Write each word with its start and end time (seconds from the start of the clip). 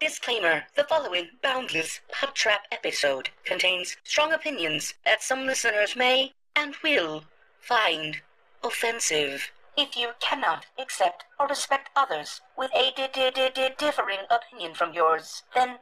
Disclaimer 0.00 0.64
The 0.76 0.84
following 0.84 1.28
Boundless 1.42 2.00
Pod 2.10 2.34
Trap 2.34 2.62
episode 2.72 3.28
contains 3.44 3.96
strong 4.02 4.32
opinions 4.32 4.94
that 5.04 5.22
some 5.22 5.44
listeners 5.46 5.94
may 5.94 6.32
and 6.56 6.74
will 6.82 7.24
find 7.60 8.22
offensive. 8.64 9.50
If 9.76 9.96
you 9.98 10.12
cannot 10.18 10.64
accept 10.78 11.24
or 11.38 11.46
respect 11.46 11.90
others 11.94 12.40
with 12.56 12.70
a 12.74 12.92
di- 12.96 13.08
di- 13.12 13.30
di- 13.30 13.50
di- 13.50 13.74
differing 13.78 14.20
opinion 14.30 14.72
from 14.74 14.94
yours, 14.94 15.42
then 15.54 15.76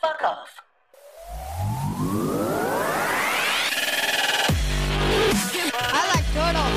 fuck 0.00 0.22
off. 0.22 0.60
I 5.78 6.02
like 6.14 6.26
turtles. 6.32 6.76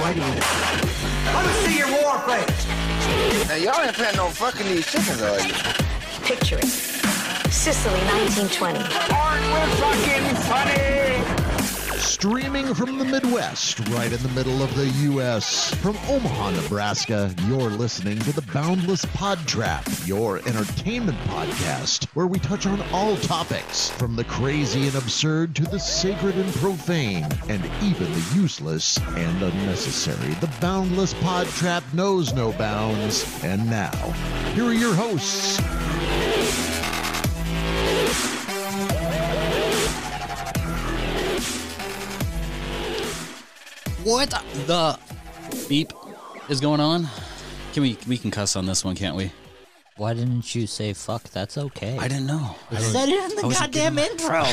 Let 0.00 0.47
Now 3.48 3.54
y'all 3.54 3.80
ain't 3.82 3.94
planning 3.94 4.20
on 4.20 4.30
fucking 4.30 4.66
these 4.66 4.84
chickens, 4.92 5.22
are 5.22 5.40
you? 5.40 5.54
Picture 6.22 6.58
it. 6.58 6.66
Sicily, 7.50 7.98
1920. 8.28 8.78
Aren't 8.78 9.42
we 9.54 9.60
fucking 9.80 10.36
funny? 10.44 11.37
Streaming 11.98 12.74
from 12.74 12.96
the 12.96 13.04
Midwest, 13.04 13.80
right 13.90 14.12
in 14.12 14.22
the 14.22 14.28
middle 14.30 14.62
of 14.62 14.74
the 14.76 14.86
U.S. 14.86 15.74
From 15.76 15.96
Omaha, 16.08 16.50
Nebraska, 16.50 17.34
you're 17.46 17.70
listening 17.70 18.18
to 18.20 18.32
the 18.32 18.42
Boundless 18.52 19.04
Pod 19.06 19.38
Trap, 19.46 19.84
your 20.04 20.38
entertainment 20.46 21.18
podcast, 21.26 22.06
where 22.14 22.28
we 22.28 22.38
touch 22.38 22.66
on 22.66 22.80
all 22.92 23.16
topics, 23.16 23.90
from 23.90 24.14
the 24.14 24.24
crazy 24.24 24.86
and 24.86 24.94
absurd 24.94 25.56
to 25.56 25.64
the 25.64 25.78
sacred 25.78 26.36
and 26.36 26.52
profane, 26.54 27.26
and 27.48 27.64
even 27.82 28.12
the 28.12 28.32
useless 28.34 28.98
and 28.98 29.42
unnecessary. 29.42 30.34
The 30.34 30.52
Boundless 30.60 31.14
Pod 31.14 31.48
Trap 31.48 31.82
knows 31.92 32.32
no 32.32 32.52
bounds. 32.52 33.42
And 33.42 33.68
now, 33.68 33.96
here 34.54 34.66
are 34.66 34.72
your 34.72 34.94
hosts. 34.94 35.58
What 44.04 44.30
the 44.66 44.98
beep 45.68 45.92
is 46.48 46.60
going 46.60 46.80
on? 46.80 47.08
Can 47.72 47.82
we 47.82 47.98
we 48.06 48.16
can 48.16 48.30
cuss 48.30 48.56
on 48.56 48.66
this 48.66 48.84
one, 48.84 48.94
can't 48.94 49.16
we? 49.16 49.32
Why 49.96 50.14
didn't 50.14 50.54
you 50.54 50.68
say 50.68 50.92
fuck? 50.92 51.24
That's 51.24 51.58
okay. 51.58 51.98
I 51.98 52.06
didn't 52.06 52.26
know. 52.26 52.54
I 52.70 52.78
said 52.78 53.08
it 53.08 53.30
in 53.30 53.36
the 53.36 53.42
I 53.42 53.46
wasn't 53.46 53.72
goddamn 53.72 53.98
intro. 53.98 54.44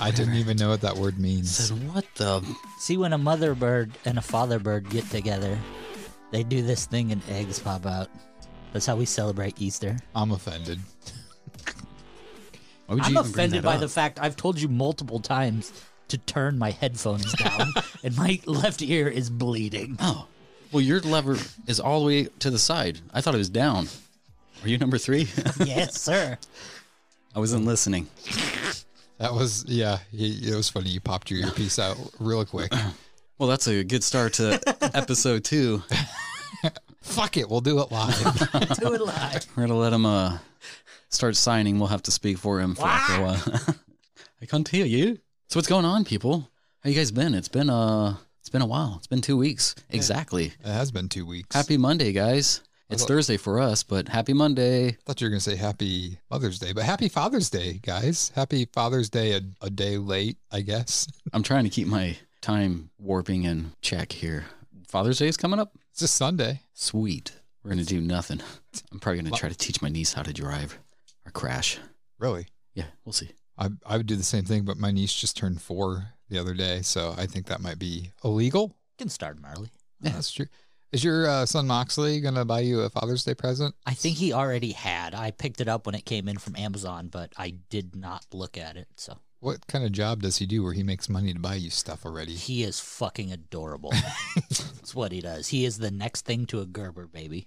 I 0.00 0.10
didn't 0.10 0.34
even 0.34 0.56
know 0.56 0.68
what 0.70 0.80
that 0.80 0.96
word 0.96 1.18
means. 1.18 1.54
Said 1.56 1.76
what 1.94 2.04
the? 2.16 2.44
See, 2.80 2.96
when 2.96 3.12
a 3.12 3.18
mother 3.18 3.54
bird 3.54 3.92
and 4.04 4.18
a 4.18 4.22
father 4.22 4.58
bird 4.58 4.90
get 4.90 5.08
together, 5.08 5.56
they 6.32 6.42
do 6.42 6.60
this 6.62 6.86
thing 6.86 7.12
and 7.12 7.22
eggs 7.30 7.60
pop 7.60 7.86
out. 7.86 8.08
That's 8.72 8.86
how 8.86 8.96
we 8.96 9.04
celebrate 9.06 9.60
Easter. 9.60 9.96
I'm 10.14 10.32
offended. 10.32 10.80
Why 12.86 12.94
would 12.96 12.98
you 12.98 13.04
I'm 13.04 13.10
even 13.12 13.22
bring 13.22 13.30
offended 13.32 13.62
that 13.62 13.64
by 13.64 13.74
up? 13.74 13.80
the 13.80 13.88
fact 13.88 14.18
I've 14.20 14.36
told 14.36 14.60
you 14.60 14.66
multiple 14.68 15.20
times 15.20 15.72
to 16.10 16.18
turn 16.18 16.58
my 16.58 16.70
headphones 16.70 17.32
down, 17.34 17.72
and 18.04 18.16
my 18.16 18.40
left 18.46 18.82
ear 18.82 19.08
is 19.08 19.30
bleeding. 19.30 19.96
Oh, 20.00 20.26
well, 20.72 20.80
your 20.80 21.00
lever 21.00 21.36
is 21.66 21.80
all 21.80 22.00
the 22.00 22.06
way 22.06 22.24
to 22.40 22.50
the 22.50 22.58
side. 22.58 23.00
I 23.12 23.20
thought 23.20 23.34
it 23.34 23.38
was 23.38 23.50
down. 23.50 23.88
Are 24.62 24.68
you 24.68 24.78
number 24.78 24.98
three? 24.98 25.28
yes, 25.64 26.00
sir. 26.00 26.38
I 27.34 27.38
wasn't 27.38 27.64
listening. 27.64 28.08
That 29.18 29.34
was 29.34 29.64
yeah. 29.66 29.98
It 30.12 30.54
was 30.54 30.68
funny. 30.68 30.90
You 30.90 31.00
popped 31.00 31.30
your 31.30 31.40
earpiece 31.40 31.78
out 31.78 31.96
real 32.18 32.44
quick. 32.44 32.72
Well, 33.38 33.48
that's 33.48 33.66
a 33.68 33.82
good 33.84 34.04
start 34.04 34.34
to 34.34 34.60
episode 34.94 35.44
two. 35.44 35.82
Fuck 37.00 37.38
it, 37.38 37.48
we'll 37.48 37.62
do 37.62 37.80
it 37.80 37.90
live. 37.90 38.22
Do 38.78 38.92
it 38.92 39.00
live. 39.00 39.46
We're 39.56 39.62
gonna 39.62 39.78
let 39.78 39.94
him 39.94 40.04
uh 40.04 40.36
start 41.08 41.36
signing. 41.36 41.78
We'll 41.78 41.88
have 41.88 42.02
to 42.02 42.10
speak 42.10 42.36
for 42.36 42.60
him 42.60 42.74
for 42.74 42.86
after 42.86 43.14
a 43.14 43.24
while. 43.24 43.76
I 44.42 44.44
can't 44.44 44.68
hear 44.68 44.84
you. 44.84 45.20
So 45.50 45.58
what's 45.58 45.66
going 45.68 45.84
on, 45.84 46.04
people? 46.04 46.48
How 46.84 46.90
you 46.90 46.94
guys 46.94 47.10
been? 47.10 47.34
It's 47.34 47.48
been 47.48 47.68
uh 47.68 48.14
it's 48.38 48.48
been 48.48 48.62
a 48.62 48.66
while. 48.66 48.94
It's 48.98 49.08
been 49.08 49.20
two 49.20 49.36
weeks 49.36 49.74
exactly. 49.88 50.52
it 50.64 50.64
has 50.64 50.92
been 50.92 51.08
two 51.08 51.26
weeks. 51.26 51.56
Happy 51.56 51.76
Monday, 51.76 52.12
guys. 52.12 52.60
It's 52.88 53.02
thought- 53.02 53.08
Thursday 53.08 53.36
for 53.36 53.58
us, 53.58 53.82
but 53.82 54.06
happy 54.06 54.32
Monday. 54.32 54.92
thought 55.04 55.20
you 55.20 55.24
were 55.24 55.30
gonna 55.30 55.40
say 55.40 55.56
Happy 55.56 56.20
Mother's 56.30 56.60
Day, 56.60 56.72
but 56.72 56.84
Happy 56.84 57.08
Father's 57.08 57.50
Day, 57.50 57.80
guys. 57.82 58.30
Happy 58.36 58.68
Father's 58.72 59.10
Day 59.10 59.32
a, 59.32 59.40
a 59.60 59.70
day 59.70 59.98
late, 59.98 60.36
I 60.52 60.60
guess. 60.60 61.08
I'm 61.32 61.42
trying 61.42 61.64
to 61.64 61.70
keep 61.70 61.88
my 61.88 62.16
time 62.40 62.90
warping 63.00 63.42
in 63.42 63.72
check 63.82 64.12
here. 64.12 64.44
Father's 64.86 65.18
Day 65.18 65.26
is 65.26 65.36
coming 65.36 65.58
up. 65.58 65.72
It's 65.90 66.02
a 66.02 66.06
Sunday. 66.06 66.60
Sweet. 66.74 67.32
We're 67.64 67.70
gonna 67.70 67.82
do 67.82 68.00
nothing. 68.00 68.40
I'm 68.92 69.00
probably 69.00 69.22
gonna 69.22 69.36
try 69.36 69.48
to 69.48 69.58
teach 69.58 69.82
my 69.82 69.88
niece 69.88 70.12
how 70.12 70.22
to 70.22 70.32
drive 70.32 70.78
or 71.26 71.32
crash. 71.32 71.76
Really? 72.20 72.46
Yeah, 72.74 72.86
we'll 73.04 73.14
see. 73.14 73.30
I 73.60 73.68
I 73.86 73.96
would 73.98 74.06
do 74.06 74.16
the 74.16 74.22
same 74.24 74.44
thing, 74.44 74.64
but 74.64 74.76
my 74.78 74.90
niece 74.90 75.14
just 75.14 75.36
turned 75.36 75.60
four 75.62 76.14
the 76.28 76.38
other 76.38 76.54
day, 76.54 76.82
so 76.82 77.14
I 77.16 77.26
think 77.26 77.46
that 77.46 77.60
might 77.60 77.78
be 77.78 78.10
illegal. 78.24 78.74
can 78.98 79.08
start 79.08 79.36
him 79.36 79.46
early. 79.54 79.68
Yeah, 80.00 80.12
that's 80.12 80.32
true. 80.32 80.46
Is 80.92 81.04
your 81.04 81.28
uh, 81.28 81.46
son 81.46 81.66
Moxley 81.68 82.20
gonna 82.20 82.44
buy 82.44 82.60
you 82.60 82.80
a 82.80 82.90
Father's 82.90 83.22
Day 83.24 83.34
present? 83.34 83.74
I 83.86 83.94
think 83.94 84.16
he 84.16 84.32
already 84.32 84.72
had. 84.72 85.14
I 85.14 85.30
picked 85.30 85.60
it 85.60 85.68
up 85.68 85.86
when 85.86 85.94
it 85.94 86.04
came 86.04 86.26
in 86.28 86.38
from 86.38 86.56
Amazon, 86.56 87.08
but 87.08 87.32
I 87.36 87.50
did 87.68 87.94
not 87.94 88.26
look 88.32 88.56
at 88.58 88.76
it. 88.76 88.88
So 88.96 89.18
What 89.38 89.66
kind 89.68 89.84
of 89.84 89.92
job 89.92 90.22
does 90.22 90.38
he 90.38 90.46
do 90.46 90.62
where 90.64 90.72
he 90.72 90.82
makes 90.82 91.08
money 91.08 91.32
to 91.32 91.38
buy 91.38 91.54
you 91.54 91.70
stuff 91.70 92.04
already? 92.04 92.34
he 92.34 92.64
is 92.64 92.80
fucking 92.80 93.30
adorable. 93.30 93.92
That's 94.48 94.94
what 94.94 95.12
he 95.12 95.20
does. 95.20 95.48
He 95.48 95.64
is 95.64 95.78
the 95.78 95.92
next 95.92 96.24
thing 96.24 96.46
to 96.46 96.60
a 96.60 96.66
Gerber 96.66 97.06
baby, 97.06 97.46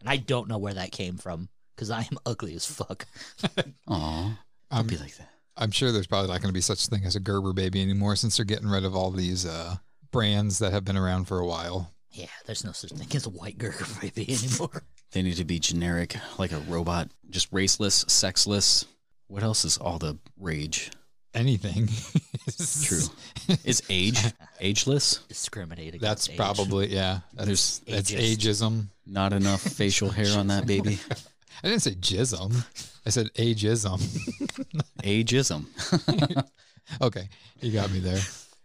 and 0.00 0.08
I 0.08 0.16
don't 0.16 0.48
know 0.48 0.58
where 0.58 0.74
that 0.74 0.90
came 0.90 1.16
from 1.16 1.48
because 1.76 1.90
I 1.90 2.00
am 2.10 2.18
ugly 2.26 2.54
as 2.54 2.66
fuck. 2.66 3.06
Aw, 3.88 4.38
I'll 4.70 4.82
be 4.84 4.96
like 4.96 5.16
that. 5.16 5.29
I'm 5.60 5.70
sure 5.70 5.92
there's 5.92 6.06
probably 6.06 6.28
not 6.30 6.40
going 6.40 6.48
to 6.48 6.54
be 6.54 6.60
such 6.60 6.86
a 6.86 6.90
thing 6.90 7.04
as 7.04 7.14
a 7.16 7.20
Gerber 7.20 7.52
baby 7.52 7.82
anymore 7.82 8.16
since 8.16 8.36
they're 8.36 8.44
getting 8.46 8.68
rid 8.68 8.84
of 8.84 8.96
all 8.96 9.10
these 9.10 9.44
uh, 9.46 9.76
brands 10.10 10.58
that 10.58 10.72
have 10.72 10.84
been 10.84 10.96
around 10.96 11.26
for 11.26 11.38
a 11.38 11.46
while. 11.46 11.92
Yeah, 12.12 12.26
there's 12.46 12.64
no 12.64 12.72
such 12.72 12.90
thing 12.90 13.06
as 13.14 13.26
a 13.26 13.30
white 13.30 13.58
Gerber 13.58 13.86
baby 14.00 14.26
anymore. 14.32 14.82
They 15.12 15.22
need 15.22 15.36
to 15.36 15.44
be 15.44 15.58
generic, 15.58 16.16
like 16.38 16.52
a 16.52 16.58
robot, 16.60 17.08
just 17.28 17.50
raceless, 17.52 18.08
sexless. 18.10 18.84
What 19.28 19.42
else 19.42 19.64
is 19.64 19.76
all 19.78 19.98
the 19.98 20.18
rage? 20.38 20.90
Anything. 21.34 21.86
True. 22.82 23.02
Is 23.64 23.84
age 23.88 24.18
ageless? 24.58 25.18
Discriminate 25.28 25.94
against 25.94 26.00
That's 26.02 26.28
age. 26.30 26.36
probably 26.36 26.88
yeah. 26.88 27.20
That's, 27.34 27.78
that's 27.80 28.10
Ageist. 28.10 28.36
ageism. 28.36 28.86
Not 29.06 29.32
enough 29.32 29.60
facial 29.60 30.08
hair 30.10 30.36
on 30.36 30.48
that 30.48 30.66
baby. 30.66 30.98
I 31.62 31.68
didn't 31.68 31.82
say 31.82 31.92
jism. 31.92 32.64
I 33.06 33.10
said 33.10 33.28
ageism. 33.34 34.00
Ageism. 35.02 35.66
okay, 37.02 37.28
you 37.60 37.72
got 37.72 37.90
me 37.90 37.98
there. 38.00 38.20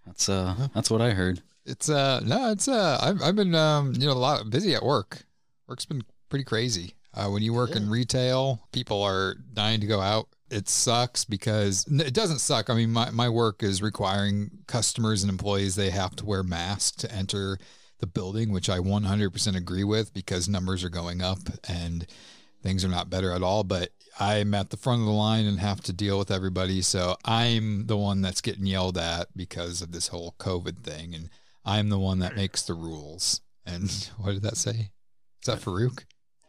That's 0.05 0.29
uh, 0.29 0.67
that's 0.73 0.89
what 0.89 1.01
I 1.01 1.11
heard. 1.11 1.41
It's 1.65 1.89
uh 1.89 2.21
no, 2.23 2.51
it's 2.51 2.67
uh 2.67 2.99
I've 3.01 3.21
I've 3.21 3.35
been 3.35 3.55
um 3.55 3.93
you 3.93 4.05
know 4.05 4.13
a 4.13 4.13
lot 4.13 4.49
busy 4.49 4.75
at 4.75 4.83
work. 4.83 5.23
Work's 5.67 5.85
been 5.85 6.03
pretty 6.29 6.45
crazy. 6.45 6.95
Uh, 7.15 7.29
when 7.29 7.41
you 7.41 7.53
work 7.53 7.71
in 7.75 7.89
retail, 7.89 8.67
people 8.73 9.01
are 9.01 9.35
dying 9.53 9.79
to 9.79 9.87
go 9.87 10.01
out. 10.01 10.27
It 10.51 10.67
sucks 10.67 11.23
because 11.23 11.85
it 11.87 12.13
doesn't 12.13 12.39
suck. 12.39 12.69
I 12.69 12.75
mean, 12.75 12.91
my, 12.91 13.09
my 13.09 13.29
work 13.29 13.63
is 13.63 13.81
requiring 13.81 14.51
customers 14.67 15.23
and 15.23 15.29
employees 15.29 15.75
they 15.75 15.91
have 15.91 16.15
to 16.17 16.25
wear 16.25 16.43
masks 16.43 16.97
to 16.97 17.11
enter 17.11 17.57
the 17.99 18.05
building, 18.05 18.51
which 18.51 18.69
I 18.69 18.79
100% 18.79 19.55
agree 19.55 19.85
with 19.85 20.13
because 20.13 20.49
numbers 20.49 20.83
are 20.83 20.89
going 20.89 21.21
up 21.21 21.39
and 21.69 22.05
things 22.61 22.83
are 22.83 22.89
not 22.89 23.09
better 23.09 23.31
at 23.31 23.41
all. 23.41 23.63
But 23.63 23.91
I'm 24.19 24.53
at 24.53 24.69
the 24.69 24.77
front 24.77 25.01
of 25.01 25.07
the 25.07 25.13
line 25.13 25.45
and 25.45 25.59
have 25.59 25.81
to 25.81 25.93
deal 25.93 26.17
with 26.17 26.31
everybody. 26.31 26.81
So 26.81 27.17
I'm 27.25 27.87
the 27.87 27.97
one 27.97 28.21
that's 28.21 28.41
getting 28.41 28.65
yelled 28.65 28.97
at 28.97 29.27
because 29.35 29.81
of 29.81 29.91
this 29.91 30.07
whole 30.07 30.35
COVID 30.39 30.79
thing. 30.83 31.13
And 31.13 31.29
I'm 31.65 31.89
the 31.89 31.99
one 31.99 32.19
that 32.19 32.35
makes 32.35 32.61
the 32.61 32.73
rules. 32.73 33.41
And 33.65 33.91
what 34.17 34.33
did 34.33 34.43
that 34.43 34.57
say? 34.57 34.91
Is 35.41 35.47
that 35.47 35.59
Farouk? 35.59 36.05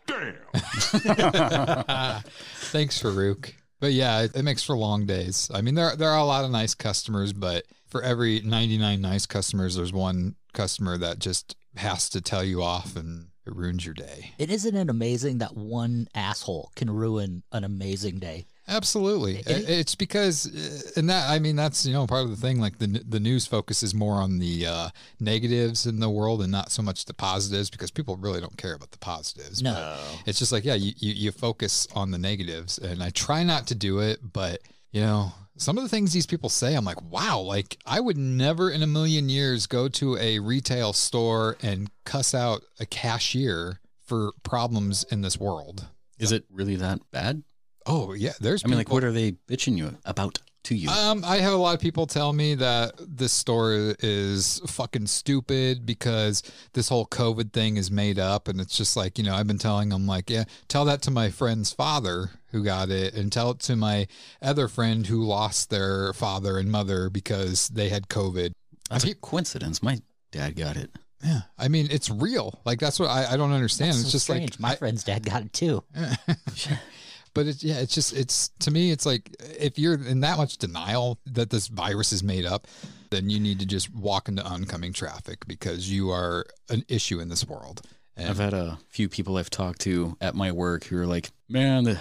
Damn. 0.06 0.34
Thanks, 2.70 3.02
Farouk. 3.02 3.52
But 3.80 3.92
yeah, 3.92 4.22
it, 4.22 4.36
it 4.36 4.42
makes 4.42 4.62
for 4.62 4.76
long 4.76 5.04
days. 5.06 5.50
I 5.52 5.60
mean, 5.60 5.74
there 5.74 5.96
there 5.96 6.08
are 6.08 6.18
a 6.18 6.24
lot 6.24 6.44
of 6.44 6.50
nice 6.50 6.74
customers, 6.74 7.32
but 7.32 7.64
for 7.88 8.02
every 8.02 8.40
99 8.40 9.00
nice 9.00 9.26
customers, 9.26 9.76
there's 9.76 9.92
one 9.92 10.36
customer 10.54 10.96
that 10.98 11.18
just 11.18 11.56
has 11.76 12.08
to 12.10 12.20
tell 12.22 12.42
you 12.42 12.62
off 12.62 12.96
and 12.96 13.28
it 13.46 13.54
ruins 13.54 13.84
your 13.84 13.94
day. 13.94 14.32
And 14.38 14.50
isn't 14.50 14.76
it 14.76 14.90
amazing 14.90 15.38
that 15.38 15.56
one 15.56 16.08
asshole 16.14 16.72
can 16.76 16.90
ruin 16.90 17.42
an 17.52 17.64
amazing 17.64 18.18
day? 18.18 18.46
Absolutely. 18.68 19.36
It- 19.46 19.68
It's 19.70 19.94
because, 19.94 20.46
uh, 20.46 20.90
and 20.98 21.08
that, 21.08 21.30
I 21.30 21.38
mean, 21.38 21.54
that's, 21.54 21.86
you 21.86 21.92
know, 21.92 22.04
part 22.06 22.24
of 22.24 22.30
the 22.30 22.36
thing. 22.36 22.60
Like 22.60 22.78
the, 22.78 22.88
the 23.08 23.20
news 23.20 23.46
focuses 23.46 23.94
more 23.94 24.14
on 24.14 24.38
the 24.40 24.66
uh, 24.66 24.88
negatives 25.20 25.86
in 25.86 26.00
the 26.00 26.10
world 26.10 26.42
and 26.42 26.50
not 26.50 26.72
so 26.72 26.82
much 26.82 27.04
the 27.04 27.14
positives 27.14 27.70
because 27.70 27.92
people 27.92 28.16
really 28.16 28.40
don't 28.40 28.56
care 28.56 28.74
about 28.74 28.90
the 28.90 28.98
positives. 28.98 29.62
No. 29.62 29.72
But 29.74 30.28
it's 30.28 30.38
just 30.40 30.50
like, 30.50 30.64
yeah, 30.64 30.74
you, 30.74 30.92
you, 30.98 31.12
you 31.12 31.30
focus 31.32 31.86
on 31.94 32.10
the 32.10 32.18
negatives. 32.18 32.78
And 32.78 33.02
I 33.02 33.10
try 33.10 33.44
not 33.44 33.68
to 33.68 33.76
do 33.76 34.00
it, 34.00 34.18
but, 34.32 34.60
you 34.90 35.00
know, 35.00 35.32
some 35.56 35.78
of 35.78 35.84
the 35.84 35.88
things 35.88 36.12
these 36.12 36.26
people 36.26 36.48
say, 36.48 36.74
I'm 36.74 36.84
like, 36.84 37.02
wow, 37.10 37.40
like 37.40 37.78
I 37.86 38.00
would 38.00 38.16
never 38.18 38.70
in 38.70 38.82
a 38.82 38.86
million 38.86 39.28
years 39.28 39.66
go 39.66 39.88
to 39.88 40.16
a 40.18 40.38
retail 40.38 40.92
store 40.92 41.56
and 41.62 41.90
cuss 42.04 42.34
out 42.34 42.62
a 42.78 42.86
cashier 42.86 43.80
for 44.04 44.32
problems 44.42 45.04
in 45.10 45.22
this 45.22 45.38
world. 45.38 45.86
Is 46.18 46.32
it 46.32 46.44
really 46.50 46.76
that 46.76 47.00
bad? 47.10 47.42
Oh 47.86 48.12
yeah, 48.12 48.32
there's. 48.40 48.64
I 48.64 48.68
mean, 48.68 48.78
like, 48.78 48.90
what 48.90 49.04
are 49.04 49.12
they 49.12 49.32
bitching 49.32 49.76
you 49.76 49.96
about 50.04 50.38
to 50.66 50.76
you? 50.76 50.88
Um, 50.88 51.24
I 51.24 51.38
have 51.38 51.52
a 51.52 51.56
lot 51.56 51.74
of 51.74 51.80
people 51.80 52.06
tell 52.06 52.32
me 52.32 52.54
that 52.56 52.92
this 52.98 53.32
store 53.32 53.94
is 54.00 54.60
fucking 54.66 55.06
stupid 55.06 55.84
because 55.86 56.42
this 56.74 56.88
whole 56.88 57.06
COVID 57.06 57.52
thing 57.52 57.76
is 57.76 57.90
made 57.90 58.18
up, 58.18 58.48
and 58.48 58.60
it's 58.60 58.76
just 58.76 58.96
like 58.96 59.18
you 59.18 59.24
know 59.24 59.34
I've 59.34 59.46
been 59.46 59.58
telling 59.58 59.88
them 59.88 60.06
like, 60.06 60.30
yeah, 60.30 60.44
tell 60.68 60.84
that 60.84 61.02
to 61.02 61.10
my 61.10 61.30
friend's 61.30 61.72
father 61.72 62.30
who 62.52 62.62
got 62.62 62.90
it, 62.90 63.14
and 63.14 63.32
tell 63.32 63.50
it 63.50 63.60
to 63.60 63.76
my 63.76 64.06
other 64.40 64.68
friend 64.68 65.06
who 65.06 65.24
lost 65.24 65.70
their 65.70 66.12
father 66.12 66.58
and 66.58 66.70
mother 66.70 67.10
because 67.10 67.68
they 67.68 67.88
had 67.88 68.08
COVID. 68.08 68.52
That's 68.90 69.04
a 69.04 69.14
coincidence. 69.14 69.82
My 69.82 69.98
dad 70.30 70.56
got 70.56 70.76
it. 70.76 70.90
Yeah, 71.24 71.40
I 71.58 71.68
mean 71.68 71.88
it's 71.90 72.10
real. 72.10 72.60
Like 72.64 72.78
that's 72.78 73.00
what 73.00 73.08
I, 73.08 73.32
I 73.32 73.36
don't 73.36 73.52
understand. 73.52 73.90
That's 73.92 74.00
it's 74.02 74.08
so 74.10 74.12
just 74.12 74.24
strange. 74.26 74.50
like 74.52 74.60
my 74.60 74.70
I- 74.72 74.76
friend's 74.76 75.02
dad 75.02 75.24
got 75.24 75.42
it 75.42 75.52
too. 75.52 75.82
But 77.36 77.46
it's 77.46 77.62
yeah, 77.62 77.80
it's 77.80 77.94
just 77.94 78.16
it's 78.16 78.48
to 78.60 78.70
me 78.70 78.90
it's 78.90 79.04
like 79.04 79.36
if 79.60 79.78
you're 79.78 79.94
in 79.94 80.20
that 80.20 80.38
much 80.38 80.56
denial 80.56 81.18
that 81.26 81.50
this 81.50 81.68
virus 81.68 82.10
is 82.10 82.22
made 82.22 82.46
up, 82.46 82.66
then 83.10 83.28
you 83.28 83.38
need 83.38 83.60
to 83.60 83.66
just 83.66 83.94
walk 83.94 84.28
into 84.28 84.42
oncoming 84.42 84.94
traffic 84.94 85.46
because 85.46 85.92
you 85.92 86.10
are 86.10 86.46
an 86.70 86.82
issue 86.88 87.20
in 87.20 87.28
this 87.28 87.46
world. 87.46 87.82
And 88.16 88.30
I've 88.30 88.38
had 88.38 88.54
a 88.54 88.78
few 88.88 89.10
people 89.10 89.36
I've 89.36 89.50
talked 89.50 89.82
to 89.82 90.16
at 90.20 90.34
my 90.34 90.50
work 90.50 90.84
who 90.84 90.96
are 90.96 91.06
like, 91.06 91.30
"Man, 91.46 91.84
the, 91.84 92.00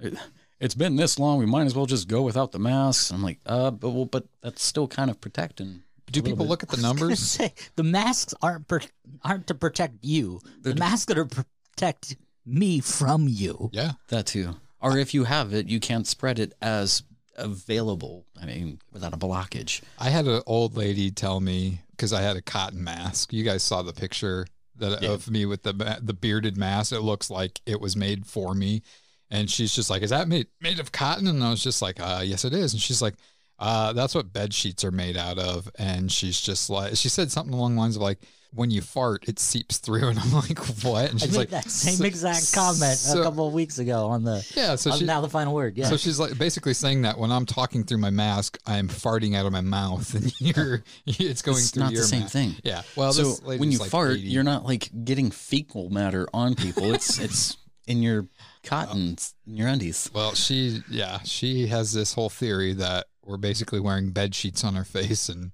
it, 0.00 0.14
it's 0.58 0.74
been 0.74 0.96
this 0.96 1.16
long. 1.16 1.38
We 1.38 1.46
might 1.46 1.66
as 1.66 1.76
well 1.76 1.86
just 1.86 2.08
go 2.08 2.22
without 2.22 2.50
the 2.50 2.58
masks." 2.58 3.12
I'm 3.12 3.22
like, 3.22 3.38
"Uh, 3.46 3.70
but 3.70 3.90
well, 3.90 4.06
but 4.06 4.24
that's 4.42 4.64
still 4.64 4.88
kind 4.88 5.10
of 5.10 5.20
protecting." 5.20 5.82
do 6.10 6.22
people 6.22 6.44
bit." 6.44 6.50
look 6.50 6.62
at 6.64 6.68
the 6.68 6.76
I 6.76 6.80
was 6.80 6.82
numbers? 6.82 7.18
say, 7.38 7.54
the 7.76 7.84
masks 7.84 8.34
aren't 8.42 8.66
per- 8.66 8.80
aren't 9.22 9.46
to 9.46 9.54
protect 9.54 10.04
you. 10.04 10.40
The 10.60 10.74
masks 10.74 11.12
are 11.12 11.24
to 11.24 11.44
protect 11.76 12.16
me 12.44 12.80
from 12.80 13.28
you. 13.28 13.70
yeah. 13.72 13.92
that 14.08 14.26
too? 14.26 14.56
Or 14.82 14.98
if 14.98 15.14
you 15.14 15.24
have 15.24 15.54
it, 15.54 15.68
you 15.68 15.78
can't 15.80 16.06
spread 16.06 16.38
it 16.38 16.52
as 16.60 17.02
available. 17.36 18.26
I 18.40 18.46
mean, 18.46 18.80
without 18.92 19.14
a 19.14 19.16
blockage. 19.16 19.80
I 19.98 20.10
had 20.10 20.26
an 20.26 20.42
old 20.46 20.76
lady 20.76 21.10
tell 21.10 21.40
me 21.40 21.80
because 21.92 22.12
I 22.12 22.22
had 22.22 22.36
a 22.36 22.42
cotton 22.42 22.82
mask. 22.82 23.32
You 23.32 23.44
guys 23.44 23.62
saw 23.62 23.82
the 23.82 23.92
picture 23.92 24.46
that 24.76 25.02
Yeah. 25.02 25.10
of 25.12 25.30
me 25.30 25.46
with 25.46 25.62
the 25.62 25.72
the 26.02 26.14
bearded 26.14 26.56
mask. 26.56 26.92
It 26.92 27.00
looks 27.00 27.30
like 27.30 27.60
it 27.66 27.80
was 27.80 27.94
made 27.96 28.26
for 28.26 28.54
me. 28.54 28.82
And 29.30 29.50
she's 29.50 29.74
just 29.74 29.88
like, 29.88 30.02
"Is 30.02 30.10
that 30.10 30.28
made 30.28 30.48
made 30.60 30.78
of 30.80 30.92
cotton?" 30.92 31.26
And 31.26 31.42
I 31.42 31.50
was 31.50 31.62
just 31.62 31.80
like, 31.80 32.00
uh, 32.00 32.22
"Yes, 32.24 32.44
it 32.44 32.52
is." 32.52 32.72
And 32.74 32.82
she's 32.82 33.00
like, 33.00 33.14
uh, 33.58 33.92
"That's 33.92 34.14
what 34.14 34.32
bed 34.32 34.52
sheets 34.52 34.84
are 34.84 34.90
made 34.90 35.16
out 35.16 35.38
of." 35.38 35.70
And 35.78 36.10
she's 36.12 36.40
just 36.40 36.68
like, 36.68 36.96
she 36.96 37.08
said 37.08 37.30
something 37.30 37.54
along 37.54 37.74
the 37.76 37.80
lines 37.80 37.96
of 37.96 38.02
like, 38.02 38.18
"When 38.54 38.70
you 38.70 38.80
fart, 38.82 39.24
it 39.28 39.38
seeps 39.38 39.78
through." 39.78 40.08
And 40.08 40.18
I'm 40.18 40.32
like, 40.32 40.58
"What?" 40.84 41.10
And 41.10 41.22
I 41.22 41.24
she's 41.26 41.32
made 41.32 41.38
like, 41.38 41.50
that 41.50 41.70
same 41.70 41.94
"So- 41.96 42.04
exact 42.04 42.52
comment 42.52 42.96
so- 42.98 43.20
a 43.20 43.24
couple 43.24 43.46
of 43.48 43.54
weeks 43.54 43.78
ago 43.78 44.06
on 44.06 44.24
the 44.24 44.44
Yeah, 44.56 44.74
so 44.76 44.92
on 44.92 44.98
she, 44.98 45.04
now 45.04 45.20
the 45.20 45.28
final 45.28 45.54
word. 45.54 45.76
Yeah. 45.76 45.88
so 45.88 45.96
she's 45.96 46.18
like 46.18 46.36
basically 46.38 46.74
saying 46.74 47.02
that 47.02 47.18
when 47.18 47.30
I'm 47.32 47.46
talking 47.46 47.84
through 47.84 47.98
my 47.98 48.10
mask, 48.10 48.58
I'm 48.66 48.88
farting 48.88 49.34
out 49.36 49.46
of 49.46 49.52
my 49.52 49.60
mouth, 49.60 50.14
and 50.14 50.32
you're 50.40 50.84
it's 51.06 51.42
going 51.42 51.58
It's 51.58 51.70
through 51.70 51.84
not 51.84 51.92
your 51.92 52.02
the 52.02 52.08
same 52.08 52.20
mask. 52.20 52.32
thing. 52.32 52.54
Yeah. 52.64 52.82
Well, 52.96 53.12
so 53.12 53.22
this 53.24 53.40
when 53.58 53.70
you 53.72 53.78
like 53.78 53.90
fart, 53.90 54.12
80. 54.18 54.20
you're 54.28 54.42
not 54.44 54.64
like 54.64 54.90
getting 55.04 55.30
fecal 55.30 55.90
matter 55.90 56.28
on 56.34 56.54
people. 56.54 56.92
It's 56.94 57.18
it's 57.20 57.56
in 57.86 58.02
your 58.02 58.28
cotton, 58.62 59.16
in 59.46 59.56
your 59.56 59.66
undies. 59.68 60.08
Well, 60.14 60.34
she 60.34 60.82
yeah, 60.90 61.18
she 61.24 61.66
has 61.66 61.92
this 61.92 62.12
whole 62.14 62.28
theory 62.30 62.74
that 62.74 63.06
we're 63.24 63.36
basically 63.38 63.80
wearing 63.80 64.10
bed 64.10 64.34
sheets 64.34 64.62
on 64.64 64.76
our 64.76 64.84
face, 64.84 65.28
and 65.28 65.52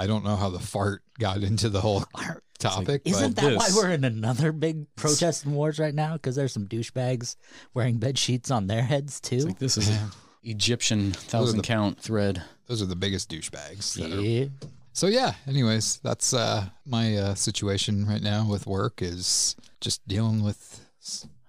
I 0.00 0.06
don't 0.06 0.24
know 0.24 0.36
how 0.36 0.48
the 0.48 0.58
fart 0.58 1.02
got 1.18 1.42
into 1.42 1.68
the 1.68 1.80
whole 1.82 2.04
topic. 2.58 3.02
Isn't 3.04 3.34
but 3.36 3.42
that 3.42 3.56
why 3.58 3.68
we're 3.74 3.90
in 3.90 4.04
another 4.04 4.50
big 4.50 4.86
protest 4.96 5.44
and 5.44 5.54
wars 5.54 5.78
right 5.78 5.94
now? 5.94 6.14
Because 6.14 6.36
there's 6.36 6.52
some 6.52 6.66
douchebags 6.66 7.36
wearing 7.74 7.98
bed 7.98 8.16
sheets 8.18 8.50
on 8.50 8.66
their 8.66 8.82
heads 8.82 9.20
too. 9.20 9.36
It's 9.36 9.44
like 9.44 9.58
this 9.58 9.76
is 9.76 9.88
an 9.90 10.08
Egyptian 10.42 11.12
thousand 11.12 11.58
the- 11.58 11.62
count 11.62 12.00
thread. 12.00 12.42
those 12.66 12.80
are 12.80 12.86
the 12.86 12.96
biggest 12.96 13.30
douchebags. 13.30 13.94
that 13.94 14.10
are- 14.10 14.68
So 14.94 15.06
yeah. 15.06 15.34
Anyways, 15.46 15.98
that's 16.02 16.32
uh, 16.32 16.66
my 16.86 17.16
uh, 17.16 17.34
situation 17.34 18.06
right 18.06 18.22
now 18.22 18.48
with 18.48 18.66
work 18.66 19.02
is 19.02 19.54
just 19.82 20.06
dealing 20.08 20.42
with. 20.42 20.80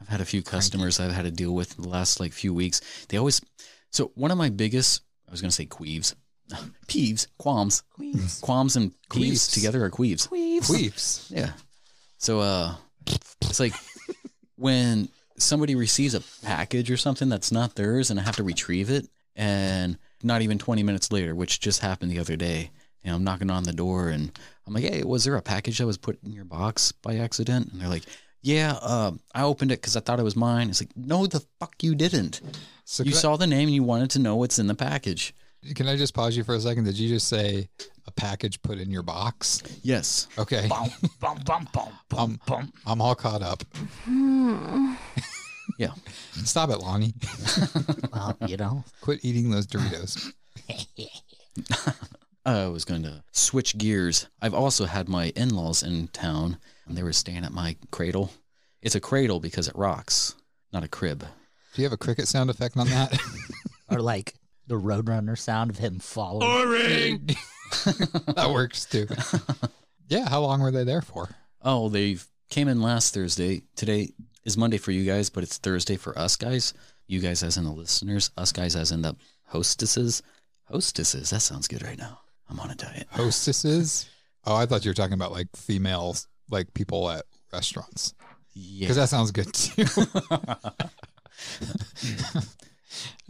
I've 0.01 0.07
had 0.09 0.21
a 0.21 0.25
few 0.25 0.42
customers 0.44 1.00
I've 1.00 1.12
had 1.13 1.24
to 1.25 1.31
deal 1.31 1.54
with 1.54 1.75
the 1.77 1.88
last 1.88 2.19
like 2.19 2.33
few 2.33 2.54
weeks. 2.54 2.81
They 3.07 3.18
always 3.18 3.39
so 3.92 4.12
one 4.15 4.31
of 4.31 4.38
my 4.38 4.50
biggest 4.50 5.04
I 5.27 5.31
was 5.31 5.42
gonna 5.42 5.51
say 5.51 5.65
queeves. 5.65 6.15
Peeves, 6.88 7.27
qualms. 7.38 7.83
queeves. 7.92 8.39
Qualms 8.42 8.75
and 8.75 8.92
peeves 9.09 9.31
Queefs. 9.48 9.53
together 9.53 9.83
are 9.86 9.89
queeves. 9.89 10.27
Queefs. 10.27 11.30
Yeah. 11.31 11.51
So 12.18 12.39
uh 12.39 12.75
it's 13.42 13.59
like 13.59 13.74
when 14.56 15.09
somebody 15.38 15.75
receives 15.75 16.13
a 16.13 16.21
package 16.45 16.92
or 16.92 16.98
something 16.98 17.30
that's 17.30 17.51
not 17.51 17.75
theirs 17.75 18.12
and 18.12 18.19
I 18.19 18.24
have 18.24 18.36
to 18.38 18.44
retrieve 18.44 18.89
it 18.89 19.07
and 19.36 19.98
not 20.24 20.42
even 20.44 20.59
20 20.59 20.83
minutes 20.83 21.12
later, 21.12 21.33
which 21.33 21.59
just 21.59 21.80
happened 21.81 22.12
the 22.12 22.19
other 22.19 22.36
day. 22.36 22.69
You 23.04 23.09
know, 23.09 23.15
I'm 23.15 23.24
knocking 23.24 23.50
on 23.50 23.63
the 23.63 23.74
door 23.74 24.09
and 24.09 24.38
I'm 24.68 24.74
like, 24.75 24.83
"Hey, 24.83 25.01
was 25.04 25.24
there 25.24 25.36
a 25.36 25.42
package 25.42 25.80
that 25.80 25.88
was 25.88 25.97
put 25.97 26.19
in 26.24 26.31
your 26.31 26.45
box 26.45 26.92
by 26.92 27.15
accident?" 27.18 27.71
And 27.71 27.81
they're 27.81 27.88
like, 27.89 28.04
"Yeah, 28.44 28.74
uh, 28.80 29.13
I 29.33 29.42
opened 29.42 29.71
it 29.71 29.81
cuz 29.81 29.95
I 29.97 30.01
thought 30.01 30.19
it 30.19 30.24
was 30.24 30.36
mine." 30.36 30.69
It's 30.69 30.81
like, 30.81 30.95
"No, 30.95 31.25
the 31.25 31.44
fuck 31.59 31.81
you 31.81 31.95
didn't. 31.95 32.42
So 32.86 33.01
you 33.04 33.09
can 33.12 33.18
I- 33.18 33.21
saw 33.21 33.38
the 33.38 33.47
name 33.47 33.69
and 33.69 33.74
you 33.75 33.81
wanted 33.81 34.12
to 34.12 34.19
know 34.19 34.36
what's 34.36 34.59
in 34.59 34.68
the 34.68 34.75
package." 34.75 35.33
Can 35.75 35.87
I 35.87 35.95
just 35.95 36.13
pause 36.13 36.35
you 36.35 36.43
for 36.43 36.55
a 36.55 36.59
second? 36.59 36.85
Did 36.85 36.97
you 36.97 37.07
just 37.07 37.27
say 37.27 37.69
a 38.07 38.11
package 38.11 38.61
put 38.61 38.79
in 38.79 38.89
your 38.89 39.03
box? 39.03 39.61
Yes. 39.83 40.27
Okay. 40.37 40.67
Bum, 40.67 40.89
bum, 41.19 41.39
bum, 41.45 41.67
bum, 41.71 41.89
bum, 42.09 42.39
bum. 42.47 42.73
I'm 42.85 42.99
all 42.99 43.13
caught 43.15 43.43
up. 43.43 43.63
Hmm. 44.05 44.95
Yeah. 45.77 45.91
Stop 46.31 46.69
it, 46.69 46.79
Lonnie. 46.79 47.13
Well, 48.11 48.37
you 48.45 48.57
know, 48.57 48.83
Quit 48.99 49.23
eating 49.23 49.51
those 49.51 49.65
Doritos. 49.67 50.33
I 52.45 52.67
was 52.67 52.83
going 52.83 53.03
to 53.03 53.23
switch 53.31 53.77
gears. 53.77 54.27
I've 54.41 54.53
also 54.53 54.85
had 54.85 55.07
my 55.07 55.31
in 55.35 55.55
laws 55.55 55.81
in 55.81 56.09
town, 56.09 56.57
and 56.85 56.97
they 56.97 57.03
were 57.03 57.13
staying 57.13 57.45
at 57.45 57.53
my 57.53 57.77
cradle. 57.91 58.31
It's 58.81 58.95
a 58.95 58.99
cradle 58.99 59.39
because 59.39 59.69
it 59.69 59.75
rocks, 59.77 60.35
not 60.73 60.83
a 60.83 60.89
crib. 60.89 61.19
Do 61.73 61.81
you 61.81 61.85
have 61.85 61.93
a 61.93 61.97
cricket 61.97 62.27
sound 62.27 62.49
effect 62.49 62.75
on 62.75 62.87
that? 62.87 63.17
or 63.89 64.01
like 64.01 64.33
the 64.71 64.77
Roadrunner 64.77 65.38
sound 65.38 65.69
of 65.69 65.77
him 65.77 66.00
falling. 66.00 66.47
that 67.85 68.50
works 68.53 68.85
too. 68.85 69.06
Yeah. 70.07 70.29
How 70.29 70.39
long 70.39 70.62
were 70.62 70.71
they 70.71 70.85
there 70.85 71.01
for? 71.01 71.29
Oh, 71.62 71.89
they 71.89 72.18
came 72.50 72.69
in 72.69 72.81
last 72.81 73.13
Thursday. 73.13 73.63
Today 73.75 74.13
is 74.45 74.57
Monday 74.57 74.77
for 74.77 74.91
you 74.91 75.03
guys, 75.03 75.29
but 75.29 75.44
it's 75.44 75.57
Thursday 75.57 75.97
for 75.97 76.18
us 76.18 76.38
guys. 76.38 76.73
You 77.06 77.19
guys, 77.19 77.44
as 77.44 77.57
in 77.57 77.66
the 77.66 77.71
listeners, 77.71 78.31
us 78.37 78.54
guys, 78.54 78.78
as 78.78 78.94
in 78.94 79.01
the 79.01 79.18
hostesses. 79.44 80.23
Hostesses, 80.69 81.31
that 81.31 81.42
sounds 81.42 81.68
good 81.68 81.83
right 81.83 81.97
now. 81.97 82.21
I'm 82.49 82.57
on 82.61 82.71
a 82.71 82.75
diet. 82.75 83.07
Hostesses? 83.11 84.07
Oh, 84.44 84.56
I 84.56 84.66
thought 84.66 84.83
you 84.83 84.90
were 84.90 84.95
talking 84.95 85.13
about 85.13 85.31
like 85.31 85.56
females, 85.56 86.28
like 86.49 86.73
people 86.73 87.11
at 87.11 87.25
restaurants. 87.54 88.16
Yeah. 88.56 88.85
Because 88.87 88.95
that 88.95 89.09
sounds 89.09 89.30
good 89.30 89.54
too. 89.54 89.85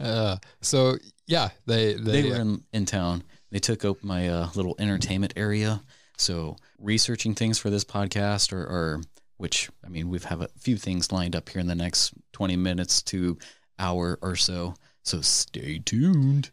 uh, 0.00 0.36
so 0.62 0.96
yeah, 1.32 1.48
they 1.64 1.94
they, 1.94 2.22
they 2.22 2.28
were 2.28 2.36
in, 2.36 2.62
in 2.74 2.84
town. 2.84 3.24
They 3.50 3.58
took 3.58 3.86
up 3.86 4.04
my 4.04 4.28
uh, 4.28 4.50
little 4.54 4.76
entertainment 4.78 5.32
area. 5.34 5.82
So 6.18 6.56
researching 6.78 7.34
things 7.34 7.58
for 7.58 7.70
this 7.70 7.84
podcast, 7.84 8.52
or, 8.52 8.62
or 8.62 9.00
which 9.38 9.70
I 9.84 9.88
mean, 9.88 10.10
we've 10.10 10.24
have 10.24 10.42
a 10.42 10.48
few 10.58 10.76
things 10.76 11.10
lined 11.10 11.34
up 11.34 11.48
here 11.48 11.60
in 11.60 11.68
the 11.68 11.74
next 11.74 12.12
twenty 12.32 12.56
minutes 12.56 13.00
to 13.04 13.38
hour 13.78 14.18
or 14.20 14.36
so. 14.36 14.74
So 15.04 15.22
stay 15.22 15.78
tuned. 15.78 16.50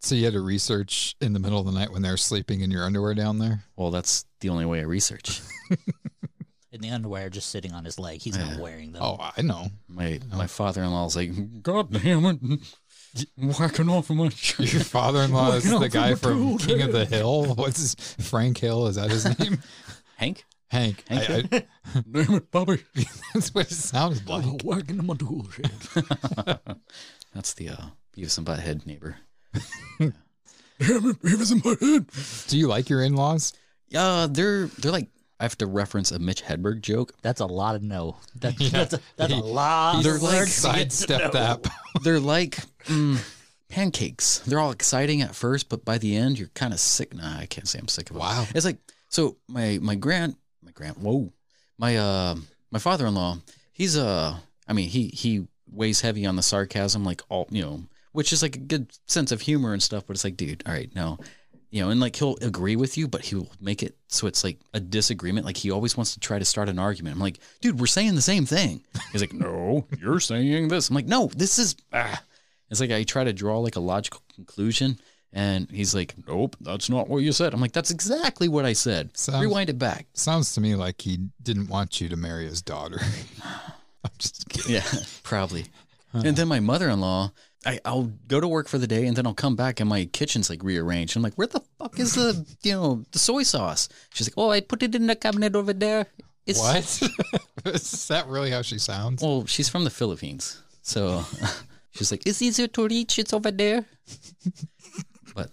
so 0.00 0.16
you 0.16 0.24
had 0.24 0.34
to 0.34 0.40
research 0.40 1.14
in 1.20 1.32
the 1.32 1.38
middle 1.38 1.60
of 1.60 1.66
the 1.66 1.72
night 1.72 1.92
when 1.92 2.02
they're 2.02 2.16
sleeping 2.16 2.62
in 2.62 2.70
your 2.72 2.84
underwear 2.84 3.14
down 3.14 3.38
there. 3.38 3.62
Well, 3.76 3.92
that's 3.92 4.24
the 4.40 4.48
only 4.48 4.66
way 4.66 4.80
I 4.80 4.84
research. 4.84 5.40
In 6.72 6.82
the 6.82 6.90
underwear, 6.90 7.30
just 7.30 7.48
sitting 7.48 7.72
on 7.72 7.86
his 7.86 7.98
leg. 7.98 8.20
He's 8.20 8.36
not 8.36 8.58
wearing 8.58 8.92
them. 8.92 9.02
Oh, 9.02 9.16
I 9.18 9.40
know. 9.40 9.68
My 9.88 10.20
my 10.30 10.46
father 10.46 10.82
in 10.82 10.90
law's 10.90 11.16
like, 11.16 11.62
God 11.62 11.90
damn 11.90 12.26
it, 12.26 12.38
whacking 13.36 13.88
off 13.88 14.10
of 14.10 14.16
my 14.16 14.28
shirt. 14.30 14.72
Your 14.72 14.82
father-in-law 14.82 15.52
is 15.54 15.64
the 15.64 15.88
guy 15.88 16.14
from 16.14 16.52
my 16.52 16.56
King 16.58 16.82
of 16.82 16.92
the 16.92 17.04
Hill. 17.04 17.54
What's 17.54 17.80
his 17.80 17.94
Frank 18.28 18.58
Hill? 18.58 18.86
Is 18.86 18.96
that 18.96 19.10
his 19.10 19.38
name? 19.38 19.58
Hank. 20.16 20.44
Hank. 20.68 21.04
Hank 21.08 21.30
I- 21.52 21.56
I- 21.94 22.02
Damn 22.10 22.34
it, 22.34 22.50
Bobby. 22.50 22.82
that's 23.34 23.54
what 23.54 23.70
it 23.70 23.74
sounds 23.74 24.26
like. 24.26 24.62
working 24.64 24.98
on 24.98 25.06
my 25.06 25.14
tool 25.14 25.46
shed. 25.50 26.58
That's 27.34 27.54
the 27.54 27.68
uh, 27.70 27.76
Beavis 28.16 28.38
and 28.38 28.46
Butthead 28.46 28.86
neighbor. 28.86 29.16
Damn 29.98 30.12
it, 30.80 31.22
Beavis 31.22 31.52
in 31.52 31.62
my 31.64 31.76
head. 31.80 32.06
Do 32.48 32.58
you 32.58 32.66
like 32.68 32.88
your 32.90 33.02
in-laws? 33.02 33.52
Yeah, 33.88 34.26
they're 34.28 34.66
they're 34.66 34.92
like 34.92 35.08
I 35.38 35.44
have 35.44 35.56
to 35.58 35.66
reference 35.66 36.12
a 36.12 36.18
Mitch 36.18 36.42
Hedberg 36.42 36.80
joke. 36.80 37.12
That's 37.22 37.40
a 37.40 37.46
lot 37.46 37.76
of 37.76 37.82
no. 37.82 38.16
That, 38.36 38.58
Yeah. 38.60 38.70
That's, 38.70 38.94
a, 38.94 39.00
that's 39.16 39.32
He- 39.32 39.38
a 39.38 39.42
lot. 39.42 40.02
They're 40.02 40.14
like 40.18 40.22
words 40.34 40.62
to 40.62 40.68
get 40.72 40.90
to 40.90 40.96
sidestep 40.96 41.20
know. 41.20 41.30
that. 41.30 41.66
They're 42.02 42.20
like 42.20 42.58
mm, 42.86 43.18
pancakes. 43.68 44.38
They're 44.40 44.60
all 44.60 44.70
exciting 44.70 45.22
at 45.22 45.34
first, 45.34 45.68
but 45.68 45.84
by 45.84 45.98
the 45.98 46.16
end, 46.16 46.38
you're 46.38 46.48
kind 46.48 46.72
of 46.72 46.80
sick. 46.80 47.14
Nah, 47.14 47.38
I 47.38 47.46
can't 47.46 47.68
say 47.68 47.78
I'm 47.78 47.88
sick 47.88 48.10
of 48.10 48.16
it. 48.16 48.18
Wow. 48.18 48.46
It's 48.54 48.64
like 48.64 48.78
so 49.08 49.36
my 49.48 49.78
my 49.80 49.94
grand 49.94 50.36
my 50.62 50.72
grand 50.72 50.96
whoa 50.96 51.32
my 51.78 51.96
uh 51.96 52.36
my 52.70 52.78
father-in-law, 52.78 53.38
he's 53.72 53.96
uh 53.96 54.36
I 54.68 54.72
mean, 54.72 54.88
he 54.88 55.08
he 55.08 55.46
weighs 55.70 56.00
heavy 56.00 56.26
on 56.26 56.36
the 56.36 56.42
sarcasm 56.42 57.04
like 57.04 57.22
all, 57.28 57.46
you 57.50 57.62
know, 57.62 57.82
which 58.12 58.32
is 58.32 58.42
like 58.42 58.56
a 58.56 58.60
good 58.60 58.90
sense 59.06 59.32
of 59.32 59.40
humor 59.40 59.72
and 59.72 59.82
stuff, 59.82 60.04
but 60.06 60.14
it's 60.14 60.24
like, 60.24 60.36
dude, 60.36 60.62
all 60.66 60.72
right, 60.72 60.94
no. 60.94 61.18
You 61.70 61.82
know, 61.82 61.90
and 61.90 62.00
like 62.00 62.16
he'll 62.16 62.36
agree 62.40 62.76
with 62.76 62.96
you, 62.96 63.08
but 63.08 63.24
he'll 63.24 63.48
make 63.60 63.82
it 63.82 63.96
so 64.08 64.26
it's 64.26 64.44
like 64.44 64.58
a 64.72 64.80
disagreement. 64.80 65.44
Like 65.44 65.56
he 65.56 65.70
always 65.70 65.96
wants 65.96 66.14
to 66.14 66.20
try 66.20 66.38
to 66.38 66.44
start 66.44 66.68
an 66.68 66.78
argument. 66.78 67.16
I'm 67.16 67.20
like, 67.20 67.38
dude, 67.60 67.78
we're 67.78 67.86
saying 67.86 68.14
the 68.14 68.22
same 68.22 68.46
thing. 68.46 68.82
He's 69.12 69.20
like, 69.20 69.32
no, 69.34 69.86
you're 70.00 70.20
saying 70.20 70.68
this. 70.68 70.88
I'm 70.88 70.94
like, 70.94 71.06
no, 71.06 71.26
this 71.36 71.58
is. 71.58 71.76
Ah. 71.92 72.22
It's 72.70 72.80
like 72.80 72.90
I 72.90 73.02
try 73.04 73.24
to 73.24 73.32
draw 73.32 73.58
like 73.58 73.76
a 73.76 73.80
logical 73.80 74.20
conclusion, 74.34 74.98
and 75.32 75.70
he's 75.70 75.94
like, 75.94 76.14
nope, 76.26 76.56
that's 76.60 76.88
not 76.90 77.08
what 77.08 77.18
you 77.18 77.32
said. 77.32 77.54
I'm 77.54 77.60
like, 77.60 77.72
that's 77.72 77.90
exactly 77.90 78.48
what 78.48 78.64
I 78.64 78.72
said. 78.72 79.16
Sounds- 79.16 79.40
Rewind 79.44 79.70
it 79.70 79.78
back. 79.78 80.06
Sounds 80.14 80.54
to 80.54 80.60
me 80.60 80.74
like 80.74 81.00
he 81.00 81.18
didn't 81.42 81.68
want 81.68 82.00
you 82.00 82.08
to 82.08 82.16
marry 82.16 82.46
his 82.46 82.62
daughter. 82.62 82.98
I'm 84.04 84.10
just 84.18 84.48
kidding. 84.48 84.74
Yeah, 84.74 84.84
probably. 85.22 85.66
And 86.12 86.34
then 86.36 86.48
my 86.48 86.60
mother 86.60 86.88
in 86.88 87.00
law, 87.00 87.32
I, 87.66 87.78
I'll 87.84 88.10
go 88.26 88.40
to 88.40 88.48
work 88.48 88.68
for 88.68 88.78
the 88.78 88.86
day 88.86 89.06
and 89.06 89.14
then 89.16 89.26
I'll 89.26 89.34
come 89.34 89.54
back 89.54 89.80
and 89.80 89.88
my 89.88 90.06
kitchen's 90.06 90.48
like 90.48 90.62
rearranged. 90.62 91.14
I'm 91.16 91.22
like, 91.22 91.34
where 91.34 91.46
the 91.48 91.60
fuck 91.78 91.98
is 91.98 92.14
the 92.14 92.46
you 92.62 92.72
know 92.72 93.04
the 93.12 93.18
soy 93.18 93.42
sauce? 93.42 93.88
She's 94.14 94.28
like, 94.28 94.34
oh, 94.38 94.50
I 94.50 94.60
put 94.62 94.82
it 94.82 94.94
in 94.94 95.08
the 95.08 95.16
cabinet 95.16 95.54
over 95.54 95.74
there. 95.74 96.06
It's 96.46 96.58
What? 96.60 97.02
Is 97.74 98.06
that 98.08 98.28
really 98.28 98.50
how 98.52 98.62
she 98.62 98.78
sounds? 98.78 99.20
Well, 99.20 99.44
she's 99.46 99.68
from 99.68 99.82
the 99.84 99.90
Philippines, 99.90 100.62
so 100.80 101.24
she's 101.96 102.10
like, 102.10 102.26
it's 102.26 102.40
easier 102.42 102.68
to 102.68 102.86
reach. 102.86 103.18
It's 103.18 103.32
over 103.32 103.50
there. 103.50 103.84
But 105.36 105.50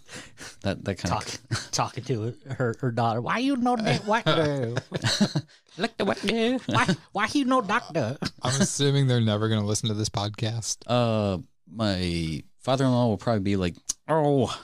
that 0.61 0.85
that 0.85 0.95
kind 0.95 1.11
Talk, 1.13 1.27
of 1.27 1.71
talking 1.71 2.05
to 2.05 2.33
her, 2.51 2.73
her 2.79 2.91
daughter. 2.91 3.19
Why 3.19 3.39
you 3.39 3.57
know 3.57 3.75
that? 3.75 4.05
Why? 4.05 4.23
look 5.77 5.97
the 5.97 6.05
what 6.05 6.19
why? 6.67 6.87
Why 7.11 7.27
you 7.33 7.43
know 7.43 7.59
doctor? 7.59 8.17
I'm 8.41 8.61
assuming 8.61 9.07
they're 9.07 9.19
never 9.19 9.49
going 9.49 9.59
to 9.59 9.67
listen 9.67 9.89
to 9.89 9.93
this 9.93 10.07
podcast. 10.07 10.77
Uh, 10.87 11.39
my 11.69 12.41
father-in-law 12.59 13.07
will 13.07 13.17
probably 13.17 13.41
be 13.41 13.57
like, 13.57 13.75
oh, 14.07 14.57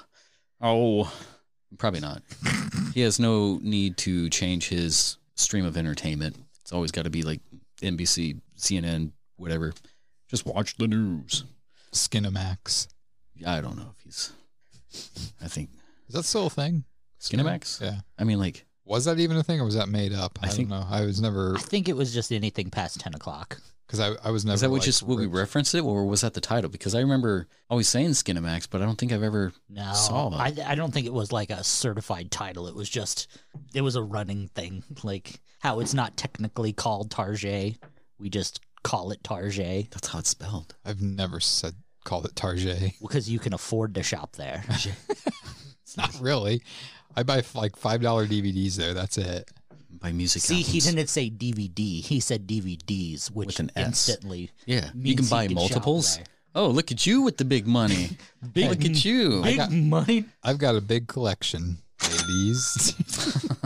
oh, 0.62 1.14
probably 1.78 2.00
not. 2.00 2.24
he 2.94 3.02
has 3.02 3.20
no 3.20 3.60
need 3.62 3.98
to 3.98 4.30
change 4.30 4.70
his 4.70 5.18
stream 5.36 5.66
of 5.66 5.76
entertainment. 5.76 6.38
It's 6.62 6.72
always 6.72 6.92
got 6.92 7.04
to 7.04 7.10
be 7.10 7.24
like 7.24 7.42
NBC, 7.82 8.40
CNN, 8.58 9.12
whatever. 9.36 9.74
Just 10.30 10.46
watch 10.46 10.78
the 10.78 10.88
news. 10.88 11.44
Skinamax. 11.94 12.88
I 13.46 13.62
don't 13.62 13.78
know 13.78 13.94
if 13.98 14.04
he's. 14.04 14.32
I 15.42 15.48
think 15.48 15.70
Is 16.08 16.16
that 16.16 16.24
still 16.24 16.48
a 16.48 16.50
thing? 16.50 16.84
Skinamax. 17.20 17.82
Yeah. 17.82 18.00
I 18.18 18.24
mean, 18.24 18.40
like, 18.40 18.66
Was 18.86 19.06
that 19.06 19.20
even 19.20 19.38
a 19.38 19.44
thing 19.44 19.60
or 19.62 19.66
was 19.66 19.76
that 19.76 19.88
made 19.90 20.14
up? 20.14 20.40
I, 20.42 20.48
I 20.48 20.50
think- 20.50 20.70
don't 20.70 20.80
know. 20.82 20.88
I 20.90 21.02
was 21.06 21.22
never, 21.22 21.56
I 21.56 21.60
think 21.62 21.88
it 21.90 21.96
was 21.96 22.14
just 22.14 22.32
anything 22.32 22.70
past 22.70 23.00
ten 23.00 23.14
o'clock. 23.14 23.58
because 23.88 24.00
I, 24.00 24.14
I 24.28 24.32
was 24.32 24.46
never. 24.46 24.56
is 24.56 24.62
that 24.62 24.70
what 24.70 24.78
like, 24.78 24.86
just 24.86 25.04
what 25.04 25.18
we 25.18 25.26
rich. 25.28 25.36
referenced 25.40 25.76
it, 25.76 25.82
or 25.82 26.06
was 26.06 26.22
that 26.22 26.34
the 26.34 26.42
title? 26.42 26.70
Because 26.70 26.96
I 26.96 27.00
remember 27.00 27.48
always 27.70 27.88
saying 27.88 28.10
Skinamax, 28.12 28.68
but 28.70 28.82
I 28.82 28.86
don't 28.86 28.98
think 28.98 29.12
I've 29.12 29.24
ever 29.24 29.52
No, 29.70 29.94
saw 29.94 30.30
I. 30.34 30.54
I 30.66 30.76
don't 30.76 30.92
think 30.94 31.06
it 31.06 31.14
was 31.14 31.32
like 31.32 31.50
a 31.52 31.64
certified 31.64 32.32
title. 32.32 32.68
It 32.68 32.76
was 32.76 32.90
just, 32.90 33.28
it 33.74 33.82
was 33.82 33.96
a 33.96 34.04
running 34.04 34.48
thing. 34.56 34.84
Like 35.04 35.40
how 35.60 35.80
it's 35.82 35.94
not 35.94 36.18
technically 36.18 36.74
called 36.74 37.12
Target. 37.12 37.78
We 38.18 38.30
just 38.30 38.60
call 38.84 39.12
it 39.12 39.24
Target 39.24 39.92
That's 39.92 40.08
how 40.08 40.20
it's 40.20 40.30
spelled. 40.30 40.76
I've 40.86 41.02
never 41.02 41.40
said 41.40 41.74
called 42.06 42.26
it 42.26 42.36
Target. 42.36 42.94
because 43.02 43.30
you 43.30 43.40
can 43.40 43.54
afford 43.54 43.96
to 43.96 44.04
shop 44.04 44.36
there. 44.36 44.64
It's 45.84 45.98
not 45.98 46.20
really. 46.22 46.62
I 47.16 47.24
buy 47.24 47.42
like 47.56 47.76
five 47.76 48.02
dollar 48.04 48.28
DVDs 48.28 48.76
there. 48.76 48.94
That's 48.94 49.18
it. 49.18 49.50
By 49.90 50.12
music. 50.12 50.44
See, 50.44 50.62
he 50.62 50.80
didn't 50.80 51.08
say 51.08 51.32
DVD. 51.32 52.02
He 52.04 52.20
said 52.20 52.46
DVDs, 52.48 53.32
which 53.32 53.48
With 53.48 53.60
an 53.60 53.72
S. 53.76 54.08
instantly 54.08 54.52
Yeah, 54.68 54.90
you 54.94 55.02
means 55.02 55.16
can 55.16 55.26
he 55.26 55.30
buy 55.32 55.48
can 55.48 55.56
shop 55.58 55.62
multiples. 55.72 56.18
there. 56.18 56.26
Oh, 56.54 56.68
look 56.68 56.92
at 56.92 57.08
you 57.08 57.24
with 57.24 57.38
the 57.38 57.46
big 57.46 57.66
money. 57.66 58.12
Big- 58.54 58.70
look 58.70 58.86
at 58.86 59.04
you. 59.04 59.42
Big 59.42 59.58
got- 59.58 59.72
money. 59.72 60.26
I've 60.44 60.60
got 60.60 60.76
a 60.76 60.82
big 60.82 61.08
collection, 61.08 61.80
ladies. 62.04 62.94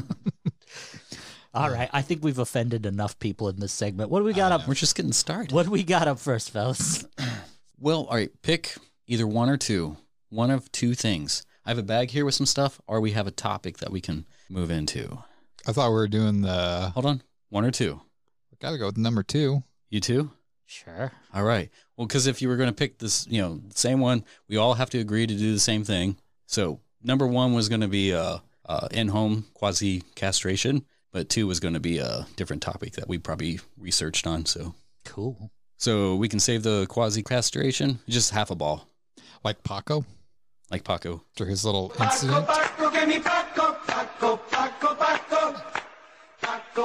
All 1.56 1.70
right, 1.70 1.90
I 1.94 2.02
think 2.02 2.24
we've 2.24 2.40
offended 2.40 2.88
enough 2.88 3.20
people 3.20 3.48
in 3.48 3.60
this 3.60 3.72
segment. 3.72 4.10
What 4.10 4.20
do 4.20 4.26
we 4.26 4.34
got 4.34 4.52
up? 4.52 4.68
We're 4.68 4.74
just 4.74 4.96
getting 4.96 5.14
started. 5.14 5.52
What 5.52 5.66
do 5.66 5.72
we 5.72 5.84
got 5.84 6.08
up 6.08 6.20
first, 6.20 6.52
fellas? 6.52 7.06
Well, 7.80 8.06
all 8.06 8.16
right, 8.16 8.32
pick 8.44 8.76
either 9.08 9.28
one 9.28 9.50
or 9.50 9.58
two. 9.58 9.98
One 10.30 10.50
of 10.52 10.72
two 10.72 10.94
things. 10.94 11.44
I 11.66 11.70
have 11.70 11.78
a 11.78 11.84
bag 11.84 12.12
here 12.12 12.24
with 12.24 12.34
some 12.34 12.46
stuff, 12.46 12.80
or 12.88 13.02
we 13.02 13.12
have 13.12 13.28
a 13.28 13.32
topic 13.32 13.80
that 13.80 13.92
we 13.92 14.00
can 14.00 14.26
move 14.50 14.72
into. 14.72 15.18
I 15.68 15.74
thought 15.74 15.90
we 15.90 15.96
were 15.96 16.08
doing 16.08 16.42
the. 16.44 16.92
Hold 16.94 17.06
on. 17.06 17.24
One 17.50 17.66
or 17.66 17.72
two. 17.72 18.00
Gotta 18.62 18.78
go 18.78 18.86
with 18.86 18.96
number 18.96 19.22
two. 19.22 19.64
You 19.90 20.00
two? 20.00 20.32
Sure. 20.66 21.12
All 21.34 21.44
right. 21.44 21.70
Well, 21.98 22.08
because 22.08 22.26
if 22.26 22.42
you 22.42 22.48
were 22.48 22.56
going 22.56 22.70
to 22.70 22.74
pick 22.74 23.00
this, 23.00 23.28
you 23.28 23.42
know, 23.42 23.60
same 23.76 24.00
one, 24.00 24.24
we 24.48 24.56
all 24.56 24.76
have 24.76 24.90
to 24.92 25.00
agree 25.00 25.28
to 25.28 25.36
do 25.36 25.54
the 25.54 25.60
same 25.60 25.84
thing. 25.84 26.16
So 26.46 26.80
number 27.04 27.28
one 27.28 27.54
was 27.54 27.68
going 27.68 27.82
to 27.82 27.90
be 27.90 28.14
uh, 28.14 28.38
uh, 28.66 28.88
in-home 28.92 29.46
quasi 29.54 30.04
castration, 30.16 30.86
but 31.14 31.30
two 31.30 31.48
was 31.48 31.62
going 31.62 31.76
to 31.76 31.80
be 31.80 32.00
a 32.00 32.28
different 32.36 32.62
topic 32.62 32.94
that 32.94 33.08
we 33.08 33.18
probably 33.18 33.62
researched 33.78 34.28
on. 34.28 34.46
So, 34.46 34.76
Cool. 35.06 35.50
so 35.78 36.16
we 36.16 36.28
can 36.28 36.40
save 36.42 36.64
the 36.64 36.86
quasi 36.90 37.24
castration, 37.24 38.00
just 38.10 38.32
half 38.32 38.52
a 38.52 38.56
ball, 38.56 38.88
Like 39.44 39.64
Paco 39.64 40.04
like 40.72 40.84
Paco. 40.84 41.22
after 41.34 41.46
his 41.46 41.64
little 41.64 41.94
incident. 42.00 42.48
Paco, 42.48 42.90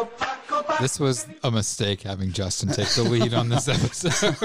Paco, 0.05 0.63
This 0.81 1.01
was 1.01 1.27
a 1.43 1.51
mistake 1.51 2.03
having 2.03 2.31
Justin 2.33 2.69
take 2.69 2.89
the 2.91 3.03
lead 3.03 3.33
on 3.35 3.49
this 3.49 3.67
episode. 3.77 4.37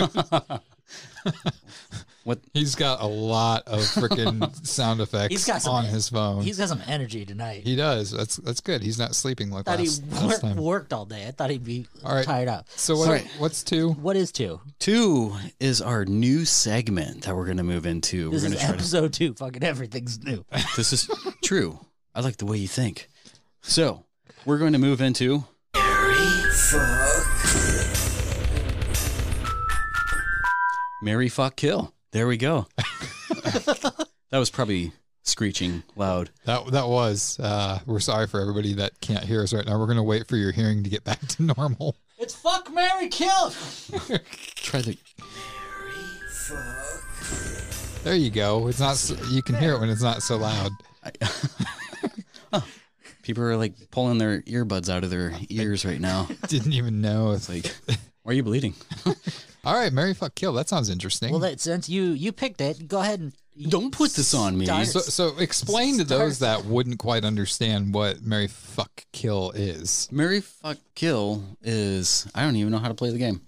What? 2.23 2.39
He's 2.53 2.75
got 2.75 3.01
a 3.01 3.05
lot 3.05 3.63
of 3.67 3.79
freaking 3.81 4.65
sound 4.65 5.01
effects 5.01 5.33
He's 5.33 5.45
got 5.45 5.61
some- 5.61 5.73
on 5.75 5.85
his 5.85 6.07
phone. 6.07 6.41
He's 6.41 6.57
got 6.57 6.69
some 6.69 6.81
energy 6.87 7.25
tonight. 7.25 7.63
he 7.65 7.75
does. 7.75 8.11
That's 8.11 8.37
that's 8.37 8.61
good. 8.61 8.81
He's 8.81 8.97
not 8.97 9.13
sleeping 9.13 9.51
like 9.51 9.65
thought 9.65 9.79
he 9.79 9.87
last, 9.87 10.09
last 10.11 10.23
worked, 10.25 10.41
time. 10.41 10.55
worked 10.57 10.93
all 10.93 11.05
day. 11.05 11.27
I 11.27 11.31
thought 11.31 11.49
he'd 11.49 11.65
be 11.65 11.85
All 12.05 12.15
right. 12.15 12.25
tired 12.25 12.47
out. 12.47 12.69
So 12.71 12.95
what? 12.97 13.07
All 13.07 13.13
right. 13.13 13.27
What's 13.39 13.61
two? 13.63 13.89
What 13.91 14.15
is 14.15 14.31
two? 14.31 14.61
Two 14.79 15.35
is 15.59 15.81
our 15.81 16.05
new 16.05 16.45
segment 16.45 17.23
that 17.23 17.35
we're 17.35 17.45
going 17.45 17.57
to 17.57 17.63
move 17.63 17.85
into. 17.85 18.29
This 18.29 18.43
we're 18.43 18.49
going 18.49 18.53
is 18.53 18.59
to 18.59 18.65
try 18.65 18.67
to 18.75 18.79
episode 18.79 19.13
two. 19.13 19.33
Fucking 19.33 19.63
everything's 19.63 20.23
new. 20.23 20.45
This 20.77 20.93
is 20.93 21.09
true. 21.43 21.79
I 22.15 22.21
like 22.21 22.37
the 22.37 22.45
way 22.45 22.57
you 22.57 22.67
think. 22.69 23.09
So, 23.61 24.05
we're 24.45 24.57
going 24.59 24.73
to 24.73 24.79
move 24.79 25.01
into 25.01 25.43
Mary 31.01 31.27
Fuck 31.29 31.55
Kill. 31.57 31.93
There 32.13 32.27
we 32.27 32.37
go. 32.37 32.67
that 32.77 34.07
was 34.31 34.51
probably 34.51 34.91
screeching 35.23 35.81
loud. 35.95 36.29
That 36.45 36.67
that 36.67 36.87
was. 36.87 37.39
Uh, 37.39 37.79
we're 37.87 37.99
sorry 37.99 38.27
for 38.27 38.39
everybody 38.39 38.75
that 38.75 39.01
can't 39.01 39.23
hear 39.23 39.41
us 39.41 39.51
right 39.51 39.65
now. 39.65 39.79
We're 39.79 39.87
gonna 39.87 40.03
wait 40.03 40.27
for 40.27 40.35
your 40.35 40.51
hearing 40.51 40.83
to 40.83 40.91
get 40.91 41.03
back 41.03 41.19
to 41.21 41.41
normal. 41.43 41.95
It's 42.19 42.35
fuck 42.35 42.71
Mary 42.71 43.09
Kill. 43.09 43.49
Try 44.55 44.81
the 44.81 44.95
Mary 45.17 46.29
fuck. 46.29 48.03
There 48.03 48.13
you 48.15 48.29
go. 48.29 48.67
It's 48.67 48.79
not. 48.79 48.97
So, 48.97 49.15
you 49.31 49.41
can 49.41 49.55
hear 49.55 49.73
it 49.73 49.79
when 49.79 49.89
it's 49.89 50.03
not 50.03 50.21
so 50.21 50.37
loud. 50.37 50.71
people 53.23 53.43
are 53.43 53.57
like 53.57 53.73
pulling 53.89 54.19
their 54.19 54.43
earbuds 54.43 54.87
out 54.87 55.03
of 55.03 55.09
their 55.09 55.33
ears 55.49 55.83
right 55.83 55.99
now. 55.99 56.27
Didn't 56.47 56.73
even 56.73 57.01
know. 57.01 57.31
It's 57.31 57.49
Like, 57.49 57.73
why 58.21 58.33
are 58.33 58.35
you 58.35 58.43
bleeding? 58.43 58.75
All 59.63 59.75
right. 59.75 59.91
Mary 59.93 60.13
fuck 60.13 60.35
kill. 60.35 60.53
That 60.53 60.69
sounds 60.69 60.89
interesting. 60.89 61.31
Well, 61.31 61.39
that, 61.41 61.59
since 61.59 61.87
you 61.89 62.03
you 62.11 62.31
picked 62.31 62.61
it, 62.61 62.87
go 62.87 62.99
ahead 62.99 63.19
and 63.19 63.33
Don't 63.69 63.91
put 63.91 64.11
this 64.11 64.33
on 64.33 64.57
me. 64.57 64.65
Start- 64.65 64.87
so, 64.87 64.99
so 64.99 65.37
explain 65.37 65.97
to 65.99 66.03
those 66.03 66.39
that 66.39 66.65
wouldn't 66.65 66.99
quite 66.99 67.23
understand 67.23 67.93
what 67.93 68.21
Mary 68.23 68.47
fuck 68.47 69.05
kill 69.11 69.51
is. 69.51 70.07
Mary 70.11 70.41
Fuck 70.41 70.77
Kill 70.95 71.43
is 71.61 72.27
I 72.35 72.43
don't 72.43 72.55
even 72.55 72.71
know 72.71 72.79
how 72.79 72.87
to 72.87 72.93
play 72.93 73.11
the 73.11 73.17
game. 73.17 73.41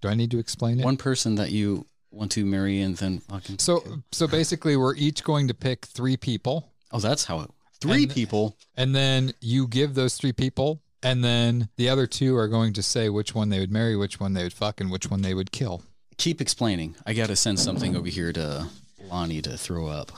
Do 0.00 0.08
I 0.08 0.14
need 0.14 0.30
to 0.30 0.38
explain 0.38 0.80
it? 0.80 0.84
One 0.84 0.96
person 0.96 1.34
that 1.34 1.50
you 1.50 1.84
want 2.10 2.32
to 2.32 2.44
marry 2.44 2.80
and 2.80 2.96
then 2.96 3.18
fucking 3.20 3.58
So 3.58 3.82
so 4.12 4.26
basically, 4.26 4.76
we're 4.76 4.94
each 4.96 5.22
going 5.24 5.48
to 5.48 5.54
pick 5.54 5.84
three 5.86 6.16
people, 6.16 6.70
Oh, 6.92 6.98
that's 7.00 7.24
how 7.24 7.40
it. 7.40 7.50
Three 7.80 8.04
And- 8.04 8.12
people. 8.12 8.56
and 8.76 8.94
then 8.94 9.32
you 9.40 9.66
give 9.68 9.94
those 9.94 10.16
three 10.16 10.32
people, 10.32 10.80
and 11.02 11.24
then 11.24 11.68
the 11.76 11.88
other 11.88 12.06
two 12.06 12.36
are 12.36 12.48
going 12.48 12.72
to 12.74 12.82
say 12.82 13.08
which 13.08 13.34
one 13.34 13.48
they 13.48 13.60
would 13.60 13.72
marry, 13.72 13.96
which 13.96 14.20
one 14.20 14.32
they 14.34 14.42
would 14.42 14.52
fuck, 14.52 14.80
and 14.80 14.90
which 14.90 15.10
one 15.10 15.22
they 15.22 15.34
would 15.34 15.52
kill. 15.52 15.82
Keep 16.16 16.40
explaining. 16.40 16.96
I 17.06 17.14
gotta 17.14 17.36
send 17.36 17.58
something 17.58 17.96
over 17.96 18.08
here 18.08 18.32
to 18.32 18.68
Lonnie 19.10 19.42
to 19.42 19.56
throw 19.56 19.86
up. 19.86 20.12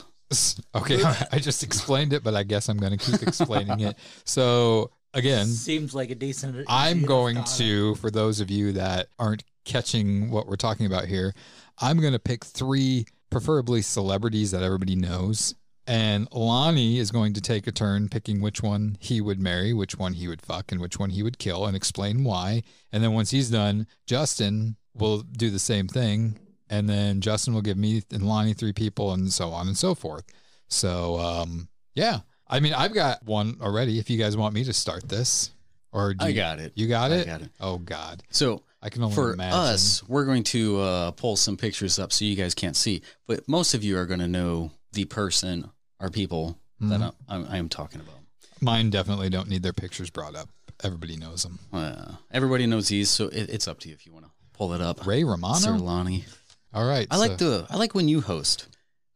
Okay, 0.75 1.01
I 1.31 1.39
just 1.39 1.63
explained 1.63 2.13
it, 2.13 2.23
but 2.23 2.35
I 2.35 2.43
guess 2.43 2.69
I'm 2.69 2.77
going 2.77 2.97
to 2.97 3.11
keep 3.11 3.21
explaining 3.21 3.81
it. 3.81 3.97
So 4.25 4.91
again, 5.13 5.45
seems 5.45 5.93
like 5.93 6.09
a 6.09 6.15
decent. 6.15 6.65
I'm 6.67 7.03
going 7.03 7.43
to, 7.57 7.95
for 7.95 8.09
those 8.09 8.39
of 8.39 8.49
you 8.49 8.73
that 8.73 9.07
aren't 9.19 9.43
catching 9.65 10.31
what 10.31 10.47
we're 10.47 10.55
talking 10.55 10.85
about 10.85 11.05
here, 11.05 11.33
I'm 11.79 11.99
going 11.99 12.13
to 12.13 12.19
pick 12.19 12.43
three, 12.43 13.05
preferably 13.29 13.81
celebrities 13.81 14.51
that 14.51 14.63
everybody 14.63 14.95
knows. 14.95 15.55
And 15.85 16.27
Lonnie 16.31 16.97
is 16.97 17.11
going 17.11 17.33
to 17.33 17.41
take 17.41 17.67
a 17.67 17.71
turn 17.71 18.07
picking 18.07 18.39
which 18.41 18.63
one 18.63 18.95
he 18.99 19.19
would 19.19 19.39
marry, 19.39 19.73
which 19.73 19.97
one 19.97 20.13
he 20.13 20.27
would 20.29 20.41
fuck, 20.41 20.71
and 20.71 20.79
which 20.79 20.97
one 20.97 21.09
he 21.09 21.23
would 21.23 21.37
kill, 21.39 21.65
and 21.65 21.75
explain 21.75 22.23
why. 22.23 22.63
And 22.91 23.03
then 23.03 23.11
once 23.13 23.31
he's 23.31 23.49
done, 23.49 23.87
Justin 24.07 24.77
will 24.93 25.19
do 25.23 25.49
the 25.49 25.59
same 25.59 25.87
thing. 25.87 26.39
And 26.69 26.87
then 26.89 27.19
Justin 27.19 27.53
will 27.53 27.61
give 27.61 27.77
me 27.77 28.01
and 28.11 28.23
Lonnie 28.25 28.53
three 28.53 28.71
people, 28.73 29.11
and 29.13 29.31
so 29.31 29.49
on 29.49 29.67
and 29.67 29.77
so 29.77 29.93
forth. 29.93 30.23
So, 30.69 31.19
um, 31.19 31.67
yeah. 31.95 32.19
I 32.47 32.59
mean, 32.61 32.73
I've 32.73 32.93
got 32.93 33.23
one 33.25 33.57
already. 33.61 33.99
If 33.99 34.09
you 34.09 34.17
guys 34.17 34.37
want 34.37 34.53
me 34.53 34.63
to 34.63 34.73
start 34.73 35.09
this, 35.09 35.51
or 35.91 36.13
do 36.13 36.25
I 36.25 36.29
you- 36.29 36.35
got 36.35 36.59
it. 36.59 36.71
You 36.75 36.87
got 36.87 37.11
I 37.11 37.15
it. 37.15 37.25
got 37.25 37.41
it. 37.41 37.49
Oh 37.59 37.77
God, 37.77 38.23
So 38.29 38.63
I 38.81 38.89
can 38.89 39.03
only 39.03 39.15
for 39.15 39.33
imagine. 39.33 39.59
us, 39.59 40.01
we're 40.07 40.25
going 40.25 40.43
to 40.45 40.79
uh, 40.79 41.11
pull 41.11 41.35
some 41.35 41.57
pictures 41.57 41.99
up 41.99 42.11
so 42.13 42.25
you 42.25 42.35
guys 42.35 42.53
can't 42.55 42.75
see, 42.75 43.01
but 43.27 43.47
most 43.47 43.73
of 43.73 43.83
you 43.83 43.97
are 43.97 44.05
going 44.05 44.19
to 44.19 44.27
know 44.27 44.71
the 44.93 45.05
person 45.05 45.69
or 45.99 46.09
people 46.09 46.57
that 46.79 46.99
Mhm. 47.01 47.13
I'm, 47.29 47.45
I 47.49 47.57
am 47.57 47.69
talking 47.69 48.01
about. 48.01 48.15
Mine 48.61 48.89
definitely 48.89 49.29
don't 49.29 49.49
need 49.49 49.63
their 49.63 49.73
pictures 49.73 50.09
brought 50.09 50.35
up. 50.35 50.49
Everybody 50.83 51.17
knows 51.17 51.43
them. 51.43 51.59
Uh, 51.71 52.13
everybody 52.31 52.65
knows 52.65 52.87
these, 52.89 53.09
so 53.09 53.25
it, 53.27 53.49
it's 53.49 53.67
up 53.67 53.79
to 53.81 53.89
you 53.89 53.93
if 53.93 54.05
you 54.05 54.13
want 54.13 54.25
to 54.25 54.31
pull 54.53 54.73
it 54.73 54.81
up. 54.81 55.05
Ray 55.05 55.23
Romano. 55.23 55.55
Sir 55.55 55.77
Lonnie. 55.77 56.25
All 56.73 56.85
right. 56.85 57.07
I 57.11 57.17
like 57.17 57.37
the 57.37 57.65
I 57.69 57.77
like 57.77 57.93
when 57.93 58.07
you 58.07 58.21
host 58.21 58.67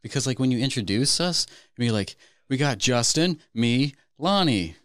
because 0.02 0.26
like 0.26 0.38
when 0.38 0.50
you 0.50 0.58
introduce 0.58 1.20
us, 1.20 1.46
you 1.76 1.86
be 1.86 1.90
like, 1.90 2.16
we 2.48 2.56
got 2.56 2.78
Justin, 2.78 3.38
me, 3.54 3.94
Lonnie, 4.18 4.76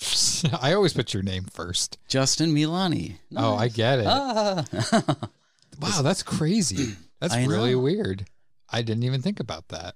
I 0.60 0.72
always 0.74 0.92
put 0.92 1.12
your 1.14 1.22
name 1.22 1.44
first. 1.44 1.98
Justin, 2.08 2.52
me, 2.52 2.66
Lonnie. 2.66 3.18
Oh, 3.36 3.56
I 3.56 3.68
get 3.68 3.98
it. 4.00 4.06
Ah. 4.06 4.64
wow, 5.80 6.02
that's 6.02 6.22
crazy. 6.22 6.96
That's 7.20 7.34
I 7.34 7.44
really 7.44 7.72
know. 7.72 7.80
weird. 7.80 8.24
I 8.70 8.80
didn't 8.80 9.02
even 9.02 9.20
think 9.20 9.40
about 9.40 9.68
that. 9.68 9.94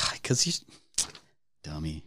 Because 0.14 0.46
you, 0.46 0.52
dummy. 1.62 2.04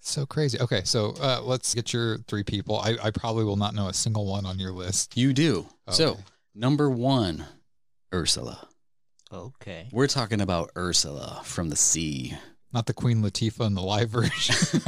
So 0.00 0.26
crazy. 0.26 0.58
Okay, 0.60 0.82
so 0.84 1.14
uh, 1.20 1.40
let's 1.42 1.74
get 1.74 1.92
your 1.92 2.18
three 2.26 2.42
people. 2.42 2.78
I, 2.78 2.96
I 3.02 3.10
probably 3.12 3.44
will 3.44 3.56
not 3.56 3.74
know 3.74 3.86
a 3.88 3.94
single 3.94 4.26
one 4.26 4.44
on 4.44 4.58
your 4.58 4.72
list. 4.72 5.16
You 5.16 5.32
do. 5.32 5.66
So 5.90 6.18
number 6.54 6.90
one, 6.90 7.46
Ursula. 8.12 8.68
Okay. 9.32 9.88
We're 9.92 10.08
talking 10.08 10.40
about 10.40 10.70
Ursula 10.76 11.40
from 11.44 11.70
the 11.70 11.76
sea. 11.76 12.36
Not 12.72 12.86
the 12.86 12.94
Queen 12.94 13.22
Latifah 13.22 13.66
in 13.66 13.74
the 13.74 13.82
live 13.82 14.10
version. 14.10 14.82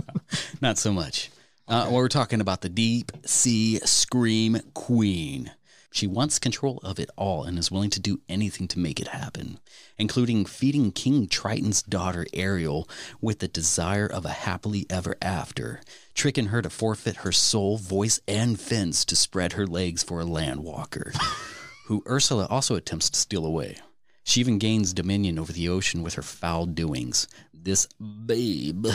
Not 0.60 0.76
so 0.76 0.92
much. 0.92 1.30
Uh, 1.68 1.88
we're 1.92 2.08
talking 2.08 2.40
about 2.40 2.62
the 2.62 2.68
deep 2.68 3.12
sea 3.26 3.78
scream 3.84 4.58
queen. 4.74 5.50
She 5.90 6.06
wants 6.06 6.38
control 6.38 6.78
of 6.82 6.98
it 6.98 7.10
all 7.16 7.44
and 7.44 7.58
is 7.58 7.70
willing 7.70 7.90
to 7.90 8.00
do 8.00 8.20
anything 8.28 8.68
to 8.68 8.78
make 8.78 9.00
it 9.00 9.08
happen, 9.08 9.58
including 9.96 10.44
feeding 10.44 10.92
King 10.92 11.26
Triton's 11.26 11.82
daughter 11.82 12.26
Ariel 12.32 12.88
with 13.20 13.38
the 13.38 13.48
desire 13.48 14.06
of 14.06 14.24
a 14.24 14.30
happily 14.30 14.86
ever 14.90 15.16
after, 15.22 15.80
tricking 16.14 16.46
her 16.46 16.62
to 16.62 16.70
forfeit 16.70 17.16
her 17.16 17.32
soul, 17.32 17.78
voice, 17.78 18.20
and 18.28 18.60
fins 18.60 19.04
to 19.06 19.16
spread 19.16 19.54
her 19.54 19.66
legs 19.66 20.02
for 20.02 20.20
a 20.20 20.26
landwalker, 20.26 21.16
who 21.86 22.02
Ursula 22.06 22.46
also 22.50 22.74
attempts 22.74 23.08
to 23.10 23.18
steal 23.18 23.46
away. 23.46 23.78
She 24.24 24.40
even 24.40 24.58
gains 24.58 24.92
dominion 24.92 25.38
over 25.38 25.52
the 25.52 25.70
ocean 25.70 26.02
with 26.02 26.14
her 26.14 26.22
foul 26.22 26.66
doings. 26.66 27.26
This 27.54 27.86
babe 28.26 28.86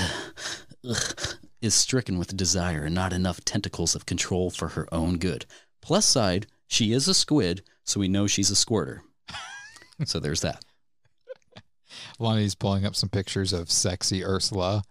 ugh, 0.88 1.38
is 1.60 1.74
stricken 1.74 2.20
with 2.20 2.38
desire 2.38 2.84
and 2.84 2.94
not 2.94 3.14
enough 3.14 3.44
tentacles 3.44 3.96
of 3.96 4.06
control 4.06 4.52
for 4.52 4.70
her 4.70 4.88
own 4.94 5.18
good. 5.18 5.48
Plus 5.82 6.06
side, 6.06 6.46
she 6.68 6.92
is 6.94 7.08
a 7.08 7.14
squid, 7.14 7.64
so 7.84 8.00
we 8.00 8.08
know 8.08 8.28
she's 8.28 8.50
a 8.50 8.56
squirter. 8.56 9.04
so 10.06 10.20
there's 10.20 10.42
that. 10.42 10.64
Lonnie's 12.20 12.56
pulling 12.56 12.86
up 12.86 12.96
some 12.96 13.10
pictures 13.10 13.54
of 13.54 13.72
sexy 13.72 14.24
Ursula. 14.26 14.84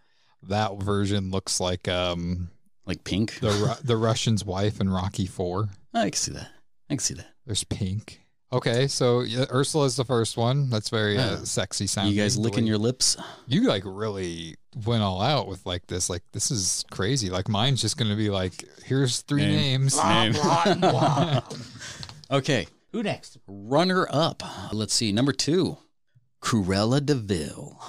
That 0.48 0.82
version 0.82 1.30
looks 1.30 1.60
like 1.60 1.88
um 1.88 2.50
Like 2.86 3.04
pink. 3.04 3.40
the 3.40 3.78
the 3.84 3.96
Russian's 3.96 4.44
wife 4.44 4.80
in 4.80 4.88
Rocky 4.88 5.26
Four. 5.26 5.70
I 5.94 6.10
can 6.10 6.12
see 6.14 6.32
that. 6.32 6.50
I 6.88 6.94
can 6.94 6.98
see 7.00 7.14
that. 7.14 7.28
There's 7.46 7.64
pink. 7.64 8.21
Okay, 8.52 8.86
so 8.86 9.20
yeah, 9.22 9.46
Ursula's 9.50 9.96
the 9.96 10.04
first 10.04 10.36
one. 10.36 10.68
That's 10.68 10.90
very 10.90 11.16
uh, 11.16 11.38
Yeah. 11.38 11.44
sexy 11.44 11.86
sounding. 11.86 12.14
You 12.14 12.20
guys 12.22 12.34
The 12.36 12.42
licking 12.42 12.64
way- 12.64 12.68
your 12.68 12.78
lips? 12.78 13.16
You 13.46 13.66
like 13.66 13.82
really 13.86 14.56
went 14.84 15.02
all 15.02 15.22
out 15.22 15.48
with 15.48 15.64
like 15.64 15.86
this. 15.86 16.10
Like 16.10 16.22
this 16.32 16.50
is 16.50 16.84
crazy. 16.90 17.30
Like 17.30 17.48
mine's 17.48 17.80
just 17.80 17.96
gonna 17.96 18.16
be 18.16 18.28
like, 18.28 18.64
here's 18.84 19.20
three 19.22 19.42
Name. 19.46 19.88
names. 19.88 19.96
Name. 19.96 20.34
okay. 22.30 22.66
Who 22.92 23.02
next? 23.02 23.38
Runner 23.46 24.06
up. 24.10 24.42
Let's 24.72 24.92
see. 24.92 25.12
Number 25.12 25.32
two, 25.32 25.78
Cruella 26.42 27.04
de 27.04 27.14
Vil. 27.14 27.80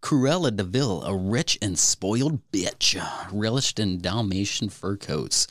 Cruella 0.00 0.54
de 0.54 0.62
Vil, 0.62 1.02
a 1.02 1.16
rich 1.16 1.58
and 1.60 1.76
spoiled 1.76 2.38
bitch, 2.52 2.94
relished 3.32 3.80
in 3.80 4.00
Dalmatian 4.00 4.68
fur 4.68 4.96
coats. 4.96 5.48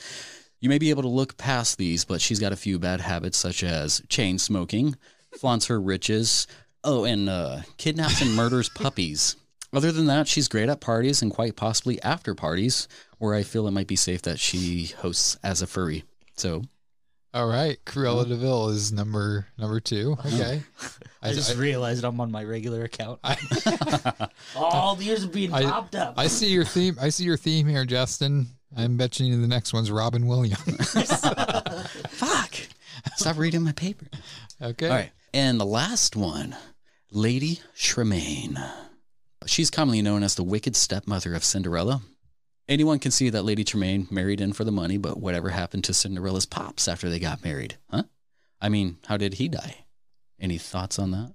You 0.60 0.70
may 0.70 0.80
be 0.80 0.90
able 0.90 1.04
to 1.04 1.08
look 1.08 1.38
past 1.38 1.78
these, 1.78 2.04
but 2.04 2.20
she's 2.20 2.40
got 2.40 2.52
a 2.52 2.58
few 2.58 2.80
bad 2.80 3.02
habits, 3.02 3.38
such 3.38 3.64
as 3.64 4.02
chain 4.10 4.40
smoking, 4.40 4.96
flaunts 5.38 5.68
her 5.68 5.80
riches, 5.80 6.48
oh, 6.84 7.04
and 7.04 7.30
uh, 7.30 7.60
kidnaps 7.78 8.22
and 8.22 8.36
murders 8.36 8.70
puppies. 8.70 9.36
Other 9.74 9.92
than 9.92 10.08
that, 10.08 10.28
she's 10.28 10.48
great 10.48 10.70
at 10.70 10.80
parties 10.80 11.22
and 11.22 11.32
quite 11.32 11.56
possibly 11.56 12.02
after 12.02 12.34
parties, 12.34 12.88
where 13.20 13.36
I 13.36 13.44
feel 13.44 13.68
it 13.68 13.72
might 13.72 13.88
be 13.88 13.96
safe 13.96 14.24
that 14.24 14.40
she 14.40 14.86
hosts 14.98 15.38
as 15.44 15.62
a 15.62 15.68
furry. 15.68 16.06
So, 16.36 16.64
All 17.34 17.48
right, 17.48 17.78
Cruella 17.86 18.28
de 18.28 18.36
Vil 18.36 18.70
is 18.70 18.92
number 18.92 19.46
number 19.60 19.80
two. 19.80 20.16
Okay, 20.26 20.64
I, 21.22 21.34
just 21.34 21.56
I, 21.56 21.60
realized 21.60 22.04
I'm 22.04 22.20
on 22.22 22.32
my 22.32 22.44
regular 22.44 22.84
account. 22.84 23.20
I, 23.24 23.38
All 24.56 24.96
the 24.96 25.04
years 25.04 25.24
of 25.24 25.32
being 25.32 25.54
I- 25.54 25.64
topped 25.64 25.94
up. 25.96 26.16
I 26.18 26.28
see 26.28 26.50
your 26.50 26.66
theme. 26.66 26.96
I 27.00 27.10
see 27.10 27.26
your 27.26 27.38
theme 27.38 27.68
here, 27.68 27.86
Justin. 27.86 28.48
I'm 28.78 28.96
betting 28.96 29.26
you 29.26 29.42
the 29.42 29.48
next 29.48 29.74
one's 29.74 29.90
Robin 29.90 30.28
Williams. 30.28 30.92
fuck. 32.10 32.54
Stop 33.16 33.38
reading 33.38 33.64
my 33.64 33.72
paper. 33.72 34.06
okay. 34.62 34.88
All 34.88 34.96
right. 34.96 35.12
And 35.34 35.60
the 35.60 35.66
last 35.66 36.16
one, 36.16 36.56
Lady 37.12 37.60
Tremaine. 37.76 38.58
She's 39.48 39.72
commonly 39.72 40.02
known 40.04 40.22
as 40.22 40.36
the 40.36 40.44
wicked 40.44 40.76
stepmother 40.76 41.34
of 41.34 41.44
Cinderella. 41.44 42.02
Anyone 42.70 43.00
can 43.00 43.12
see 43.12 43.30
that 43.32 43.44
Lady 43.44 43.64
Tremaine 43.64 44.08
married 44.12 44.42
in 44.42 44.54
for 44.54 44.64
the 44.64 44.72
money, 44.72 44.98
but 44.98 45.20
whatever 45.20 45.50
happened 45.50 45.84
to 45.86 45.94
Cinderella's 45.94 46.46
pops 46.46 46.88
after 46.88 47.10
they 47.10 47.18
got 47.20 47.44
married? 47.44 47.78
Huh? 47.90 48.04
I 48.62 48.70
mean, 48.70 48.98
how 49.08 49.18
did 49.18 49.36
he 49.36 49.48
die? 49.48 49.86
Any 50.40 50.58
thoughts 50.58 51.00
on 51.00 51.12
that? 51.12 51.34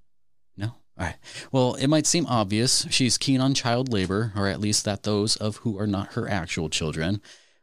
All 0.98 1.06
right. 1.06 1.16
Well, 1.50 1.74
it 1.74 1.86
might 1.86 2.06
seem 2.06 2.26
obvious. 2.26 2.86
She's 2.90 3.18
keen 3.18 3.40
on 3.40 3.54
child 3.54 3.92
labor, 3.92 4.32
or 4.36 4.46
at 4.46 4.60
least 4.60 4.84
that 4.84 5.04
those 5.04 5.36
of 5.36 5.56
who 5.58 5.78
are 5.78 5.86
not 5.86 6.12
her 6.12 6.28
actual 6.28 6.68
children. 6.68 7.20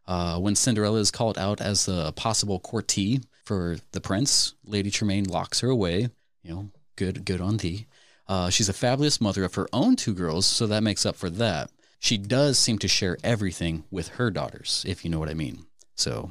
Uh, 0.08 0.40
when 0.40 0.56
Cinderella 0.56 1.00
is 1.00 1.12
called 1.12 1.38
out 1.38 1.62
as 1.62 1.88
a 1.88 2.12
possible 2.16 2.60
courtee 2.60 3.24
for 3.46 3.78
the 3.92 4.02
prince, 4.02 4.56
Lady 4.66 4.90
Tremaine 4.90 5.26
locks 5.26 5.60
her 5.60 5.70
away. 5.70 6.10
You 6.42 6.52
know, 6.52 6.70
good, 6.96 7.26
good 7.26 7.42
on 7.42 7.58
thee. 7.58 7.86
Uh, 8.28 8.50
she's 8.50 8.70
a 8.70 8.74
fabulous 8.74 9.22
mother 9.22 9.44
of 9.44 9.56
her 9.56 9.68
own 9.72 9.96
two 9.96 10.14
girls, 10.14 10.46
so 10.46 10.66
that 10.68 10.84
makes 10.84 11.06
up 11.06 11.16
for 11.16 11.30
that. 11.30 11.70
She 12.00 12.18
does 12.18 12.58
seem 12.58 12.78
to 12.80 12.88
share 12.88 13.18
everything 13.24 13.84
with 13.92 14.10
her 14.10 14.32
daughters, 14.32 14.86
if 14.88 15.04
you 15.04 15.12
know 15.12 15.20
what 15.20 15.30
I 15.30 15.34
mean. 15.34 15.66
So 15.96 16.30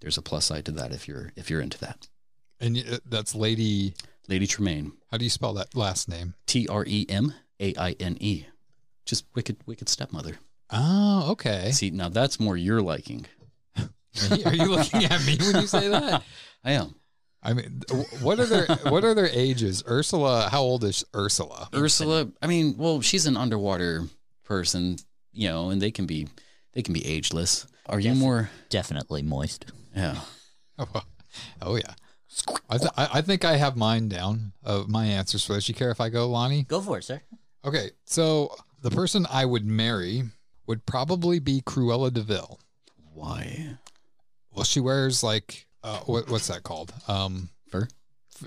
there's 0.00 0.18
a 0.18 0.22
plus 0.22 0.46
side 0.46 0.64
to 0.66 0.72
that 0.72 0.92
if 0.92 1.08
you're 1.08 1.32
if 1.36 1.50
you're 1.50 1.60
into 1.60 1.78
that. 1.80 2.08
And 2.60 3.00
that's 3.04 3.34
Lady. 3.34 3.94
Lady 4.28 4.46
Tremaine, 4.46 4.92
How 5.10 5.16
do 5.16 5.24
you 5.24 5.30
spell 5.30 5.54
that 5.54 5.74
last 5.74 6.08
name? 6.08 6.34
T 6.46 6.68
R 6.68 6.84
E 6.86 7.06
M 7.08 7.34
A 7.60 7.74
I 7.76 7.92
N 7.98 8.16
E, 8.20 8.44
just 9.06 9.24
wicked, 9.34 9.56
wicked 9.66 9.88
stepmother. 9.88 10.36
Oh, 10.70 11.30
okay. 11.32 11.70
See, 11.72 11.90
now 11.90 12.10
that's 12.10 12.38
more 12.38 12.56
your 12.56 12.82
liking. 12.82 13.26
Are 13.76 14.54
you 14.54 14.66
looking 14.66 15.04
at 15.04 15.24
me 15.26 15.38
when 15.40 15.62
you 15.62 15.66
say 15.66 15.88
that? 15.88 16.22
I 16.64 16.72
am. 16.72 16.94
I 17.42 17.54
mean, 17.54 17.82
what 18.20 18.38
are 18.40 18.46
their 18.46 18.66
what 18.88 19.04
are 19.04 19.14
their 19.14 19.28
ages? 19.32 19.82
Ursula, 19.88 20.48
how 20.50 20.60
old 20.60 20.84
is 20.84 21.04
Ursula? 21.14 21.68
Ursula, 21.74 22.28
I 22.42 22.46
mean, 22.48 22.76
well, 22.76 23.00
she's 23.00 23.26
an 23.26 23.36
underwater 23.36 24.02
person, 24.44 24.96
you 25.32 25.48
know, 25.48 25.70
and 25.70 25.80
they 25.80 25.90
can 25.92 26.04
be 26.04 26.26
they 26.72 26.82
can 26.82 26.92
be 26.92 27.06
ageless. 27.06 27.66
Are 27.86 28.00
you 28.00 28.14
more? 28.14 28.50
Definitely 28.68 29.22
moist. 29.22 29.72
Yeah. 29.96 30.20
Oh 31.62 31.76
yeah. 31.76 31.94
I, 32.68 32.78
th- 32.78 32.90
I 32.96 33.08
I 33.14 33.20
think 33.22 33.44
I 33.44 33.56
have 33.56 33.76
mine 33.76 34.08
down 34.08 34.52
of 34.62 34.88
my 34.88 35.06
answers 35.06 35.44
for 35.44 35.54
this. 35.54 35.68
You 35.68 35.74
care 35.74 35.90
if 35.90 36.00
I 36.00 36.08
go, 36.08 36.28
Lonnie? 36.28 36.62
Go 36.64 36.80
for 36.80 36.98
it, 36.98 37.04
sir. 37.04 37.20
Okay, 37.64 37.90
so 38.04 38.54
the 38.82 38.90
person 38.90 39.26
I 39.30 39.44
would 39.44 39.64
marry 39.66 40.24
would 40.66 40.84
probably 40.86 41.38
be 41.38 41.60
Cruella 41.62 42.12
de 42.12 42.20
Vil. 42.22 42.60
Why? 43.14 43.70
Well, 44.52 44.64
she 44.64 44.80
wears 44.80 45.22
like 45.22 45.66
uh, 45.82 46.00
what, 46.00 46.28
what's 46.30 46.48
that 46.48 46.62
called? 46.62 46.92
Um, 47.08 47.48
Fur? 47.70 47.82
f- 47.82 47.88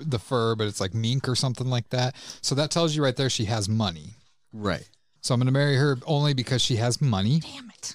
the 0.06 0.18
fur, 0.18 0.54
but 0.54 0.66
it's 0.66 0.80
like 0.80 0.94
mink 0.94 1.28
or 1.28 1.34
something 1.34 1.66
like 1.68 1.88
that. 1.90 2.14
So 2.40 2.54
that 2.54 2.70
tells 2.70 2.94
you 2.96 3.02
right 3.02 3.16
there 3.16 3.28
she 3.30 3.46
has 3.46 3.68
money. 3.68 4.14
Right. 4.52 4.88
So 5.20 5.34
I'm 5.34 5.40
going 5.40 5.46
to 5.46 5.52
marry 5.52 5.76
her 5.76 5.98
only 6.06 6.34
because 6.34 6.62
she 6.62 6.76
has 6.76 7.00
money. 7.00 7.40
Damn 7.40 7.70
it. 7.70 7.94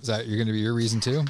Is 0.00 0.06
that 0.08 0.26
you're 0.26 0.36
going 0.36 0.46
to 0.48 0.52
be 0.52 0.60
your 0.60 0.74
reason 0.74 1.00
too? 1.00 1.24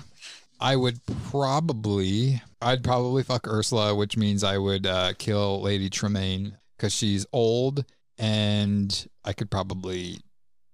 I 0.61 0.75
would 0.77 1.01
probably, 1.31 2.43
I'd 2.61 2.83
probably 2.83 3.23
fuck 3.23 3.47
Ursula, 3.47 3.95
which 3.95 4.17
means 4.17 4.43
I 4.43 4.59
would 4.59 4.87
uh, 4.87 5.13
kill 5.19 5.61
Lady 5.63 5.89
Tremaine 5.89 6.57
because 6.77 6.93
she's 6.93 7.27
old 7.33 7.85
and 8.19 9.09
I 9.25 9.33
could 9.33 9.51
probably 9.51 10.19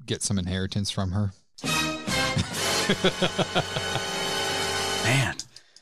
get 0.07 0.23
some 0.23 0.39
inheritance 0.39 0.91
from 0.91 1.13
her. 1.13 1.33
Man, 5.05 5.35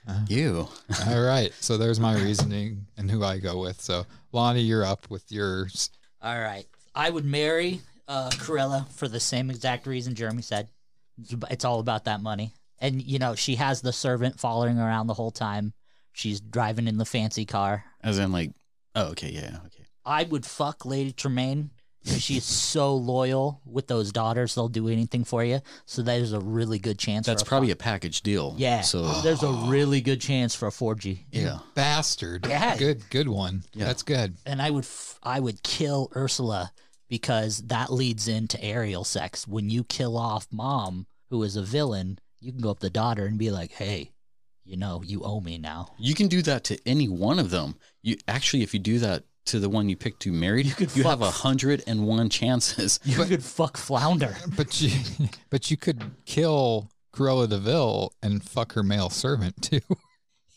Uh-huh. 0.09 0.25
you. 0.29 0.69
All 1.07 1.21
right. 1.23 1.53
So 1.61 1.77
there's 1.79 2.01
my 2.01 2.17
reasoning 2.17 2.87
and 2.97 3.09
who 3.11 3.23
I 3.23 3.39
go 3.39 3.59
with. 3.61 3.81
So 3.81 4.05
Lonnie, 4.33 4.61
you're 4.63 4.85
up 4.85 5.09
with 5.11 5.31
yours. 5.31 5.91
All 6.21 6.39
right. 6.41 6.67
I 6.95 7.09
would 7.09 7.25
marry 7.25 7.81
uh, 8.09 8.31
Corella 8.33 8.89
for 8.89 9.07
the 9.07 9.21
same 9.21 9.49
exact 9.51 9.87
reason 9.87 10.15
Jeremy 10.17 10.43
said. 10.43 10.69
It's 11.51 11.65
all 11.65 11.79
about 11.79 12.05
that 12.07 12.21
money. 12.21 12.53
And, 12.83 13.01
you 13.01 13.19
know, 13.19 13.35
she 13.37 13.55
has 13.55 13.81
the 13.81 13.93
servant 13.93 14.39
following 14.41 14.79
around 14.79 15.07
the 15.07 15.15
whole 15.15 15.31
time. 15.31 15.73
She's 16.13 16.41
driving 16.41 16.89
in 16.89 16.99
the 16.99 17.05
fancy 17.07 17.47
car. 17.47 17.85
As 18.03 18.19
in, 18.19 18.33
like, 18.33 18.51
oh, 18.95 19.11
okay, 19.13 19.31
yeah, 19.31 19.59
okay. 19.67 19.85
I 20.05 20.25
would 20.25 20.45
fuck 20.45 20.85
Lady 20.85 21.13
Tremaine 21.13 21.71
because 22.03 22.21
she's 22.21 22.45
so 22.75 22.95
loyal 22.97 23.63
with 23.65 23.87
those 23.87 24.11
daughters. 24.11 24.55
They'll 24.57 24.69
do 24.69 24.89
anything 24.89 25.23
for 25.25 25.45
you. 25.45 25.61
So 25.87 26.03
there's 26.03 26.33
a 26.33 26.41
really 26.41 26.81
good 26.81 26.99
chance. 26.99 27.27
That's 27.27 27.43
for 27.43 27.47
a 27.47 27.49
probably 27.49 27.69
fuck. 27.69 27.77
a 27.81 27.85
package 27.85 28.21
deal. 28.23 28.57
yeah. 28.59 28.81
So, 28.81 29.03
there's 29.23 29.45
a 29.45 29.53
really 29.69 30.01
good 30.01 30.21
chance 30.21 30.55
for 30.55 30.67
a 30.67 30.73
4G. 30.73 31.21
yeah. 31.31 31.61
Bastard. 31.77 32.47
Yeah. 32.49 32.77
Good, 32.77 33.09
good 33.11 33.29
one. 33.29 33.63
Yeah. 33.75 33.85
That's 33.87 34.03
good. 34.03 34.35
and 34.45 34.61
I 34.61 34.71
would 34.71 34.85
f- 34.85 35.21
I 35.23 35.39
would 35.39 35.63
kill 35.63 36.11
Ursula 36.17 36.73
because 37.09 37.59
that 37.69 37.93
leads 37.93 38.27
into 38.27 38.63
Ariel 38.63 39.05
sex. 39.05 39.47
When 39.47 39.71
you 39.71 39.85
kill 39.85 40.19
off 40.19 40.49
mom, 40.51 41.07
who 41.31 41.43
is 41.45 41.57
a 41.57 41.63
villain, 41.63 42.19
you 42.43 42.53
can 42.53 42.61
go 42.61 42.71
up 42.71 42.81
the 42.81 42.91
daughter 42.91 43.27
and 43.27 43.39
be 43.39 43.51
like, 43.51 43.73
"Hey, 43.73 44.13
you 44.65 44.77
know, 44.77 45.03
you 45.05 45.23
owe 45.23 45.41
me 45.41 45.59
now." 45.59 45.95
You 45.99 46.15
can 46.15 46.29
do 46.29 46.43
that 46.43 46.65
to 46.65 46.79
any 46.87 47.09
one 47.09 47.39
of 47.39 47.51
them. 47.51 47.77
You 48.03 48.17
actually, 48.27 48.63
if 48.63 48.75
you 48.75 48.81
do 48.81 48.99
that 48.99 49.25
to 49.47 49.59
the 49.59 49.69
one 49.69 49.89
you 49.89 49.97
picked 49.97 50.21
to 50.23 50.33
marry, 50.33 50.63
you, 50.63 50.73
could 50.73 50.91
have 50.91 51.21
fuck- 51.21 51.21
a 51.21 51.31
hundred 51.31 51.83
and 51.87 52.07
one 52.07 52.29
chances. 52.29 53.01
You 53.05 53.25
could 53.25 53.45
fuck 53.45 53.77
Flounder. 53.77 54.37
But 54.57 54.81
you, 54.81 54.91
but 55.51 55.71
you 55.71 55.77
could 55.77 56.03
kill 56.27 56.91
Cruella 57.15 57.49
de 57.49 57.59
Vil 57.59 58.13
and 58.23 58.43
fuck 58.43 58.73
her 58.75 58.83
male 58.83 59.11
servant 59.11 59.63
too. 59.63 59.81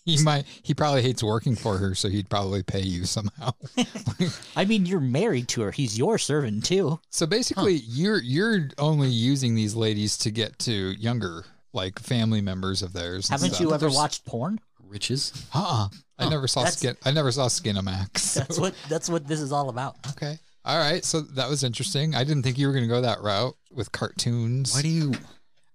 He 0.08 0.22
might. 0.22 0.46
He 0.62 0.76
probably 0.76 1.02
hates 1.02 1.24
working 1.24 1.56
for 1.56 1.80
her, 1.80 1.96
so 1.96 2.10
he'd 2.10 2.30
probably 2.30 2.62
pay 2.62 2.82
you 2.82 3.06
somehow. 3.06 3.54
I 4.56 4.64
mean, 4.66 4.86
you're 4.86 5.00
married 5.00 5.48
to 5.48 5.62
her. 5.64 5.72
He's 5.72 5.98
your 5.98 6.20
servant 6.20 6.64
too. 6.64 7.00
So 7.10 7.26
basically, 7.26 7.78
you're 7.88 8.20
you're 8.22 8.70
only 8.78 9.10
using 9.10 9.56
these 9.56 9.74
ladies 9.74 10.16
to 10.20 10.30
get 10.30 10.60
to 10.60 10.72
younger, 10.72 11.46
like 11.76 12.00
family 12.00 12.42
members 12.42 12.82
of 12.82 12.94
theirs. 12.94 13.30
and 13.30 13.40
Haven't 13.40 13.56
stuff. 13.56 13.62
you 13.62 13.68
ever 13.70 13.78
there's- 13.80 13.96
watched 13.96 14.26
porn? 14.26 14.60
Riches. 14.88 15.34
Uh-uh. 15.54 15.90
I 16.20 16.26
oh, 16.26 16.30
never 16.30 16.48
saw 16.48 16.62
That's- 16.62 16.78
skin. 16.78 16.96
I 17.04 17.12
never 17.12 17.32
saw 17.32 17.48
Skinamax. 17.48 18.34
That's 18.36 18.58
what 18.60 18.74
that's 18.88 19.10
what 19.10 19.28
this 19.28 19.42
is 19.42 19.52
all 19.52 19.70
about. 19.70 19.96
Okay. 20.12 20.38
All 20.64 20.78
right. 20.78 21.04
So 21.04 21.22
that 21.22 21.50
was 21.50 21.64
interesting. 21.64 22.16
I 22.16 22.24
didn't 22.24 22.44
think 22.44 22.58
you 22.58 22.68
were 22.68 22.74
going 22.74 22.86
to 22.86 22.90
go 22.90 23.02
that 23.02 23.22
route 23.22 23.56
with 23.72 23.92
cartoons. 23.92 24.74
Why 24.74 24.82
do 24.84 24.88
you? 24.88 25.14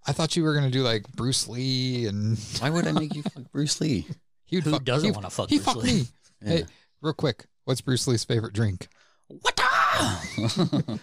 I 0.06 0.12
thought 0.12 0.36
you 0.36 0.42
were 0.44 0.52
going 0.54 0.64
to 0.64 0.70
do 0.70 0.82
like 0.82 1.06
Bruce 1.12 1.46
Lee 1.48 2.06
and 2.06 2.38
Why 2.60 2.70
would 2.70 2.86
I 2.86 2.92
make 2.92 3.14
you 3.14 3.22
fuck 3.22 3.50
Bruce 3.52 3.80
Lee? 3.80 4.06
he 4.44 4.56
would 4.56 4.64
Who 4.64 4.70
fuck, 4.70 4.84
doesn't 4.84 5.12
wanna 5.14 5.28
fuck 5.28 5.50
He 5.50 5.56
Bruce 5.58 5.66
fucked 5.66 5.82
Lee? 5.84 5.92
me. 5.92 6.06
Hey, 6.48 6.64
real 7.02 7.12
quick. 7.12 7.44
What's 7.64 7.80
Bruce 7.82 8.06
Lee's 8.08 8.24
favorite 8.24 8.54
drink? 8.54 8.88
What? 9.28 9.60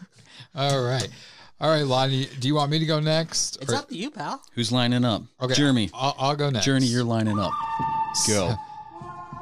All 0.55 0.83
right. 0.83 1.07
All 1.59 1.69
right, 1.69 1.85
Lonnie. 1.85 2.27
Do 2.39 2.47
you 2.47 2.55
want 2.55 2.69
me 2.71 2.77
to 2.79 2.85
go 2.85 2.99
next? 2.99 3.57
It's 3.61 3.71
Or- 3.71 3.75
up 3.77 3.89
to 3.89 3.95
you, 3.97 4.11
pal. 4.11 4.41
Who's 4.53 4.71
lining 4.71 5.03
up? 5.03 5.23
Okay. 5.41 5.55
Jeremy. 5.55 5.89
I'll, 5.93 6.15
I'll 6.17 6.35
go 6.35 6.49
next. 6.49 6.65
Journey, 6.65 6.85
you're 6.85 7.03
lining 7.03 7.39
up. 7.39 7.51
Go. 8.27 8.55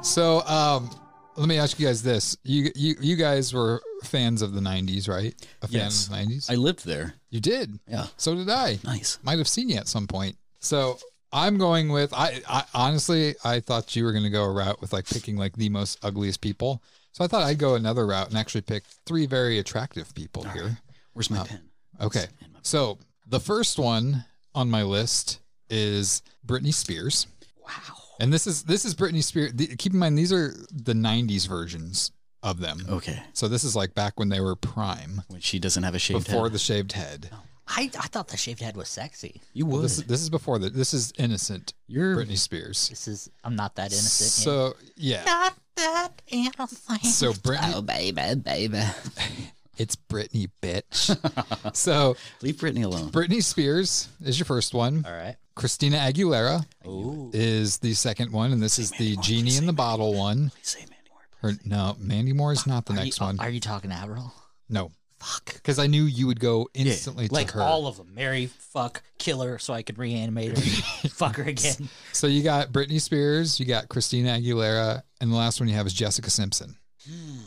So, 0.02 0.42
um, 0.46 0.90
let 1.36 1.48
me 1.48 1.58
ask 1.58 1.80
you 1.80 1.86
guys 1.86 2.02
this: 2.02 2.36
you 2.44 2.70
you 2.76 2.94
you 3.00 3.16
guys 3.16 3.52
were 3.52 3.82
fans 4.04 4.40
of 4.42 4.52
the 4.52 4.60
'90s, 4.60 5.08
right? 5.08 5.34
A 5.62 5.66
fan 5.68 5.80
Yes. 5.80 6.04
of 6.06 6.10
the 6.12 6.16
'90s. 6.18 6.50
I 6.50 6.54
lived 6.54 6.84
there. 6.86 7.14
you 7.30 7.40
did. 7.40 7.80
Yeah. 7.88 8.06
So 8.16 8.34
did 8.34 8.48
I. 8.48 8.78
Nice. 8.84 9.18
Might 9.24 9.38
have 9.38 9.48
seen 9.48 9.68
you 9.70 9.76
at 9.76 9.88
some 9.88 10.06
point. 10.06 10.36
So 10.60 10.98
I'm 11.32 11.56
going 11.58 11.88
with. 11.88 12.12
I, 12.14 12.40
I 12.48 12.64
honestly, 12.74 13.34
I 13.42 13.58
thought 13.60 13.96
you 13.96 14.04
were 14.04 14.12
going 14.12 14.22
to 14.24 14.30
go 14.30 14.44
a 14.44 14.52
route 14.52 14.80
with 14.80 14.92
like 14.92 15.06
picking 15.06 15.36
like 15.36 15.56
the 15.56 15.70
most 15.70 15.98
ugliest 16.04 16.40
people. 16.40 16.82
So 17.12 17.24
I 17.24 17.26
thought 17.26 17.42
I'd 17.42 17.58
go 17.58 17.74
another 17.74 18.06
route 18.06 18.28
and 18.28 18.36
actually 18.38 18.60
pick 18.60 18.84
three 19.06 19.26
very 19.26 19.58
attractive 19.58 20.14
people 20.14 20.44
here. 20.44 20.78
Where's 21.14 21.30
my 21.30 21.42
pen? 21.44 21.62
Okay. 22.00 22.26
So 22.62 22.98
the 23.26 23.40
first 23.40 23.78
one 23.78 24.24
on 24.54 24.70
my 24.70 24.82
list 24.82 25.40
is 25.70 26.22
Britney 26.46 26.72
Spears. 26.74 27.26
Wow. 27.64 27.72
And 28.20 28.32
this 28.32 28.46
is 28.46 28.62
this 28.64 28.84
is 28.84 28.94
Britney 28.94 29.22
Spears. 29.22 29.52
the- 29.54 29.76
Keep 29.76 29.92
in 29.92 29.98
mind 29.98 30.16
these 30.18 30.32
are 30.32 30.54
the 30.72 30.94
'90s 30.94 31.46
versions 31.46 32.12
of 32.42 32.60
them. 32.60 32.84
Okay. 32.88 33.22
So 33.32 33.48
this 33.48 33.64
is 33.64 33.74
like 33.76 33.94
back 33.94 34.18
when 34.18 34.28
they 34.28 34.40
were 34.40 34.56
prime, 34.56 35.22
When 35.28 35.40
she 35.40 35.58
doesn't 35.58 35.82
have 35.82 35.94
a 35.94 35.98
shaved 35.98 36.26
before 36.26 36.44
head. 36.44 36.52
the 36.52 36.58
shaved 36.58 36.92
head. 36.92 37.30
Oh. 37.32 37.42
I, 37.68 37.90
I 37.98 38.06
thought 38.06 38.28
the 38.28 38.36
shaved 38.36 38.60
head 38.60 38.76
was 38.76 38.88
sexy. 38.88 39.40
you 39.52 39.66
would. 39.66 39.82
This 39.82 39.98
is 39.98 40.04
this 40.04 40.20
is 40.22 40.30
before 40.30 40.58
the 40.60 40.70
this 40.70 40.94
is 40.94 41.12
innocent 41.18 41.74
You're 41.88 42.14
Britney 42.16 42.38
Spears. 42.38 42.88
This 42.88 43.08
is 43.08 43.28
I'm 43.42 43.56
not 43.56 43.74
that 43.74 43.92
innocent. 43.92 44.46
yet. 44.46 44.54
So 44.54 44.76
yeah, 44.96 45.24
not 45.24 45.54
that 45.76 46.22
innocent. 46.28 47.04
so 47.06 47.32
Britney, 47.32 47.72
Oh, 47.74 47.82
baby, 47.82 48.36
baby. 48.40 48.80
it's 49.76 49.96
Britney, 49.96 50.48
bitch. 50.62 51.74
so 51.76 52.16
Leave 52.42 52.56
Britney 52.56 52.84
alone. 52.84 53.10
Britney 53.10 53.42
Spears 53.42 54.08
is 54.24 54.38
your 54.38 54.46
first 54.46 54.74
one. 54.74 55.04
All 55.06 55.12
right. 55.12 55.36
Christina 55.54 55.96
Aguilera 55.98 56.66
Ooh. 56.86 57.30
is 57.32 57.78
the 57.78 57.94
second 57.94 58.30
one, 58.32 58.52
and 58.52 58.62
this 58.62 58.78
is 58.78 58.90
the 58.92 59.16
genie 59.16 59.56
in 59.56 59.64
the 59.66 59.72
bottle 59.72 60.12
one. 60.14 60.50
Please 60.50 60.68
say 60.68 60.80
Mandy 60.80 60.94
Moore. 61.42 61.52
No, 61.64 61.96
Mandy 61.98 62.32
Moore 62.34 62.52
is 62.52 62.66
not 62.66 62.84
the 62.84 62.92
Are 62.92 62.96
next 62.96 63.20
you, 63.20 63.26
one. 63.26 63.40
Are 63.40 63.48
you 63.48 63.60
talking 63.60 63.90
Avril? 63.90 64.32
no, 64.68 64.90
Fuck. 65.18 65.54
because 65.54 65.78
I 65.78 65.86
knew 65.86 66.04
you 66.04 66.26
would 66.26 66.40
go 66.40 66.68
instantly 66.74 67.28
Like 67.28 67.48
to 67.48 67.54
her. 67.54 67.62
all 67.62 67.86
of 67.86 67.96
them. 67.96 68.14
Marry, 68.14 68.46
fuck, 68.46 69.02
kill 69.18 69.40
her 69.40 69.58
so 69.58 69.72
I 69.72 69.80
could 69.82 69.96
reanimate 69.96 70.58
her. 70.58 71.08
fuck 71.08 71.36
her 71.36 71.44
again. 71.44 71.88
so 72.12 72.26
you 72.26 72.42
got 72.42 72.70
Britney 72.70 73.00
Spears, 73.00 73.58
you 73.58 73.64
got 73.64 73.88
Christina 73.88 74.38
Aguilera, 74.38 75.02
and 75.22 75.32
the 75.32 75.36
last 75.36 75.58
one 75.58 75.70
you 75.70 75.74
have 75.74 75.86
is 75.86 75.94
Jessica 75.94 76.28
Simpson. 76.28 76.76
Hmm. 77.08 77.38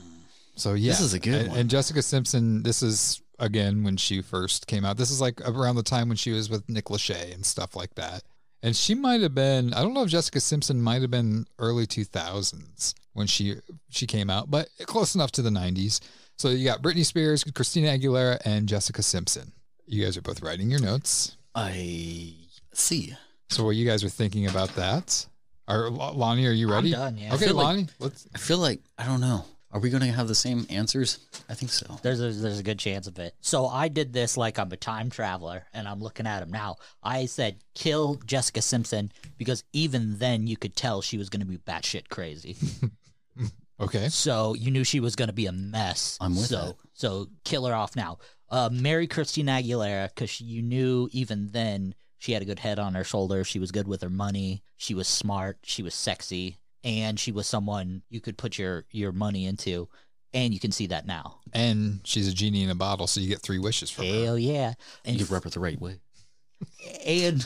So 0.59 0.73
yeah, 0.73 0.91
This 0.91 1.01
is 1.01 1.13
a 1.13 1.19
good 1.19 1.33
and, 1.35 1.49
one. 1.49 1.57
And 1.59 1.69
Jessica 1.69 2.01
Simpson, 2.01 2.63
this 2.63 2.83
is 2.83 3.21
again 3.39 3.83
when 3.83 3.97
she 3.97 4.21
first 4.21 4.67
came 4.67 4.83
out. 4.83 4.97
This 4.97 5.11
is 5.11 5.21
like 5.21 5.39
around 5.41 5.75
the 5.75 5.83
time 5.83 6.09
when 6.09 6.17
she 6.17 6.31
was 6.31 6.49
with 6.49 6.67
Nick 6.69 6.85
Lachey 6.85 7.33
and 7.33 7.45
stuff 7.45 7.75
like 7.75 7.95
that. 7.95 8.23
And 8.61 8.75
she 8.75 8.93
might 8.93 9.21
have 9.21 9.33
been, 9.33 9.73
I 9.73 9.81
don't 9.81 9.93
know 9.93 10.03
if 10.03 10.09
Jessica 10.09 10.41
Simpson 10.41 10.81
might 10.81 11.01
have 11.01 11.11
been 11.11 11.45
early 11.59 11.87
2000s 11.87 12.93
when 13.13 13.25
she 13.25 13.55
she 13.89 14.05
came 14.05 14.29
out, 14.29 14.51
but 14.51 14.67
close 14.85 15.15
enough 15.15 15.31
to 15.33 15.41
the 15.41 15.49
90s. 15.49 16.01
So 16.37 16.49
you 16.49 16.65
got 16.65 16.81
Britney 16.81 17.05
Spears, 17.05 17.43
Christina 17.43 17.89
Aguilera, 17.97 18.39
and 18.45 18.67
Jessica 18.67 19.01
Simpson. 19.01 19.53
You 19.85 20.03
guys 20.03 20.17
are 20.17 20.21
both 20.21 20.41
writing 20.41 20.69
your 20.69 20.81
notes. 20.81 21.37
I 21.55 22.35
see. 22.73 23.15
So 23.49 23.63
what 23.63 23.71
you 23.71 23.85
guys 23.85 24.03
are 24.03 24.09
thinking 24.09 24.47
about 24.47 24.75
that? 24.75 25.25
Are 25.67 25.89
Lonnie, 25.89 26.45
are 26.47 26.51
you 26.51 26.69
ready? 26.69 26.91
done, 26.91 27.17
yeah. 27.17 27.33
Okay, 27.33 27.45
feel 27.47 27.55
like- 27.55 27.63
Lonnie, 27.63 27.87
let's 27.99 28.27
I 28.35 28.37
feel 28.37 28.57
like 28.57 28.81
I 28.97 29.05
don't 29.05 29.21
know. 29.21 29.45
Are 29.71 29.79
we 29.79 29.91
going 29.91 30.01
to 30.01 30.11
have 30.11 30.27
the 30.27 30.35
same 30.35 30.65
answers? 30.69 31.19
I 31.47 31.53
think 31.53 31.71
so. 31.71 31.99
There's 32.01 32.19
a, 32.19 32.31
there's 32.31 32.59
a 32.59 32.63
good 32.63 32.79
chance 32.79 33.05
of 33.05 33.19
it. 33.19 33.35
So 33.41 33.67
I 33.67 33.87
did 33.87 34.13
this 34.13 34.35
like 34.35 34.57
I'm 34.57 34.71
a 34.71 34.77
time 34.77 35.11
traveler 35.11 35.65
and 35.73 35.87
I'm 35.87 35.99
looking 35.99 36.25
at 36.25 36.41
him 36.41 36.49
now. 36.49 36.77
I 37.03 37.27
said 37.27 37.57
kill 37.75 38.15
Jessica 38.25 38.63
Simpson 38.63 39.11
because 39.37 39.63
even 39.71 40.17
then 40.17 40.47
you 40.47 40.57
could 40.57 40.75
tell 40.75 41.01
she 41.01 41.19
was 41.19 41.29
going 41.29 41.41
to 41.41 41.45
be 41.45 41.57
batshit 41.57 42.09
crazy. 42.09 42.57
Okay. 43.81 44.09
so 44.09 44.55
you 44.55 44.71
knew 44.71 44.83
she 44.83 44.99
was 44.99 45.15
going 45.15 45.29
to 45.29 45.33
be 45.33 45.45
a 45.45 45.53
mess. 45.53 46.17
I'm 46.19 46.35
with 46.35 46.47
so 46.47 46.75
so 46.93 47.27
kill 47.45 47.65
her 47.65 47.73
off 47.73 47.95
now. 47.95 48.17
Uh, 48.49 48.69
marry 48.69 49.07
Christina 49.07 49.53
Aguilera 49.53 50.09
because 50.09 50.41
you 50.41 50.61
knew 50.61 51.07
even 51.13 51.49
then 51.51 51.95
she 52.17 52.33
had 52.33 52.41
a 52.41 52.45
good 52.45 52.59
head 52.59 52.77
on 52.77 52.95
her 52.95 53.05
shoulder. 53.05 53.45
She 53.45 53.57
was 53.57 53.71
good 53.71 53.87
with 53.87 54.01
her 54.01 54.09
money. 54.09 54.63
She 54.75 54.93
was 54.93 55.07
smart. 55.07 55.59
She 55.63 55.81
was 55.81 55.93
sexy, 55.93 56.57
and 56.83 57.19
she 57.19 57.31
was 57.31 57.47
someone 57.47 58.01
you 58.09 58.21
could 58.21 58.37
put 58.37 58.57
your 58.57 58.85
your 58.91 59.11
money 59.11 59.45
into. 59.45 59.87
And 60.31 60.53
you 60.53 60.59
can 60.59 60.71
see 60.71 60.85
that 60.87 61.07
now. 61.07 61.39
And 61.53 62.01
she's 62.03 62.27
a 62.27 62.33
genie 62.33 62.61
in 62.63 62.69
a 62.69 62.75
bottle, 62.75 63.07
so 63.07 63.19
you 63.19 63.27
get 63.27 63.41
three 63.41 63.57
wishes 63.57 63.89
from 63.89 64.05
her. 64.05 64.25
Hell 64.25 64.37
yeah! 64.37 64.75
And 65.03 65.19
You 65.19 65.25
rep 65.25 65.47
it 65.47 65.53
the 65.53 65.59
right 65.59 65.79
way. 65.81 65.95
and 67.05 67.45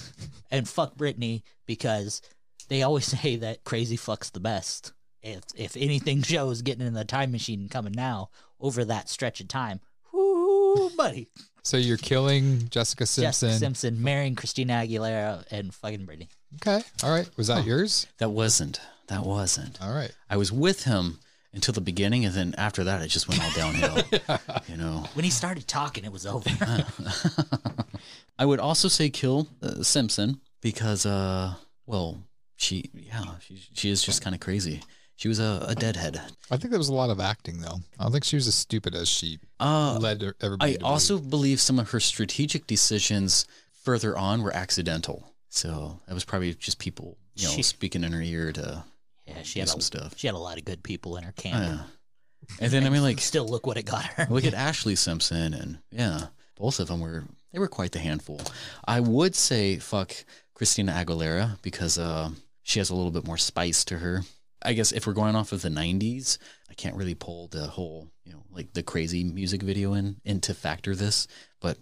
and 0.51 0.67
fuck 0.67 0.95
Britney 0.95 1.43
because 1.65 2.21
they 2.67 2.83
always 2.83 3.05
say 3.21 3.37
that 3.37 3.63
crazy 3.63 3.97
fucks 3.97 4.31
the 4.31 4.39
best. 4.41 4.91
If 5.21 5.43
if 5.55 5.77
anything 5.77 6.21
shows 6.23 6.61
getting 6.61 6.85
in 6.85 6.93
the 6.93 7.05
time 7.05 7.31
machine 7.31 7.61
and 7.61 7.71
coming 7.71 7.93
now 7.93 8.29
over 8.59 8.83
that 8.85 9.07
stretch 9.07 9.39
of 9.39 9.47
time, 9.47 9.79
whoo, 10.11 10.89
buddy. 10.97 11.29
So 11.63 11.77
you're 11.77 11.95
killing 11.95 12.67
Jessica 12.69 13.05
Simpson. 13.05 13.47
Jessica 13.49 13.59
Simpson 13.59 14.03
marrying 14.03 14.35
Christina 14.35 14.73
Aguilera 14.85 15.45
and 15.49 15.73
fucking 15.73 16.05
Britney. 16.05 16.27
Okay. 16.55 16.83
All 17.01 17.09
right. 17.11 17.29
Was 17.37 17.47
that 17.47 17.63
yours? 17.65 18.05
That 18.17 18.31
wasn't. 18.31 18.81
That 19.07 19.25
wasn't. 19.25 19.81
All 19.81 19.93
right. 19.93 20.11
I 20.29 20.37
was 20.37 20.51
with 20.51 20.83
him 20.83 21.19
until 21.53 21.73
the 21.73 21.81
beginning, 21.81 22.25
and 22.25 22.33
then 22.33 22.55
after 22.57 22.83
that, 22.85 23.01
it 23.01 23.09
just 23.09 23.27
went 23.27 23.43
all 23.43 23.51
downhill. 23.51 24.03
You 24.67 24.77
know. 24.77 25.05
When 25.13 25.23
he 25.25 25.29
started 25.29 25.67
talking, 25.67 26.03
it 26.05 26.11
was 26.11 26.25
over. 26.25 26.49
I 28.39 28.45
would 28.45 28.59
also 28.59 28.87
say 28.87 29.09
kill 29.09 29.47
uh, 29.61 29.83
Simpson 29.83 30.39
because, 30.61 31.05
uh, 31.05 31.53
well, 31.85 32.23
she, 32.55 32.89
yeah, 32.93 33.35
she, 33.41 33.59
she 33.73 33.89
is 33.89 34.01
just 34.03 34.21
kind 34.23 34.33
of 34.33 34.39
crazy. 34.39 34.81
She 35.15 35.27
was 35.27 35.39
a, 35.39 35.65
a 35.67 35.75
deadhead. 35.75 36.19
I 36.49 36.57
think 36.57 36.71
there 36.71 36.79
was 36.79 36.89
a 36.89 36.93
lot 36.93 37.09
of 37.11 37.19
acting 37.19 37.61
though. 37.61 37.77
I 37.99 38.03
don't 38.03 38.11
think 38.11 38.23
she 38.23 38.35
was 38.35 38.47
as 38.47 38.55
stupid 38.55 38.95
as 38.95 39.07
she 39.07 39.39
Uh, 39.59 39.97
led 40.01 40.23
everybody. 40.41 40.73
I 40.73 40.77
to 40.77 40.85
also 40.85 41.19
believe 41.19 41.61
some 41.61 41.77
of 41.77 41.91
her 41.91 41.99
strategic 41.99 42.65
decisions 42.65 43.45
further 43.83 44.17
on 44.17 44.41
were 44.41 44.53
accidental. 44.55 45.31
So 45.49 45.99
that 46.07 46.13
was 46.15 46.25
probably 46.25 46.53
just 46.55 46.79
people, 46.79 47.17
you 47.35 47.45
know, 47.45 47.51
She- 47.53 47.61
speaking 47.63 48.03
in 48.03 48.11
her 48.13 48.21
ear 48.21 48.51
to 48.53 48.83
Yeah, 49.25 49.41
she 49.43 49.59
had 49.59 49.69
some 49.69 49.79
a, 49.79 49.83
stuff. 49.83 50.13
She 50.17 50.27
had 50.27 50.35
a 50.35 50.39
lot 50.39 50.57
of 50.57 50.65
good 50.65 50.83
people 50.83 51.17
in 51.17 51.23
her 51.23 51.31
camp. 51.33 51.63
yeah. 51.63 51.83
And 52.59 52.71
then 52.73 52.85
I 52.85 52.89
mean, 52.89 53.01
like, 53.03 53.21
Still, 53.21 53.47
look 53.47 53.65
what 53.65 53.77
it 53.77 53.85
got 53.85 54.03
her. 54.03 54.27
look 54.29 54.43
at 54.43 54.53
Ashley 54.67 54.95
Simpson, 54.95 55.53
and 55.53 55.79
yeah, 55.91 56.27
both 56.57 56.81
of 56.81 56.89
them 56.89 56.99
were 56.99 57.23
they 57.53 57.59
were 57.59 57.69
quite 57.69 57.93
the 57.93 57.99
handful. 57.99 58.41
I 58.85 58.99
would 58.99 59.33
say 59.33 59.77
fuck 59.77 60.13
Christina 60.53 60.91
Aguilera 60.91 61.61
because 61.61 61.97
uh, 61.97 62.31
she 62.63 62.79
has 62.79 62.89
a 62.89 62.95
little 62.95 63.11
bit 63.11 63.25
more 63.25 63.37
spice 63.37 63.85
to 63.85 63.97
her. 63.99 64.23
I 64.61 64.73
guess 64.73 64.91
if 64.91 65.07
we're 65.07 65.13
going 65.13 65.35
off 65.37 65.53
of 65.53 65.61
the 65.61 65.69
'90s, 65.69 66.37
I 66.69 66.73
can't 66.73 66.97
really 66.97 67.15
pull 67.15 67.47
the 67.47 67.65
whole, 67.67 68.09
you 68.25 68.33
know, 68.33 68.43
like 68.51 68.73
the 68.73 68.83
crazy 68.83 69.23
music 69.23 69.63
video 69.63 69.93
in 69.93 70.17
in 70.25 70.41
to 70.41 70.53
factor 70.53 70.95
this, 70.95 71.27
but 71.61 71.77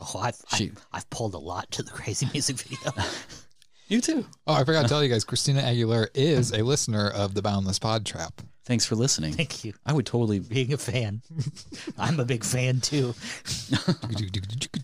Oh, 0.00 0.18
I've, 0.18 0.36
She- 0.56 0.70
I've 0.70 0.86
I've 0.92 1.10
pulled 1.10 1.34
a 1.34 1.38
lot 1.38 1.70
to 1.72 1.82
the 1.84 1.92
crazy 1.92 2.26
music 2.32 2.56
video. 2.58 2.90
You 3.88 4.00
too. 4.00 4.24
Oh, 4.46 4.54
I 4.54 4.64
forgot 4.64 4.82
to 4.82 4.88
tell 4.88 5.02
you 5.02 5.08
guys, 5.08 5.24
Christina 5.24 5.60
Aguilera 5.62 6.08
is 6.14 6.52
a 6.52 6.62
listener 6.62 7.10
of 7.10 7.34
the 7.34 7.42
Boundless 7.42 7.78
Pod 7.78 8.06
Trap. 8.06 8.40
Thanks 8.64 8.86
for 8.86 8.94
listening. 8.94 9.32
Thank 9.32 9.64
you. 9.64 9.74
I 9.84 9.92
would 9.92 10.06
totally, 10.06 10.38
Being 10.38 10.72
a 10.72 10.78
fan, 10.78 11.22
I'm 11.98 12.20
a 12.20 12.24
big 12.24 12.44
fan 12.44 12.80
too. 12.80 13.12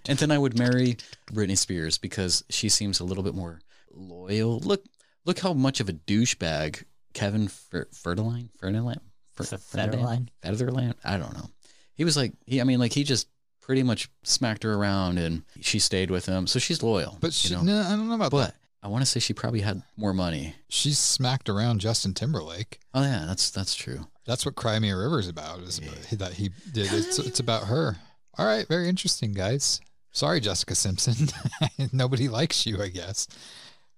and 0.08 0.18
then 0.18 0.32
I 0.32 0.38
would 0.38 0.58
marry 0.58 0.96
Britney 1.32 1.56
Spears 1.56 1.96
because 1.96 2.44
she 2.50 2.68
seems 2.68 2.98
a 2.98 3.04
little 3.04 3.22
bit 3.22 3.34
more 3.34 3.61
loyal. 3.92 4.58
Look, 4.58 4.84
look 5.24 5.38
how 5.38 5.52
much 5.52 5.78
of 5.78 5.88
a 5.88 5.92
douchebag 5.92 6.84
Kevin 7.14 7.46
Fer- 7.48 7.88
Ferdeline, 7.92 8.48
Ferdeline, 8.61 8.98
Fer- 9.34 9.44
Federline? 9.44 10.28
Federline. 10.42 10.94
I 11.04 11.16
don't 11.16 11.34
know. 11.34 11.48
He 11.94 12.04
was 12.04 12.16
like, 12.16 12.32
he. 12.46 12.61
I 12.61 12.64
mean, 12.64 12.80
like 12.80 12.92
he 12.92 13.04
just 13.04 13.28
pretty 13.61 13.82
much 13.82 14.08
smacked 14.22 14.62
her 14.64 14.74
around, 14.74 15.18
and 15.18 15.42
she 15.61 15.78
stayed 15.78 16.11
with 16.11 16.26
him, 16.26 16.46
so 16.46 16.58
she's 16.58 16.82
loyal. 16.82 17.18
But 17.20 17.32
she, 17.32 17.50
you 17.50 17.56
know? 17.56 17.62
no, 17.62 17.80
I 17.82 17.90
don't 17.90 18.08
know 18.08 18.14
about 18.14 18.30
but 18.30 18.46
that. 18.46 18.54
I 18.82 18.88
want 18.88 19.02
to 19.02 19.06
say 19.06 19.20
she 19.20 19.34
probably 19.34 19.60
had 19.60 19.82
more 19.96 20.14
money. 20.14 20.54
She 20.68 20.92
smacked 20.92 21.48
around 21.48 21.80
Justin 21.80 22.14
Timberlake. 22.14 22.78
Oh 22.94 23.02
yeah, 23.02 23.24
that's 23.26 23.50
that's 23.50 23.74
true. 23.74 24.06
That's 24.24 24.46
what 24.46 24.54
Cry 24.54 24.78
Me 24.78 24.90
a 24.90 24.96
River 24.96 25.18
is 25.18 25.28
about. 25.28 25.60
Is 25.60 25.78
about, 25.78 26.18
that 26.18 26.32
he 26.34 26.50
did. 26.72 26.92
It's, 26.92 27.18
it's 27.18 27.40
about 27.40 27.64
her. 27.64 27.96
All 28.36 28.46
right, 28.46 28.68
very 28.68 28.88
interesting, 28.88 29.32
guys. 29.32 29.80
Sorry, 30.12 30.40
Jessica 30.40 30.74
Simpson. 30.74 31.28
Nobody 31.92 32.28
likes 32.28 32.66
you, 32.66 32.80
I 32.80 32.88
guess. 32.88 33.26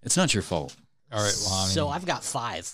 It's 0.02 0.16
not 0.16 0.32
your 0.32 0.42
fault. 0.42 0.74
All 1.12 1.22
right, 1.22 1.36
Lonnie. 1.48 1.72
So 1.72 1.88
I've 1.88 2.06
got 2.06 2.24
five. 2.24 2.72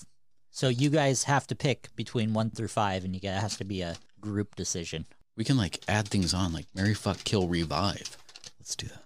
So 0.50 0.68
you 0.68 0.90
guys 0.90 1.24
have 1.24 1.46
to 1.48 1.54
pick 1.54 1.94
between 1.96 2.34
one 2.34 2.50
through 2.50 2.68
five, 2.68 3.04
and 3.04 3.14
you 3.14 3.20
guys 3.20 3.40
has 3.42 3.56
to 3.56 3.64
be 3.64 3.82
a 3.82 3.96
group 4.20 4.54
decision. 4.54 5.06
We 5.36 5.44
can 5.44 5.56
like 5.56 5.80
add 5.88 6.08
things 6.08 6.32
on, 6.34 6.52
like 6.52 6.66
Mary 6.74 6.94
Fuck 6.94 7.24
Kill 7.24 7.48
Revive. 7.48 8.16
Let's 8.58 8.76
do 8.76 8.86
that. 8.86 9.02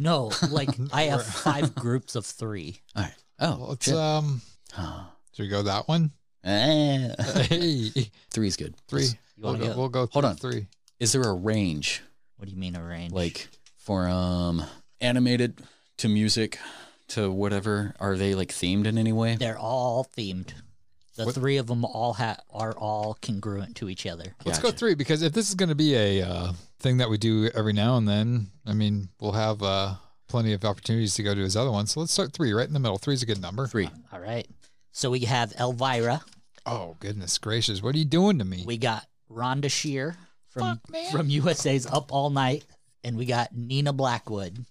No, 0.00 0.32
like 0.50 0.70
I 0.92 1.02
have 1.04 1.24
five 1.24 1.74
groups 1.74 2.16
of 2.16 2.26
three. 2.26 2.80
All 2.96 3.02
right. 3.04 3.14
Oh, 3.38 3.58
Well, 3.58 3.72
it's 3.72 3.86
shit. 3.86 3.94
um. 3.94 4.40
Should 5.34 5.42
we 5.44 5.48
go 5.48 5.62
that 5.62 5.86
one? 5.88 6.10
Eh. 6.44 7.14
Hey, 7.48 8.10
Three's 8.30 8.56
good. 8.56 8.74
three. 8.88 9.04
You 9.04 9.10
We'll 9.38 9.52
wanna 9.52 9.64
go, 9.66 9.72
go- 9.72 9.78
we'll 9.78 9.88
go. 9.88 10.06
Hold 10.12 10.24
on. 10.24 10.36
Three. 10.36 10.66
Is 10.98 11.12
there 11.12 11.22
a 11.22 11.32
range, 11.32 12.02
What 12.36 12.46
do 12.46 12.52
you 12.52 12.58
mean 12.58 12.76
a 12.76 12.82
range? 12.84 13.12
like 13.12 13.48
for 13.78 14.08
um 14.08 14.62
animated 15.00 15.60
to 15.98 16.08
music 16.08 16.58
to 17.08 17.30
whatever? 17.30 17.94
Are 18.00 18.16
they 18.16 18.34
like 18.34 18.48
themed 18.50 18.86
in 18.86 18.98
any 18.98 19.12
way? 19.12 19.36
they're 19.36 19.58
all 19.58 20.06
themed. 20.16 20.52
The 21.16 21.26
What- 21.26 21.34
three 21.34 21.56
of 21.58 21.66
them 21.66 21.84
all 21.84 22.14
ha- 22.14 22.38
are 22.50 22.72
all 22.72 23.18
congruent 23.20 23.76
to 23.76 23.88
each 23.88 24.06
other. 24.06 24.34
Let's 24.44 24.58
go 24.58 24.68
Gotcha. 24.68 24.78
three 24.78 24.94
because 24.94 25.22
if 25.22 25.32
this 25.32 25.48
is 25.48 25.54
going 25.54 25.68
to 25.70 25.74
be 25.74 25.94
a 25.94 26.22
uh, 26.22 26.52
thing 26.80 26.98
that 26.98 27.10
we 27.10 27.18
do 27.18 27.50
every 27.54 27.72
now 27.72 27.96
and 27.96 28.08
then, 28.08 28.48
I 28.66 28.72
mean, 28.72 29.08
we'll 29.20 29.32
have 29.32 29.62
uh, 29.62 29.94
plenty 30.28 30.52
of 30.52 30.64
opportunities 30.64 31.14
to 31.14 31.22
go 31.22 31.34
to 31.34 31.40
his 31.40 31.56
other 31.56 31.70
one. 31.70 31.86
So 31.86 32.00
let's 32.00 32.12
start 32.12 32.32
three, 32.32 32.52
right 32.52 32.66
in 32.66 32.72
the 32.72 32.80
middle. 32.80 32.98
Three's 32.98 33.22
a 33.22 33.26
good 33.26 33.40
number. 33.40 33.66
Three. 33.66 33.90
All 34.12 34.20
right. 34.20 34.48
So 34.92 35.10
we 35.10 35.20
have 35.20 35.52
Elvira. 35.58 36.22
Oh 36.66 36.96
goodness 37.00 37.38
gracious! 37.38 37.82
What 37.82 37.94
are 37.94 37.98
you 37.98 38.04
doing 38.04 38.38
to 38.38 38.44
me? 38.44 38.64
We 38.66 38.76
got 38.76 39.06
Rhonda 39.30 39.70
Shear 39.70 40.16
from 40.48 40.80
Fuck, 40.92 41.10
from 41.10 41.30
USA's 41.30 41.86
Up 41.86 42.12
All 42.12 42.28
Night, 42.28 42.64
and 43.02 43.16
we 43.16 43.24
got 43.24 43.56
Nina 43.56 43.92
Blackwood, 43.92 44.64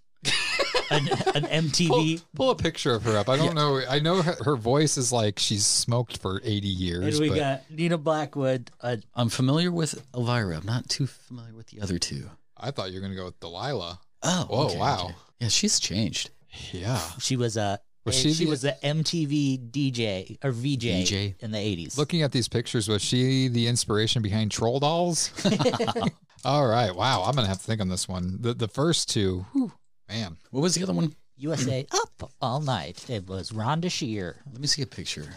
an, 0.91 1.07
an 1.35 1.67
MTV. 1.69 1.87
pull, 1.87 2.17
pull 2.35 2.49
a 2.51 2.55
picture 2.55 2.93
of 2.93 3.03
her 3.03 3.17
up. 3.17 3.29
I 3.29 3.37
don't 3.37 3.55
know. 3.55 3.81
I 3.89 3.99
know 3.99 4.21
her, 4.21 4.35
her 4.43 4.55
voice 4.55 4.97
is 4.97 5.11
like 5.11 5.39
she's 5.39 5.65
smoked 5.65 6.17
for 6.17 6.41
eighty 6.43 6.67
years. 6.67 7.17
And 7.17 7.23
we 7.23 7.29
but 7.29 7.37
got 7.37 7.61
Nina 7.71 7.97
Blackwood. 7.97 8.71
Uh, 8.81 8.97
I'm 9.15 9.29
familiar 9.29 9.71
with 9.71 10.01
Elvira. 10.15 10.57
I'm 10.57 10.65
not 10.65 10.89
too 10.89 11.07
familiar 11.07 11.53
with 11.55 11.67
the 11.67 11.81
other 11.81 11.97
two. 11.99 12.29
I 12.57 12.71
thought 12.71 12.89
you 12.91 12.95
were 12.95 13.01
going 13.01 13.13
to 13.13 13.17
go 13.17 13.25
with 13.25 13.39
Delilah. 13.39 13.99
Oh, 14.23 14.47
Oh, 14.49 14.65
okay, 14.67 14.77
wow. 14.77 15.05
okay. 15.05 15.15
Yeah, 15.39 15.47
she's 15.47 15.79
changed. 15.79 16.29
Yeah. 16.73 16.99
she 17.19 17.37
was 17.37 17.55
a 17.55 17.79
Was 18.05 18.15
uh, 18.17 18.19
she 18.19 18.33
she 18.33 18.43
the- 18.45 18.49
was 18.49 18.61
the 18.63 18.75
MTV 18.83 19.71
DJ 19.71 20.37
or 20.43 20.51
VJ, 20.51 21.07
VJ? 21.07 21.41
in 21.43 21.51
the 21.51 21.57
eighties. 21.59 21.97
Looking 21.97 22.21
at 22.23 22.31
these 22.33 22.47
pictures, 22.49 22.89
was 22.89 23.01
she 23.01 23.47
the 23.47 23.67
inspiration 23.67 24.21
behind 24.21 24.51
Troll 24.51 24.79
Dolls? 24.81 25.31
All 26.45 26.65
right. 26.67 26.93
Wow. 26.95 27.23
I'm 27.23 27.33
going 27.33 27.43
to 27.45 27.49
have 27.49 27.59
to 27.59 27.63
think 27.63 27.81
on 27.81 27.89
this 27.89 28.07
one. 28.07 28.37
The 28.41 28.53
the 28.53 28.67
first 28.67 29.09
two, 29.09 29.45
whew, 29.53 29.71
man. 30.09 30.37
What 30.51 30.61
was 30.61 30.75
the 30.75 30.83
other 30.83 30.93
one? 30.93 31.15
USA 31.37 31.85
Up 31.93 32.31
All 32.41 32.59
Night. 32.59 33.09
It 33.09 33.27
was 33.27 33.51
Rhonda 33.51 33.89
Shear. 33.89 34.37
Let 34.51 34.59
me 34.59 34.67
see 34.67 34.81
a 34.81 34.87
picture. 34.87 35.27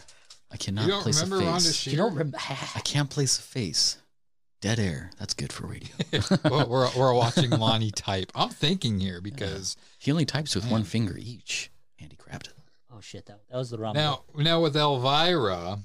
I 0.50 0.56
cannot 0.56 0.86
you 0.86 0.90
don't 0.90 1.02
place 1.02 1.22
remember 1.22 1.44
a 1.44 1.48
Rhonda 1.52 1.64
face. 1.64 1.74
Shear? 1.74 1.90
You 1.92 1.96
don't 1.98 2.12
remember? 2.12 2.38
I 2.74 2.80
can't 2.80 3.08
place 3.08 3.38
a 3.38 3.42
face. 3.42 3.98
Dead 4.60 4.78
air. 4.78 5.10
That's 5.18 5.34
good 5.34 5.52
for 5.52 5.66
radio. 5.66 5.90
well, 6.44 6.68
we're, 6.68 6.88
we're 6.96 7.14
watching 7.14 7.50
Lonnie 7.50 7.90
type. 7.90 8.30
I'm 8.34 8.48
thinking 8.48 9.00
here 9.00 9.20
because 9.20 9.76
he 9.98 10.12
only 10.12 10.24
types 10.24 10.54
with 10.54 10.70
one 10.70 10.84
finger 10.84 11.16
each. 11.18 11.70
Andy 12.00 12.16
grabbed 12.16 12.46
it. 12.46 12.54
Oh 12.94 13.00
shit, 13.00 13.26
that, 13.26 13.40
that 13.50 13.56
was 13.56 13.70
the 13.70 13.78
wrong. 13.78 13.94
now 13.94 14.22
now 14.36 14.60
with 14.60 14.76
Elvira, 14.76 15.78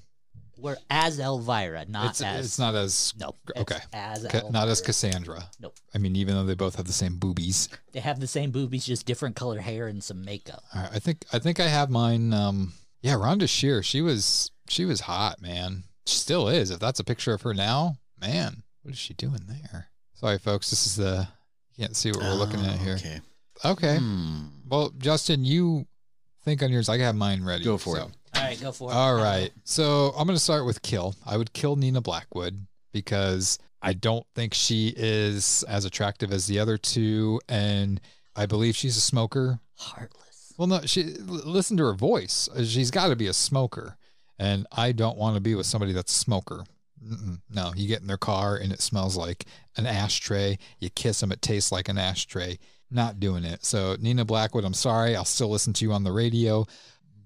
we're 0.57 0.77
as 0.89 1.19
Elvira, 1.19 1.85
not 1.87 2.11
it's 2.11 2.21
as. 2.21 2.45
it's 2.45 2.59
not 2.59 2.75
as 2.75 3.13
No. 3.19 3.33
okay. 3.55 3.77
As 3.93 4.25
Ca- 4.27 4.49
not 4.49 4.67
as 4.67 4.81
Cassandra. 4.81 5.43
Nope. 5.59 5.75
I 5.93 5.97
mean, 5.97 6.15
even 6.15 6.35
though 6.35 6.43
they 6.45 6.55
both 6.55 6.75
have 6.75 6.87
the 6.87 6.93
same 6.93 7.17
boobies. 7.17 7.69
They 7.93 7.99
have 7.99 8.19
the 8.19 8.27
same 8.27 8.51
boobies, 8.51 8.85
just 8.85 9.05
different 9.05 9.35
color 9.35 9.59
hair 9.59 9.87
and 9.87 10.03
some 10.03 10.23
makeup. 10.25 10.63
All 10.73 10.81
right, 10.81 10.91
I 10.93 10.99
think 10.99 11.25
I 11.31 11.39
think 11.39 11.59
I 11.59 11.67
have 11.67 11.89
mine. 11.89 12.33
Um, 12.33 12.73
yeah, 13.01 13.13
Rhonda 13.13 13.47
Shear. 13.47 13.83
She 13.83 14.01
was 14.01 14.51
she 14.67 14.85
was 14.85 15.01
hot, 15.01 15.41
man. 15.41 15.83
She 16.05 16.15
still 16.17 16.47
is. 16.47 16.71
If 16.71 16.79
that's 16.79 16.99
a 16.99 17.03
picture 17.03 17.33
of 17.33 17.41
her 17.43 17.53
now, 17.53 17.95
man, 18.19 18.63
what 18.83 18.93
is 18.93 18.99
she 18.99 19.13
doing 19.13 19.41
there? 19.47 19.87
Sorry, 20.15 20.37
folks. 20.37 20.69
This 20.69 20.85
is 20.87 20.95
the 20.95 21.27
you 21.75 21.83
can't 21.85 21.95
see 21.95 22.11
what 22.11 22.21
we're 22.21 22.33
looking 22.33 22.61
at 22.65 22.75
Oh, 22.79 22.83
here. 22.83 22.95
Okay. 22.95 23.21
Okay. 23.65 23.97
Hmm. 23.97 24.45
Well, 24.67 24.91
Justin, 24.97 25.45
you 25.45 25.85
think 26.43 26.61
on 26.63 26.71
yours. 26.71 26.89
I 26.89 26.97
have 26.99 27.15
mine 27.15 27.43
ready. 27.43 27.63
Go 27.63 27.77
for 27.77 27.97
so. 27.97 28.03
it. 28.05 28.11
All 28.37 28.43
right, 28.43 28.61
go 28.61 28.71
for 28.71 28.91
it. 28.91 28.93
All 28.93 29.15
right. 29.15 29.51
So 29.63 30.13
I'm 30.17 30.27
going 30.27 30.37
to 30.37 30.43
start 30.43 30.65
with 30.65 30.81
kill. 30.81 31.15
I 31.25 31.37
would 31.37 31.53
kill 31.53 31.75
Nina 31.75 32.01
Blackwood 32.01 32.67
because 32.91 33.59
I 33.81 33.93
don't 33.93 34.25
think 34.35 34.53
she 34.53 34.93
is 34.95 35.63
as 35.67 35.85
attractive 35.85 36.31
as 36.31 36.47
the 36.47 36.59
other 36.59 36.77
two. 36.77 37.41
And 37.49 37.99
I 38.35 38.45
believe 38.45 38.75
she's 38.75 38.97
a 38.97 39.01
smoker. 39.01 39.59
Heartless. 39.75 40.53
Well, 40.57 40.67
no, 40.67 40.81
she 40.81 41.03
listen 41.03 41.77
to 41.77 41.85
her 41.85 41.93
voice. 41.93 42.49
She's 42.63 42.91
got 42.91 43.07
to 43.09 43.15
be 43.15 43.27
a 43.27 43.33
smoker. 43.33 43.97
And 44.39 44.67
I 44.71 44.91
don't 44.91 45.17
want 45.17 45.35
to 45.35 45.41
be 45.41 45.55
with 45.55 45.65
somebody 45.65 45.93
that's 45.93 46.15
a 46.15 46.19
smoker. 46.19 46.63
Mm-mm. 47.03 47.41
No, 47.49 47.71
you 47.75 47.87
get 47.87 48.01
in 48.01 48.07
their 48.07 48.17
car 48.17 48.55
and 48.55 48.71
it 48.71 48.81
smells 48.81 49.15
like 49.15 49.45
an 49.77 49.85
ashtray. 49.85 50.57
You 50.79 50.89
kiss 50.89 51.19
them, 51.19 51.31
it 51.31 51.41
tastes 51.41 51.71
like 51.71 51.89
an 51.89 51.97
ashtray. 51.97 52.59
Not 52.89 53.19
doing 53.19 53.43
it. 53.43 53.65
So, 53.65 53.97
Nina 53.99 54.23
Blackwood, 54.23 54.63
I'm 54.63 54.73
sorry. 54.73 55.15
I'll 55.15 55.25
still 55.25 55.49
listen 55.49 55.73
to 55.73 55.85
you 55.85 55.91
on 55.91 56.03
the 56.03 56.11
radio, 56.11 56.65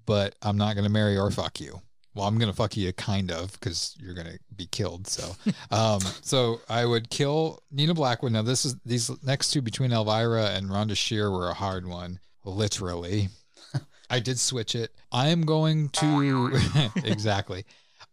but 0.06 0.36
I'm 0.42 0.58
not 0.58 0.76
going 0.76 0.86
to 0.86 0.92
marry 0.92 1.18
or 1.18 1.32
fuck 1.32 1.60
you. 1.60 1.82
Well, 2.14 2.28
I'm 2.28 2.38
going 2.38 2.52
to 2.52 2.56
fuck 2.56 2.76
you 2.76 2.92
kind 2.94 3.32
of 3.32 3.54
because 3.54 3.96
you're 3.98 4.14
going 4.14 4.28
to 4.28 4.40
be 4.56 4.66
killed. 4.66 5.08
So, 5.08 5.36
um, 5.72 6.02
so 6.22 6.62
I 6.68 6.86
would 6.86 7.10
kill 7.10 7.64
Nina 7.72 7.94
Blackwood. 7.94 8.34
Now, 8.34 8.42
this 8.42 8.66
is 8.66 8.76
these 8.86 9.10
next 9.24 9.52
two 9.52 9.62
between 9.62 9.94
Elvira 9.94 10.48
and 10.52 10.70
Rhonda 10.70 10.98
Shear 10.98 11.32
were 11.32 11.50
a 11.50 11.54
hard 11.54 11.88
one, 11.88 12.20
literally. 12.44 13.30
I 14.10 14.20
did 14.20 14.40
switch 14.40 14.76
it. 14.76 14.94
I 15.12 15.30
am 15.30 15.44
going 15.44 15.88
to 15.90 16.52
exactly. 16.98 17.66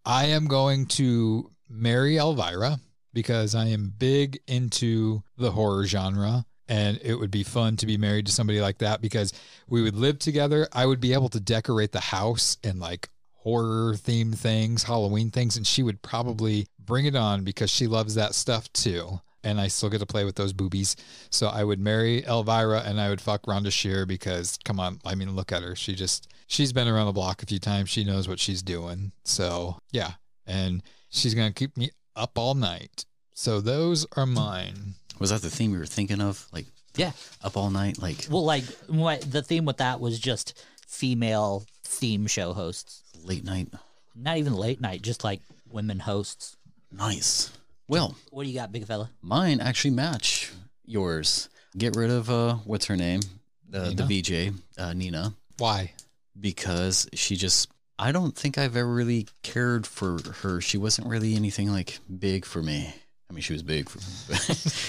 I 0.05 0.27
am 0.27 0.47
going 0.47 0.87
to 0.87 1.51
marry 1.69 2.19
Elvira 2.19 2.79
because 3.13 3.57
I 3.57 3.67
am 3.67 3.93
big 3.99 4.39
into 4.47 5.25
the 5.37 5.51
horror 5.51 5.87
genre 5.87 6.47
and 6.69 7.01
it 7.03 7.15
would 7.15 7.31
be 7.31 7.43
fun 7.43 7.77
to 7.77 7.87
be 7.87 7.97
married 7.97 8.27
to 8.27 8.33
somebody 8.33 8.61
like 8.61 8.79
that 8.79 9.01
because 9.01 9.33
we 9.69 9.83
would 9.83 9.97
live 9.97 10.19
together. 10.19 10.69
I 10.73 10.87
would 10.87 11.01
be 11.01 11.13
able 11.13 11.29
to 11.31 11.41
decorate 11.41 11.93
the 11.93 12.01
house 12.01 12.59
and 12.63 12.79
like 12.79 13.09
horror 13.33 13.95
themed 13.95 14.37
things, 14.37 14.85
Halloween 14.85 15.31
things 15.31 15.57
and 15.57 15.67
she 15.67 15.83
would 15.83 16.03
probably 16.03 16.67
bring 16.79 17.07
it 17.07 17.17
on 17.17 17.45
because 17.45 17.71
she 17.71 17.87
loves 17.87 18.15
that 18.15 18.35
stuff 18.35 18.73
too. 18.73 19.21
And 19.45 19.61
I 19.61 19.69
still 19.69 19.89
get 19.89 20.01
to 20.01 20.07
play 20.07 20.25
with 20.25 20.35
those 20.35 20.53
boobies. 20.53 20.97
So 21.31 21.47
I 21.47 21.63
would 21.65 21.79
marry 21.79 22.25
Elvira 22.27 22.81
and 22.81 23.01
I 23.01 23.09
would 23.09 23.21
fuck 23.21 23.43
Rhonda 23.43 23.73
Shear 23.73 24.05
because 24.05 24.59
come 24.65 24.81
on, 24.81 25.01
I 25.05 25.15
mean 25.15 25.35
look 25.35 25.53
at 25.53 25.63
her. 25.63 25.75
She 25.75 25.95
just 25.95 26.29
she's 26.47 26.73
been 26.73 26.89
around 26.89 27.07
the 27.07 27.13
block 27.13 27.43
a 27.43 27.47
few 27.47 27.59
times. 27.59 27.89
She 27.89 28.05
knows 28.05 28.29
what 28.29 28.41
she's 28.41 28.63
doing. 28.63 29.13
So 29.25 29.79
yeah, 29.93 30.13
and 30.47 30.83
she's 31.09 31.35
gonna 31.35 31.53
keep 31.53 31.77
me 31.77 31.91
up 32.17 32.37
all 32.37 32.55
night. 32.55 33.07
So 33.33 33.61
those 33.61 34.05
are 34.17 34.27
mine. 34.27 34.95
Was 35.19 35.31
that 35.31 35.43
the 35.43 35.51
theme 35.51 35.73
you 35.73 35.79
were 35.79 35.87
thinking 35.87 36.21
of? 36.21 36.47
Like 36.53 36.67
Yeah. 36.97 37.13
up 37.43 37.57
all 37.57 37.71
night? 37.71 38.01
Like 38.01 38.27
Well, 38.31 38.45
like 38.45 38.65
what 38.89 39.21
the 39.31 39.43
theme 39.43 39.65
with 39.65 39.79
that 39.79 40.01
was 40.01 40.19
just 40.19 40.55
female 40.87 41.65
theme 41.85 42.27
show 42.27 42.53
hosts. 42.53 43.03
late 43.25 43.45
night? 43.45 43.69
Not 44.15 44.37
even 44.39 44.55
late 44.55 44.81
night, 44.81 45.03
just 45.03 45.25
like 45.25 45.41
women 45.71 45.99
hosts. 46.01 46.57
Nice. 46.91 47.51
Well, 47.89 48.17
What 48.31 48.45
do 48.45 48.49
you 48.51 48.55
got, 48.59 48.73
big 48.73 48.87
fella? 48.87 49.11
mine 49.23 49.61
actually 49.61 49.91
match 49.93 50.51
yours. 50.85 51.49
Get 51.77 51.97
rid 51.97 52.11
of 52.11 52.31
uh, 52.31 52.55
what's 52.65 52.87
her 52.87 52.97
name? 52.97 53.21
The 53.69 53.93
the 53.95 54.05
VJ, 54.05 54.55
uh, 54.79 54.95
Nina, 54.95 55.35
Why? 55.59 55.93
because 56.41 57.07
she 57.13 57.37
just. 57.37 57.69
I 57.99 58.13
don't 58.13 58.35
think 58.35 58.57
I've 58.59 58.77
ever 58.77 58.93
really 58.93 59.27
cared 59.43 59.87
for 59.87 60.19
her. 60.43 60.61
She 60.61 60.79
wasn't 60.79 61.09
really 61.09 61.35
anything 61.35 61.71
like 61.71 61.99
big 62.19 62.45
for 62.45 62.63
me. 62.63 62.95
I 63.31 63.35
mean, 63.35 63.43
she 63.43 63.53
was 63.53 63.63
big 63.63 63.89
for 63.89 64.01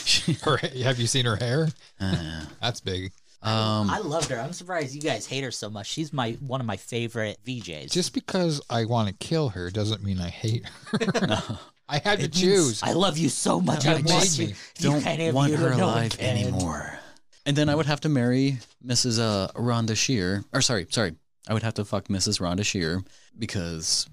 she, 0.05 0.33
Her, 0.43 0.57
have 0.57 0.97
you 0.99 1.07
seen 1.07 1.25
her 1.25 1.35
hair? 1.35 1.67
uh, 1.99 2.45
That's 2.61 2.79
big. 2.79 3.11
um, 3.41 3.89
I 3.89 3.99
loved 3.99 4.29
her. 4.29 4.39
I'm 4.39 4.53
surprised 4.53 4.95
you 4.95 5.01
guys 5.01 5.25
hate 5.25 5.43
her 5.43 5.51
so 5.51 5.69
much. 5.69 5.87
She's 5.87 6.13
my 6.13 6.31
one 6.39 6.61
of 6.61 6.65
my 6.67 6.77
favorite 6.77 7.37
VJs. 7.45 7.91
Just 7.91 8.13
because 8.13 8.61
I 8.69 8.85
want 8.85 9.09
to 9.09 9.13
kill 9.15 9.49
her 9.49 9.69
doesn't 9.69 10.03
mean 10.03 10.19
I 10.21 10.29
hate 10.29 10.65
her. 10.91 10.99
I 11.89 11.97
had 11.97 12.19
to 12.19 12.25
It 12.25 12.35
means 12.35 12.39
choose. 12.41 12.83
I 12.83 12.93
love 12.93 13.17
you 13.17 13.29
so 13.29 13.59
much. 13.59 13.85
I 13.87 13.97
You 13.97 14.03
want 14.05 14.37
you. 14.37 14.47
me. 14.47 14.53
you 14.79 14.89
don't 14.91 15.01
can't 15.01 15.33
want 15.33 15.51
you, 15.51 15.57
her 15.57 15.71
alive 15.71 16.17
can. 16.17 16.37
anymore. 16.37 16.99
And 17.45 17.55
then 17.57 17.67
I 17.67 17.73
would 17.75 17.87
have 17.87 18.01
to 18.01 18.09
marry 18.09 18.59
Mrs. 18.85 19.19
Uh, 19.19 19.47
Rhonda 19.59 19.97
Shear. 19.97 20.43
Or 20.53 20.61
sorry, 20.61 20.85
sorry. 20.91 21.15
I 21.47 21.53
would 21.53 21.63
have 21.63 21.73
to 21.75 21.85
fuck 21.85 22.05
Mrs. 22.07 22.39
Rhonda 22.39 22.63
Shear 22.63 23.01
because, 23.39 24.07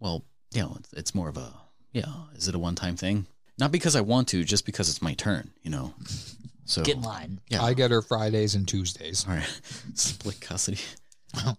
well, 0.00 0.22
you 0.52 0.60
know, 0.62 0.76
it's, 0.78 0.92
it's 0.92 1.14
more 1.14 1.28
of 1.30 1.38
a, 1.38 1.50
yeah, 1.92 2.04
is 2.34 2.46
it 2.46 2.54
a 2.54 2.58
one 2.58 2.74
time 2.74 2.96
thing? 2.96 3.26
Not 3.58 3.70
because 3.72 3.94
I 3.96 4.00
want 4.00 4.28
to, 4.28 4.42
just 4.44 4.66
because 4.66 4.88
it's 4.88 5.00
my 5.02 5.14
turn, 5.14 5.50
you 5.62 5.70
know? 5.70 5.94
So, 6.64 6.82
Get 6.82 6.96
in 6.96 7.02
line. 7.02 7.40
yeah. 7.48 7.62
I 7.62 7.74
get 7.74 7.90
her 7.90 8.02
Fridays 8.02 8.54
and 8.54 8.66
Tuesdays. 8.66 9.26
all 9.28 9.34
right. 9.34 9.60
Split 9.94 10.40
custody. 10.40 10.78
Well, 11.34 11.58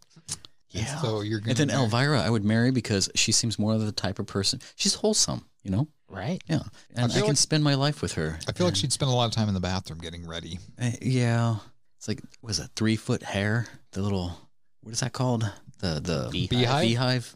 yeah. 0.71 0.99
So 1.01 1.21
you're 1.21 1.39
gonna 1.39 1.51
and 1.51 1.57
then 1.57 1.67
marry- 1.67 1.79
Elvira, 1.83 2.21
I 2.21 2.29
would 2.29 2.43
marry 2.43 2.71
because 2.71 3.09
she 3.15 3.31
seems 3.31 3.57
more 3.59 3.73
of 3.73 3.81
the 3.85 3.91
type 3.91 4.19
of 4.19 4.27
person. 4.27 4.59
She's 4.75 4.95
wholesome, 4.95 5.45
you 5.63 5.71
know? 5.71 5.87
Right? 6.09 6.41
Yeah. 6.47 6.59
And 6.95 7.05
I, 7.11 7.13
feel 7.13 7.21
can 7.23 7.29
like- 7.29 7.37
spend 7.37 7.63
my 7.63 7.75
life 7.75 8.01
with 8.01 8.13
her. 8.13 8.39
I 8.47 8.51
feel 8.51 8.65
like 8.67 8.75
she'd 8.75 8.91
spend 8.91 9.09
a 9.11 9.13
lot 9.13 9.25
of 9.25 9.31
time 9.31 9.47
in 9.47 9.53
the 9.53 9.59
bathroom 9.61 9.99
getting 9.99 10.27
ready. 10.27 10.59
Uh, 10.81 10.91
yeah, 11.01 11.57
it's 11.97 12.07
like 12.07 12.21
was 12.41 12.59
it 12.59 12.69
three 12.75 12.95
foot 12.95 13.23
hair? 13.23 13.67
The 13.91 14.01
little 14.01 14.37
what 14.81 14.91
is 14.91 14.99
that 14.99 15.13
called? 15.13 15.49
The 15.79 15.99
the 16.01 16.29
Beehive? 16.31 16.49
Beehive? 16.49 16.81
beehive. 16.83 17.35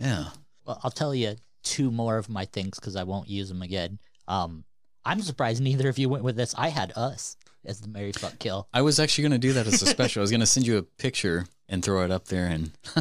Yeah, 0.00 0.24
Well, 0.64 0.80
I'll 0.84 0.90
tell 0.90 1.14
you 1.14 1.36
two 1.68 1.90
more 1.90 2.16
of 2.18 2.28
my 2.28 2.44
things 2.46 2.78
because 2.78 2.96
I 2.96 3.04
won't 3.04 3.28
use 3.28 3.48
them 3.48 3.62
again. 3.62 3.98
Um, 4.26 4.64
I'm 5.04 5.20
surprised 5.22 5.62
neither 5.62 5.88
of 5.88 5.98
you 5.98 6.08
went 6.08 6.24
with 6.24 6.36
this. 6.36 6.54
I 6.56 6.68
had 6.68 6.92
us 6.96 7.36
as 7.64 7.80
the 7.80 7.88
Mary 7.88 8.12
Fuck 8.12 8.38
Kill. 8.38 8.68
I 8.72 8.82
was 8.82 8.98
actually 8.98 9.22
gonna 9.22 9.38
do 9.38 9.52
that 9.54 9.66
as 9.66 9.82
a 9.82 9.86
special. 9.86 10.20
I 10.20 10.22
was 10.22 10.30
gonna 10.30 10.46
send 10.46 10.66
you 10.66 10.78
a 10.78 10.82
picture 10.82 11.46
and 11.68 11.84
throw 11.84 12.02
it 12.04 12.10
up 12.10 12.26
there, 12.26 12.46
and 12.46 12.70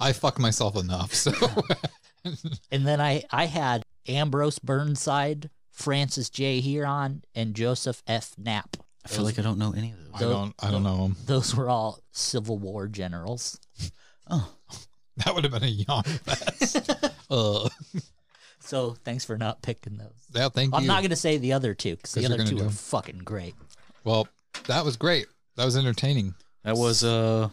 I 0.00 0.12
fuck 0.12 0.38
myself 0.38 0.76
enough. 0.76 1.14
So 1.14 1.32
And 2.70 2.86
then 2.86 3.00
I, 3.00 3.22
I 3.30 3.46
had 3.46 3.82
Ambrose 4.06 4.58
Burnside, 4.58 5.50
Francis 5.70 6.28
J. 6.30 6.60
Herron, 6.60 7.22
and 7.34 7.54
Joseph 7.54 8.02
F. 8.06 8.34
Knapp. 8.36 8.76
I 9.04 9.08
feel 9.08 9.24
like 9.24 9.38
I 9.38 9.42
don't 9.42 9.58
know 9.58 9.72
any 9.76 9.92
of 9.92 9.96
them. 9.98 10.10
I 10.14 10.18
those. 10.20 10.32
don't 10.34 10.54
I 10.62 10.70
don't 10.70 10.82
know 10.82 11.04
'em. 11.04 11.16
Those 11.26 11.54
were 11.54 11.68
all 11.70 12.00
Civil 12.12 12.58
War 12.58 12.88
generals. 12.88 13.58
Oh, 14.30 14.52
That 15.24 15.34
would 15.34 15.44
have 15.44 15.52
been 15.52 15.64
a 15.64 15.66
yawn 15.66 16.02
fest. 16.04 16.90
uh, 17.30 17.68
So 18.60 18.96
thanks 19.04 19.24
for 19.24 19.36
not 19.38 19.62
picking 19.62 19.96
those. 19.96 20.12
yeah, 20.34 20.48
thank 20.48 20.74
I'm 20.74 20.82
you. 20.82 20.88
not 20.88 21.00
going 21.00 21.10
to 21.10 21.16
say 21.16 21.38
the 21.38 21.52
other 21.54 21.74
two 21.74 21.96
because 21.96 22.12
the 22.12 22.20
you're 22.22 22.28
other 22.28 22.38
gonna 22.38 22.50
two 22.50 22.56
do 22.56 22.62
are 22.62 22.66
'em. 22.66 22.72
fucking 22.72 23.18
great. 23.18 23.54
well, 24.04 24.28
that 24.66 24.84
was 24.84 24.96
great. 24.96 25.26
That 25.56 25.64
was 25.64 25.76
entertaining. 25.76 26.34
that 26.64 26.76
was 26.76 27.02
uh. 27.02 27.48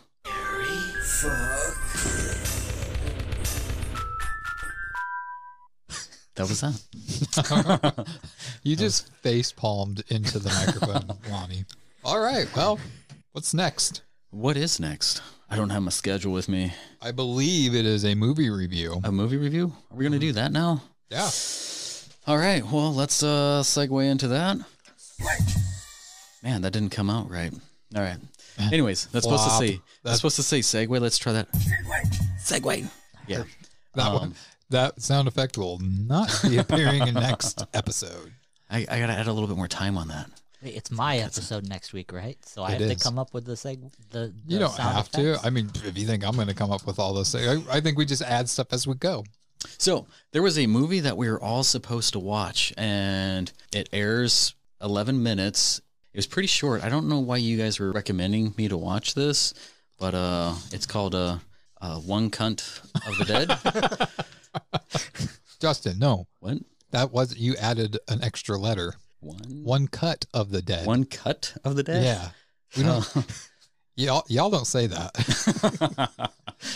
That 6.35 6.49
was 6.49 6.61
that. 6.61 8.07
You 8.63 8.75
just 8.75 9.11
face 9.17 9.51
palmed 9.51 10.03
into 10.09 10.39
the 10.39 10.49
microphone, 10.49 11.17
Lonnie. 11.31 11.65
All 12.03 12.19
right. 12.19 12.47
Well, 12.55 12.79
what's 13.33 13.53
next? 13.53 14.01
What 14.35 14.57
is 14.57 14.81
next? 14.81 15.21
I 15.49 15.55
don't 15.55 15.69
have 15.69 15.81
my 15.83 15.91
schedule 15.91 16.33
with 16.33 16.49
me. 16.49 16.73
I 17.01 17.11
believe 17.11 17.73
it 17.73 17.85
is 17.85 18.03
a 18.03 18.15
movie 18.15 18.49
review. 18.49 18.99
A 19.05 19.11
movie 19.11 19.37
review? 19.37 19.71
Are 19.89 19.95
we 19.95 20.03
gonna 20.03 20.19
do 20.19 20.33
that 20.33 20.51
now? 20.51 20.81
Yeah. 21.09 21.29
All 22.27 22.37
right. 22.37 22.61
Well, 22.65 22.93
let's 22.93 23.23
uh 23.23 23.61
segue 23.63 24.05
into 24.05 24.27
that. 24.27 24.57
Man, 26.43 26.61
that 26.63 26.73
didn't 26.73 26.89
come 26.91 27.09
out 27.09 27.29
right. 27.31 27.53
All 27.95 28.01
right. 28.01 28.17
Anyways, 28.59 29.05
that's 29.07 29.23
supposed 29.23 29.43
to 29.45 29.49
Flop. 29.49 29.59
say 29.61 29.67
That's- 29.67 29.81
that's 30.03 30.17
supposed 30.17 30.35
to 30.35 30.43
say 30.43 30.59
segue. 30.59 30.99
Let's 30.99 31.17
try 31.17 31.31
that. 31.31 31.49
Segue. 32.43 32.89
Yeah. 33.27 33.43
That 33.95 34.07
Um, 34.07 34.13
one. 34.15 34.35
That 34.71 35.01
sound 35.01 35.29
effect 35.29 35.57
will 35.57 35.79
not 35.79 36.29
be 36.43 36.57
appearing 36.57 37.07
in 37.07 37.13
next 37.13 37.63
episode. 37.73 38.33
I, 38.69 38.79
I 38.79 38.99
gotta 38.99 39.13
add 39.13 39.27
a 39.27 39.31
little 39.31 39.47
bit 39.47 39.55
more 39.55 39.69
time 39.69 39.97
on 39.97 40.09
that. 40.09 40.29
Hey, 40.65 40.71
It's 40.71 40.89
my 40.89 41.17
episode 41.19 41.69
next 41.69 41.93
week, 41.93 42.11
right? 42.11 42.43
So 42.43 42.63
I 42.63 42.69
It 42.71 42.81
have 42.81 42.89
is. 42.89 42.97
to 42.97 43.03
come 43.03 43.19
up 43.19 43.35
with 43.35 43.45
the 43.45 43.53
seg- 43.53 43.93
the, 44.09 44.33
You 44.47 44.57
don't 44.57 44.71
sound 44.71 44.95
have 44.95 45.05
effects? 45.13 45.41
to. 45.41 45.45
I 45.45 45.51
mean, 45.51 45.69
if 45.85 45.95
you 45.95 46.07
think 46.07 46.25
I'm 46.25 46.33
going 46.33 46.47
to 46.47 46.55
come 46.55 46.71
up 46.71 46.87
with 46.87 46.97
all 46.97 47.13
those 47.13 47.31
things, 47.31 47.67
I, 47.69 47.77
I 47.77 47.81
think 47.81 47.99
we 47.99 48.05
just 48.05 48.23
add 48.23 48.49
stuff 48.49 48.73
as 48.73 48.87
we 48.87 48.95
go. 48.95 49.23
So 49.77 50.07
there 50.31 50.41
was 50.41 50.57
a 50.57 50.65
movie 50.65 51.01
that 51.01 51.17
we 51.17 51.29
were 51.29 51.39
all 51.39 51.61
supposed 51.63 52.13
to 52.13 52.19
watch, 52.19 52.73
and 52.77 53.53
it 53.73 53.89
airs 53.93 54.55
11 54.81 55.21
minutes. 55.21 55.81
It 56.13 56.17
was 56.17 56.25
pretty 56.25 56.47
short. 56.47 56.83
I 56.83 56.89
don't 56.89 57.07
know 57.09 57.19
why 57.19 57.37
you 57.37 57.57
guys 57.59 57.79
were 57.79 57.91
recommending 57.91 58.55
me 58.57 58.67
to 58.67 58.75
watch 58.77 59.13
this, 59.13 59.53
but 59.99 60.15
uh, 60.15 60.55
it's 60.71 60.87
called 60.87 61.13
uh, 61.13 61.37
uh, 61.79 61.97
One 61.99 62.31
Cunt 62.31 62.79
of 63.07 63.17
the 63.19 63.25
Dead. 63.25 64.09
Justin, 65.59 65.99
no, 65.99 66.25
what? 66.39 66.57
that 66.89 67.11
was 67.11 67.37
you 67.37 67.55
added 67.57 67.99
an 68.07 68.23
extra 68.23 68.57
letter. 68.57 68.95
One 69.25 69.63
One 69.63 69.87
cut 69.87 70.25
of 70.35 70.51
the 70.51 70.61
dead. 70.61 70.85
One 70.85 71.03
cut 71.05 71.55
of 71.63 71.75
the 71.75 71.81
dead. 71.81 72.03
Yeah. 72.03 72.29
We 72.77 72.83
don't, 72.83 73.09
oh. 73.15 73.25
y'all, 73.95 74.23
y'all 74.27 74.51
don't 74.51 74.67
say 74.67 74.85
that. 74.85 76.21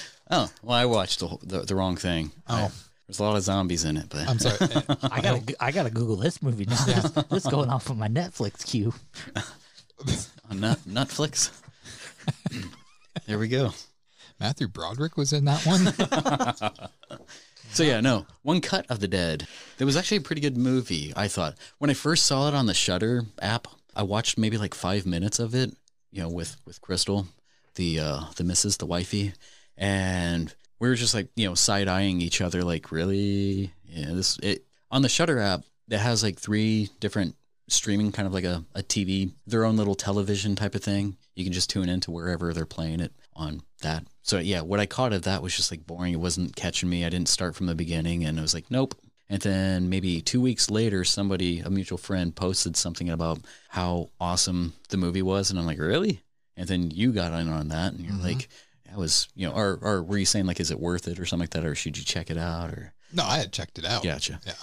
oh 0.31 0.49
well, 0.63 0.75
I 0.77 0.85
watched 0.85 1.19
the, 1.19 1.37
the 1.43 1.59
the 1.59 1.75
wrong 1.75 1.95
thing. 1.95 2.31
Oh. 2.47 2.71
there's 3.05 3.19
a 3.19 3.23
lot 3.23 3.35
of 3.35 3.43
zombies 3.43 3.85
in 3.85 3.97
it, 3.97 4.07
but 4.09 4.27
I'm 4.27 4.39
sorry. 4.39 4.57
Eh, 4.71 4.95
I 5.11 5.21
gotta 5.21 5.55
I 5.59 5.71
gotta 5.71 5.91
Google 5.91 6.15
this 6.15 6.41
movie 6.41 6.65
now. 6.65 6.83
This, 6.85 7.11
this 7.11 7.45
is 7.45 7.51
going 7.51 7.69
off 7.69 7.87
of 7.91 7.97
my 7.97 8.07
Netflix 8.07 8.65
queue. 8.65 8.95
on 10.49 10.59
Nut 10.59 10.79
Netflix. 10.87 11.51
there 13.27 13.37
we 13.37 13.47
go. 13.47 13.73
Matthew 14.39 14.67
Broderick 14.67 15.17
was 15.17 15.33
in 15.33 15.45
that 15.45 15.65
one. 15.67 17.19
So 17.71 17.83
yeah, 17.83 18.01
no, 18.01 18.25
one 18.41 18.61
cut 18.61 18.85
of 18.89 18.99
the 18.99 19.07
dead. 19.07 19.47
It 19.77 19.85
was 19.85 19.95
actually 19.95 20.17
a 20.17 20.21
pretty 20.21 20.41
good 20.41 20.57
movie. 20.57 21.13
I 21.15 21.27
thought 21.27 21.55
when 21.77 21.89
I 21.89 21.93
first 21.93 22.25
saw 22.25 22.47
it 22.47 22.53
on 22.53 22.65
the 22.65 22.73
Shudder 22.73 23.23
app, 23.41 23.67
I 23.95 24.03
watched 24.03 24.37
maybe 24.37 24.57
like 24.57 24.73
five 24.73 25.05
minutes 25.05 25.39
of 25.39 25.55
it. 25.55 25.75
You 26.11 26.23
know, 26.23 26.29
with 26.29 26.57
with 26.65 26.81
Crystal, 26.81 27.27
the 27.75 27.99
uh, 27.99 28.21
the 28.35 28.43
missus, 28.43 28.77
the 28.77 28.85
wifey, 28.85 29.33
and 29.77 30.53
we 30.79 30.89
were 30.89 30.95
just 30.95 31.13
like 31.13 31.29
you 31.35 31.47
know 31.47 31.55
side 31.55 31.87
eyeing 31.87 32.21
each 32.21 32.41
other, 32.41 32.63
like 32.63 32.91
really, 32.91 33.71
yeah. 33.85 34.13
This 34.13 34.37
it 34.41 34.65
on 34.91 35.01
the 35.01 35.09
Shudder 35.09 35.39
app. 35.39 35.61
It 35.89 35.99
has 35.99 36.23
like 36.23 36.37
three 36.37 36.89
different 36.99 37.35
streaming, 37.67 38.11
kind 38.11 38.27
of 38.27 38.33
like 38.33 38.43
a, 38.43 38.63
a 38.75 38.83
TV, 38.83 39.31
their 39.47 39.65
own 39.65 39.77
little 39.77 39.95
television 39.95 40.55
type 40.55 40.75
of 40.75 40.83
thing. 40.83 41.17
You 41.35 41.43
can 41.43 41.53
just 41.53 41.69
tune 41.69 41.89
into 41.89 42.11
wherever 42.11 42.53
they're 42.53 42.65
playing 42.65 42.99
it 42.99 43.13
on 43.35 43.61
that. 43.79 44.05
So 44.23 44.37
yeah, 44.39 44.61
what 44.61 44.79
I 44.79 44.85
caught 44.85 45.13
of 45.13 45.23
that 45.23 45.41
was 45.41 45.55
just 45.55 45.71
like 45.71 45.85
boring. 45.87 46.13
It 46.13 46.19
wasn't 46.19 46.55
catching 46.55 46.89
me. 46.89 47.05
I 47.05 47.09
didn't 47.09 47.29
start 47.29 47.55
from 47.55 47.65
the 47.65 47.75
beginning, 47.75 48.25
and 48.25 48.37
I 48.39 48.41
was 48.41 48.53
like, 48.53 48.69
nope. 48.69 48.95
And 49.29 49.41
then 49.41 49.89
maybe 49.89 50.21
two 50.21 50.41
weeks 50.41 50.71
later, 50.71 51.03
somebody, 51.03 51.59
a 51.59 51.69
mutual 51.69 51.99
friend, 51.99 52.35
posted 52.35 52.75
something 52.75 53.09
about 53.09 53.39
how 53.67 54.09
awesome 54.19 54.73
the 54.89 54.97
movie 54.97 55.21
was, 55.21 55.49
and 55.51 55.59
I'm 55.59 55.67
like, 55.67 55.77
really? 55.79 56.21
And 56.57 56.67
then 56.67 56.89
you 56.91 57.11
got 57.11 57.33
in 57.39 57.47
on 57.47 57.69
that, 57.69 57.93
and 57.93 58.01
you're 58.01 58.15
like, 58.15 58.49
that 58.85 58.97
was, 58.97 59.27
you 59.35 59.47
know, 59.47 59.53
or 59.53 59.77
or 59.81 60.03
were 60.03 60.17
you 60.17 60.25
saying 60.25 60.45
like, 60.45 60.59
is 60.59 60.71
it 60.71 60.79
worth 60.79 61.07
it 61.07 61.19
or 61.19 61.25
something 61.25 61.43
like 61.43 61.51
that, 61.51 61.65
or 61.65 61.75
should 61.75 61.97
you 61.97 62.03
check 62.03 62.29
it 62.31 62.37
out, 62.37 62.71
or 62.71 62.93
no, 63.13 63.23
I 63.23 63.37
had 63.37 63.53
checked 63.53 63.77
it 63.79 63.85
out. 63.85 64.03
gotcha. 64.03 64.39
Yeah. 64.45 64.53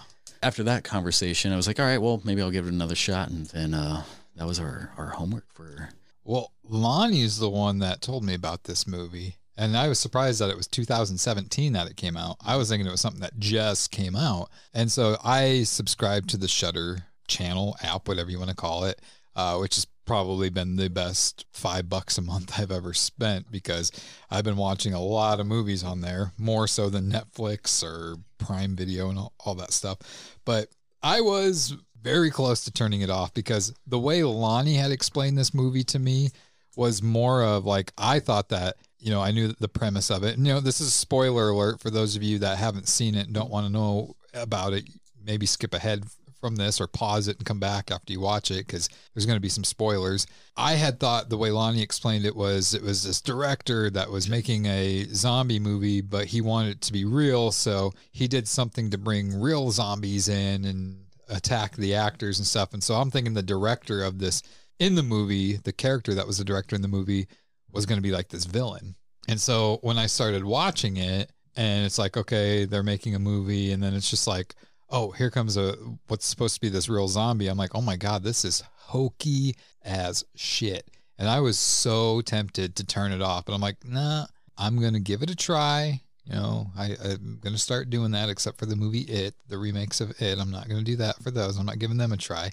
After 0.42 0.64
that 0.64 0.84
conversation, 0.84 1.52
I 1.52 1.56
was 1.56 1.66
like, 1.66 1.80
all 1.80 1.86
right, 1.86 1.98
well, 1.98 2.20
maybe 2.24 2.42
I'll 2.42 2.50
give 2.50 2.66
it 2.66 2.72
another 2.72 2.94
shot, 2.94 3.30
and 3.30 3.46
then 3.46 3.72
uh, 3.72 4.02
that 4.36 4.46
was 4.46 4.58
our 4.60 4.92
our 4.98 5.08
homework 5.08 5.46
for. 5.54 5.90
Well, 6.26 6.52
Lonnie's 6.64 7.38
the 7.38 7.48
one 7.48 7.78
that 7.78 8.02
told 8.02 8.24
me 8.24 8.34
about 8.34 8.64
this 8.64 8.84
movie. 8.84 9.36
And 9.56 9.76
I 9.76 9.86
was 9.86 10.00
surprised 10.00 10.40
that 10.40 10.50
it 10.50 10.56
was 10.56 10.66
2017 10.66 11.72
that 11.72 11.88
it 11.88 11.96
came 11.96 12.16
out. 12.16 12.36
I 12.44 12.56
was 12.56 12.68
thinking 12.68 12.86
it 12.86 12.90
was 12.90 13.00
something 13.00 13.22
that 13.22 13.38
just 13.38 13.92
came 13.92 14.16
out. 14.16 14.50
And 14.74 14.90
so 14.90 15.16
I 15.24 15.62
subscribed 15.62 16.28
to 16.30 16.36
the 16.36 16.48
Shudder 16.48 17.04
channel 17.28 17.76
app, 17.80 18.08
whatever 18.08 18.28
you 18.28 18.38
want 18.38 18.50
to 18.50 18.56
call 18.56 18.84
it, 18.84 19.00
uh, 19.36 19.56
which 19.58 19.76
has 19.76 19.86
probably 20.04 20.50
been 20.50 20.74
the 20.74 20.90
best 20.90 21.46
five 21.52 21.88
bucks 21.88 22.18
a 22.18 22.22
month 22.22 22.58
I've 22.58 22.72
ever 22.72 22.92
spent 22.92 23.50
because 23.52 23.92
I've 24.28 24.44
been 24.44 24.56
watching 24.56 24.94
a 24.94 25.02
lot 25.02 25.38
of 25.38 25.46
movies 25.46 25.84
on 25.84 26.00
there, 26.00 26.32
more 26.36 26.66
so 26.66 26.90
than 26.90 27.10
Netflix 27.10 27.84
or 27.84 28.16
Prime 28.38 28.74
Video 28.74 29.10
and 29.10 29.18
all, 29.18 29.32
all 29.44 29.54
that 29.54 29.72
stuff. 29.72 29.98
But 30.44 30.68
I 31.04 31.20
was 31.20 31.76
very 32.06 32.30
close 32.30 32.62
to 32.62 32.70
turning 32.70 33.00
it 33.00 33.10
off 33.10 33.34
because 33.34 33.74
the 33.84 33.98
way 33.98 34.22
Lonnie 34.22 34.76
had 34.76 34.92
explained 34.92 35.36
this 35.36 35.52
movie 35.52 35.82
to 35.82 35.98
me 35.98 36.30
was 36.76 37.02
more 37.02 37.42
of 37.42 37.64
like 37.64 37.92
I 37.98 38.20
thought 38.20 38.50
that 38.50 38.76
you 39.00 39.10
know 39.10 39.20
I 39.20 39.32
knew 39.32 39.48
the 39.48 39.66
premise 39.66 40.08
of 40.08 40.22
it. 40.22 40.36
And, 40.36 40.46
you 40.46 40.54
know, 40.54 40.60
this 40.60 40.80
is 40.80 40.86
a 40.86 40.92
spoiler 40.92 41.48
alert 41.48 41.80
for 41.80 41.90
those 41.90 42.14
of 42.14 42.22
you 42.22 42.38
that 42.38 42.58
haven't 42.58 42.86
seen 42.86 43.16
it 43.16 43.26
and 43.26 43.34
don't 43.34 43.50
want 43.50 43.66
to 43.66 43.72
know 43.72 44.14
about 44.34 44.72
it. 44.72 44.88
Maybe 45.20 45.46
skip 45.46 45.74
ahead 45.74 46.04
from 46.40 46.54
this 46.54 46.80
or 46.80 46.86
pause 46.86 47.26
it 47.26 47.38
and 47.38 47.46
come 47.46 47.58
back 47.58 47.90
after 47.90 48.12
you 48.12 48.20
watch 48.20 48.52
it 48.52 48.68
because 48.68 48.88
there's 49.12 49.26
going 49.26 49.36
to 49.36 49.40
be 49.40 49.48
some 49.48 49.64
spoilers. 49.64 50.28
I 50.56 50.74
had 50.74 51.00
thought 51.00 51.28
the 51.28 51.36
way 51.36 51.50
Lonnie 51.50 51.82
explained 51.82 52.24
it 52.24 52.36
was 52.36 52.72
it 52.72 52.82
was 52.82 53.02
this 53.02 53.20
director 53.20 53.90
that 53.90 54.12
was 54.12 54.28
making 54.28 54.66
a 54.66 55.06
zombie 55.12 55.58
movie, 55.58 56.02
but 56.02 56.26
he 56.26 56.40
wanted 56.40 56.76
it 56.76 56.80
to 56.82 56.92
be 56.92 57.04
real, 57.04 57.50
so 57.50 57.92
he 58.12 58.28
did 58.28 58.46
something 58.46 58.90
to 58.90 58.98
bring 58.98 59.40
real 59.40 59.72
zombies 59.72 60.28
in 60.28 60.64
and 60.64 61.05
attack 61.28 61.76
the 61.76 61.94
actors 61.94 62.38
and 62.38 62.46
stuff. 62.46 62.72
And 62.72 62.82
so 62.82 62.94
I'm 62.94 63.10
thinking 63.10 63.34
the 63.34 63.42
director 63.42 64.02
of 64.02 64.18
this 64.18 64.42
in 64.78 64.94
the 64.94 65.02
movie, 65.02 65.56
the 65.56 65.72
character 65.72 66.14
that 66.14 66.26
was 66.26 66.38
the 66.38 66.44
director 66.44 66.76
in 66.76 66.82
the 66.82 66.88
movie 66.88 67.26
was 67.72 67.86
going 67.86 67.98
to 67.98 68.02
be 68.02 68.12
like 68.12 68.28
this 68.28 68.44
villain. 68.44 68.94
And 69.28 69.40
so 69.40 69.78
when 69.82 69.98
I 69.98 70.06
started 70.06 70.44
watching 70.44 70.96
it, 70.98 71.30
and 71.56 71.86
it's 71.86 71.98
like, 71.98 72.16
okay, 72.16 72.66
they're 72.66 72.82
making 72.82 73.14
a 73.14 73.18
movie, 73.18 73.72
and 73.72 73.82
then 73.82 73.94
it's 73.94 74.10
just 74.10 74.26
like, 74.26 74.54
oh, 74.90 75.10
here 75.10 75.30
comes 75.30 75.56
a 75.56 75.74
what's 76.08 76.26
supposed 76.26 76.54
to 76.54 76.60
be 76.60 76.68
this 76.68 76.88
real 76.88 77.08
zombie. 77.08 77.48
I'm 77.48 77.56
like, 77.56 77.74
oh 77.74 77.80
my 77.80 77.96
god, 77.96 78.22
this 78.22 78.44
is 78.44 78.62
hokey 78.74 79.56
as 79.82 80.24
shit. 80.34 80.88
And 81.18 81.28
I 81.28 81.40
was 81.40 81.58
so 81.58 82.20
tempted 82.20 82.76
to 82.76 82.84
turn 82.84 83.10
it 83.12 83.22
off, 83.22 83.46
but 83.46 83.54
I'm 83.54 83.60
like, 83.60 83.84
nah, 83.84 84.26
I'm 84.58 84.80
gonna 84.80 85.00
give 85.00 85.22
it 85.22 85.30
a 85.30 85.34
try. 85.34 86.02
You 86.28 86.34
know, 86.34 86.66
I, 86.76 86.96
I'm 87.04 87.38
gonna 87.42 87.58
start 87.58 87.90
doing 87.90 88.10
that, 88.12 88.28
except 88.28 88.58
for 88.58 88.66
the 88.66 88.76
movie 88.76 89.02
It, 89.02 89.34
the 89.48 89.58
remakes 89.58 90.00
of 90.00 90.10
It. 90.20 90.38
I'm 90.38 90.50
not 90.50 90.68
gonna 90.68 90.82
do 90.82 90.96
that 90.96 91.22
for 91.22 91.30
those. 91.30 91.56
I'm 91.58 91.66
not 91.66 91.78
giving 91.78 91.96
them 91.96 92.12
a 92.12 92.16
try. 92.16 92.50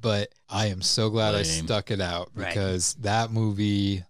But 0.00 0.30
I 0.48 0.66
am 0.68 0.80
so 0.80 1.10
glad 1.10 1.34
I 1.34 1.42
stuck 1.42 1.90
it 1.90 2.00
out 2.00 2.30
Right. 2.34 2.48
because 2.48 2.94
that 3.00 3.30
movie, 3.30 4.02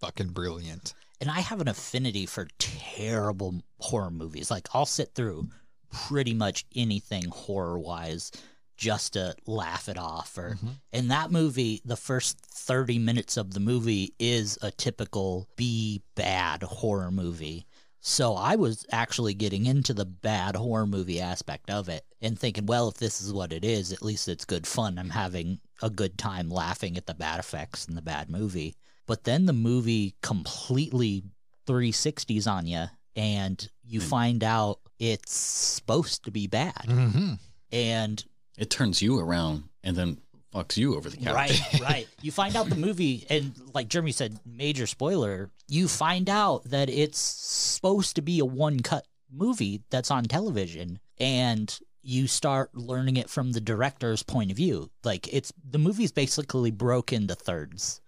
fucking 0.00 0.28
brilliant. 0.28 0.92
and 1.22 1.30
I 1.30 1.40
have 1.40 1.60
an 1.60 1.68
affinity 1.68 2.26
for 2.26 2.48
terrible 2.58 3.62
horror 3.78 4.10
movies. 4.10 4.50
Like 4.50 4.68
I'll 4.74 4.84
sit 4.86 5.14
through 5.14 5.48
pretty 5.90 6.34
much 6.34 6.66
anything 6.74 7.24
horror 7.30 7.78
wise 7.78 8.32
just 8.76 9.12
to 9.12 9.34
laugh 9.46 9.88
it 9.88 9.96
off 9.96 10.36
or 10.36 10.56
mm-hmm. 10.56 10.68
in 10.92 11.08
that 11.08 11.30
movie 11.30 11.80
the 11.84 11.94
first 11.96 12.38
30 12.38 12.98
minutes 12.98 13.36
of 13.36 13.54
the 13.54 13.60
movie 13.60 14.12
is 14.18 14.58
a 14.62 14.70
typical 14.72 15.46
B 15.56 16.02
bad 16.16 16.62
horror 16.64 17.10
movie. 17.12 17.66
So 18.04 18.34
I 18.34 18.56
was 18.56 18.84
actually 18.90 19.32
getting 19.32 19.64
into 19.64 19.94
the 19.94 20.04
bad 20.04 20.56
horror 20.56 20.88
movie 20.88 21.20
aspect 21.20 21.70
of 21.70 21.88
it 21.88 22.04
and 22.20 22.36
thinking, 22.36 22.66
well, 22.66 22.88
if 22.88 22.96
this 22.96 23.20
is 23.20 23.32
what 23.32 23.52
it 23.52 23.64
is, 23.64 23.92
at 23.92 24.02
least 24.02 24.26
it's 24.26 24.44
good 24.44 24.66
fun. 24.66 24.98
I'm 24.98 25.10
having 25.10 25.60
a 25.82 25.88
good 25.88 26.18
time 26.18 26.50
laughing 26.50 26.96
at 26.96 27.06
the 27.06 27.14
bad 27.14 27.38
effects 27.38 27.86
in 27.86 27.94
the 27.94 28.02
bad 28.02 28.28
movie. 28.28 28.74
But 29.06 29.22
then 29.22 29.46
the 29.46 29.52
movie 29.52 30.16
completely 30.20 31.22
360s 31.68 32.48
on 32.50 32.66
you 32.66 32.86
and 33.14 33.68
you 33.84 34.00
find 34.00 34.42
out 34.42 34.80
it's 34.98 35.32
supposed 35.32 36.24
to 36.24 36.32
be 36.32 36.48
bad. 36.48 36.84
Mm-hmm. 36.86 37.34
And 37.70 38.24
It 38.58 38.68
turns 38.68 39.00
you 39.00 39.20
around 39.20 39.64
and 39.84 39.96
then 39.96 40.18
fucks 40.52 40.76
you 40.76 40.96
over 40.96 41.08
the 41.08 41.16
couch. 41.16 41.34
Right, 41.34 41.60
right. 41.80 42.08
You 42.20 42.32
find 42.32 42.56
out 42.56 42.68
the 42.68 42.76
movie, 42.76 43.26
and 43.30 43.52
like 43.74 43.88
Jeremy 43.88 44.12
said, 44.12 44.38
major 44.44 44.86
spoiler. 44.86 45.50
You 45.68 45.88
find 45.88 46.28
out 46.28 46.64
that 46.64 46.88
it's 46.90 47.18
supposed 47.18 48.16
to 48.16 48.22
be 48.22 48.38
a 48.38 48.44
one 48.44 48.80
cut 48.80 49.06
movie 49.30 49.82
that's 49.90 50.10
on 50.10 50.24
television, 50.24 50.98
and 51.18 51.78
you 52.02 52.26
start 52.26 52.74
learning 52.74 53.16
it 53.16 53.30
from 53.30 53.52
the 53.52 53.60
director's 53.60 54.22
point 54.22 54.50
of 54.50 54.56
view. 54.56 54.90
Like 55.04 55.32
it's 55.32 55.52
the 55.68 55.78
movie's 55.78 56.12
basically 56.12 56.70
broke 56.70 57.12
into 57.12 57.34
thirds. 57.34 58.00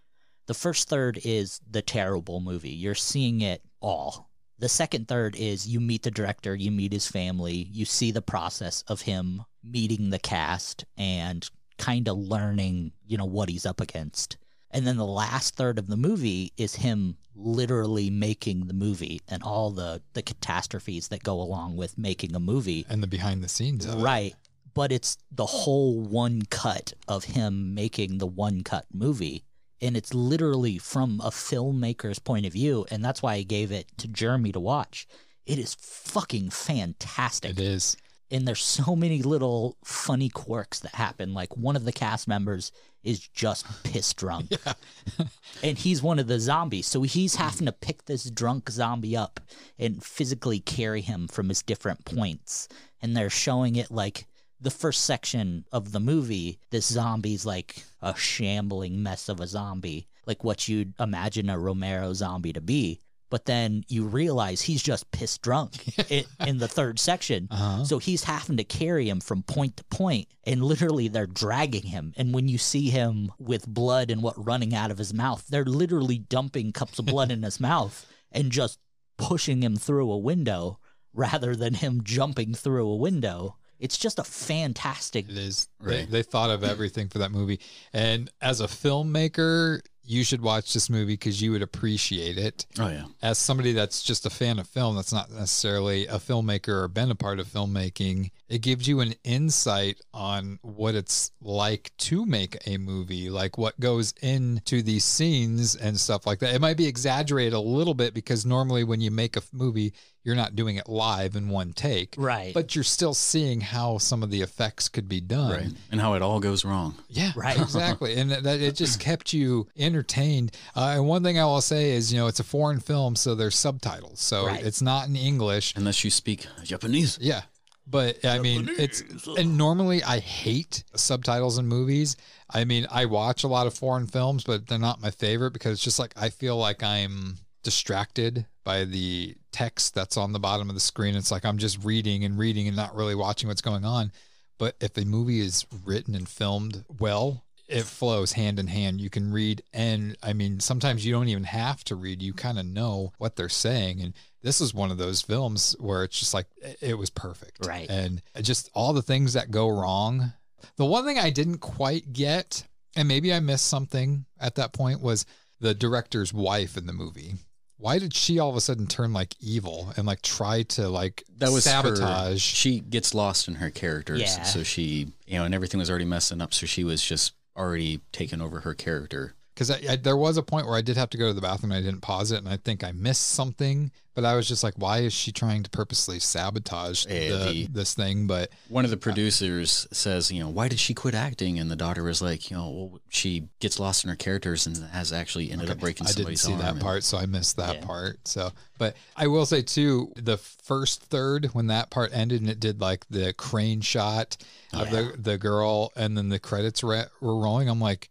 The 0.47 0.55
first 0.55 0.89
third 0.89 1.19
is 1.25 1.61
the 1.71 1.81
terrible 1.81 2.41
movie. 2.41 2.71
You're 2.71 2.95
seeing 2.95 3.41
it 3.41 3.63
all. 3.81 4.31
The 4.59 4.69
second 4.69 5.09
third 5.09 5.37
is 5.37 5.67
you 5.67 5.81
meet 5.81 6.03
the 6.03 6.11
director, 6.11 6.55
you 6.55 6.71
meet 6.71 6.93
his 6.93 7.07
family, 7.07 7.69
you 7.73 7.85
see 7.85 8.11
the 8.11 8.23
process 8.23 8.85
of 8.87 9.03
him 9.03 9.43
meeting 9.63 10.11
the 10.11 10.19
cast 10.19 10.85
and 10.97 11.49
kind 11.79 12.09
of 12.09 12.17
learning, 12.17 12.93
you 13.07 13.17
know, 13.17 13.25
what 13.25 13.49
he's 13.49 13.67
up 13.67 13.81
against. 13.81 14.37
And 14.71 14.87
then 14.87 14.97
the 14.97 15.07
last 15.07 15.55
third 15.55 15.79
of 15.79 15.87
the 15.87 15.97
movie 15.97 16.53
is 16.57 16.75
him 16.75 17.17
literally 17.37 18.11
making 18.11 18.67
the 18.67 18.75
movie 18.75 19.21
and 19.29 19.43
all 19.43 19.71
the 19.71 20.01
the 20.13 20.23
catastrophes 20.23 21.09
that 21.09 21.23
go 21.23 21.41
along 21.41 21.77
with 21.77 21.99
making 21.99 22.35
a 22.35 22.41
movie. 22.41 22.85
And 22.89 23.03
the 23.03 23.07
behind 23.07 23.43
the 23.43 23.49
scenes 23.49 23.87
of 23.87 24.01
it. 24.01 24.03
Right. 24.03 24.35
But 24.75 24.91
it's 24.91 25.17
the 25.31 25.47
whole 25.47 26.01
one 26.01 26.43
cut 26.51 26.93
of 27.07 27.25
him 27.25 27.75
making 27.75 28.19
the 28.19 28.27
one 28.27 28.63
cut 28.63 28.87
movie. 28.93 29.45
And 29.81 29.97
it's 29.97 30.15
literally 30.15 30.79
from 30.79 31.21
a 31.23 31.31
filmmaker's 31.31 32.19
point 32.19 32.47
of 32.47 32.53
view. 32.53 32.87
And 32.91 33.05
that's 33.05 33.23
why 33.23 33.35
I 33.35 33.43
gave 33.43 33.71
it 33.71 33.87
to 33.99 34.09
Jeremy 34.09 34.51
to 34.53 34.61
watch. 34.61 35.07
It 35.47 35.59
is 35.59 35.75
fucking 35.75 36.51
fantastic 36.51 37.53
It 37.53 37.61
is. 37.61 37.97
And 38.31 38.47
there's 38.47 38.63
so 38.85 38.95
many 38.97 39.23
little 39.23 39.77
funny 39.85 40.29
quirks 40.29 40.81
that 40.81 40.95
happen. 40.95 41.35
Like 41.35 41.57
one 41.57 41.77
of 41.77 41.85
the 41.85 41.93
cast 41.93 42.29
members 42.29 42.73
is 43.03 43.21
just 43.21 43.67
piss 43.85 44.13
drunk, 44.15 44.53
and 45.63 45.79
he's 45.79 46.03
one 46.03 46.19
of 46.19 46.27
the 46.27 46.41
zombies. 46.41 46.87
So 46.87 47.03
he's 47.03 47.37
having 47.37 47.67
to 47.67 47.73
pick 47.73 48.05
this 48.07 48.25
drunk 48.31 48.71
zombie 48.71 49.17
up 49.17 49.41
and 49.79 50.03
physically 50.03 50.61
carry 50.61 51.03
him 51.03 51.29
from 51.29 51.49
his 51.49 51.63
different 51.63 52.05
points. 52.05 52.69
And 53.03 53.15
they're 53.15 53.31
showing 53.31 53.77
it 53.77 53.91
like 53.91 54.27
the 54.61 54.71
first 54.71 55.03
section 55.03 55.67
of 55.73 55.93
the 55.93 56.01
movie. 56.01 56.59
This 56.71 56.87
zombie's 56.87 57.45
like 57.45 57.85
a 58.01 58.17
shambling 58.17 59.03
mess 59.03 59.29
of 59.29 59.41
a 59.41 59.47
zombie, 59.47 60.09
like 60.27 60.43
what 60.43 60.67
you'd 60.69 60.95
imagine 60.99 61.51
a 61.51 61.59
Romero 61.59 62.15
zombie 62.15 62.55
to 62.55 62.63
be. 62.63 63.01
But 63.35 63.47
then 63.47 63.83
you 63.89 64.05
realize 64.05 64.63
he's 64.63 64.81
just 64.81 65.11
pissed 65.11 65.43
drunk 65.43 65.73
in, 66.09 66.23
in 66.47 66.59
the 66.59 66.69
third 66.69 67.01
section. 67.01 67.49
Uh-huh. 67.51 67.85
So 67.85 67.99
he's 67.99 68.23
having 68.23 68.59
to 68.59 68.63
carry 68.63 69.09
him 69.09 69.19
from 69.19 69.43
point 69.43 69.77
to 69.79 69.85
point, 69.87 70.29
and 70.45 70.63
literally 70.63 71.09
they're 71.09 71.27
dragging 71.27 71.83
him. 71.83 72.13
And 72.17 72.33
when 72.33 72.47
you 72.47 72.59
see 72.59 72.91
him 72.91 73.33
with 73.41 73.67
blood 73.67 74.13
and 74.13 74.23
what 74.23 74.37
running 74.37 74.73
out 74.73 74.93
of 74.93 74.99
his 74.99 75.13
mouth, 75.13 75.45
they're 75.49 75.65
literally 75.65 76.19
dumping 76.19 76.71
cups 76.71 77.01
of 77.01 77.07
blood 77.07 77.33
in 77.33 77.43
his 77.43 77.59
mouth 77.71 78.07
and 78.31 78.53
just 78.53 78.79
pushing 79.17 79.65
him 79.65 79.75
through 79.75 80.13
a 80.13 80.17
window 80.17 80.79
rather 81.13 81.57
than 81.57 81.75
him 81.75 82.05
jumping 82.05 82.55
through 82.55 82.87
a 82.87 82.95
window. 82.95 83.57
It's 83.81 83.99
just 83.99 84.21
a 84.21 84.25
fantastic. 84.25 85.29
It 85.29 85.37
is. 85.37 85.69
Right. 85.81 86.09
They, 86.09 86.19
they 86.19 86.23
thought 86.23 86.51
of 86.51 86.63
everything 86.63 87.09
for 87.09 87.19
that 87.19 87.33
movie. 87.33 87.59
And 87.93 88.31
as 88.41 88.61
a 88.61 88.69
filmmaker, 88.69 89.81
you 90.07 90.25
should 90.25 90.43
watch 90.43 90.73
this 90.73 90.91
movie 90.91 91.15
because 91.15 91.41
you 91.41 91.53
would 91.53 91.63
appreciate 91.63 92.39
it. 92.39 92.67
Oh 92.79 92.89
yeah. 92.89 93.05
As 93.23 93.39
somebody 93.39 93.73
that's 93.73 94.03
just 94.03 94.27
a 94.27 94.31
fan 94.31 94.59
of 94.59 94.67
film, 94.67 94.97
that's 94.97 95.13
not 95.13 95.31
necessarily 95.31 96.07
a 96.07 96.17
filmmaker 96.17 96.83
or 96.83 96.89
been 96.89 97.11
a 97.11 97.15
part 97.15 97.39
of 97.41 97.47
filmmaking, 97.47 98.31
it 98.49 98.59
gives 98.61 98.87
you 98.87 99.01
an 99.01 99.15
insight 99.25 100.01
on 100.13 100.59
what 100.63 100.95
it's 100.95 101.31
like 101.41 101.91
to 101.99 102.27
make 102.27 102.57
a 102.67 102.77
movie, 102.77 103.31
like 103.31 103.57
what 103.57 103.79
goes 103.81 104.13
into 104.23 104.83
these 104.83 105.05
scenes 105.05 105.75
and 105.77 105.99
stuff 105.99 106.27
like 106.27 106.41
that. 106.41 106.55
It 106.55 106.61
might 106.61 106.77
be 106.77 106.87
exaggerated 106.87 107.55
a 107.55 107.61
little 107.61 107.95
bit 107.95 108.13
because 108.15 108.45
normally 108.45 108.85
when 108.85 109.01
you 109.01 109.11
make 109.11 109.37
a 109.37 109.43
movie, 109.53 109.95
you're 110.25 110.37
not 110.37 110.57
doing 110.57 110.77
it 110.77 110.89
live 110.89 111.37
in 111.37 111.49
one 111.49 111.73
take. 111.73 112.15
Right. 112.19 112.53
But 112.55 112.75
you're 112.75 112.85
still 112.85 113.13
seeing 113.15 113.61
how 113.61 113.99
some 113.99 114.23
of 114.23 114.31
the 114.31 114.41
effects 114.43 114.89
could 114.89 115.09
be 115.09 115.21
done. 115.21 115.51
Right. 115.51 115.73
And 115.91 116.01
how 116.01 116.15
it 116.15 116.23
all 116.23 116.41
goes 116.41 116.65
wrong. 116.65 116.95
Yeah, 117.09 117.33
Right. 117.37 117.59
exactly. 117.61 118.15
And 118.17 118.31
that, 118.31 118.43
that 118.45 118.61
it 118.61 118.75
just 118.77 119.01
kept 119.01 119.33
you 119.33 119.69
entertained. 119.77 120.53
Uh, 120.75 120.95
and 120.97 121.07
one 121.07 121.23
thing 121.23 121.39
I 121.39 121.45
will 121.45 121.61
say 121.61 121.91
is, 121.93 122.13
you 122.13 122.19
know, 122.19 122.27
it's 122.27 122.41
a 122.41 122.45
foreign 122.45 122.81
film, 122.81 123.17
so 123.17 123.35
there's 123.35 123.57
subtitles. 123.57 124.21
So 124.21 124.47
Right. 124.47 124.65
it's 124.65 124.81
not 124.83 125.09
in 125.09 125.17
English. 125.17 125.75
Unless 125.77 126.05
you 126.05 126.11
speak 126.11 126.47
Japanese. 126.63 127.19
Yeah. 127.21 127.43
But 127.87 128.25
I 128.25 128.39
mean, 128.39 128.69
it's, 128.79 129.03
and 129.39 129.59
normally 129.59 130.03
I 130.03 130.19
hate 130.19 130.85
subtitles 130.97 131.59
in 131.59 131.67
movies. 131.67 132.17
I 132.49 132.65
mean, 132.65 132.87
I 132.91 133.05
watch 133.05 133.45
a 133.45 133.49
lot 133.49 133.67
of 133.67 133.75
foreign 133.75 134.07
films, 134.07 134.45
but 134.45 134.67
they're 134.67 134.79
not 134.79 135.03
my 135.03 135.11
favorite 135.11 135.53
because 135.53 135.73
it's 135.73 135.85
just 135.85 135.99
like 135.99 136.15
I 136.17 136.31
feel 136.31 136.57
like 136.57 136.83
I'm 136.83 137.37
distracted 137.63 138.47
by 138.65 138.85
the 138.85 139.37
text 139.53 139.95
that's 139.95 140.17
on 140.17 140.33
the 140.33 140.41
bottom 140.41 140.69
of 140.71 140.75
the 140.75 140.81
screen. 140.81 141.15
It's 141.15 141.31
like 141.31 141.45
I'm 141.45 141.59
just 141.59 141.85
reading 141.85 142.25
and 142.25 142.39
reading 142.39 142.69
and 142.69 142.77
not 142.77 142.97
really 142.97 143.15
watching 143.15 143.49
what's 143.49 143.61
going 143.61 143.85
on. 143.85 144.13
But 144.59 144.77
if 144.81 144.97
a 144.97 145.05
movie 145.05 145.41
is 145.41 145.67
written 145.85 146.15
and 146.15 146.29
filmed 146.29 146.85
well, 146.99 147.44
it 147.69 147.85
flows 147.85 148.33
hand 148.33 148.59
in 148.59 148.67
hand. 148.67 149.01
You 149.01 149.09
can 149.11 149.33
read, 149.33 149.63
and 149.73 150.17
I 150.23 150.33
mean, 150.33 150.61
sometimes 150.61 151.05
you 151.05 151.13
don't 151.13 151.29
even 151.29 151.45
have 151.45 151.83
to 151.85 151.95
read. 151.97 152.21
You 152.23 152.33
kind 152.35 152.59
of 152.59 152.67
know 152.67 153.13
what 153.19 153.37
they're 153.37 153.49
saying. 153.49 154.01
And 154.03 154.13
this 154.43 154.61
is 154.61 154.75
one 154.75 154.91
of 154.91 154.99
those 154.99 155.23
films 155.23 155.75
where 155.81 156.05
it's 156.05 156.19
just 156.19 156.35
like 156.35 156.47
it- 156.61 156.79
it 156.81 156.95
was 156.95 157.09
perfect, 157.11 157.65
Right. 157.67 157.89
And 157.89 158.21
just 158.43 158.69
all 158.75 158.93
the 158.93 159.01
things 159.03 159.33
that 159.33 159.51
go 159.51 159.69
wrong. 159.69 160.33
The 160.77 160.85
one 160.85 161.05
thing 161.07 161.19
I 161.19 161.31
didn't 161.31 161.59
quite 161.59 162.13
get 162.13 162.65
and 162.97 163.09
maybe 163.09 163.33
I 163.35 163.41
missed 163.41 163.67
something 163.67 164.25
at 164.39 164.55
that 164.57 164.73
point 164.73 165.01
was 165.01 165.27
the 165.61 165.75
director's 165.75 166.33
wife 166.33 166.77
in 166.77 166.87
the 166.87 166.93
movie. 166.93 167.35
Why 167.77 167.99
did 167.99 168.15
she 168.15 168.39
all 168.39 168.51
of 168.51 168.57
a 168.57 168.61
sudden 168.61 168.87
turn 168.87 169.13
like 169.13 169.35
evil 169.41 169.93
and 169.97 170.07
like 170.07 170.23
try 170.23 170.63
to 170.63 170.89
like 170.89 171.25
that 171.39 171.51
was 171.51 171.65
her- 171.65 171.71
sabotage? 171.97 172.41
she 172.43 172.79
gets 172.81 173.13
lost 173.15 173.49
in 173.49 173.57
her 173.57 173.71
characters, 173.71 174.21
Yeah. 174.21 174.43
so 174.45 174.63
she, 174.63 175.09
you 175.27 175.39
know, 175.39 175.45
and 175.45 175.55
everything 175.55 175.81
was 175.81 175.91
already 175.91 176.05
messing 176.05 176.41
up. 176.41 176.55
So 176.55 176.67
she 176.67 176.85
was 176.85 177.03
just 177.03 177.33
already 177.57 178.01
taken 178.13 178.41
over 178.41 178.61
her 178.61 178.75
character. 178.75 179.35
Because 179.55 179.71
I, 179.71 179.81
I, 179.91 179.97
there 179.97 180.17
was 180.17 180.37
a 180.37 180.43
point 180.43 180.67
where 180.67 180.77
I 180.77 180.81
did 180.83 180.97
have 180.97 181.11
to 181.11 181.19
go 181.19 181.29
to 181.29 181.33
the 181.33 181.41
bathroom 181.41 181.71
and 181.73 181.79
I 181.79 181.83
didn't 181.89 182.03
pause 182.03 182.33
it 182.33 182.39
and 182.39 182.49
I 182.49 182.57
think 182.57 182.83
I 182.83 182.91
missed 182.93 183.27
something, 183.31 183.93
but 184.15 184.25
I 184.25 184.35
was 184.35 184.49
just 184.49 184.65
like, 184.65 184.75
why 184.77 184.99
is 184.99 185.13
she 185.13 185.31
trying 185.33 185.63
to 185.63 185.71
purposely 185.71 186.19
sabotage 186.21 187.05
the, 187.07 187.13
the- 187.13 187.69
this 187.71 187.95
thing? 187.95 188.27
But 188.27 188.51
One 188.69 188.85
of 188.85 188.91
the 188.91 188.97
producers 188.97 189.87
says, 189.93 190.31
you 190.33 190.41
know, 190.43 190.49
why 190.49 190.69
did 190.69 190.79
she 190.81 190.93
quit 190.95 191.15
acting? 191.15 191.59
And 191.59 191.71
the 191.71 191.77
daughter 191.77 192.03
was 192.03 192.21
like, 192.21 192.51
you 192.51 192.57
know, 192.57 192.69
well, 192.71 193.01
she 193.09 193.49
gets 193.61 193.79
lost 193.79 194.05
in 194.05 194.11
her 194.11 194.17
characters 194.17 194.67
and 194.67 194.77
has 194.91 195.13
actually 195.13 195.51
ended 195.51 195.71
up 195.71 195.79
breaking 195.79 196.07
I 196.07 196.13
didn't 196.13 196.37
see 196.37 196.55
that 196.55 196.73
and- 196.73 196.81
part, 196.81 197.05
so 197.05 197.17
I 197.19 197.27
missed 197.27 197.57
that 197.57 197.77
Yeah. 197.77 197.85
part. 197.87 198.27
So, 198.27 198.51
but 198.79 198.97
I 199.17 199.29
will 199.29 199.47
say 199.47 199.63
too, 199.63 200.13
the 200.17 200.37
first 200.37 201.03
third 201.05 201.47
when 201.53 201.69
that 201.69 201.91
part 201.91 202.11
ended 202.13 202.41
and 202.41 202.51
it 202.51 202.59
did 202.61 202.81
like 202.81 203.07
the 203.09 203.33
crane 203.35 203.81
shot 203.81 204.37
of 204.73 204.91
the 204.91 205.15
the 205.17 205.39
girl, 205.39 205.93
and 205.95 206.19
then 206.19 206.29
the 206.29 206.41
credits 206.41 206.83
re- 206.83 207.05
were 207.21 207.37
rolling. 207.41 207.69
I'm 207.69 207.81
like, 207.81 208.11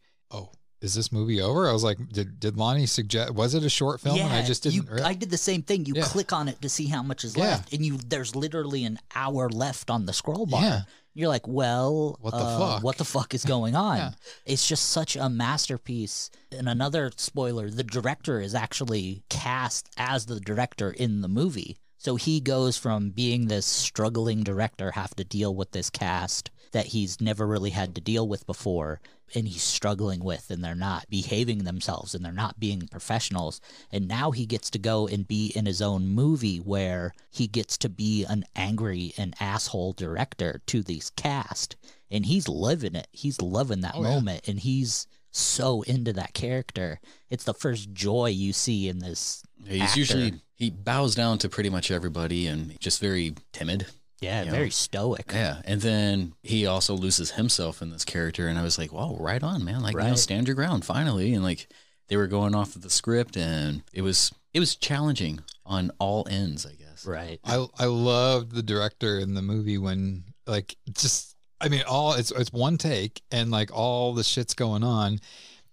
is 0.83 0.93
this 0.93 1.11
movie 1.11 1.41
over? 1.41 1.67
I 1.67 1.73
was 1.73 1.83
like, 1.83 1.97
did 2.09 2.39
did 2.39 2.57
Lonnie 2.57 2.85
suggest? 2.85 3.33
Was 3.33 3.55
it 3.55 3.63
a 3.63 3.69
short 3.69 4.01
film? 4.01 4.19
and 4.19 4.31
I 4.33 4.43
just 4.43 4.63
didn't. 4.63 4.87
You, 4.89 5.03
I 5.03 5.13
did 5.13 5.29
the 5.31 5.37
same 5.37 5.63
thing. 5.63 5.85
You 5.85 5.93
Yeah. 5.95 6.03
click 6.03 6.31
on 6.33 6.47
it 6.47 6.61
to 6.61 6.69
see 6.69 6.87
how 6.87 7.01
much 7.01 7.23
is 7.23 7.35
Yeah. 7.35 7.43
left, 7.45 7.73
and 7.73 7.85
you 7.85 7.97
there's 7.97 8.35
literally 8.35 8.83
an 8.83 8.99
hour 9.15 9.49
left 9.49 9.89
on 9.89 10.05
the 10.05 10.13
scroll 10.13 10.45
bar. 10.45 10.61
Yeah. 10.61 10.81
You're 11.15 11.29
like, 11.29 11.47
well, 11.47 12.17
What 12.21 12.31
the 12.31 12.37
uh, 12.37 12.59
fuck? 12.59 12.83
What 12.83 12.97
the 12.97 13.05
fuck 13.05 13.33
is 13.33 13.45
going 13.45 13.75
on? 13.75 13.97
Yeah. 13.97 14.11
It's 14.45 14.67
just 14.67 14.89
such 14.89 15.15
a 15.15 15.29
masterpiece. 15.29 16.29
And 16.51 16.67
another 16.67 17.11
spoiler: 17.17 17.69
the 17.69 17.83
director 17.83 18.41
is 18.41 18.53
actually 18.53 19.23
cast 19.29 19.89
as 19.95 20.25
the 20.25 20.39
director 20.39 20.91
in 20.91 21.21
the 21.21 21.29
movie. 21.29 21.77
So 21.97 22.17
he 22.17 22.41
goes 22.41 22.77
from 22.77 23.11
being 23.11 23.47
this 23.47 23.65
struggling 23.65 24.43
director, 24.43 24.91
have 24.91 25.15
to 25.15 25.23
deal 25.23 25.55
with 25.55 25.71
this 25.71 25.89
cast 25.89 26.49
that 26.73 26.87
he's 26.87 27.19
never 27.21 27.47
really 27.47 27.69
had 27.71 27.95
to 27.95 28.01
deal 28.01 28.27
with 28.27 28.45
before, 28.45 28.99
and 29.33 29.47
he's 29.47 29.63
struggling 29.63 30.23
with, 30.23 30.51
and 30.51 30.63
they're 30.63 30.75
not 30.75 31.09
behaving 31.09 31.63
themselves, 31.63 32.13
and 32.13 32.23
they're 32.23 32.31
not 32.31 32.59
being 32.59 32.87
professionals. 32.87 33.61
And 33.91 34.07
now 34.07 34.29
he 34.31 34.45
gets 34.45 34.69
to 34.71 34.79
go 34.79 35.07
and 35.07 35.27
be 35.27 35.47
in 35.55 35.65
his 35.65 35.81
own 35.81 36.05
movie 36.07 36.57
where 36.57 37.13
he 37.31 37.47
gets 37.47 37.77
to 37.79 37.89
be 37.89 38.25
an 38.25 38.43
angry 38.55 39.13
and 39.17 39.33
asshole 39.39 39.93
director 39.93 40.61
to 40.67 40.83
this 40.83 41.09
cast, 41.11 41.75
and 42.11 42.25
he's 42.25 42.47
living 42.49 42.95
it. 42.95 43.07
He's 43.11 43.41
loving 43.41 43.81
that 43.81 43.93
Oh, 43.95 44.03
yeah. 44.03 44.09
moment, 44.09 44.47
and 44.47 44.59
he's 44.59 45.07
so 45.31 45.81
into 45.83 46.13
that 46.13 46.33
character. 46.35 46.99
It's 47.31 47.43
the 47.45 47.55
first 47.55 47.91
joy 47.93 48.27
you 48.27 48.53
see 48.53 48.87
in 48.87 48.99
this. 48.99 49.43
He's 49.65 49.81
actor. 49.81 49.99
usually 49.99 50.33
he 50.55 50.69
bows 50.69 51.15
down 51.15 51.39
to 51.39 51.49
pretty 51.49 51.69
much 51.71 51.89
everybody 51.89 52.45
and 52.45 52.79
just 52.79 52.99
very 53.01 53.33
timid. 53.51 53.87
Yeah, 54.23 54.43
you 54.43 54.51
very 54.51 54.65
know. 54.65 54.69
stoic. 54.69 55.31
Yeah, 55.33 55.61
and 55.65 55.81
then 55.81 56.33
he 56.43 56.65
also 56.65 56.95
loses 56.95 57.31
himself 57.31 57.81
in 57.81 57.91
this 57.91 58.05
character, 58.05 58.47
and 58.47 58.57
I 58.57 58.63
was 58.63 58.77
like, 58.77 58.91
"Wow, 58.91 59.17
right 59.19 59.41
on, 59.41 59.63
man! 59.63 59.81
Like, 59.81 59.95
you 59.95 60.01
know, 60.01 60.15
stand 60.15 60.47
your 60.47 60.55
ground, 60.55 60.85
finally." 60.85 61.33
And 61.33 61.43
like, 61.43 61.67
they 62.07 62.17
were 62.17 62.27
going 62.27 62.55
off 62.55 62.75
of 62.75 62.81
the 62.81 62.89
script, 62.89 63.37
and 63.37 63.83
it 63.93 64.01
was 64.01 64.31
it 64.53 64.59
was 64.59 64.75
challenging 64.75 65.41
on 65.65 65.91
all 65.99 66.27
ends, 66.29 66.65
I 66.65 66.73
guess. 66.73 67.05
Right. 67.05 67.39
I 67.43 67.65
I 67.77 67.85
loved 67.85 68.51
the 68.53 68.63
director 68.63 69.19
in 69.19 69.33
the 69.33 69.41
movie 69.41 69.77
when 69.77 70.23
like 70.45 70.75
just 70.93 71.35
I 71.59 71.69
mean 71.69 71.83
all 71.87 72.13
it's 72.13 72.31
it's 72.31 72.51
one 72.51 72.77
take 72.77 73.21
and 73.31 73.51
like 73.51 73.71
all 73.73 74.13
the 74.13 74.23
shit's 74.23 74.53
going 74.53 74.83
on. 74.83 75.19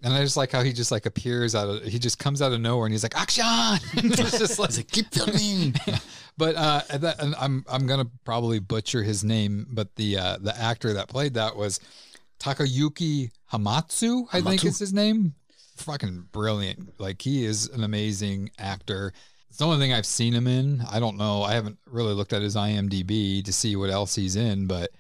And 0.03 0.15
I 0.15 0.23
just 0.23 0.37
like 0.37 0.53
how 0.53 0.63
he 0.63 0.73
just 0.73 0.91
like 0.91 1.05
appears 1.05 1.55
out 1.55 1.69
of 1.69 1.83
he 1.83 1.99
just 1.99 2.19
comes 2.19 2.41
out 2.41 2.53
of 2.53 2.61
nowhere 2.61 2.87
and 2.87 2.93
he's 2.93 3.03
like 3.03 3.17
action. 3.17 3.45
it's 3.95 4.39
just 4.39 4.59
like, 4.59 4.77
like, 4.77 4.91
"Keep 4.91 5.13
filming." 5.13 5.75
but 6.39 6.57
uh 6.57 6.81
and 6.89 7.03
that, 7.03 7.23
and 7.23 7.35
I'm 7.39 7.65
I'm 7.69 7.87
gonna 7.87 8.07
probably 8.25 8.61
butcher 8.61 9.03
his 9.03 9.23
name, 9.23 9.67
but 9.71 9.95
the 9.97 10.17
uh 10.17 10.39
the 10.41 10.57
actor 10.57 10.95
that 10.95 11.09
played 11.09 11.35
that 11.35 11.55
was 11.55 11.81
Takayuki 12.39 13.31
Hamatsu, 13.53 14.27
I 14.33 14.41
think 14.41 14.63
Hamatsu. 14.63 14.67
is 14.67 14.79
his 14.79 14.93
name. 14.95 15.35
Fucking 15.77 16.29
brilliant. 16.33 16.99
Like 16.99 17.21
he 17.21 17.45
is 17.45 17.69
an 17.69 17.85
amazing 17.85 18.51
actor. 18.59 19.13
It's 19.51 19.59
the 19.59 19.67
only 19.67 19.79
thing 19.79 19.93
I've 19.93 20.07
seen 20.07 20.33
him 20.33 20.47
in. 20.47 20.83
I 20.91 21.01
don't 21.01 21.17
know. 21.17 21.43
I 21.43 21.55
haven't 21.55 21.79
really 21.87 22.15
looked 22.15 22.33
at 22.33 22.41
his 22.41 22.57
IMDb 22.57 23.45
to 23.45 23.53
see 23.53 23.77
what 23.77 23.91
else 23.91 24.15
he's 24.15 24.37
in, 24.37 24.67
but 24.67 24.91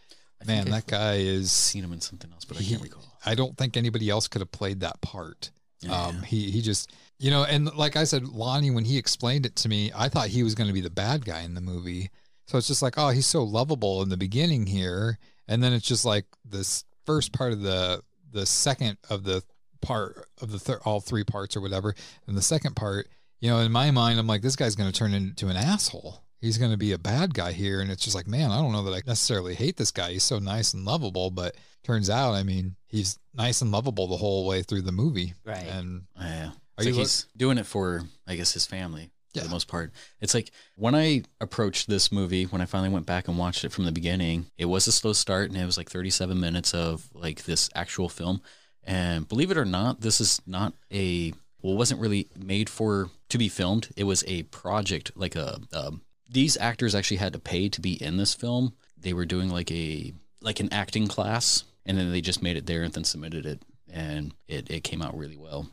man, 0.44 0.64
think 0.64 0.74
that 0.74 0.86
guy 0.86 1.16
is 1.16 1.52
Seen 1.52 1.84
him 1.84 1.92
in 1.92 2.00
something 2.00 2.30
else, 2.32 2.44
but 2.44 2.58
I 2.58 2.62
can't 2.62 2.82
recall. 2.82 3.09
I 3.24 3.34
don't 3.34 3.56
think 3.56 3.76
anybody 3.76 4.08
else 4.08 4.28
could 4.28 4.40
have 4.40 4.52
played 4.52 4.80
that 4.80 5.00
part. 5.00 5.50
Yeah. 5.80 5.92
Um, 5.92 6.22
he 6.22 6.50
he 6.50 6.60
just 6.60 6.92
you 7.18 7.30
know, 7.30 7.44
and 7.44 7.74
like 7.74 7.96
I 7.96 8.04
said, 8.04 8.26
Lonnie, 8.26 8.70
when 8.70 8.86
he 8.86 8.96
explained 8.96 9.44
it 9.44 9.54
to 9.56 9.68
me, 9.68 9.92
I 9.94 10.08
thought 10.08 10.28
he 10.28 10.42
was 10.42 10.54
going 10.54 10.68
to 10.68 10.74
be 10.74 10.80
the 10.80 10.90
bad 10.90 11.24
guy 11.24 11.42
in 11.42 11.54
the 11.54 11.60
movie. 11.60 12.10
So 12.46 12.56
it's 12.56 12.66
just 12.66 12.82
like, 12.82 12.94
oh, 12.96 13.10
he's 13.10 13.26
so 13.26 13.44
lovable 13.44 14.02
in 14.02 14.08
the 14.08 14.16
beginning 14.16 14.66
here, 14.66 15.18
and 15.46 15.62
then 15.62 15.72
it's 15.72 15.86
just 15.86 16.04
like 16.04 16.24
this 16.44 16.84
first 17.06 17.32
part 17.32 17.52
of 17.52 17.60
the 17.60 18.02
the 18.32 18.46
second 18.46 18.96
of 19.08 19.24
the 19.24 19.42
part 19.80 20.26
of 20.40 20.50
the 20.50 20.58
thir- 20.58 20.80
all 20.84 21.00
three 21.00 21.24
parts 21.24 21.56
or 21.56 21.60
whatever, 21.60 21.94
and 22.26 22.36
the 22.36 22.42
second 22.42 22.74
part, 22.74 23.08
you 23.40 23.50
know, 23.50 23.58
in 23.58 23.70
my 23.70 23.90
mind, 23.90 24.18
I'm 24.18 24.26
like, 24.26 24.42
this 24.42 24.56
guy's 24.56 24.74
going 24.74 24.90
to 24.90 24.98
turn 24.98 25.14
into 25.14 25.48
an 25.48 25.56
asshole. 25.56 26.24
He's 26.40 26.58
going 26.58 26.70
to 26.70 26.76
be 26.78 26.92
a 26.92 26.98
bad 26.98 27.34
guy 27.34 27.52
here, 27.52 27.80
and 27.80 27.90
it's 27.90 28.02
just 28.02 28.14
like, 28.16 28.26
man, 28.26 28.50
I 28.50 28.58
don't 28.60 28.72
know 28.72 28.84
that 28.84 28.94
I 28.94 29.02
necessarily 29.06 29.54
hate 29.54 29.76
this 29.76 29.90
guy. 29.90 30.12
He's 30.12 30.22
so 30.24 30.38
nice 30.38 30.72
and 30.72 30.84
lovable, 30.84 31.30
but 31.30 31.54
turns 31.84 32.08
out, 32.08 32.32
I 32.32 32.42
mean, 32.42 32.76
he's 32.88 33.18
nice 33.34 33.60
and 33.60 33.70
lovable 33.70 34.06
the 34.06 34.16
whole 34.16 34.46
way 34.46 34.62
through 34.62 34.82
the 34.82 34.92
movie. 34.92 35.34
Right. 35.44 35.66
And 35.66 36.02
Oh, 36.18 36.22
Yeah. 36.24 36.46
Are 36.46 36.52
It's 36.78 36.86
you 36.86 36.92
like 36.92 36.96
look- 36.96 37.02
he's 37.02 37.26
doing 37.36 37.58
it 37.58 37.66
for, 37.66 38.02
I 38.26 38.36
guess, 38.36 38.52
his 38.52 38.64
family 38.64 39.10
for 39.34 39.40
the 39.44 39.48
most 39.50 39.68
part. 39.68 39.92
It's 40.22 40.32
like 40.34 40.50
when 40.76 40.94
I 40.94 41.22
approached 41.42 41.88
this 41.88 42.10
movie, 42.10 42.44
when 42.44 42.62
I 42.62 42.64
finally 42.66 42.88
went 42.88 43.04
back 43.06 43.28
and 43.28 43.36
watched 43.38 43.64
it 43.64 43.70
from 43.72 43.84
the 43.84 43.92
beginning, 43.92 44.46
it 44.56 44.64
was 44.64 44.86
a 44.86 44.92
slow 44.92 45.12
start 45.12 45.50
and 45.50 45.60
it 45.60 45.66
was 45.66 45.76
like 45.76 45.90
37 45.90 46.40
minutes 46.40 46.72
of 46.72 47.06
like 47.12 47.44
this 47.44 47.68
actual 47.74 48.08
film. 48.08 48.40
And 48.82 49.28
believe 49.28 49.50
it 49.50 49.58
or 49.58 49.66
not, 49.66 50.00
this 50.00 50.20
is 50.22 50.40
not 50.46 50.72
a, 50.90 51.34
well, 51.60 51.74
it 51.74 51.76
wasn't 51.76 52.00
really 52.00 52.28
made 52.34 52.70
for 52.70 53.10
to 53.28 53.36
be 53.38 53.48
filmed. 53.50 53.90
It 53.94 54.04
was 54.04 54.24
a 54.26 54.44
project, 54.44 55.12
like 55.14 55.36
a, 55.36 55.60
um, 55.74 56.00
these 56.30 56.56
actors 56.58 56.94
actually 56.94 57.16
had 57.18 57.32
to 57.32 57.38
pay 57.38 57.68
to 57.68 57.80
be 57.80 58.02
in 58.02 58.16
this 58.16 58.34
film. 58.34 58.74
They 58.98 59.12
were 59.12 59.26
doing 59.26 59.48
like 59.50 59.70
a, 59.70 60.12
like 60.40 60.60
an 60.60 60.72
acting 60.72 61.06
class 61.08 61.64
and 61.86 61.98
then 61.98 62.12
they 62.12 62.20
just 62.20 62.42
made 62.42 62.56
it 62.56 62.66
there 62.66 62.82
and 62.82 62.92
then 62.92 63.04
submitted 63.04 63.46
it 63.46 63.62
and 63.92 64.32
it, 64.48 64.70
it 64.70 64.84
came 64.84 65.02
out 65.02 65.16
really 65.16 65.36
well 65.36 65.68